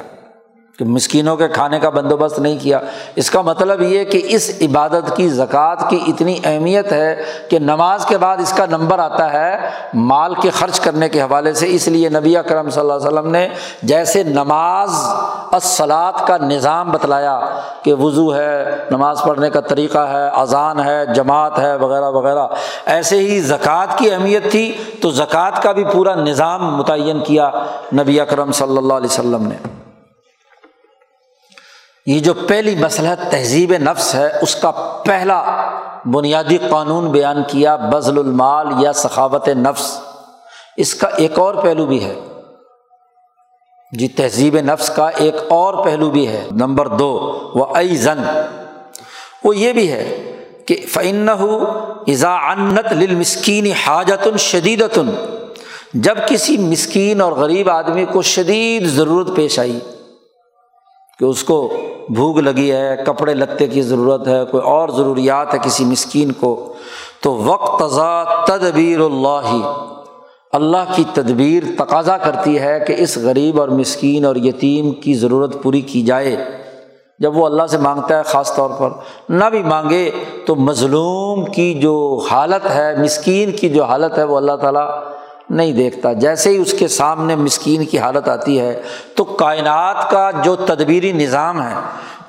کہ 0.78 0.86
مسکینوں 0.86 1.36
کے 1.38 1.48
کھانے 1.48 1.80
کا 1.80 1.90
بندوبست 1.90 2.40
نہیں 2.40 2.58
کیا۔ 2.62 2.80
اس 3.16 3.30
کا 3.32 3.42
مطلب 3.42 3.82
یہ 3.82 4.04
کہ 4.04 4.22
اس 4.26 4.50
عبادت 4.62 5.16
کی 5.16 5.30
زکوٰۃ 5.30 5.90
کی 5.90 6.00
اتنی 6.08 6.38
اہمیت 6.44 6.92
ہے 6.92 7.24
کہ 7.50 7.60
نماز 7.60 8.06
کے 8.06 8.18
بعد 8.18 8.38
اس 8.38 8.54
کا 8.54 8.66
نمبر 8.66 9.00
آتا 9.00 9.34
ہے 9.34 9.58
مال 9.94 10.34
کے 10.42 10.50
خرچ 10.50 10.80
کرنے 10.80 11.10
کے 11.10 11.22
حوالے 11.22 11.54
سے۔ 11.54 11.68
اس 11.70 11.88
لیے 11.88 12.10
نبی 12.10 12.36
کرم 12.48 12.70
صلی 12.70 12.80
اللہ 12.80 12.94
علیہ 12.94 13.08
وسلم 13.08 13.32
نے 13.32 13.48
جیسے 13.84 14.24
نماز 14.24 14.90
اصلاط 15.52 16.28
کا 16.28 16.38
نظام 16.38 16.92
بتلایا 16.92 17.40
کہ 17.84 17.94
وضو 17.94 18.36
ہے، 18.36 18.64
نماز 18.92 19.22
پڑھنے 19.22 19.50
کا 19.50 19.60
طریقہ 19.60 19.98
ہے، 19.98 20.28
اذان 20.28 20.80
ہے، 20.80 21.06
جماعت 21.06 21.60
ہے، 21.60 21.76
وغیرہ 21.76 22.10
وغیرہ۔ 22.10 22.48
ایسے 22.86 23.18
ہی 23.18 23.40
زکوٰۃ 23.42 23.98
کی 23.98 24.12
اہمیت 24.12 24.52
تھی 24.52 24.72
تو 25.02 25.12
زکوٰۃ 25.12 25.62
کا 25.62 25.72
بھی 25.72 25.84
پورا 25.94 26.16
نظام 26.16 26.76
متعین 26.78 27.20
کیا 27.20 27.50
نبی 27.94 28.20
اکرم 28.20 28.52
صلی 28.52 28.78
اللہ 28.78 28.94
علیہ 28.94 29.12
وسلم 29.12 29.48
نے۔ 29.48 29.56
یہ 32.08 32.20
جو 32.20 32.34
پہلی 32.34 32.76
مسئلہ 32.76 33.08
تہذیب 33.30 33.74
نفس 33.74 34.16
ہے، 34.16 34.30
اس 34.42 34.56
کا 34.56 34.72
پہلا 35.06 35.70
بنیادی 36.06 36.58
قانون 36.70 37.12
بیان 37.12 37.38
کیا 37.48 37.76
بزل 37.76 38.20
المال 38.20 38.68
یا 38.80 38.94
سخاوت 38.94 39.48
نفس۔ 39.48 40.00
اس 40.78 40.96
کا 40.96 41.08
ایک 41.08 41.40
اور 41.40 41.56
پہلو 41.56 41.86
بھی 41.86 42.04
ہے۔ 42.04 42.16
جی 44.00 44.08
تہذیب 44.08 44.58
نفس 44.60 44.90
کا 44.90 45.08
ایک 45.08 45.36
اور 45.50 45.86
پہلو 45.86 46.10
بھی 46.10 46.28
ہے۔ 46.28 46.48
نمبر 46.52 46.88
دو، 46.88 47.40
وہ 47.56 47.66
ائی 47.76 47.96
زن 47.96 48.20
وہ 49.44 49.58
یہ 49.58 49.74
بھی 49.74 49.92
ہے 49.92 50.36
کہ 50.68 50.86
فعن 50.90 51.30
ازا 52.08 52.36
انت 52.36 52.94
للمسکین 52.94 53.72
حاجت 53.86 54.28
شدید 54.38 54.84
جب 55.94 56.16
کسی 56.28 56.58
مسکین 56.58 57.22
اور 57.22 57.32
غریب 57.32 57.70
آدمی 57.70 58.06
کو 58.06 58.22
شدید 58.22 58.88
ضرورت 58.88 59.36
پیش 59.36 59.60
آئی 59.60 59.80
کہ 61.20 61.26
اس 61.26 61.44
کو 61.44 61.74
بھوک 62.10 62.38
لگی 62.38 62.72
ہے، 62.72 62.96
کپڑے 63.06 63.34
لتے 63.34 63.68
کی 63.68 63.82
ضرورت 63.82 64.28
ہے، 64.28 64.44
کوئی 64.52 64.64
اور 64.64 64.90
ضروریات 64.90 65.54
ہے 65.54 65.60
کسی 65.64 65.86
مسکین 65.86 66.32
کو، 66.32 66.74
تو 67.22 67.36
وقت 67.36 67.84
تدبیر 68.48 69.00
اللہ۔ 69.00 69.74
اللہ 70.54 70.94
کی 70.96 71.04
تدبیر 71.14 71.64
تقاضا 71.78 72.18
کرتی 72.18 72.60
ہے 72.60 72.80
کہ 72.88 72.96
اس 72.98 73.18
غریب 73.18 73.62
اور 73.62 73.70
مسکین 73.70 74.26
اور 74.26 74.36
یتیم 74.36 74.92
کی 74.92 75.14
ضرورت 75.14 75.64
پوری 75.64 75.82
کی 75.82 76.02
جائے۔ 76.02 76.36
جب 77.20 77.38
وہ 77.38 77.46
اللہ 77.46 77.68
سے 77.70 77.78
مانگتا 77.78 78.18
ہے، 78.18 78.24
خاص 78.24 78.56
طور 78.56 78.70
پر 78.70 78.90
نہ 79.30 79.46
بھی 79.46 79.64
مانگے، 79.64 80.12
تو 80.46 80.56
مظلوم 80.56 81.46
کی 81.46 81.74
جو 81.74 82.22
حالت 82.32 82.70
ہے، 82.70 82.96
مسکین 83.04 83.52
کی 83.52 83.70
جو 83.70 83.84
حالت 83.84 84.18
ہے، 84.18 84.24
وہ 84.24 84.38
اللہ 84.38 84.56
تعالیٰ 84.62 84.88
نہیں 85.50 85.74
دیکھتا۔ 85.74 86.14
جیسے 86.14 86.50
ہی 86.50 86.58
اس 86.58 86.76
کے 86.80 86.88
سامنے 86.88 87.36
مسکین 87.36 87.86
کی 87.86 88.00
حالت 88.00 88.30
آتی 88.30 88.60
ہے، 88.60 88.82
تو 89.16 89.24
کائنات 89.24 90.12
کا 90.12 90.32
جو 90.44 90.56
تدبیری 90.56 91.12
نظام 91.12 91.62
ہے، 91.62 91.74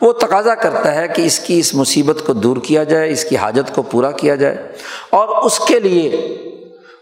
وہ 0.01 0.13
تقاضا 0.13 0.55
کرتا 0.55 0.95
ہے 0.95 1.09
کہ 1.09 1.23
اس 1.23 1.41
کی 1.41 1.59
اس 1.59 1.75
مصیبت 1.75 2.23
کو 2.27 2.33
دور 2.33 2.57
کیا 2.57 2.85
جائے، 2.85 3.11
اس 3.11 3.25
کی 3.25 3.37
حاجت 3.37 3.75
کو 3.75 3.83
پورا 3.83 4.11
کیا 4.11 4.35
جائے۔ 4.35 4.73
اور 5.11 5.29
اس 5.29 5.59
کے 5.59 5.81
لیے 5.81 6.39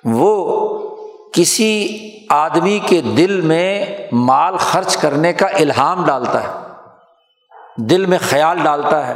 وہ 0.04 0.78
کسی 1.32 1.98
آدمی 2.28 2.78
کے 2.86 3.00
دل 3.00 3.40
میں 3.40 3.86
مال 4.12 4.56
خرچ 4.56 4.96
کرنے 4.96 5.32
کا 5.32 5.46
الہام 5.46 6.06
ڈالتا 6.06 6.42
ہے۔ 6.42 6.48
دل 7.76 8.06
میں 8.06 8.18
خیال 8.30 8.58
ڈالتا 8.62 9.06
ہے 9.06 9.14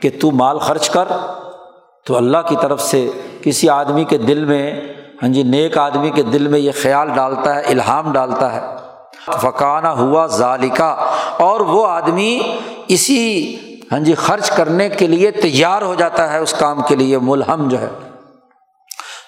کہ 0.00 0.10
تو 0.20 0.30
مال 0.30 0.58
خرچ 0.58 0.90
کر، 0.90 1.04
تو 2.06 2.16
اللہ 2.16 2.38
کی 2.48 2.56
طرف 2.62 2.80
سے 2.80 3.10
کسی 3.42 3.68
آدمی 3.68 4.04
کے 4.04 4.18
دل 4.18 4.44
میں 4.44 4.80
ہاں 5.22 5.28
جی 5.28 5.42
نیک 5.42 5.78
آدمی 5.78 6.10
کے 6.10 6.22
دل 6.22 6.48
میں 6.48 6.58
یہ 6.58 6.72
خیال 6.82 7.08
ڈالتا 7.14 7.54
ہے، 7.54 7.60
الہام 7.60 8.12
ڈالتا 8.12 8.52
ہے۔ 8.52 8.60
فقانہ 9.40 9.88
ہوا 9.88 10.26
ذالکا، 10.26 10.88
اور 11.38 11.60
وہ 11.60 11.86
آدمی 11.86 12.40
اسی 12.88 13.56
ہاں 13.92 14.00
جی 14.00 14.14
خرچ 14.14 14.50
کرنے 14.50 14.88
کے 14.88 15.06
لیے 15.06 15.30
تیار 15.30 15.82
ہو 15.82 15.94
جاتا 15.94 16.32
ہے، 16.32 16.38
اس 16.38 16.52
کام 16.52 16.80
کے 16.88 16.96
لیے 16.96 17.18
ملہم 17.18 17.68
جو 17.68 17.80
ہے۔ 17.80 17.88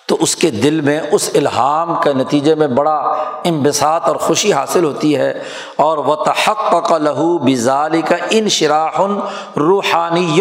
تو 0.08 0.16
اس 0.20 0.36
کے 0.36 0.50
دل 0.50 0.80
میں، 0.80 1.00
اس 1.12 1.30
الہام 1.34 1.94
کے 2.02 2.12
نتیجے 2.12 2.54
میں 2.54 2.66
بڑا 2.66 2.96
امبساط 3.44 4.04
اور 4.04 4.16
خوشی 4.16 4.52
حاصل 4.52 4.84
ہوتی 4.84 5.16
ہے۔ 5.16 5.42
اور 5.76 5.98
وہ 5.98 6.14
تحق 6.14 6.92
لہو 6.92 7.38
بزالی 7.38 8.02
کا 8.02 8.16
ان 8.30 8.48
شراہن 8.48 9.20
روحانی۔ 9.60 10.40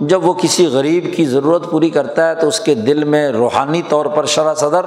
جب 0.00 0.26
وہ 0.26 0.34
کسی 0.34 0.66
غریب 0.66 1.16
کی 1.16 1.24
ضرورت 1.24 1.70
پوری 1.70 1.90
کرتا 1.90 2.28
ہے 2.28 2.34
تو 2.34 2.48
اس 2.48 2.60
کے 2.60 2.74
دل 2.74 3.04
میں 3.04 3.28
روحانی 3.28 3.82
طور 3.88 4.06
پر 4.06 4.24
شرح 4.24 4.54
صدر 4.54 4.84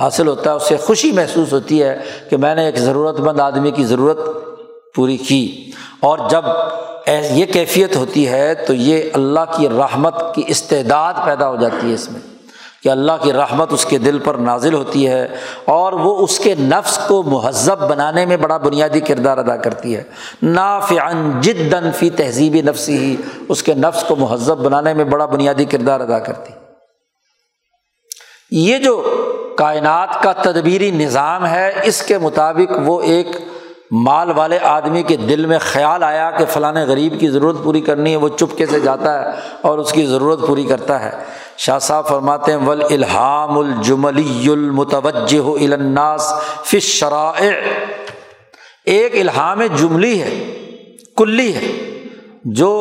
حاصل 0.00 0.28
ہوتا 0.28 0.50
ہے۔ 0.50 0.56
اسے 0.56 0.76
خوشی 0.76 1.12
محسوس 1.12 1.52
ہوتی 1.52 1.82
ہے 1.82 1.98
کہ 2.30 2.36
میں 2.36 2.54
نے 2.54 2.64
ایک 2.64 2.76
ضرورت 2.76 3.20
مند 3.20 3.40
آدمی 3.40 3.70
کی 3.70 3.84
ضرورت 3.84 4.18
پوری 4.94 5.16
کی۔ 5.16 5.70
اور 6.00 6.18
جب 6.30 6.44
یہ 7.30 7.44
کیفیت 7.44 7.96
ہوتی 7.96 8.28
ہے 8.28 8.54
تو 8.54 8.74
یہ 8.74 9.02
اللہ 9.14 9.40
کی 9.56 9.68
رحمت 9.68 10.34
کی 10.34 10.42
استعداد 10.46 11.14
پیدا 11.24 11.48
ہو 11.48 11.56
جاتی 11.56 11.88
ہے 11.88 11.94
اس 11.94 12.12
میں۔ 12.12 12.31
کہ 12.82 12.88
اللہ 12.88 13.12
کی 13.22 13.32
رحمت 13.32 13.72
اس 13.72 13.84
کے 13.84 13.98
دل 13.98 14.18
پر 14.18 14.34
نازل 14.34 14.74
ہوتی 14.74 15.08
ہے 15.08 15.28
اور 15.64 15.92
وہ 15.92 16.18
اس 16.18 16.38
کے 16.38 16.54
نفس 16.54 16.98
کو 17.08 17.22
مہذب 17.22 17.88
بنانے 17.88 18.26
میں 18.26 18.36
بڑا 18.36 18.56
بنیادی 18.56 19.00
کردار 19.00 19.38
ادا 19.38 19.56
کرتی 19.56 19.96
ہے۔ 19.96 20.02
ناف 20.42 20.92
جدن 21.40 21.92
فی 21.92 22.10
تہذیبی 22.10 22.62
نفسی 22.62 22.98
ہی 22.98 23.16
اس 23.48 23.62
کے 23.62 23.74
نفس 23.74 24.04
کو 24.08 24.16
مہذب 24.16 24.58
بنانے 24.58 24.94
میں 24.94 25.04
بڑا 25.04 25.26
بنیادی 25.26 25.64
کردار 25.64 26.00
ادا 26.00 26.18
کرتی۔ 26.18 26.52
یہ 28.50 28.78
جو 28.78 29.18
کائنات 29.58 30.22
کا 30.22 30.32
تدبیری 30.32 30.90
نظام 30.90 31.46
ہے، 31.46 31.72
اس 31.84 32.02
کے 32.02 32.18
مطابق 32.18 32.72
وہ 32.86 33.02
ایک 33.02 33.26
مال 33.90 34.30
والے 34.36 34.58
آدمی 34.62 35.02
کے 35.02 35.16
دل 35.16 35.46
میں 35.46 35.58
خیال 35.60 36.02
آیا 36.02 36.30
کہ 36.30 36.44
فلاں 36.44 36.72
غریب 36.72 37.20
کی 37.20 37.28
ضرورت 37.28 37.56
پوری 37.64 37.80
کرنی 37.80 38.10
ہے، 38.10 38.16
وہ 38.16 38.28
چپکے 38.28 38.66
سے 38.66 38.80
جاتا 38.80 39.20
ہے 39.20 39.30
اور 39.60 39.78
اس 39.78 39.92
کی 39.92 40.06
ضرورت 40.06 40.40
پوری 40.46 40.64
کرتا 40.64 41.00
ہے۔ 41.00 41.10
شاہ 41.58 41.78
صاحب 41.78 42.08
فرماتے 42.08 42.52
ہیں 42.52 42.66
ول 42.66 42.82
الحام 42.90 43.58
الجملی 43.58 44.52
المتوجہ 44.52 45.48
الناس 45.64 46.32
فش 46.64 46.82
شرائع 46.82 47.50
ایک 48.84 49.20
الحام 49.20 49.62
جملی 49.62 50.22
ہے، 50.22 50.54
کلی 51.16 51.54
ہے، 51.54 51.66
جو 52.44 52.72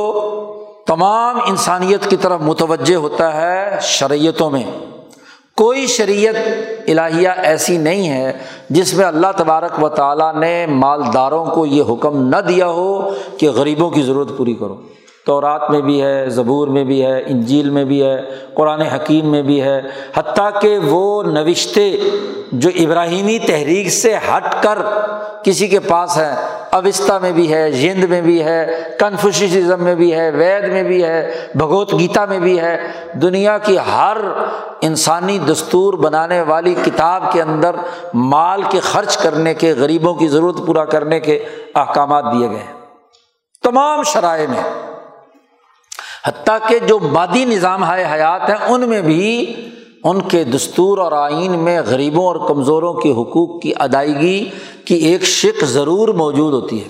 تمام 0.87 1.39
انسانیت 1.47 2.09
کی 2.09 2.17
طرف 2.17 2.41
متوجہ 2.41 2.95
ہوتا 2.95 3.33
ہے 3.33 3.77
شریعتوں 3.81 4.49
میں۔ 4.49 4.63
کوئی 5.57 5.87
شریعت 5.87 6.35
الہیہ 6.87 7.29
ایسی 7.29 7.77
نہیں 7.77 8.09
ہے 8.09 8.37
جس 8.69 8.93
میں 8.93 9.05
اللہ 9.05 9.27
تبارک 9.37 9.83
و 9.83 9.89
تعالیٰ 9.89 10.35
نے 10.35 10.65
مالداروں 10.65 11.45
کو 11.45 11.65
یہ 11.65 11.83
حکم 11.89 12.29
نہ 12.29 12.37
دیا 12.37 12.67
ہو 12.67 13.11
کہ 13.37 13.49
غریبوں 13.49 13.89
کی 13.89 14.01
ضرورت 14.01 14.37
پوری 14.37 14.53
کرو۔ 14.53 14.81
تو 15.25 15.41
رات 15.41 15.69
میں 15.69 15.81
بھی 15.81 16.01
ہے، 16.01 16.29
زبور 16.29 16.67
میں 16.67 16.83
بھی 16.83 17.05
ہے، 17.05 17.23
انجیل 17.27 17.69
میں 17.69 17.85
بھی 17.85 18.03
ہے، 18.03 18.21
قرآن 18.53 18.81
حکیم 18.81 19.31
میں 19.31 19.41
بھی 19.41 19.61
ہے، 19.61 19.81
حتیٰ 20.15 20.49
کہ 20.61 20.77
وہ 20.77 21.23
نوشتے 21.23 21.97
جو 22.51 22.69
ابراہیمی 22.75 23.39
تحریک 23.39 23.89
سے 23.89 24.15
ہٹ 24.15 24.63
کر 24.63 24.79
کسی 25.43 25.67
کے 25.67 25.79
پاس 25.79 26.17
ہے 26.17 26.35
اوستا 26.71 27.17
میں 27.19 27.31
بھی 27.31 27.53
ہے 27.53 27.71
جند 27.71 28.03
میں 28.03 28.21
بھی 28.21 28.43
ہے 28.43 28.81
کنفوشزم 28.99 29.83
میں 29.83 29.95
بھی 29.95 30.13
ہے، 30.13 30.29
وید 30.31 30.71
میں 30.71 30.83
بھی 30.83 31.03
ہے، 31.03 31.31
بھگوت 31.55 31.93
گیتا 31.99 32.25
میں 32.25 32.39
بھی 32.39 32.59
ہے، 32.59 32.77
دنیا 33.13 33.57
کی 33.57 33.77
ہر 33.77 34.17
انسانی 34.81 35.39
دستور 35.39 35.93
بنانے 35.93 36.41
والی 36.41 36.75
کتاب 36.85 37.31
کے 37.31 37.41
اندر 37.41 37.75
مال 38.13 38.61
کے 38.69 38.79
خرچ 38.79 39.17
کرنے 39.17 39.53
کے، 39.53 39.73
غریبوں 39.73 40.13
کی 40.13 40.27
ضرورت 40.27 40.57
پورا 40.65 40.85
کرنے 40.85 41.19
کے 41.19 41.43
احکامات 41.75 42.23
دیے 42.23 42.49
گئے 42.49 42.57
ہیں۔ 42.57 42.73
تمام 43.63 44.03
شرائع 44.03 44.47
میں 44.47 44.90
حتیٰ 46.25 46.57
کہ 46.67 46.79
جو 46.79 46.99
مادی 46.99 47.45
نظام 47.45 47.91
ہے 47.91 48.05
حیات 48.11 48.49
ہیں، 48.49 48.67
ان 48.67 48.89
میں 48.89 49.01
بھی 49.01 49.55
ان 50.03 50.21
کے 50.21 50.43
دستور 50.43 50.97
اور 50.97 51.11
آئین 51.11 51.59
میں 51.59 51.81
غریبوں 51.81 52.25
اور 52.25 52.47
کمزوروں 52.47 52.93
کے 52.93 53.11
حقوق 53.11 53.61
کی 53.61 53.73
ادائیگی 53.79 54.49
کی 54.85 54.95
ایک 54.95 55.23
شک 55.23 55.65
ضرور 55.65 56.07
موجود 56.07 56.53
ہوتی 56.53 56.83
ہے۔ 56.83 56.89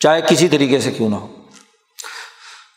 چاہے 0.00 0.20
کسی 0.28 0.48
طریقے 0.48 0.80
سے 0.80 0.90
کیوں 0.90 1.08
نہ 1.08 1.14
ہو۔ 1.14 1.26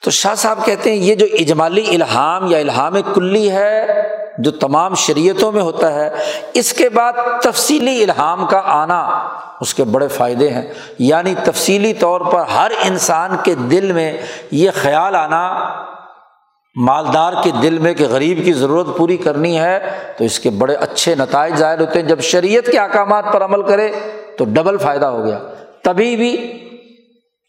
تو 0.04 0.12
شاہ 0.12 0.36
صاحب 0.36 0.66
کہتے 0.66 0.90
ہیں، 0.90 0.98
یہ 0.98 1.16
جو 1.16 1.26
اجمالی 1.34 1.96
الحام 1.96 2.52
یا 2.52 2.58
الحام 2.58 2.94
کلی 3.14 3.52
ہے، 3.52 3.88
جو 4.38 4.52
تمام 4.52 4.96
شریعتوں 4.96 5.52
میں 5.52 5.62
ہوتا 5.62 5.94
ہے، 5.94 6.10
اس 6.54 6.74
کے 6.74 6.90
بعد 6.90 7.14
تفصیلی 7.42 8.04
الحام 8.04 8.48
کا 8.48 8.62
آنا 8.66 9.30
اس 9.62 9.74
کے 9.74 9.84
بڑے 9.84 10.08
فائدے 10.08 10.50
ہیں۔ 10.50 10.74
یعنی 11.00 11.34
تفصیلی 11.44 11.94
طور 11.94 12.22
پر 12.22 12.40
ہر 12.40 12.72
انسان 12.84 13.32
کے 13.44 13.56
دل 13.56 13.92
میں 13.92 14.18
یہ 14.52 14.70
خیال 14.76 15.16
آنا، 15.16 15.70
مالدار 16.76 17.34
کے 17.44 17.52
دل 17.62 17.78
میں 17.78 17.94
کہ 17.94 18.06
غریب 18.10 18.46
کی 18.46 18.54
ضرورت 18.54 18.98
پوری 18.98 19.18
کرنی 19.18 19.60
ہے، 19.60 19.80
تو 20.18 20.24
اس 20.24 20.40
کے 20.40 20.50
بڑے 20.50 20.76
اچھے 20.76 21.16
نتائج 21.16 21.56
ظاہر 21.56 21.82
ہوتے 21.82 22.02
ہیں۔ 22.02 22.08
جب 22.08 22.20
شریعت 22.20 22.72
کے 22.72 22.80
احکامات 22.80 23.26
پر 23.34 23.44
عمل 23.44 23.62
کرے 23.62 23.92
تو 24.38 24.46
ڈبل 24.48 24.78
فائدہ 24.78 25.06
ہو 25.06 25.26
گیا۔ 25.26 25.40
تبھی 25.84 26.16
بھی 26.16 26.32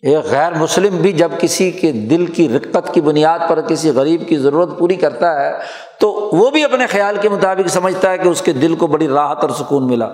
ایک 0.02 0.24
غیر 0.24 0.54
مسلم 0.54 0.96
بھی 0.96 1.12
جب 1.12 1.32
کسی 1.40 1.70
کے 1.70 1.92
دل 1.92 2.26
کی 2.26 2.48
رقت 2.48 2.94
کی 2.94 3.00
بنیاد 3.00 3.38
پر 3.48 3.60
کسی 3.60 3.90
غریب 3.90 4.22
کی 4.28 4.36
ضرورت 4.36 4.78
پوری 4.78 4.94
کرتا 4.94 5.40
ہے، 5.40 5.52
تو 6.00 6.30
وہ 6.32 6.50
بھی 6.50 6.64
اپنے 6.64 6.86
خیال 6.86 7.16
کے 7.20 7.28
مطابق 7.28 7.68
سمجھتا 7.68 8.10
ہے 8.10 8.18
کہ 8.18 8.28
اس 8.28 8.42
کے 8.42 8.52
دل 8.52 8.74
کو 8.74 8.86
بڑی 8.86 9.08
راحت 9.08 9.42
اور 9.42 9.50
سکون 9.50 9.86
ملا۔ 9.86 10.08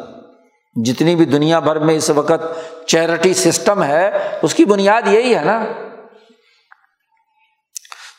جتنی 0.74 1.16
بھی 1.16 1.24
دنیا 1.24 1.59
بھر 1.59 1.78
میں 1.78 1.94
اس 1.94 2.11
وقت 2.11 2.59
چیریٹی 2.86 3.35
سسٹم 3.35 3.82
ہے، 3.82 4.11
اس 4.43 4.55
کی 4.55 4.65
بنیاد 4.65 5.03
یہی 5.07 5.35
ہے 5.35 5.44
نا۔ 5.44 5.65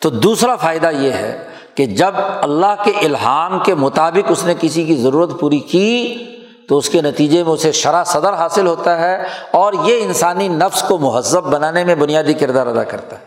تو 0.02 0.10
دوسرا 0.10 0.56
فائدہ 0.56 0.92
یہ 0.92 1.12
ہے 1.12 1.48
کہ 1.76 1.86
جب 1.86 2.12
اللہ 2.42 2.84
کے 2.86 2.92
الحام 3.06 3.60
کے 3.60 3.76
مطابق 3.76 4.26
اس 4.30 4.44
نے 4.44 4.54
کسی 4.60 4.86
کی 4.86 4.96
ضرورت 4.96 5.40
پوری 5.40 5.60
کی، 5.60 6.24
تو 6.70 6.78
اس 6.78 6.90
کے 6.90 7.02
نتیجے 7.02 7.44
میں 7.44 7.52
اسے 7.52 7.72
شرح 7.72 8.04
صدر 8.04 8.34
حاصل 8.34 8.68
ہوتا 8.68 9.00
ہے 9.00 9.24
اور 9.52 9.74
یہ 9.84 10.04
انسانی 10.04 10.48
نفس 10.48 10.82
کو 10.82 10.98
مہذب 10.98 11.44
بنانے 11.44 11.84
میں 11.84 11.96
بنیادی 11.96 12.34
کردار 12.34 12.68
ادا 12.68 12.84
کرتا 12.84 13.20
ہے۔ 13.20 13.26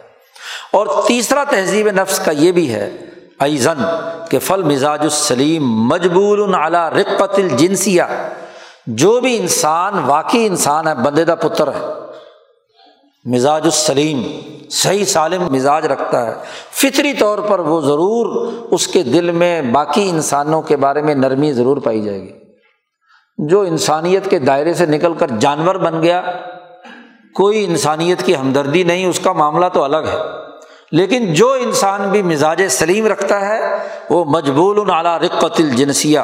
اور 0.73 0.87
تیسرا 1.07 1.45
تہذیب 1.45 1.89
نفس 1.91 2.19
کا 2.19 2.33
یہ 2.33 2.53
بھی 2.53 2.75
ہے 2.75 2.97
ایزن 3.41 3.85
کہ 4.31 4.39
فل 4.39 4.63
مزاج 4.63 5.01
السلیم 5.01 5.63
مجبور 5.65 6.55
اعلیٰ 6.55 6.91
رقت 6.91 7.39
الجنسیہ۔ 7.39 8.03
جو 8.87 9.21
بھی 9.21 9.37
انسان، 9.37 9.99
واقعی 9.99 10.47
انسان 10.47 10.89
ہے، 10.89 10.95
بندے 10.95 11.25
دا 11.25 11.35
پتر 11.35 11.69
ہے، 11.69 11.85
مزاج 13.25 13.63
السلیم، 13.65 14.23
صحیح 14.71 15.05
سالم 15.05 15.53
مزاج 15.53 15.87
رکھتا 15.87 16.27
ہے۔ 16.27 16.35
فطری 16.73 17.13
طور 17.13 17.39
پر 17.39 17.59
وہ 17.59 17.81
ضرور 17.81 18.53
اس 18.71 18.87
کے 18.87 19.03
دل 19.03 19.31
میں 19.31 19.63
باقی 19.63 20.11
انسانوں 20.11 20.63
کے 20.63 20.77
بارے 20.77 21.03
میں 21.03 21.15
نرمی 21.15 21.53
ضرور 21.53 21.77
پائی 21.77 22.03
جائے 22.03 22.21
گی۔ 22.21 22.33
جو 23.39 23.61
انسانیت 23.61 24.31
کے 24.31 24.39
دائرے 24.39 24.75
سے 24.75 24.87
نکل 24.87 25.15
کر 25.15 25.27
جانور 25.39 25.75
بن 25.75 26.03
گیا، 26.03 26.23
کوئی 27.35 27.65
انسانیت 27.65 28.23
کی 28.23 28.37
ہمدردی 28.37 28.83
نہیں، 28.83 29.07
اس 29.07 29.21
کا 29.21 29.33
معاملہ 29.33 29.67
تو 29.73 29.83
الگ 29.83 29.97
ہے۔ 29.97 30.19
لیکن 30.93 31.35
جو 31.35 31.53
انسان 31.53 32.09
بھی 32.09 32.23
مزاج 32.23 32.63
سلیم 32.69 33.07
رکھتا 33.07 33.49
ہے، 33.49 33.61
وہ 34.11 34.25
مجبول 34.25 34.91
اعلیٰ 34.91 35.19
رقت 35.19 35.61
الجنسیہ 35.61 36.21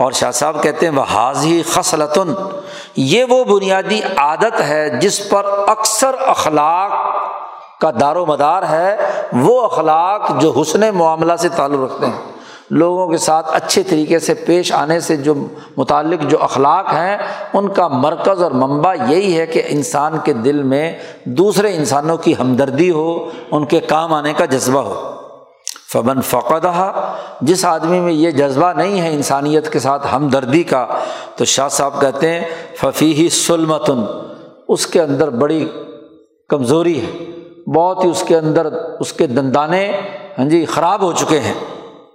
اور 0.00 0.12
شاہ 0.12 0.30
صاحب 0.30 0.62
کہتے 0.62 0.88
ہیں 0.88 0.96
وہ 0.96 1.02
حاضی 1.02 1.62
خصلتن 1.62 2.34
یہ 2.96 3.24
وہ 3.24 3.44
بنیادی 3.44 4.00
عادت 4.16 4.60
ہے 4.60 4.90
جس 5.00 5.28
پر 5.28 5.46
اکثر 5.66 6.10
اخلاق 6.26 6.90
کا 7.80 7.90
دار 8.00 8.16
و 8.16 8.26
مدار 8.26 8.62
ہے۔ 8.70 8.96
وہ 9.32 9.62
اخلاق 9.62 10.40
جو 10.40 10.52
حسن 10.60 10.80
معاملہ 10.94 11.36
سے 11.38 11.48
تعلق 11.48 11.92
رکھتے 11.92 12.06
ہیں۔ 12.06 12.32
لوگوں 12.70 13.08
کے 13.08 13.16
ساتھ 13.16 13.50
اچھے 13.52 13.82
طریقے 13.82 14.18
سے 14.18 14.34
پیش 14.34 14.72
آنے 14.72 15.00
سے 15.00 15.16
جو 15.16 15.34
متعلق 15.76 16.30
جو 16.30 16.42
اخلاق 16.42 16.92
ہیں، 16.92 17.16
ان 17.54 17.68
کا 17.68 17.88
مرکز 17.88 18.42
اور 18.42 18.50
منبع 18.50 18.94
یہی 19.08 19.40
ہے 19.40 19.46
کہ 19.46 19.62
انسان 19.68 20.18
کے 20.24 20.32
دل 20.32 20.62
میں 20.62 20.98
دوسرے 21.24 21.76
انسانوں 21.76 22.16
کی 22.16 22.34
ہمدردی 22.40 22.90
ہو، 22.90 23.30
ان 23.50 23.64
کے 23.64 23.80
کام 23.80 24.14
آنے 24.14 24.32
کا 24.32 24.44
جذبہ 24.44 24.80
ہو۔ 24.80 25.19
فبن 25.92 26.20
فقدہ 26.20 27.08
جس 27.40 27.64
آدمی 27.64 28.00
میں 28.00 28.12
یہ 28.12 28.30
جذبہ 28.30 28.72
نہیں 28.72 29.00
ہے 29.00 29.14
انسانیت 29.14 29.72
کے 29.72 29.78
ساتھ 29.78 30.06
ہمدردی 30.14 30.62
کا، 30.62 30.86
تو 31.36 31.44
شاہ 31.44 31.68
صاحب 31.68 32.00
کہتے 32.00 32.30
ہیں 32.32 32.44
ففی 32.76 33.28
سلمتن، 33.28 34.04
اس 34.68 34.86
کے 34.86 35.02
اندر 35.02 35.30
بڑی 35.30 35.68
کمزوری 36.48 37.00
ہے، 37.00 37.24
بہت 37.70 38.04
ہی 38.04 38.10
اس 38.10 38.24
کے 38.26 38.36
اندر 38.36 38.66
اس 39.00 39.12
کے 39.12 39.26
دندانے 39.26 39.92
ہاں 40.38 40.48
جی 40.48 40.64
خراب 40.64 41.02
ہو 41.02 41.12
چکے 41.12 41.40
ہیں۔ 41.40 41.54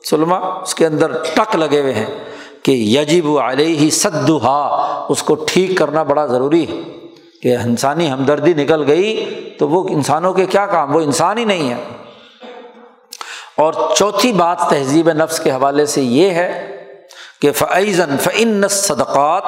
سلما 0.10 0.38
اس 0.38 0.76
کے 0.76 0.86
اندر 0.86 1.12
ٹک 1.36 1.56
لگے 1.56 1.82
ہوئے 1.82 1.94
ہیں 1.94 2.06
کہ 2.64 2.72
یجب 2.72 3.40
علیہ 3.40 3.76
ہی 3.76 3.90
سدھا 3.90 4.86
اس 5.10 5.24
کو 5.24 5.36
ٹھیک 5.36 5.78
کرنا 5.78 6.04
بڑا 6.04 6.26
ضروری 6.26 6.68
ہے۔ 6.68 6.82
کہ 7.42 7.56
انسانی 7.56 8.12
ہمدردی 8.12 8.54
نکل 8.54 8.84
گئی 8.88 9.26
تو 9.60 9.70
وہ 9.70 9.88
انسانوں 9.90 10.34
کے 10.34 10.46
کیا 10.46 10.66
کام؟ 10.66 10.96
وہ 10.96 11.02
انسان 11.02 11.38
ہی 11.38 11.46
نہیں 11.46 11.70
ہے۔ 11.70 11.95
اور 13.58 13.74
چوتھی 13.96 14.34
بات 14.34 14.60
تہذیب 14.70 15.12
نفس 15.12 15.40
کے 15.40 15.52
حوالے 15.52 15.86
سے 15.86 16.02
یہ 16.02 16.30
ہے 16.30 16.78
کہ 17.42 17.52
فعزن 17.52 18.18
فعن 18.18 18.68
صدقات 18.68 19.44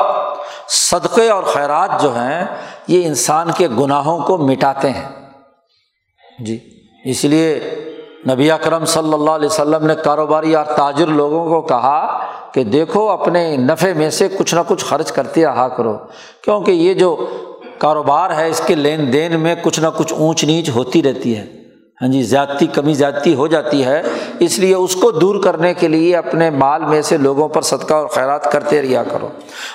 صدقے 0.69 1.29
اور 1.29 1.43
خیرات 1.43 2.01
جو 2.01 2.15
ہیں، 2.15 2.45
یہ 2.87 3.05
انسان 3.05 3.51
کے 3.57 3.67
گناہوں 3.67 4.19
کو 4.19 4.37
مٹاتے 4.37 4.89
ہیں۔ 4.89 5.07
جی 6.39 6.59
اس 7.05 7.23
لیے 7.23 7.75
نبی 8.29 8.51
اکرم 8.51 8.85
صلی 8.85 9.13
اللہ 9.13 9.31
علیہ 9.31 9.45
وسلم 9.45 9.85
نے 9.85 9.93
کاروباری 10.03 10.55
اور 10.55 10.65
تاجر 10.65 11.07
لوگوں 11.07 11.49
کو 11.49 11.61
کہا 11.61 12.25
کہ 12.51 12.63
دیکھو، 12.63 13.09
اپنے 13.09 13.57
نفع 13.57 13.93
میں 13.95 14.09
سے 14.09 14.27
کچھ 14.27 14.55
نہ 14.55 14.59
کچھ 14.67 14.85
خرچ 14.85 15.11
کرتے 15.11 15.45
رہا 15.45 15.67
کرو۔ 15.67 15.97
کیونکہ 16.41 16.71
یہ 16.71 16.93
جو 16.93 17.25
کاروبار 17.77 18.29
ہے، 18.35 18.49
اس 18.49 18.61
کے 18.65 18.75
لین 18.75 19.13
دین 19.13 19.39
میں 19.39 19.55
کچھ 19.61 19.79
نہ 19.79 19.87
کچھ 19.97 20.13
اونچ 20.13 20.43
نیچ 20.43 20.69
ہوتی 20.69 21.03
رہتی 21.03 21.37
ہے۔ 21.37 21.45
ہاں 22.01 22.07
جی 22.07 22.23
زیادتی، 22.23 22.67
کمی 22.67 22.93
زیادتی 22.93 23.35
ہو 23.35 23.47
جاتی 23.47 23.85
ہے، 23.85 24.01
اس 24.39 24.59
لیے 24.59 24.75
اس 24.75 24.95
کو 24.95 25.11
دور 25.11 25.43
کرنے 25.43 25.73
کے 25.73 25.87
لیے 25.87 26.15
اپنے 26.15 26.49
مال 26.49 26.85
میں 26.85 27.01
سے 27.01 27.17
لوگوں 27.17 27.49
پر 27.49 27.61
صدقہ 27.61 27.93
اور 27.93 28.07
خیرات 28.07 28.51
کرتے 28.51 28.81
رہا 28.81 29.03
کرو۔ 29.03 29.29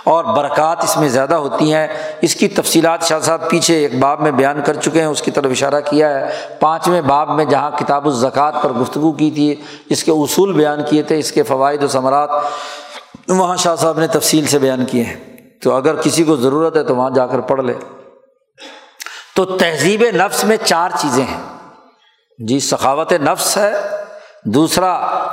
اور 0.05 0.25
برکات 0.25 0.85
اس 0.85 0.97
میں 0.97 1.09
زیادہ 1.09 1.35
ہوتی 1.35 1.75
ہیں۔ 1.75 1.87
اس 2.21 2.35
کی 2.35 2.49
تفصیلات 2.49 3.03
شاہ 3.03 3.21
صاحب 3.21 3.51
پیچھے 3.51 3.75
ایک 3.77 3.99
باب 3.99 4.21
میں 4.21 4.31
بیان 4.31 4.61
کر 4.65 4.75
چکے 4.75 5.01
ہیں، 5.01 5.07
اس 5.07 5.23
کی 5.23 5.31
طرف 5.31 5.51
اشارہ 5.51 5.81
کیا 5.81 6.21
ہے۔ 6.21 6.31
پانچویں 6.61 7.01
باب 7.01 7.31
میں 7.31 7.45
جہاں 7.45 7.71
کتاب 7.79 8.07
الزکوٰۃ 8.07 8.63
پر 8.63 8.73
گفتگو 8.73 9.13
کی 9.13 9.31
تھی، 9.31 9.55
اس 9.89 10.05
کے 10.05 10.13
اصول 10.13 10.53
بیان 10.53 10.79
کیے 10.89 11.03
تھے، 11.03 11.19
اس 11.19 11.33
کے 11.33 11.43
فوائد 11.43 11.83
و 11.83 11.89
ثمرات، 11.89 12.31
وہاں 13.29 13.57
شاہ 13.57 13.77
صاحب 13.77 13.99
نے 13.99 14.07
تفصیل 14.07 14.47
سے 14.47 14.59
بیان 14.59 14.85
کیے 14.85 15.03
ہیں۔ 15.03 15.17
تو 15.63 15.73
اگر 15.73 15.95
کسی 15.97 16.25
کو 16.25 16.37
ضرورت 16.37 16.77
ہے 16.77 16.83
تو 16.83 16.97
وہاں 16.97 17.11
جا 17.11 17.27
کر 17.27 17.41
پڑھ 17.41 17.65
لے۔ 17.65 17.75
تو 19.37 19.45
تہذیب 19.45 20.05
نفس 20.15 20.45
میں 20.45 20.57
چار 20.65 20.91
چیزیں 20.99 21.25
ہیں۔ 21.25 21.62
جی 22.47 22.61
سخاوت 22.61 23.13
نفس 23.13 23.57
ہے۔ 23.57 23.73
دوسرا، 24.45 24.93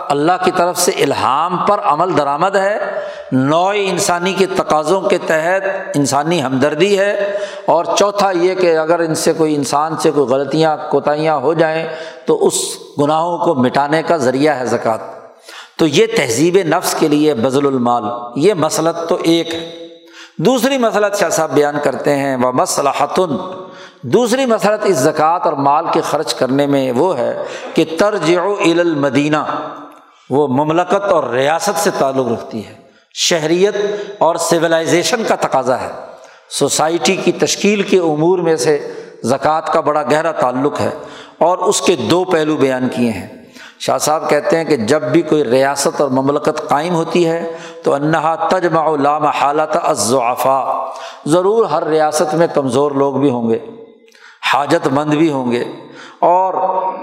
اللہ 0.09 0.31
کی 0.45 0.51
طرف 0.51 0.77
سے 0.77 0.91
الحام 0.91 1.57
پر 1.57 1.79
عمل 1.83 2.17
درآمد 2.17 2.55
ہے۔ 2.55 2.99
نوع 3.31 3.73
انسانی 3.75 4.33
کے 4.33 4.45
تقاضوں 4.45 5.01
کے 5.01 5.17
تحت 5.17 5.61
انسانی 5.95 6.43
ہمدردی 6.43 6.99
ہے۔ 6.99 7.37
اور 7.65 7.85
چوتھا، 7.97 8.31
یہ 8.31 8.55
کہ 8.55 8.77
اگر 8.77 8.99
ان 8.99 9.15
سے 9.15 9.33
کوئی 9.33 9.55
انسان 9.55 9.97
سے 9.97 10.11
کوئی 10.11 10.27
غلطیاں، 10.27 10.77
کوتاہیاں 10.91 11.35
ہو 11.35 11.53
جائیں، 11.53 11.87
تو 12.25 12.47
اس 12.47 12.53
گناہوں 13.01 13.37
کو 13.37 13.55
مٹانے 13.55 14.03
کا 14.03 14.17
ذریعہ 14.17 14.59
ہے 14.59 14.65
زکوٰۃ۔ 14.65 15.13
تو 15.77 15.87
یہ 15.87 16.05
تہذیب 16.17 16.57
نفس 16.57 16.95
کے 16.99 17.07
لیے 17.07 17.33
بزل 17.33 17.67
المال۔ 17.67 18.03
یہ 18.35 18.53
مسلط 18.53 19.09
تو 19.09 19.17
ایک 19.21 19.53
ہے۔ 19.53 19.87
دوسری 20.37 20.77
مسلط 20.77 21.19
شاہ 21.19 21.29
صاحب 21.29 21.51
بیان 21.51 21.75
کرتے 21.83 22.15
ہیں 22.15 22.35
وہ 22.35 22.51
مسلحتن 22.51 23.37
دوسری 24.01 24.45
مسلط 24.45 24.79
اس 24.83 24.97
زکوٰۃ 24.97 25.39
اور 25.43 25.53
مال 25.53 25.85
کے 25.93 26.01
خرچ 26.01 26.33
کرنے 26.33 26.67
میں 26.67 26.91
وہ 26.91 27.17
ہے 27.17 27.43
کہ 27.73 27.85
ترج 27.99 28.37
المدینہ، 28.59 29.37
وہ 30.29 30.47
مملکت 30.47 31.11
اور 31.11 31.23
ریاست 31.23 31.79
سے 31.79 31.89
تعلق 31.97 32.31
رکھتی 32.31 32.67
ہے۔ 32.67 32.73
شہریت 33.13 33.75
اور 34.19 34.35
سویلائزیشن 34.35 35.23
کا 35.27 35.35
تقاضا 35.35 35.81
ہے۔ 35.81 35.89
سوسائٹی 36.49 37.15
کی 37.15 37.31
تشکیل 37.31 37.81
کے 37.81 37.99
امور 37.99 38.39
میں 38.39 38.55
سے 38.55 38.93
زکوٰۃ 39.23 39.73
کا 39.73 39.79
بڑا 39.79 40.03
گہرا 40.03 40.31
تعلق 40.31 40.79
ہے 40.79 40.89
اور 41.37 41.57
اس 41.57 41.81
کے 41.81 41.95
دو 41.95 42.23
پہلو 42.23 42.57
بیان 42.57 42.89
کیے 42.95 43.11
ہیں۔ 43.11 43.27
شاہ 43.79 43.97
صاحب 43.97 44.29
کہتے 44.29 44.57
ہیں 44.57 44.63
کہ 44.63 44.75
جب 44.75 45.03
بھی 45.03 45.21
کوئی 45.21 45.43
ریاست 45.43 46.01
اور 46.01 46.09
مملکت 46.09 46.69
قائم 46.69 46.95
ہوتی 46.95 47.27
ہے 47.27 47.57
تو 47.83 47.93
انہا 47.93 48.35
تجمع 48.35 48.95
لام 48.95 49.25
حالت 49.25 49.77
ازعفا 49.83 50.85
ضرور 51.25 51.65
ہر 51.65 51.87
ریاست 51.87 52.35
میں 52.35 52.47
کمزور 52.53 52.91
لوگ 52.91 53.15
بھی 53.15 53.29
ہوں 53.29 53.49
گے۔ 53.49 53.59
حاجت 54.53 54.87
مند 54.87 55.13
بھی 55.13 55.31
ہوں 55.31 55.51
گے 55.51 55.63
اور 56.19 56.53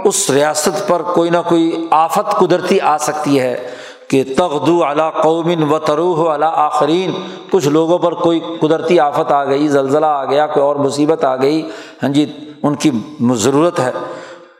اس 0.04 0.30
ریاست 0.30 0.88
پر 0.88 1.02
کوئی 1.02 1.30
نہ 1.30 1.36
کوئی 1.48 1.86
آفت 1.90 2.30
قدرتی 2.30 2.80
آ 2.80 2.98
سکتی 2.98 3.40
ہے 3.40 3.70
کہ 4.08 4.24
تغدو 4.38 4.84
علا 4.84 5.10
قومن 5.10 5.62
و 5.62 5.78
تروح 5.78 6.34
علا 6.34 6.48
آخرین، 6.48 7.12
کچھ 7.50 7.68
لوگوں 7.68 7.98
پر 7.98 8.14
کوئی 8.14 8.40
قدرتی 8.60 9.00
آفت 9.00 9.32
آ 9.32 9.44
گئی، 9.44 9.68
زلزلہ 9.68 10.06
آ 10.06 10.24
گیا، 10.24 10.46
کوئی 10.46 10.66
اور 10.66 10.76
مصیبت 10.76 11.24
آ 11.24 11.36
گئی۔ 11.36 11.68
ہاں 12.02 12.08
جی 12.08 12.26
ان 12.62 12.74
کی 12.74 12.90
ضرورت 13.34 13.80
ہے۔ 13.80 13.90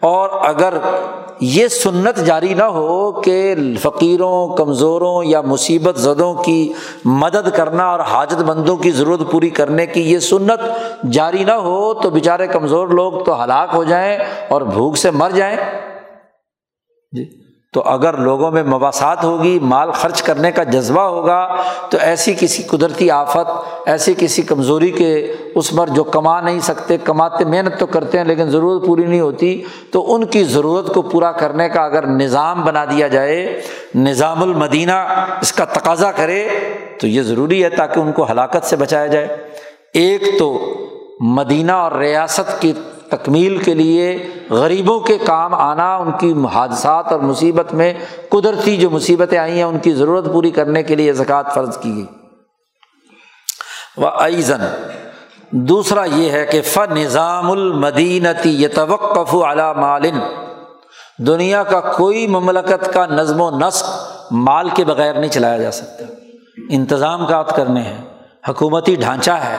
اور 0.03 0.31
اگر 0.43 0.75
یہ 1.41 1.69
سنت 1.69 2.17
جاری 2.17 2.55
نہ 2.55 2.63
ہو 2.63 3.13
کہ 3.13 3.55
فقیروں، 3.81 4.57
کمزوروں 4.57 5.25
یا 5.25 5.41
مصیبت 5.41 5.97
زدوں 5.97 6.35
کی 6.35 6.73
مدد 7.05 7.49
کرنا 7.57 7.85
اور 7.91 8.01
حاجت 8.01 8.41
مندوں 8.41 8.77
کی 8.77 8.91
ضرورت 8.91 9.31
پوری 9.31 9.51
کرنے 9.51 9.87
کی 9.87 10.13
یہ 10.13 10.19
سنت 10.19 10.61
جاری 11.13 11.45
نہ 11.45 11.53
ہو 11.53 11.95
تو 11.95 12.11
بیچارے 12.11 12.47
کمزور 12.47 12.89
لوگ 12.89 13.13
تو 13.25 13.45
ہلاک 13.45 13.69
ہو 13.75 13.85
جائیں 13.85 14.19
اور 14.49 14.63
بھوک 14.63 14.97
سے 14.97 15.11
مر 15.11 15.31
جائیں۔ 15.31 15.57
جی۔ 17.13 17.46
تو 17.77 17.83
اگر 17.83 18.17
لوگوں 18.17 18.51
میں 18.51 18.63
مواصلات 18.63 19.25
ہوگی، 19.25 19.59
مال 19.63 19.91
خرچ 19.91 20.23
کرنے 20.23 20.53
کا 20.53 20.63
جذبہ 20.63 21.01
ہوگا، 21.01 21.57
تو 21.91 21.99
ایسی 22.01 22.35
کسی 22.41 22.63
قدرتی 22.63 23.11
آفت، 23.11 23.51
ایسی 23.87 24.15
کسی 24.19 24.43
کمزوری 24.43 24.91
کے 24.91 25.33
اس 25.55 25.71
پر 25.77 25.89
جو 25.89 26.05
کما 26.05 26.41
نہیں 26.41 26.61
سکتے، 26.61 26.97
کماتے 26.99 27.45
محنت 27.45 27.79
تو 27.79 27.87
کرتے 27.87 28.19
ہیں 28.19 28.25
لیکن 28.25 28.51
ضرورت 28.51 28.87
پوری 28.87 29.05
نہیں 29.05 29.21
ہوتی، 29.21 29.63
تو 29.91 30.15
ان 30.15 30.25
کی 30.25 30.45
ضرورت 30.45 30.95
کو 30.95 31.03
پورا 31.03 31.33
کرنے 31.33 31.69
کا 31.69 31.85
اگر 31.85 32.07
نظام 32.07 32.65
بنا 32.65 32.85
دیا 32.85 33.09
جائے، 33.09 33.61
نظام 33.95 34.43
المدینہ 34.43 35.27
اس 35.41 35.53
کا 35.53 35.65
تقاضا 35.65 36.13
کرے، 36.13 36.49
تو 37.01 37.07
یہ 37.07 37.23
ضروری 37.23 37.65
ہے 37.65 37.69
تاکہ 37.69 38.01
ان 38.01 38.13
کو 38.13 38.27
ہلاکت 38.31 38.65
سے 38.65 38.77
بچایا 38.77 39.07
جائے۔ 39.07 39.37
ایک 39.93 40.23
تو 40.39 40.59
مدینہ 41.21 41.73
اور 41.73 41.93
ریاست 41.93 42.63
کی 42.63 42.73
تکمیل 43.17 43.59
کے 43.59 43.75
لیے 43.75 44.31
غریبوں 44.51 45.01
کے 45.01 45.19
کام 45.19 45.55
آنا، 45.55 45.97
ان 45.97 46.13
کی 46.21 46.35
حادثات 46.53 47.13
اور 47.13 47.21
مصیبت 47.21 47.75
میں 47.75 47.95
قدرتی 48.29 48.77
جو 48.77 48.91
مصیبتیں 48.91 49.39
آئی 49.39 49.53
ہیں، 49.53 49.63
ان 49.63 49.79
کی 49.79 49.93
ضرورت 49.93 50.33
پوری 50.33 50.51
کرنے 50.51 50.83
کے 50.83 50.95
لیے 50.95 51.13
زکوٰۃ 51.13 51.55
فرض 51.55 51.79
کی 51.79 51.95
گئی۔ 51.97 52.07
و 53.97 54.07
ایزن 54.07 54.61
دوسرا 55.51 56.05
یہ 56.05 56.31
ہے 56.31 56.47
کہ 56.47 56.63
ف 56.63 56.79
نظام 56.91 57.51
المدینتی 57.51 58.65
یتوقف 58.65 59.35
علی 59.35 59.81
مالن 59.81 60.19
دنیا 61.19 61.63
کا 61.63 61.81
کوئی 61.81 62.27
مملکت 62.27 62.93
کا 62.93 63.07
نظم 63.07 63.41
و 63.41 63.51
نسق 63.51 63.85
مال 64.31 64.69
کے 64.69 64.85
بغیر 64.85 65.15
نہیں 65.15 65.31
چلایا 65.31 65.59
جا 65.59 65.71
سکتا۔ 65.71 66.05
انتظام 66.71 67.27
کات 67.27 67.57
کرنے 67.57 67.81
ہیں۔ 67.81 68.05
حکومتی 68.49 68.95
ڈھانچہ 68.95 69.31
ہے۔ 69.31 69.57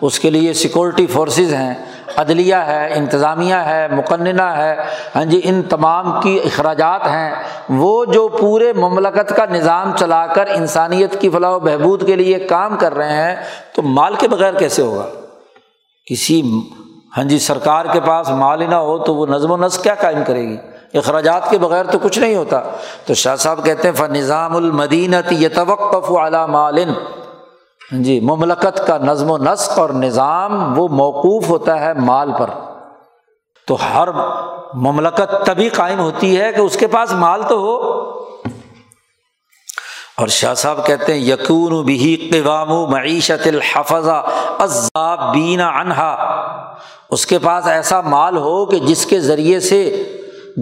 اس 0.00 0.18
کے 0.18 0.30
لیے 0.30 0.52
سیکورٹی 0.52 1.06
فورسز 1.06 1.54
ہیں۔ 1.54 1.74
عدلیہ 2.18 2.54
ہے، 2.54 2.92
انتظامیہ 2.94 3.54
ہے، 3.54 3.88
مقننہ 3.88 4.42
ہے 4.42 4.76
ہاں 5.16 5.24
جی 5.24 5.40
ان 5.44 5.62
تمام 5.62 6.20
کی 6.20 6.40
اخراجات 6.44 7.06
ہیں۔ 7.06 7.34
وہ 7.68 8.04
جو 8.04 8.28
پورے 8.28 8.72
مملکت 8.72 9.36
کا 9.36 9.44
نظام 9.50 9.96
چلا 9.96 10.26
کر 10.26 10.48
انسانیت 10.54 11.20
کی 11.20 11.30
فلاح 11.30 11.50
و 11.50 11.58
بہبود 11.58 12.06
کے 12.06 12.16
لیے 12.16 12.38
کام 12.38 12.76
کر 12.76 12.94
رہے 12.94 13.12
ہیں، 13.12 13.36
تو 13.72 13.82
مال 13.82 14.14
کے 14.14 14.28
بغیر 14.28 14.54
کیسے 14.54 14.82
ہوگا؟ 14.82 15.06
کسی 16.06 16.60
ہاں 17.16 17.24
جی 17.24 17.38
سرکار 17.38 17.86
کے 17.92 18.00
پاس 18.00 18.30
مال 18.30 18.62
ہی 18.62 18.66
نہ 18.66 18.74
ہو 18.74 18.98
تو 18.98 19.14
وہ 19.14 19.26
نظم 19.26 19.50
و 19.50 19.56
نسق 19.56 19.82
کیا 19.82 19.94
قائم 19.94 20.18
کرے 20.26 20.42
گی؟ 20.42 20.56
اخراجات 20.94 21.50
کے 21.50 21.58
بغیر 21.58 21.84
تو 21.84 21.98
کچھ 21.98 22.18
نہیں 22.18 22.36
ہوتا۔ 22.36 22.60
تو 23.06 23.14
شاہ 23.14 23.36
صاحب 23.36 23.64
کہتے 23.64 23.88
ہیں 23.88 23.94
ف 23.94 24.02
نظام 24.02 24.56
المدینت 24.56 25.32
یہ 25.32 25.48
توقف 25.54 26.12
اعلیٰ 26.16 26.48
مالن 26.48 26.92
جی 27.90 28.20
مملکت 28.20 28.86
کا 28.86 28.98
نظم 28.98 29.30
و 29.30 29.38
نسق 29.38 29.78
اور 29.78 29.90
نظام 29.90 30.78
وہ 30.78 30.88
موقوف 30.88 31.48
ہوتا 31.48 31.80
ہے 31.80 31.94
مال 31.94 32.30
پر۔ 32.38 32.50
تو 33.66 33.76
ہر 33.94 34.08
مملکت 34.74 35.46
تبھی 35.46 35.68
قائم 35.68 36.00
ہوتی 36.00 36.40
ہے 36.40 36.52
کہ 36.52 36.60
اس 36.60 36.76
کے 36.76 36.86
پاس 36.86 37.12
مال 37.12 37.42
تو 37.48 37.58
ہو۔ 37.58 37.76
اور 40.16 40.28
شاہ 40.28 40.54
صاحب 40.54 40.86
کہتے 40.86 41.14
ہیں 41.14 41.20
یقون 41.20 41.84
بھی 41.84 42.30
قوام 42.32 42.90
معیشت 42.90 43.46
الحفظہ 43.46 44.26
عذاب 44.58 45.34
بینا 45.34 45.68
انہا 45.68 46.16
اس 47.10 47.26
کے 47.26 47.38
پاس 47.38 47.66
ایسا 47.66 48.00
مال 48.00 48.36
ہو 48.36 48.66
کہ 48.66 48.78
جس 48.78 49.06
کے 49.06 49.20
ذریعے 49.20 49.60
سے 49.60 50.12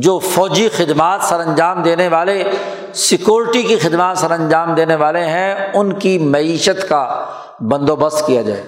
جو 0.01 0.19
فوجی 0.19 0.69
خدمات 0.69 1.21
سر 1.23 1.41
انجام 1.41 1.83
دینے 1.83 2.09
والے، 2.09 2.45
سیکورٹی 2.95 3.63
کی 3.63 3.77
خدمات 3.77 4.19
سر 4.19 4.31
انجام 4.31 4.75
دینے 4.75 4.95
والے 4.95 5.25
ہیں، 5.25 5.55
ان 5.75 5.93
کی 5.93 6.19
معیشت 6.19 6.89
کا 6.89 7.25
بندوبست 7.61 8.27
کیا 8.27 8.43
جائے۔ 8.43 8.63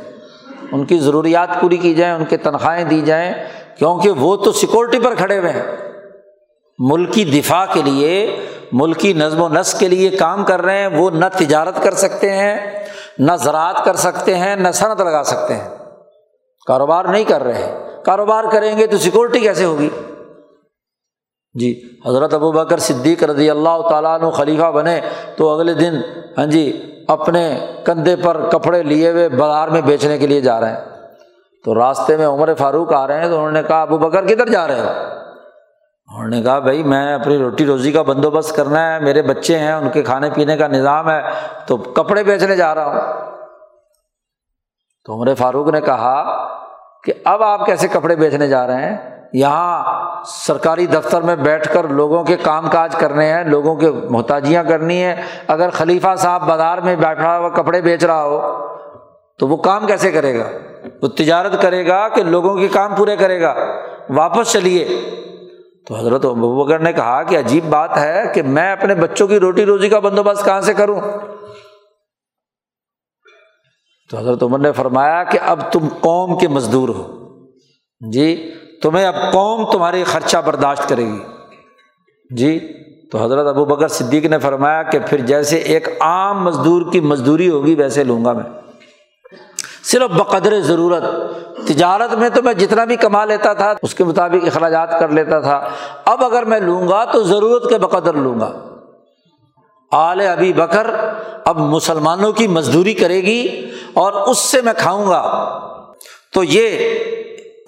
ان 0.73 0.87
کی 0.87 0.99
ضروریات 0.99 1.49
پوری 1.61 1.77
کی 1.77 1.95
جائیں، 1.95 2.15
ان 2.15 2.25
کے 2.25 2.37
تنخواہیں 2.37 2.85
دی 2.85 3.01
جائیں، 3.01 3.33
کیونکہ 3.79 4.11
وہ 4.11 4.37
تو 4.37 4.53
سیکورٹی 4.53 5.01
پر 5.01 5.15
کھڑے 5.15 5.39
ہوئے 5.39 5.51
ہیں۔ 5.51 5.77
ملکی 6.79 7.25
دفاع 7.25 7.67
کے 7.73 7.83
لیے، 7.83 8.41
ملکی 8.73 9.13
نظم 9.13 9.43
و 9.43 9.49
نسق 9.49 9.79
کے 9.79 9.89
لیے 9.89 10.11
کام 10.11 10.45
کر 10.45 10.63
رہے 10.63 10.79
ہیں، 10.79 10.87
وہ 10.87 11.11
نہ 11.11 11.25
تجارت 11.33 11.83
کر 11.83 11.95
سکتے 11.95 12.33
ہیں، 12.33 12.87
نہ 13.19 13.33
زراعت 13.33 13.85
کر 13.85 13.97
سکتے 13.97 14.37
ہیں، 14.37 14.57
نہ 14.57 14.69
صنعت 14.75 15.01
لگا 15.01 15.23
سکتے 15.25 15.55
ہیں۔ 15.55 15.69
کاروبار 16.67 17.05
نہیں 17.05 17.25
کر 17.25 17.43
رہے۔ 17.43 17.79
کاروبار 18.05 18.45
کریں 18.53 18.79
گے 18.79 18.87
تو 18.87 18.99
سیکورٹی 18.99 19.41
کیسے 19.41 19.65
ہوگی؟ 19.65 19.89
جی 21.59 21.99
حضرت 22.07 22.35
ابو 22.35 22.53
بکر 22.53 22.79
صدیق 22.79 23.25
رضی 23.25 23.51
اللہ 23.51 23.89
تعالیٰ 23.91 24.21
عنہ 24.21 24.31
خلیفہ 24.31 24.71
بنے 24.71 25.01
تو 25.37 25.49
اگلے 25.49 25.75
دن 25.75 26.01
ہاں 26.39 26.47
جی 26.47 26.95
اپنے 27.09 27.67
کندھے 27.85 28.17
پر 28.17 28.37
کپڑے 28.53 28.83
لیے 28.83 29.11
ہوئے 29.11 29.29
بازار 29.29 29.69
میں 29.69 29.81
بیچنے 29.81 30.19
کے 30.19 30.27
لیے 30.27 30.41
جا 30.41 30.61
رہے 30.61 30.71
ہیں۔ 30.71 30.85
تو 31.65 31.75
راستے 31.75 32.17
میں 32.17 32.27
عمر 32.27 32.55
فاروق 32.55 32.93
آ 32.93 33.07
رہے 33.07 33.21
ہیں 33.21 33.29
تو 33.29 33.35
انہوں 33.35 33.51
نے 33.51 33.63
کہا، 33.63 33.83
ابو 33.83 33.99
بکر، 33.99 34.25
کدھر 34.25 34.47
جا 34.47 34.67
رہے 34.67 34.81
ہو؟ 34.81 34.87
انہوں 36.09 36.29
نے 36.29 36.43
کہا، 36.43 36.59
بھائی، 36.59 36.83
میں 36.83 37.15
اپنی 37.15 37.39
روٹی 37.39 37.67
روزی 37.67 37.93
کا 37.93 38.03
بندوبست 38.03 38.57
کرنا 38.57 38.95
ہے، 38.95 39.01
میرے 39.01 39.23
بچے 39.23 39.59
ہیں، 39.59 39.73
ان 39.73 39.91
کے 39.91 40.03
کھانے 40.03 40.31
پینے 40.31 40.57
کا 40.57 40.67
نظام 40.67 41.11
ہے، 41.11 41.21
تو 41.67 41.77
کپڑے 41.77 42.23
بیچنے 42.23 42.57
جا 42.57 42.75
رہا 42.75 42.85
ہوں۔ 42.85 43.01
تو 45.05 45.15
عمر 45.15 45.35
فاروق 45.35 45.69
نے 45.69 45.81
کہا 45.81 46.49
کہ 47.05 47.13
اب 47.25 47.43
آپ 47.43 47.67
کیسے 47.67 47.89
کپڑے 47.89 48.17
بیچنے 48.17 48.49
جا 48.49 48.67
رہے 48.67 48.87
ہیں؟ 48.87 49.27
یہاں 49.33 49.85
سرکاری 50.27 50.87
دفتر 50.87 51.23
میں 51.23 51.37
بیٹھ 51.37 51.73
کر 51.73 51.89
لوگوں 51.89 52.25
کے 52.25 52.37
کام 52.37 52.71
کاج 52.71 52.97
کرنے 52.97 53.33
ہیں، 53.33 53.45
لوگوں 53.45 53.75
کے 53.75 53.91
محتاجیاں 53.91 54.65
کرنی 54.65 55.05
ہے 55.05 55.23
اگر 55.47 55.71
خلیفہ 55.71 56.17
صاحب 56.19 56.49
بازار 56.49 56.79
میں 56.79 56.97
بیٹھا 56.97 57.39
ہوا 57.39 57.49
کپڑے 57.49 57.81
بیچ 57.81 58.05
رہا 58.05 58.25
ہو، 58.25 58.41
تو 59.39 59.49
وہ 59.49 59.57
کام 59.57 59.87
کیسے 59.87 60.13
کرے 60.13 60.39
گا؟ 60.39 60.51
وہ 61.03 61.09
تجارت 61.09 61.63
کرے 61.63 61.87
گا 61.87 62.09
کہ 62.09 62.23
لوگوں 62.23 62.57
کے 62.57 62.69
کام 62.69 62.95
پورے 62.95 63.17
کرے 63.17 63.41
گا؟ 63.41 63.55
واپس 64.09 64.53
چلیے۔ 64.53 64.89
تو 65.87 65.95
حضرت 65.95 66.27
بکر 66.27 66.79
نے 66.79 66.93
کہا 66.93 67.23
کہ 67.23 67.39
عجیب 67.39 67.65
بات 67.65 67.99
ہے 67.99 68.23
کہ 68.35 68.43
میں 68.43 68.73
اپنے 68.73 68.95
بچوں 68.95 69.29
کی 69.29 69.41
روٹی 69.41 69.65
روزی 69.65 69.89
کا 69.89 69.99
بندوبست 69.99 70.45
کہاں 70.45 70.61
سے 70.61 70.75
کروں؟ 70.75 71.01
تو 74.11 74.19
حضرت 74.19 74.43
عمر 74.43 74.59
نے 74.59 74.73
فرمایا 74.73 75.25
کہ 75.25 75.39
اب 75.47 75.73
تم 75.73 75.89
قوم 76.01 76.39
کے 76.39 76.49
مزدور 76.49 76.89
ہو۔ 76.89 77.19
جی 78.13 78.55
تمہیں 78.83 79.07
اب 79.07 79.15
قوم 79.33 79.71
تمہاری 79.71 80.05
خرچہ 80.05 80.37
برداشت 80.39 80.89
کرے 80.89 81.05
گی۔ 81.05 81.19
جی 82.31 82.59
تو 83.13 83.25
حضرت 83.25 83.47
ابو 83.47 83.65
بکر 83.65 83.89
صدیق 83.89 84.25
نے 84.25 84.39
فرمایا 84.39 84.83
کہ 84.83 84.99
پھر 84.99 85.21
جیسے 85.21 85.57
ایک 85.57 85.89
عام 86.01 86.45
مزدور 86.45 86.93
کی 86.93 87.01
مزدوری 87.01 87.51
ہوگی، 87.51 87.75
ویسے 87.75 88.05
لوں 88.05 88.25
گا 88.25 88.33
میں۔ 88.33 88.43
صرف 89.85 90.11
بقدر 90.11 90.61
ضرورت۔ 90.61 91.03
تجارت 91.67 92.15
میں 92.15 92.29
تو 92.29 92.43
میں 92.43 92.55
جتنا 92.55 92.85
بھی 92.85 92.97
کما 92.97 93.25
لیتا 93.25 93.53
تھا، 93.53 93.75
اس 93.83 93.95
کے 93.95 94.05
مطابق 94.05 94.47
اخراجات 94.47 95.01
کر 95.01 95.09
لیتا 95.09 95.41
تھا۔ 95.41 95.69
اب 96.05 96.25
اگر 96.25 96.43
میں 96.43 96.61
لوں 96.61 96.89
گا 96.89 97.05
تو 97.05 97.23
ضرورت 97.23 97.69
کے 97.69 97.79
بقدر 97.79 98.15
لوں 98.15 98.41
گا۔ 98.41 98.53
آل 99.93 100.21
ابھی 100.21 100.53
بکر 100.53 100.95
اب 101.45 101.59
مسلمانوں 101.59 102.33
کی 102.33 102.49
مزدوری 102.49 102.95
کرے 102.95 103.21
گی 103.21 103.71
اور 103.95 104.13
اس 104.13 104.39
سے 104.39 104.63
میں 104.63 104.73
کھاؤں 104.77 105.07
گا۔ 105.07 105.49
تو 106.33 106.45
یہ 106.45 106.95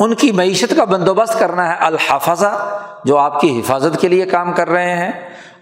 ان 0.01 0.15
کی 0.15 0.33
معیشت 0.33 0.77
کا 0.77 0.85
بندوبست 0.85 1.39
کرنا 1.39 1.69
ہے۔ 1.69 1.75
الحافظہ 1.81 2.79
جو 3.05 3.19
آپ 3.19 3.41
کی 3.41 3.61
حفاظت 3.61 4.01
کے 4.01 4.09
لیے 4.09 4.27
کام 4.27 4.53
کر 4.53 4.69
رہے 4.69 4.97
ہیں۔ 4.97 5.11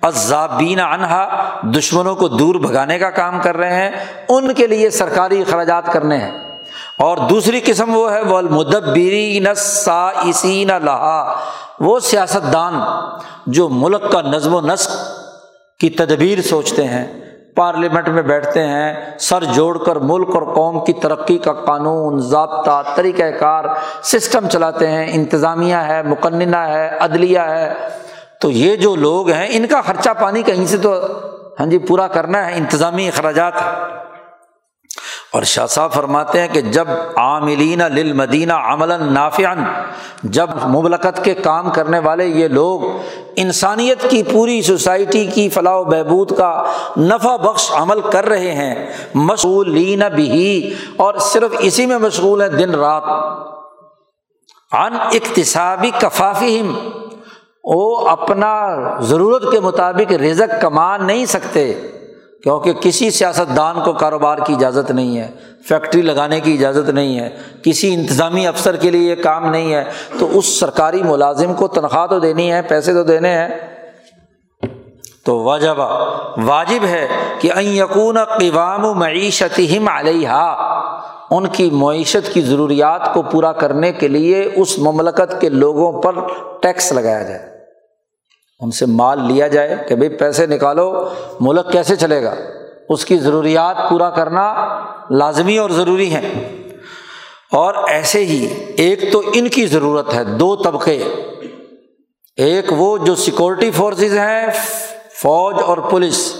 عذابین 0.02 0.80
انہا 0.80 1.44
دشمنوں 1.62 2.14
کو 2.14 2.28
دور 2.28 2.54
بھگانے 2.54 2.98
کا 2.98 3.10
کام 3.10 3.40
کر 3.40 3.56
رہے 3.56 3.74
ہیں۔ 3.74 3.90
ان 4.28 4.54
کے 4.54 4.66
لیے 4.66 4.90
سرکاری 4.90 5.40
اخراجات 5.40 5.92
کرنے 5.92 6.16
ہیں۔ 6.16 6.58
اور 6.98 7.16
دوسری 7.16 7.60
قسم 7.64 7.96
وہ 7.96 8.12
ہے 8.12 8.20
وہ 8.20 8.36
المدبری 8.36 9.38
نساسین 9.38 10.68
لہا۔ 10.84 11.34
وہ 11.80 12.00
سیاست 12.00 12.52
دان 12.52 12.74
جو 13.46 13.68
ملک 13.68 14.12
کا 14.12 14.22
نظم 14.22 14.54
و 14.54 14.60
نسق 14.60 14.90
کی 15.80 15.90
تدبیر 15.90 16.42
سوچتے 16.42 16.84
ہیں۔ 16.84 17.27
پارلیمنٹ 17.58 18.08
میں 18.08 18.22
بیٹھتے 18.22 18.62
ہیں، 18.62 19.18
سر 19.20 19.44
جوڑ 19.44 19.78
کر 19.78 19.96
ملک 19.96 20.28
اور 20.34 20.42
قوم 20.54 20.84
کی 20.84 20.92
ترقی 20.92 21.38
کا 21.38 21.52
قانون، 21.52 22.18
ضابطہ 22.18 22.82
طریقۂ 22.94 23.38
کار، 23.38 23.64
سسٹم 24.02 24.48
چلاتے 24.48 24.88
ہیں، 24.88 25.06
انتظامیہ 25.10 25.74
ہے، 25.74 26.02
مقننہ 26.02 26.56
ہے، 26.56 26.90
عدلیہ 27.00 27.38
ہے۔ 27.38 27.74
تو 28.40 28.50
یہ 28.50 28.76
جو 28.76 28.96
لوگ 28.96 29.30
ہیں، 29.30 29.46
ان 29.50 29.66
کا 29.66 29.80
خرچہ 29.80 30.10
پانی 30.20 30.42
کہیں 30.42 30.66
سے 30.66 30.76
تو 30.76 30.94
ہاں 31.60 31.66
جی 31.66 31.78
پورا 31.78 32.08
کرنا 32.08 32.46
ہے، 32.46 32.52
انتظامی 32.56 33.08
اخراجات۔ 33.08 33.52
اور 35.32 35.42
شاہ 35.42 35.66
صاحب 35.66 35.92
فرماتے 35.92 36.40
ہیں 36.40 36.48
کہ 36.48 36.60
جب 36.60 36.88
عاملین 37.16 37.78
للمدینہ 37.78 38.52
عمل 38.52 39.12
نافع 39.12 39.54
جب 40.22 40.48
مبلکت 40.66 41.24
کے 41.24 41.34
کام 41.34 41.70
کرنے 41.70 41.98
والے 41.98 42.26
یہ 42.26 42.48
لوگ 42.48 42.80
انسانیت 43.36 44.10
کی 44.10 44.22
پوری 44.22 44.62
سوسائٹی 44.62 45.26
کی 45.26 45.48
فلاح 45.48 45.74
و 45.74 45.84
بہبود 45.84 46.36
کا 46.36 46.64
نفع 46.96 47.36
بخش 47.36 47.72
عمل 47.72 48.00
کر 48.00 48.26
رہے 48.26 48.52
ہیں، 48.52 48.86
مشغولین 49.14 50.02
بھی 50.14 50.74
اور 50.96 51.14
صرف 51.14 51.50
اسی 51.58 51.86
میں 51.86 51.98
مشغول 51.98 52.42
ہیں 52.42 52.48
دن 52.48 52.74
رات۔ 52.74 53.02
ان 54.72 54.94
اقتصابی 55.00 55.90
کفافی 55.98 56.62
وہ 57.64 58.08
اپنا 58.08 58.68
ضرورت 59.00 59.44
کے 59.50 59.60
مطابق 59.60 60.12
رزق 60.12 60.62
کما 60.62 60.96
نہیں 60.96 61.26
سکتے۔ 61.26 61.80
کیونکہ 62.42 62.72
کسی 62.72 63.10
سیاست 63.10 63.56
دان 63.56 63.76
کو 63.84 63.92
کاروبار 63.92 64.38
کی 64.38 64.52
اجازت 64.52 64.90
نہیں 64.90 65.18
ہے، 65.18 65.30
فیکٹری 65.68 66.02
لگانے 66.02 66.40
کی 66.40 66.52
اجازت 66.52 66.90
نہیں 66.90 67.20
ہے، 67.20 67.30
کسی 67.62 67.94
انتظامی 67.94 68.46
افسر 68.46 68.76
کے 68.76 68.90
لیے 68.90 69.10
یہ 69.10 69.22
کام 69.22 69.50
نہیں 69.50 69.74
ہے، 69.74 69.84
تو 70.18 70.38
اس 70.38 70.60
سرکاری 70.60 71.02
ملازم 71.02 71.54
کو 71.54 71.68
تنخواہ 71.68 72.06
تو 72.06 72.18
دینی 72.18 72.52
ہے، 72.52 72.62
پیسے 72.62 72.92
تو 72.92 73.02
دینے 73.02 73.28
ہیں۔ 73.28 73.48
تو 75.24 75.38
واجبہ 75.38 76.16
واجب 76.36 76.84
ہے 76.84 77.08
کہ 77.40 77.50
یقون 77.58 78.24
قوام 78.24 78.84
و 78.84 78.94
معیشت 78.94 79.60
ہم 79.76 79.88
علیہ 79.88 80.28
ان 81.30 81.46
کی 81.46 81.70
معیشت 81.72 82.34
کی 82.34 82.40
ضروریات 82.40 83.14
کو 83.14 83.22
پورا 83.22 83.52
کرنے 83.52 83.92
کے 83.92 84.08
لیے 84.08 84.50
اس 84.56 84.78
مملکت 84.78 85.40
کے 85.40 85.48
لوگوں 85.48 86.02
پر 86.02 86.14
ٹیکس 86.62 86.92
لگایا 86.92 87.22
جائے۔ 87.22 87.47
ان 88.60 88.70
سے 88.70 88.86
مال 88.86 89.24
لیا 89.24 89.48
جائے 89.48 89.76
کہ 89.88 89.94
بھائی 89.94 90.10
پیسے 90.10 90.46
نکالو، 90.46 91.08
ملک 91.40 91.72
کیسے 91.72 91.96
چلے 91.96 92.22
گا؟ 92.22 92.34
اس 92.88 93.04
کی 93.04 93.16
ضروریات 93.16 93.76
پورا 93.90 94.10
کرنا 94.10 94.54
لازمی 95.10 95.58
اور 95.58 95.70
ضروری 95.70 96.14
ہے 96.14 96.52
اور 97.52 97.74
ایسے 97.88 98.24
ہی 98.24 98.64
ایک 98.76 99.12
تو 99.12 99.22
ان 99.32 99.48
کی 99.48 99.66
ضرورت 99.66 100.14
ہے، 100.14 100.24
دو 100.24 100.56
طبقے۔ 100.56 101.02
ایک 102.36 102.64
وہ 102.70 102.98
جو 102.98 103.14
سیکورٹی 103.14 103.70
فورسز 103.70 104.18
ہیں، 104.18 104.46
فوج 105.22 105.56
اور 105.66 105.78
پولیس۔ 105.78 106.34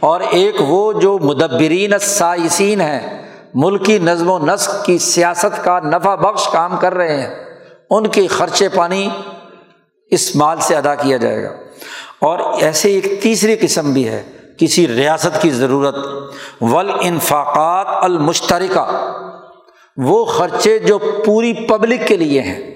اور 0.00 0.20
ایک 0.30 0.54
وہ 0.60 0.92
جو 0.92 1.18
مدبرین 1.18 1.98
سائسین 2.00 2.80
ہیں 2.80 3.32
ملکی 3.54 3.98
نظم 3.98 4.30
و 4.30 4.38
نسق 4.38 4.84
کی 4.84 4.98
سیاست 4.98 5.64
کا 5.64 5.80
نفع 5.80 6.14
بخش 6.14 6.48
کام 6.48 6.76
کر 6.76 6.94
رہے 6.94 7.22
ہیں۔ 7.22 7.44
ان 7.90 8.06
کے 8.06 8.26
خرچے 8.26 8.68
پانی 8.68 9.08
اس 10.10 10.36
مال 10.36 10.60
سے 10.60 10.76
ادا 10.76 10.94
کیا 10.94 11.16
جائے 11.16 11.42
گا۔ 11.44 11.48
اور 12.20 12.38
ایسے 12.62 12.88
ایک 12.88 13.22
تیسری 13.22 13.56
قسم 13.56 13.92
بھی 13.92 14.08
ہے، 14.08 14.22
کسی 14.58 14.88
ریاست 14.88 15.42
کی 15.42 15.50
ضرورت۔ 15.50 15.96
ول 16.60 16.90
انفاقات 17.00 17.86
المشترکہ، 17.90 19.14
وہ 19.96 20.24
خرچے 20.24 20.78
جو 20.78 20.98
پوری 20.98 21.52
پبلک 21.52 22.06
کے 22.06 22.16
لیے 22.16 22.40
ہیں۔ 22.40 22.70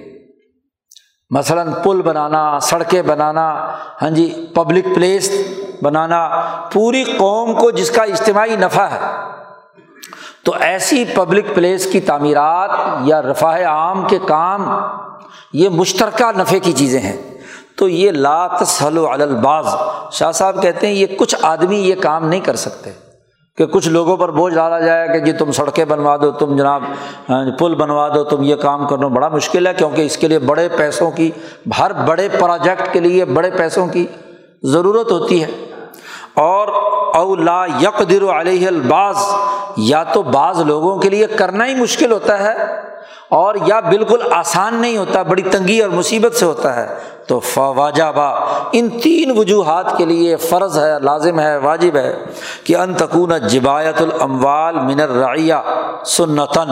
مثلاً 1.30 1.72
پل 1.84 2.02
بنانا، 2.02 2.58
سڑکیں 2.60 3.02
بنانا 3.02 3.76
ہاں 4.02 4.10
جی 4.10 4.46
پبلک 4.54 4.84
پلیس 4.94 5.30
بنانا، 5.82 6.28
پوری 6.72 7.04
قوم 7.04 7.54
کو 7.54 7.70
جس 7.70 7.90
کا 7.90 8.02
اجتماعی 8.02 8.56
نفع 8.56 8.82
ہے۔ 8.82 9.00
تو 10.44 10.52
ایسی 10.60 11.04
پبلک 11.14 11.44
پلیس 11.54 11.92
کی 11.92 12.00
تعمیرات 12.00 12.70
یا 13.00 13.22
رفاہ 13.22 13.64
عام 13.64 14.08
کے 14.08 14.18
کام 14.28 14.66
یہ 15.52 15.68
مشترکہ 15.68 16.38
نفے 16.38 16.60
کی 16.60 16.72
چیزیں 16.72 17.00
ہیں۔ 17.00 17.16
تو 17.76 17.88
یہ 17.88 18.10
لا 18.10 18.46
تسل 18.46 18.98
الباز 18.98 19.66
شاہ 20.12 20.32
صاحب 20.32 20.62
کہتے 20.62 20.86
ہیں 20.86 20.94
یہ 20.94 21.06
کچھ 21.18 21.34
آدمی 21.42 21.76
یہ 21.76 21.94
کام 22.00 22.28
نہیں 22.28 22.40
کر 22.40 22.56
سکتے 22.56 22.90
کہ 23.58 23.66
کچھ 23.66 23.88
لوگوں 23.88 24.16
پر 24.16 24.30
بوجھ 24.30 24.54
ڈالا 24.54 24.80
جائے 24.80 25.08
کہ 25.08 25.18
جی 25.18 25.32
تم 25.32 25.52
سڑکیں 25.52 25.84
بنوا 25.84 26.16
دو، 26.16 26.30
تم 26.30 26.56
جناب 26.56 26.82
ہاں 27.30 27.44
جی، 27.44 27.50
پل 27.58 27.74
بنوا 27.74 28.08
دو، 28.08 28.24
تم 28.24 28.42
یہ 28.42 28.56
کام 28.56 28.86
کرنا 28.86 29.06
بڑا 29.06 29.28
مشکل 29.28 29.66
ہے 29.66 29.74
کیونکہ 29.74 30.02
اس 30.02 30.16
کے 30.16 30.28
لیے 30.28 30.38
بڑے 30.38 30.68
پیسوں 30.76 31.10
کی، 31.10 31.30
ہر 31.78 31.92
بڑے 31.92 32.28
پروجیکٹ 32.38 32.92
کے 32.92 33.00
لیے 33.00 33.24
بڑے 33.24 33.50
پیسوں 33.50 33.86
کی 33.86 34.06
ضرورت 34.62 35.12
ہوتی 35.12 35.44
ہے۔ 35.44 35.71
اور 36.34 36.68
اولا 37.14 37.64
یکدر 37.80 38.22
علیہ 38.40 38.66
الباز 38.66 39.16
یا 39.76 40.02
تو 40.02 40.22
بعض 40.22 40.60
لوگوں 40.60 40.96
کے 40.98 41.10
لیے 41.10 41.26
کرنا 41.26 41.66
ہی 41.66 41.74
مشکل 41.74 42.12
ہوتا 42.12 42.38
ہے 42.38 42.54
اور 43.28 43.54
یا 43.66 43.80
بالکل 43.80 44.22
آسان 44.32 44.74
نہیں 44.74 44.96
ہوتا، 44.96 45.22
بڑی 45.22 45.42
تنگی 45.42 45.80
اور 45.80 45.90
مصیبت 45.90 46.34
سے 46.34 46.44
ہوتا 46.46 46.74
ہے۔ 46.76 46.86
تو 47.26 47.38
فواجہ 47.40 48.10
با 48.16 48.28
ان 48.72 48.88
تین 49.02 49.38
وجوہات 49.38 49.96
کے 49.96 50.04
لیے 50.04 50.36
فرض 50.36 50.78
ہے، 50.78 50.98
لازم 50.98 51.40
ہے، 51.40 51.56
واجب 51.56 51.96
ہے 51.96 52.14
کہ 52.64 52.76
انتقون 52.76 53.32
جبایت 53.48 54.02
الاموال 54.02 54.74
من 54.74 55.00
الرعیہ 55.00 55.54
سنتاً، 56.06 56.68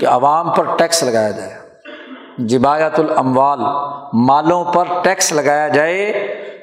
کہ 0.00 0.06
عوام 0.06 0.50
پر 0.50 0.64
ٹیکس 0.76 1.02
لگایا 1.02 1.30
جائے۔ 1.30 1.58
جبایت 2.38 2.98
الاموال، 2.98 3.60
مالوں 4.12 4.64
پر 4.64 4.84
ٹیکس 5.02 5.32
لگایا 5.32 5.68
جائے 5.68 6.12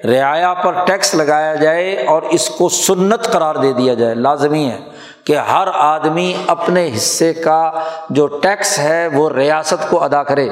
رعایا 0.05 0.53
پر 0.53 0.85
ٹیکس 0.85 1.15
لگایا 1.15 1.55
جائے 1.55 2.05
اور 2.07 2.21
اس 2.21 2.49
کو 2.49 2.69
سنت 2.69 3.31
قرار 3.31 3.55
دے 3.55 3.73
دیا 3.73 3.93
جائے، 3.93 4.15
لازمی 4.15 4.69
ہے 4.69 4.79
کہ 5.23 5.37
ہر 5.37 5.67
آدمی 5.73 6.33
اپنے 6.47 6.91
حصے 6.95 7.33
کا 7.33 7.71
جو 8.09 8.27
ٹیکس 8.27 8.79
ہے 8.79 9.07
وہ 9.07 9.29
ریاست 9.29 9.89
کو 9.89 10.03
ادا 10.03 10.23
کرے۔ 10.23 10.49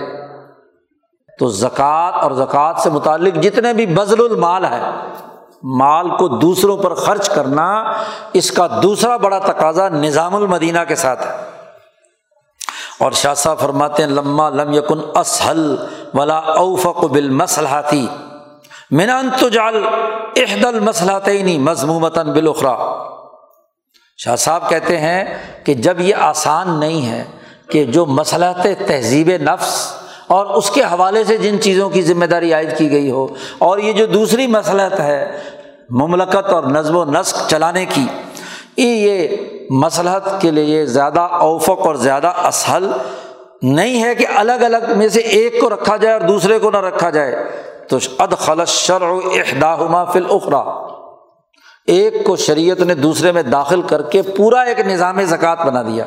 تو 1.40 1.48
زکوٰۃ 1.48 2.12
اور 2.14 2.32
زکوٰۃ 2.32 2.74
سے 2.78 2.90
متعلق 2.90 3.36
جتنے 3.36 3.74
بھی 3.74 3.86
بزل 3.86 4.24
المال 4.24 4.66
ہے، 4.66 4.82
مال 5.64 6.10
کو 6.10 6.28
دوسروں 6.28 6.78
پر 6.78 6.94
خرچ 6.94 7.30
کرنا 7.30 7.92
اس 8.34 8.52
کا 8.52 8.68
دوسرا 8.84 9.18
بڑا 9.18 9.40
تقاضا 9.40 9.90
نظام 9.90 10.36
المدینہ 10.36 10.80
کے 10.88 10.96
ساتھ 10.96 11.28
ہے۔ 11.28 11.32
اور 13.00 13.12
شاہ 13.12 13.34
صاحب 13.34 13.60
فرماتے 13.60 14.04
ہیں 14.04 14.10
لمہ 14.10 14.50
لم 14.50 14.74
یکن 14.74 15.00
اسہل 15.16 15.76
ولا 16.14 16.38
اوفق 16.38 17.04
بال 17.04 17.30
مسلحاتی 18.92 18.96
منان 18.96 19.30
تو 19.40 19.50
جال 19.50 19.76
احدل 20.36 20.80
مسلحتینی 20.80 21.58
مضمومتاً 21.58 22.28
بالخرا 22.28 22.76
شاہ 24.18 24.36
صاحب 24.36 24.70
کہتے 24.70 24.98
ہیں 24.98 25.26
کہ 25.64 25.74
جب 25.74 26.00
یہ 26.00 26.16
آسان 26.16 26.80
نہیں 26.80 27.10
ہے 27.10 27.24
کہ 27.70 27.84
جو 27.84 28.06
مسلط 28.06 28.68
تہذیب 28.88 29.30
نفس 29.30 29.94
اور 30.28 30.46
اس 30.46 30.70
کے 30.70 30.82
حوالے 30.82 31.24
سے 31.24 31.38
جن 31.38 31.62
چیزوں 31.62 31.90
کی 31.90 32.02
ذمہ 32.02 32.26
داری 32.26 32.54
عائد 32.54 32.78
کی 32.78 32.92
گئی 32.92 33.12
ہو 33.12 33.28
اور 33.58 33.78
یہ 33.78 33.94
جو 33.94 34.06
دوسری 34.06 34.48
مسلط 34.48 35.00
ہے 35.00 35.40
مملکت 35.90 36.54
اور 36.54 36.64
نظم 36.64 36.96
و 36.96 37.06
نسق 37.06 37.50
چلانے 37.50 37.86
کی 37.86 38.06
یہ 38.78 39.28
مسلحت 39.70 40.42
کے 40.42 40.52
لیے 40.52 40.86
زیادہ 40.86 41.20
اوفق 41.20 41.88
اور 41.88 41.96
زیادہ 41.96 42.28
اسہل 42.28 42.92
نہیں 43.62 44.04
ہے 44.04 44.16
کہ 44.16 44.26
الگ 44.36 44.52
الگ 44.52 44.98
میں 44.98 45.08
سے 45.08 45.20
ایک 45.20 45.62
کو 45.62 45.70
رکھا 45.70 45.98
جائے 45.98 46.14
اور 46.14 46.22
دوسرے 46.22 46.60
کو 46.60 46.72
نہ 46.72 46.78
رکھا 46.78 47.10
جائے۔ 47.10 47.36
تو 47.90 47.98
اد 48.20 48.34
خلط 48.40 48.68
شرع 48.68 49.12
احداہما 49.34 50.04
فل 50.04 50.26
اخرا 50.30 50.64
ایک 51.88 52.14
کو 52.26 52.36
شریعت 52.36 52.80
نے 52.80 52.96
دوسرے 52.96 53.32
میں 53.32 53.44
داخل 53.44 53.82
کر 53.82 54.02
کے 54.02 54.22
پورا 54.22 54.62
ایک 54.62 54.80
نظام 54.80 55.22
زکوٰۃ 55.24 55.66
بنا 55.66 55.82
دیا 55.82 56.06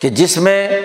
کہ 0.00 0.08
جس 0.10 0.36
میں 0.38 0.80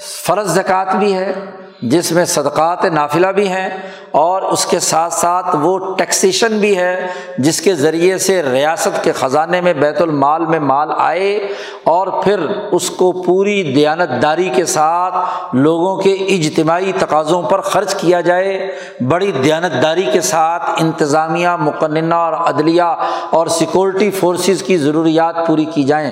فرض 0.00 0.54
زکوٰۃ 0.54 0.94
بھی 0.98 1.12
ہے 1.14 1.34
جس 1.82 2.12
میں 2.12 2.24
صدقات 2.24 2.84
نافلہ 2.84 3.26
بھی 3.26 3.48
ہیں 3.48 3.68
اور 4.10 4.42
اس 4.42 4.66
کے 4.66 4.78
ساتھ 4.78 5.12
ساتھ 5.12 5.56
وہ 5.56 5.94
ٹیکسیشن 5.94 6.58
بھی 6.58 6.76
ہے، 6.78 7.06
جس 7.38 7.60
کے 7.60 7.74
ذریعے 7.74 8.18
سے 8.18 8.42
ریاست 8.42 9.02
کے 9.04 9.12
خزانے 9.12 9.60
میں 9.60 9.72
بیت 9.74 10.02
المال 10.02 10.46
میں 10.46 10.60
مال 10.60 10.88
آئے 10.96 11.48
اور 11.84 12.06
پھر 12.24 12.40
اس 12.72 12.90
کو 12.90 13.12
پوری 13.12 13.62
دیانت 13.74 14.22
داری 14.22 14.48
کے 14.54 14.64
ساتھ 14.64 15.54
لوگوں 15.56 15.96
کے 15.96 16.12
اجتماعی 16.12 16.92
تقاضوں 16.98 17.42
پر 17.42 17.60
خرچ 17.60 17.94
کیا 17.94 18.20
جائے، 18.20 18.76
بڑی 19.08 19.32
دیانت 19.32 19.82
داری 19.82 20.06
کے 20.12 20.20
ساتھ 20.20 20.70
انتظامیہ، 20.78 21.56
مقننہ 21.58 22.14
اور 22.14 22.32
عدلیہ 22.32 22.82
اور 23.30 23.46
سیکورٹی 23.46 24.10
فورسز 24.10 24.62
کی 24.62 24.76
ضروریات 24.76 25.46
پوری 25.46 25.64
کی 25.64 25.84
جائیں۔ 25.84 26.10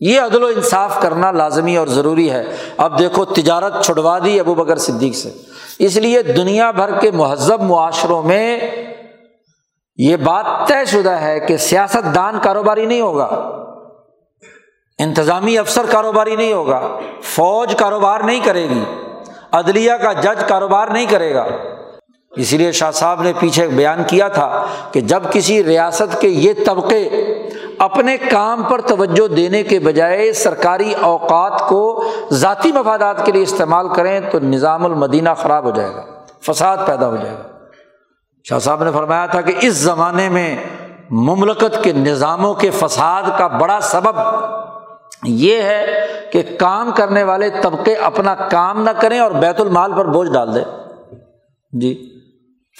یہ 0.00 0.20
عدل 0.20 0.42
و 0.42 0.46
انصاف 0.46 1.00
کرنا 1.00 1.30
لازمی 1.30 1.76
اور 1.76 1.86
ضروری 1.86 2.30
ہے۔ 2.30 2.44
اب 2.76 2.98
دیکھو، 2.98 3.24
تجارت 3.24 3.84
چھڑوا 3.84 4.18
دی 4.24 4.40
ابو 4.40 4.54
بکر 4.54 4.76
صدیق 4.76 5.14
سے۔ 5.14 5.32
اس 5.78 5.96
لیے 5.96 6.22
دنیا 6.22 6.70
بھر 6.70 7.00
کے 7.00 7.10
مہذب 7.10 7.62
معاشروں 7.62 8.22
میں 8.22 8.60
یہ 9.96 10.16
بات 10.16 10.46
طے 10.68 10.84
شدہ 10.84 11.10
ہے 11.10 11.40
کہ 11.40 11.56
سیاست 11.56 12.14
دان 12.14 12.38
کاروباری 12.42 12.86
نہیں 12.86 13.00
ہوگا۔ 13.00 13.24
انتظامی 14.98 15.58
افسر 15.58 15.86
کاروباری 15.90 16.36
نہیں 16.36 16.52
ہوگا۔ 16.52 16.98
فوج 17.22 17.74
کاروبار 17.78 18.20
نہیں 18.20 18.40
کرے 18.44 18.68
گی۔ 18.68 18.84
عدلیہ 19.52 19.92
کا 19.92 20.12
جج 20.12 20.44
کاروبار 20.48 20.88
نہیں 20.88 21.06
کرے 21.06 21.34
گا۔ 21.34 21.46
اسی 22.36 22.56
لیے 22.56 22.72
شاہ 22.72 22.90
صاحب 22.90 23.22
نے 23.22 23.32
پیچھے 23.40 23.68
بیان 23.68 24.04
کیا 24.06 24.28
تھا 24.28 24.66
کہ 24.92 25.00
جب 25.00 25.22
کسی 25.32 25.64
ریاست 25.64 26.20
کے 26.20 26.28
یہ 26.28 26.52
طبقے 26.66 27.08
اپنے 27.78 28.16
کام 28.16 28.62
پر 28.62 28.80
توجہ 28.80 29.28
دینے 29.28 29.62
کے 29.62 29.78
بجائے 29.78 30.32
سرکاری 30.32 30.94
اوقات 31.00 31.60
کو 31.68 32.04
ذاتی 32.32 32.72
مفادات 32.72 33.26
کے 33.26 33.32
لیے 33.32 33.42
استعمال 33.42 33.88
کریں 33.88 34.20
تو 34.30 34.38
نظام 34.38 34.84
المدینہ 34.84 35.28
خراب 35.36 35.64
ہو 35.64 35.70
جائے 35.70 35.94
گا، 35.94 36.02
فساد 36.40 36.76
پیدا 36.86 37.08
ہو 37.08 37.16
جائے 37.16 37.34
گا۔ 37.34 37.42
شاہ 38.44 38.58
صاحب 38.58 38.84
نے 38.84 38.90
فرمایا 38.92 39.26
تھا 39.26 39.40
کہ 39.40 39.54
اس 39.60 39.74
زمانے 39.74 40.28
میں 40.28 40.56
مملکت 41.10 41.84
کے 41.84 41.92
نظاموں 41.92 42.54
کے 42.54 42.70
فساد 42.70 43.22
کا 43.38 43.46
بڑا 43.46 43.80
سبب 43.80 44.20
یہ 45.24 45.62
ہے 45.62 46.06
کہ 46.32 46.42
کام 46.58 46.90
کرنے 46.96 47.22
والے 47.22 47.50
طبقے 47.62 47.94
اپنا 47.94 48.34
کام 48.34 48.82
نہ 48.82 48.90
کریں 48.90 49.18
اور 49.18 49.30
بیت 49.30 49.60
المال 49.60 49.92
پر 49.96 50.04
بوجھ 50.04 50.32
ڈال 50.32 50.54
دیں۔ 50.54 50.64
جی۔ 51.72 52.15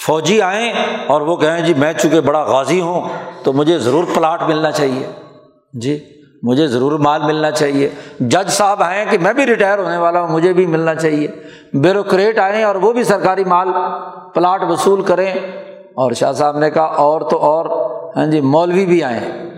فوجی 0.05 0.43
آئیں 0.43 0.73
اور 1.07 1.21
وہ 1.21 1.37
کہیں 1.37 1.67
جی 1.67 1.75
میں 1.75 1.93
چونکہ 1.93 2.21
بڑا 2.21 2.43
غازی 2.43 2.81
ہوں 2.81 3.09
تو 3.43 3.53
مجھے 3.53 3.79
ضرور 3.79 4.05
پلاٹ 4.15 4.43
ملنا 4.43 4.71
چاہیے۔ 4.71 5.07
جی 5.73 6.05
مجھے 6.43 6.67
ضرور 6.67 6.99
مال 6.99 7.23
ملنا 7.23 7.51
چاہیے۔ 7.51 7.89
جج 8.21 8.51
صاحب 8.51 8.83
آئیں 8.83 9.05
کہ 9.11 9.19
میں 9.19 9.33
بھی 9.33 9.47
ریٹائر 9.47 9.79
ہونے 9.79 9.97
والا 9.97 10.21
ہوں، 10.21 10.29
مجھے 10.29 10.53
بھی 10.53 10.67
ملنا 10.67 10.95
چاہیے۔ 10.95 11.29
بیوروکریٹ 11.73 12.39
آئیں 12.39 12.65
اور 12.65 12.75
وہ 12.75 12.93
بھی 12.93 13.05
سرکاری 13.05 13.45
مال 13.45 13.69
پلاٹ 14.35 14.63
وصول 14.63 15.03
کریں۔ 15.03 15.35
اور 15.95 16.13
شاہ 16.13 16.33
صاحب 16.33 16.59
نے 16.59 16.71
کہا، 16.71 16.85
اور 16.85 17.21
تو 17.21 17.39
اور۔ 17.39 17.67
ہاں 18.17 18.27
جی 18.27 18.41
مولوی 18.41 18.87
بھی 18.87 19.05
آئیں۔ 19.05 19.51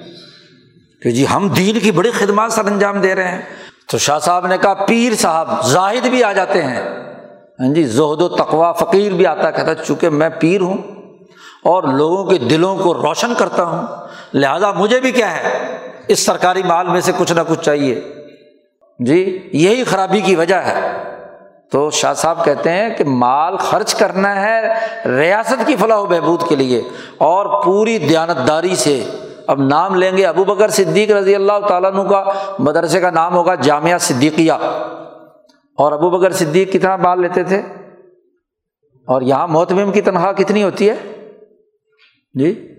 کہ 1.02 1.10
جی 1.10 1.24
ہم 1.35 1.48
دین 1.48 1.78
کی 1.78 1.90
بڑی 1.90 2.10
خدمات 2.10 2.52
سر 2.52 2.65
انجام 2.65 3.01
دے 3.01 3.15
رہے 3.15 3.28
ہیں۔ 3.28 3.43
تو 3.90 3.98
شاہ 3.98 4.19
صاحب 4.19 4.47
نے 4.47 4.59
کہا، 4.59 4.74
پیر 4.74 5.15
صاحب 5.15 5.66
زاہد 5.66 6.06
بھی 6.06 6.24
آ 6.24 6.32
جاتے 6.32 6.62
ہیں۔ 6.62 6.82
ہاں 7.61 7.75
جی 7.75 7.83
زہد 7.85 8.23
و 8.23 8.29
تقوا 8.29 8.73
فقیر 8.73 9.13
بھی 9.13 9.27
آتا 9.27 9.51
کہتا 9.51 9.75
چونکہ 9.75 10.09
میں 10.09 10.29
پیر 10.29 10.61
ہوں 10.61 10.77
اور 11.65 11.83
لوگوں 11.83 12.25
کے 12.25 12.39
دلوں 12.39 12.77
کو 12.77 12.95
روشن 12.95 13.35
کرتا 13.39 13.65
ہوں، 13.65 13.87
لہٰذا 14.35 14.73
مجھے 14.73 15.01
بھی 15.01 15.13
کیا 15.13 15.37
ہے، 15.37 15.79
اس 16.09 16.27
سرکاری 16.27 16.63
مال 16.63 16.89
میں 16.89 17.01
سے 17.01 17.13
کچھ 17.19 17.33
نہ 17.33 17.41
کچھ 17.49 17.61
چاہیے۔ 17.61 18.01
جی 18.99 19.49
یہی 19.53 19.85
خرابی 19.85 20.21
کی 20.21 20.37
وجہ 20.37 20.55
ہے۔ 20.55 21.05
تو 21.73 21.91
شاہ 21.91 22.15
صاحب 22.15 22.45
کہتے 22.45 22.73
ہیں 22.73 22.91
کہ 22.91 23.05
مال 23.05 23.57
خرچ 23.57 23.95
کرنا 23.95 24.41
ہے 24.41 24.61
ریاست 25.07 25.67
کی 25.67 25.77
فلاح 25.77 25.99
و 25.99 26.07
بہبود 26.07 26.49
کے 26.49 26.57
لیے 26.57 26.83
اور 27.19 27.63
پوری 27.65 27.99
دیانتداری 27.99 28.75
سے۔ 28.77 29.05
اب 29.47 29.63
نام 29.63 29.95
لیں 29.95 30.17
گے 30.17 30.27
ابو 30.27 30.45
بکر 30.45 30.69
صدیق 30.69 31.11
رضی 31.11 31.35
اللہ 31.35 31.67
تعالیٰ 31.69 31.93
عنہ 31.93 32.09
کا، 32.09 32.25
مدرسے 32.59 33.01
کا 33.01 33.11
نام 33.11 33.35
ہوگا 33.35 33.55
جامعہ 33.55 33.99
صدیقیہ۔ 33.99 34.53
اور 35.79 35.93
ابو 35.93 36.11
بکر 36.11 36.31
صدیق 36.31 36.73
کتنا 36.73 36.97
مال 36.97 37.21
لیتے 37.21 37.43
تھے۔ 37.43 37.63
اور 39.07 39.23
یہاں 39.23 39.49
محتمم 39.49 39.93
کی 39.93 40.01
تنخواہ 40.01 40.33
کتنی 40.33 40.63
ہوتی 40.63 40.91
ہے؟ 40.91 40.97
جی 42.35 42.75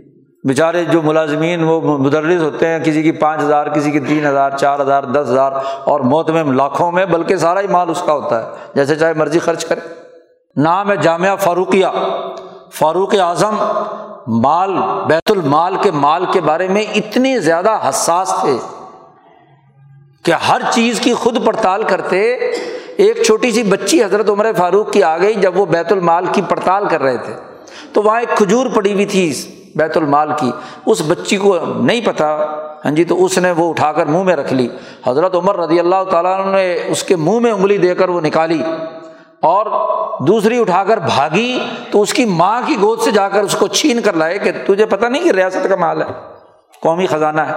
بیچارے 0.48 0.86
جو 0.86 1.02
ملازمین، 1.02 1.64
وہ 1.64 1.98
مدرس 1.98 2.42
ہوتے 2.42 2.68
ہیں، 2.68 2.80
کسی 2.80 3.04
کی 3.04 3.12
پانچ 3.12 3.42
ہزار، 3.42 3.68
کسی 3.68 3.92
کی 3.92 4.00
تین 4.00 4.26
ہزار، 4.26 4.52
چار 4.52 4.80
ہزار، 4.80 5.04
دس 5.04 5.28
ہزار، 5.30 5.52
اور 5.84 6.00
محتمم 6.00 6.52
لاکھوں 6.52 6.92
میں، 6.92 7.06
بلکہ 7.06 7.36
سارا 7.36 7.62
ہی 7.62 7.68
مال 7.68 7.90
اس 7.90 8.04
کا 8.06 8.14
ہوتا 8.14 8.44
ہے۔ 8.44 8.52
جیسے 8.76 8.96
چاہے 8.96 9.14
مرضی 9.14 9.40
خرچ 9.40 9.66
کرے۔ 9.66 9.82
نام 10.56 10.92
ہے 10.92 10.96
جامعہ 10.96 11.36
فاروقیہ۔ 11.36 11.88
فاروق 12.74 13.16
اعظم 13.16 13.56
مال، 14.28 14.74
بیت 15.08 15.32
المال 15.32 15.76
کے 15.82 15.92
مال 15.92 16.26
کے 16.34 16.42
بارے 16.42 16.68
میں 16.68 16.82
اتنی 16.96 17.40
زیادہ 17.40 17.90
حساس 17.90 18.36
تھے 18.42 18.58
کہ 20.24 20.32
ہر 20.32 20.62
چیز 20.72 21.00
کی 21.00 21.14
خود 21.14 21.46
پڑتال 21.46 21.84
کرتے 21.84 22.38
ایک 23.00 23.22
چھوٹی 23.22 23.52
سی 23.52 23.64
بچی 23.64 24.04
حضرت 24.04 24.30
عمر 24.30 24.52
فاروق 24.58 24.92
کی 24.92 25.04
آ 25.04 25.18
گئی 25.18 25.34
جب 25.34 25.60
وہ 25.60 25.66
بیت 25.66 25.92
المال 25.92 26.26
کی 26.32 26.42
پڑتال 26.42 26.88
کر 26.88 27.02
رہے 27.02 27.18
تھے۔ 27.18 27.34
تو 27.94 28.02
وہاں 28.02 28.20
ایک 28.20 28.38
کھجور 28.38 28.66
پڑی 28.74 28.94
ہوئی 28.94 29.06
تھی 29.06 29.34
بیت 29.76 29.98
المال 29.98 30.32
کی۔ 30.40 30.52
اس 30.86 31.02
بچی 31.08 31.38
کو 31.38 31.58
نہیں 31.66 32.02
پتا۔ 32.06 32.46
ہاں 32.86 32.92
جی 32.92 33.04
تو 33.04 33.26
اس 33.26 33.38
نے 33.38 33.52
وہ 33.52 33.70
اٹھا 33.70 33.92
کر 33.92 34.06
منہ 34.06 34.24
میں 34.24 34.36
رکھ 34.36 34.54
لی۔ 34.54 34.68
حضرت 35.08 35.36
عمر 35.36 35.58
رضی 35.58 35.80
اللہ 35.80 36.04
تعالیٰ 36.12 36.46
نے 36.46 36.78
اس 36.88 37.04
کے 37.04 37.16
منہ 37.16 37.40
میں 37.40 37.52
انگلی 37.52 37.78
دے 37.78 37.96
کر 37.96 38.10
وہ 38.10 38.22
نکالی۔ 38.22 38.64
اور 39.42 39.66
دوسری 40.24 40.60
اٹھا 40.60 40.84
کر 40.84 40.98
بھاگی۔ 40.98 41.60
تو 41.92 42.02
اس 42.02 42.14
کی 42.14 42.26
ماں 42.26 42.62
کی 42.66 42.76
گود 42.82 43.00
سے 43.00 43.12
جا 43.12 43.30
کر 43.30 43.44
اس 43.44 43.56
کو 43.56 43.68
چھین 43.68 44.02
کر 44.02 44.14
لائے 44.14 44.40
کہ 44.40 44.52
تجھے 44.68 44.86
پتا 44.86 45.10
نہیں 45.10 45.24
کہ 45.24 45.32
ریاست 45.32 45.70
کا 45.70 45.76
مال 45.76 46.02
ہے۔ 46.02 46.08
قومی 46.82 47.06
خزانہ 47.06 47.42
ہے۔ 47.42 47.54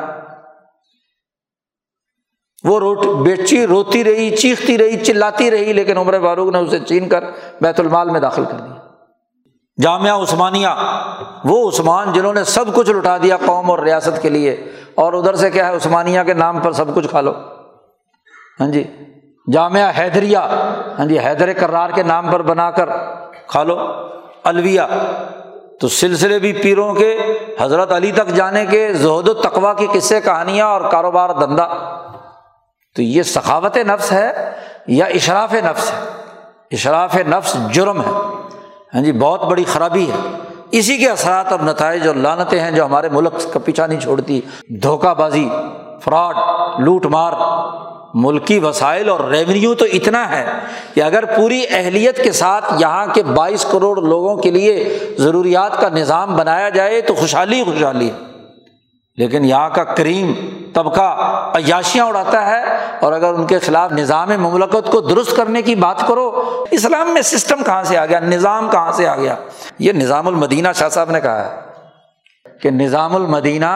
وہ 2.65 2.79
روٹ 2.81 3.07
بیچی 3.07 3.67
روتی 3.67 4.05
رہی، 4.05 4.37
چیختی 4.37 4.79
رہی، 4.79 4.97
چلاتی 4.97 5.51
رہی، 5.51 5.73
لیکن 5.73 5.99
عمر 5.99 6.21
فاروق 6.21 6.53
نے 6.53 6.59
اسے 6.59 6.79
چھین 6.79 7.09
کر 7.09 7.25
بیت 7.61 7.81
المال 7.81 8.11
میں 8.11 8.21
داخل 8.21 8.45
کر 8.45 8.59
دیا۔ 8.59 8.77
جامعہ 9.83 10.23
عثمانیہ، 10.23 10.69
وہ 11.45 11.69
عثمان 11.69 12.13
جنہوں 12.13 12.35
نے 12.35 12.45
سب 12.45 12.75
کچھ 12.75 12.91
لٹا 12.91 13.17
دیا 13.23 13.37
قوم 13.37 13.71
اور 13.71 13.79
ریاست 13.79 14.23
کے 14.23 14.31
لیے، 14.31 14.53
اور 14.95 15.13
ادھر 15.13 15.35
سے 15.35 15.51
کیا 15.51 15.69
ہے، 15.69 15.77
عثمانیہ 15.77 16.21
کے 16.27 16.35
نام 16.35 16.61
پر 16.61 16.73
سب 16.73 16.95
کچھ 16.95 17.09
کھا 17.09 17.21
لو۔ 17.21 17.33
ہاں 18.61 18.69
جی 18.69 18.83
جامعہ 19.53 19.91
حیدریہ 19.99 20.39
ہاں 20.99 21.07
جی 21.07 21.19
حیدر 21.19 21.53
کرار 21.53 21.91
کے 21.91 22.03
نام 22.03 22.31
پر 22.31 22.43
بنا 22.43 22.71
کر 22.71 22.89
کھا 23.49 23.63
لو۔ 23.63 23.77
الویہ، 24.45 24.83
تو 25.81 25.89
سلسلے 25.89 26.39
بھی 26.39 26.53
پیروں 26.53 26.95
کے، 26.95 27.17
حضرت 27.61 27.93
علی 27.93 28.13
تک 28.13 28.29
جانے 28.29 28.67
کے، 28.67 28.93
زہد 28.93 29.29
و 29.29 29.35
تقوا 29.35 29.73
کی 29.75 29.87
قصے، 29.93 30.21
کہانیاں 30.21 30.67
اور 30.67 30.91
کاروبار 30.91 31.31
دھندا۔ 31.31 31.67
تو 32.97 33.03
یہ 33.03 33.23
ثقافت 33.23 33.77
نفس 33.77 34.13
ہے 34.13 34.53
یا 34.87 35.05
اشراف 35.05 35.55
نفس 35.55 35.93
ہے؟ 35.93 36.01
اشراف 36.71 37.17
نفس 37.17 37.57
جرم 37.73 38.01
ہے۔ 38.01 38.11
ہاں 38.95 39.03
جی 39.03 39.13
بہت 39.13 39.45
بڑی 39.45 39.65
خرابی 39.65 40.11
ہے۔ 40.11 40.31
اسی 40.71 40.97
کے 40.97 41.09
اثرات 41.09 41.53
اور 41.53 41.61
نتائج 41.61 42.07
اور 42.07 42.17
لانتیں 42.17 42.61
ہیں 42.61 42.71
جو 42.71 42.85
ہمارے 42.85 43.09
ملک 43.09 43.53
کا 43.53 43.59
پیچھا 43.59 43.87
نہیں 43.87 44.01
چھوڑتی۔ 44.01 44.41
دھوکہ 44.69 45.15
بازی، 45.15 45.49
فراڈ، 46.01 46.37
لوٹ 46.81 47.07
مار، 47.07 47.33
ملکی 48.15 48.59
وسائل 48.59 49.09
اور 49.09 49.21
ریونیو 49.21 49.75
تو 49.75 49.85
اتنا 49.93 50.31
ہے 50.31 50.47
کہ 50.95 51.03
اگر 51.03 51.25
پوری 51.37 51.65
اہلیت 51.71 52.25
کے 52.25 52.33
ساتھ 52.33 52.65
یہاں 52.79 53.07
کے 53.15 53.23
بائیس 53.23 53.67
کروڑ 53.71 54.03
لوگوں 54.03 54.37
کے 54.37 54.51
لیے 54.51 54.99
ضروریات 55.19 55.81
کا 55.81 55.89
نظام 55.89 56.37
بنایا 56.37 56.69
جائے 56.69 57.01
تو 57.01 57.15
خوشحالی 57.15 57.63
خوشحالی 57.65 58.11
ہے۔ 58.11 58.17
لیکن 59.17 59.45
یہاں 59.45 59.69
کا 59.69 59.85
کریم 59.85 60.35
طبقہ 60.75 61.17
عیاشیاں 61.55 62.05
اڑاتا 62.07 62.47
ہے 62.47 62.63
اور 63.01 63.13
اگر 63.13 63.35
ان 63.35 63.47
کے 63.47 63.59
خلاف 63.59 63.93
نظام 63.93 64.29
مملکت 64.39 64.91
کو 64.93 65.01
درست 65.01 65.37
کرنے 65.37 65.63
کی 65.63 65.75
بات 65.75 66.07
کرو، 66.09 66.45
اسلام 66.71 67.13
میں 67.15 67.23
سسٹم 67.23 67.63
کہاں 67.63 67.83
سے 67.83 67.99
آ 67.99 68.07
گیا؟ 68.07 68.21
نظام 68.21 68.71
کہاں 68.71 68.93
سے 68.93 69.09
آ 69.09 69.17
گیا؟ 69.17 69.35
یہ 69.79 69.93
نظام 69.93 70.27
المدینہ 70.29 70.69
شاہ 70.75 70.89
صاحب 70.89 71.11
نے 71.11 71.21
کہا 71.21 71.45
ہے 71.45 71.61
کہ 72.61 72.71
نظام 72.71 73.15
المدینہ 73.17 73.71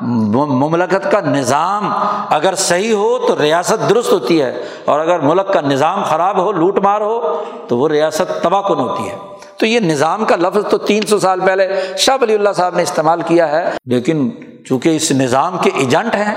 مملکت 0.00 1.10
کا 1.12 1.20
نظام 1.20 1.92
اگر 2.30 2.54
صحیح 2.54 2.92
ہو 2.94 3.18
تو 3.18 3.34
ریاست 3.40 3.88
درست 3.90 4.12
ہوتی 4.12 4.42
ہے 4.42 4.62
اور 4.84 5.00
اگر 5.00 5.18
ملک 5.18 5.52
کا 5.52 5.60
نظام 5.60 6.02
خراب 6.02 6.38
ہو، 6.38 6.52
لوٹ 6.52 6.78
مار 6.78 7.00
ہو 7.00 7.44
تو 7.68 7.78
وہ 7.78 7.88
ریاست 7.88 8.42
تباہ 8.42 8.62
کن 8.62 8.78
ہوتی 8.78 9.08
ہے۔ 9.08 9.16
تو 9.60 9.66
یہ 9.66 9.80
نظام 9.80 10.24
کا 10.24 10.36
لفظ 10.36 10.70
تو 10.70 10.78
تین 10.78 11.06
سو 11.06 11.18
سال 11.18 11.40
پہلے 11.40 11.80
شاہ 11.98 12.16
ولی 12.20 12.34
اللہ 12.34 12.48
صاحب 12.56 12.76
نے 12.76 12.82
استعمال 12.82 13.22
کیا 13.22 13.48
ہے۔ 13.48 13.70
لیکن 13.84 14.30
چونکہ 14.66 14.96
اس 14.96 15.12
نظام 15.12 15.58
کے 15.62 15.70
ایجنٹ 15.74 16.14
ہیں، 16.14 16.34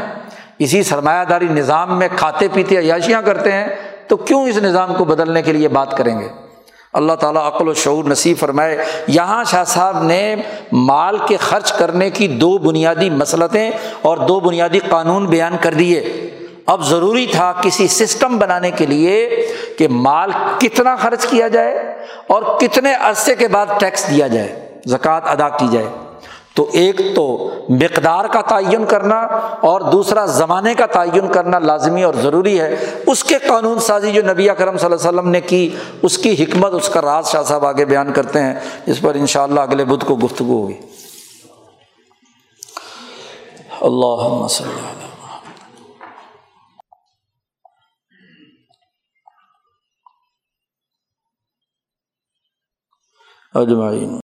اسی 0.59 0.83
سرمایہ 0.83 1.23
داری 1.23 1.47
نظام 1.47 1.99
میں 1.99 2.07
کھاتے 2.15 2.47
پیتے 2.53 2.77
عیاشیاں 2.77 3.21
کرتے 3.21 3.51
ہیں، 3.51 3.67
تو 4.07 4.17
کیوں 4.17 4.47
اس 4.47 4.57
نظام 4.57 4.93
کو 4.93 5.05
بدلنے 5.05 5.41
کے 5.41 5.53
لیے 5.53 5.67
بات 5.67 5.97
کریں 5.97 6.19
گے؟ 6.19 6.27
اللہ 6.93 7.13
تعالیٰ 7.13 7.47
عقل 7.47 7.67
و 7.67 7.73
شعور 7.73 8.03
نصیب 8.03 8.37
فرمائے۔ 8.37 8.85
یہاں 9.07 9.43
شاہ 9.43 9.63
صاحب 9.63 10.03
نے 10.03 10.35
مال 10.71 11.17
کے 11.27 11.37
خرچ 11.37 11.71
کرنے 11.71 12.09
کی 12.09 12.27
دو 12.27 12.57
بنیادی 12.57 13.09
مسلطیں 13.09 13.71
اور 14.01 14.17
دو 14.17 14.39
بنیادی 14.39 14.79
قانون 14.89 15.25
بیان 15.25 15.55
کر 15.61 15.73
دیے۔ 15.73 16.29
اب 16.65 16.85
ضروری 16.85 17.25
تھا 17.25 17.53
کسی 17.61 17.87
سسٹم 17.87 18.37
بنانے 18.37 18.71
کے 18.71 18.85
لیے 18.85 19.47
کہ 19.77 19.87
مال 19.87 20.31
کتنا 20.59 20.95
خرچ 20.95 21.25
کیا 21.25 21.47
جائے 21.47 21.95
اور 22.27 22.59
کتنے 22.59 22.93
عرصے 22.93 23.35
کے 23.35 23.47
بعد 23.47 23.65
ٹیکس 23.79 24.09
دیا 24.09 24.27
جائے، 24.27 24.79
زکوٰۃ 24.85 25.21
ادا 25.23 25.49
کی 25.49 25.67
جائے۔ 25.71 25.85
تو 26.55 26.69
ایک 26.73 27.01
تو 27.15 27.49
مقدار 27.69 28.25
کا 28.25 28.41
تعین 28.41 28.85
کرنا 28.85 29.21
اور 29.61 29.81
دوسرا 29.81 30.25
زمانے 30.25 30.73
کا 30.73 30.85
تعین 30.85 31.27
کرنا 31.27 31.59
لازمی 31.59 32.03
اور 32.03 32.13
ضروری 32.13 32.59
ہے۔ 32.59 32.85
اس 33.07 33.23
کے 33.23 33.35
قانون 33.47 33.79
سازی 33.79 34.11
جو 34.11 34.21
نبی 34.21 34.47
کرم 34.57 34.77
صلی 34.77 34.85
اللہ 34.85 35.09
علیہ 35.09 35.19
وسلم 35.19 35.29
نے 35.29 35.41
کی، 35.41 35.69
اس 36.01 36.17
کی 36.17 36.43
حکمت، 36.43 36.73
اس 36.73 36.89
کا 36.89 37.01
راز 37.01 37.27
شاہ 37.27 37.43
صاحب 37.43 37.65
آگے 37.65 37.85
بیان 37.85 38.13
کرتے 38.13 38.39
ہیں۔ 38.39 38.55
اس 38.85 39.01
پر 39.01 39.15
ان 39.15 39.25
شاء 39.25 39.43
اللہ 39.43 39.59
اگلے 39.59 39.85
بدھ 39.85 40.05
کو 40.05 40.15
گفتگو 40.15 40.61
ہوگی۔ 40.61 40.79
اللہ 43.81 45.02
اجمعین۔ 53.55 54.22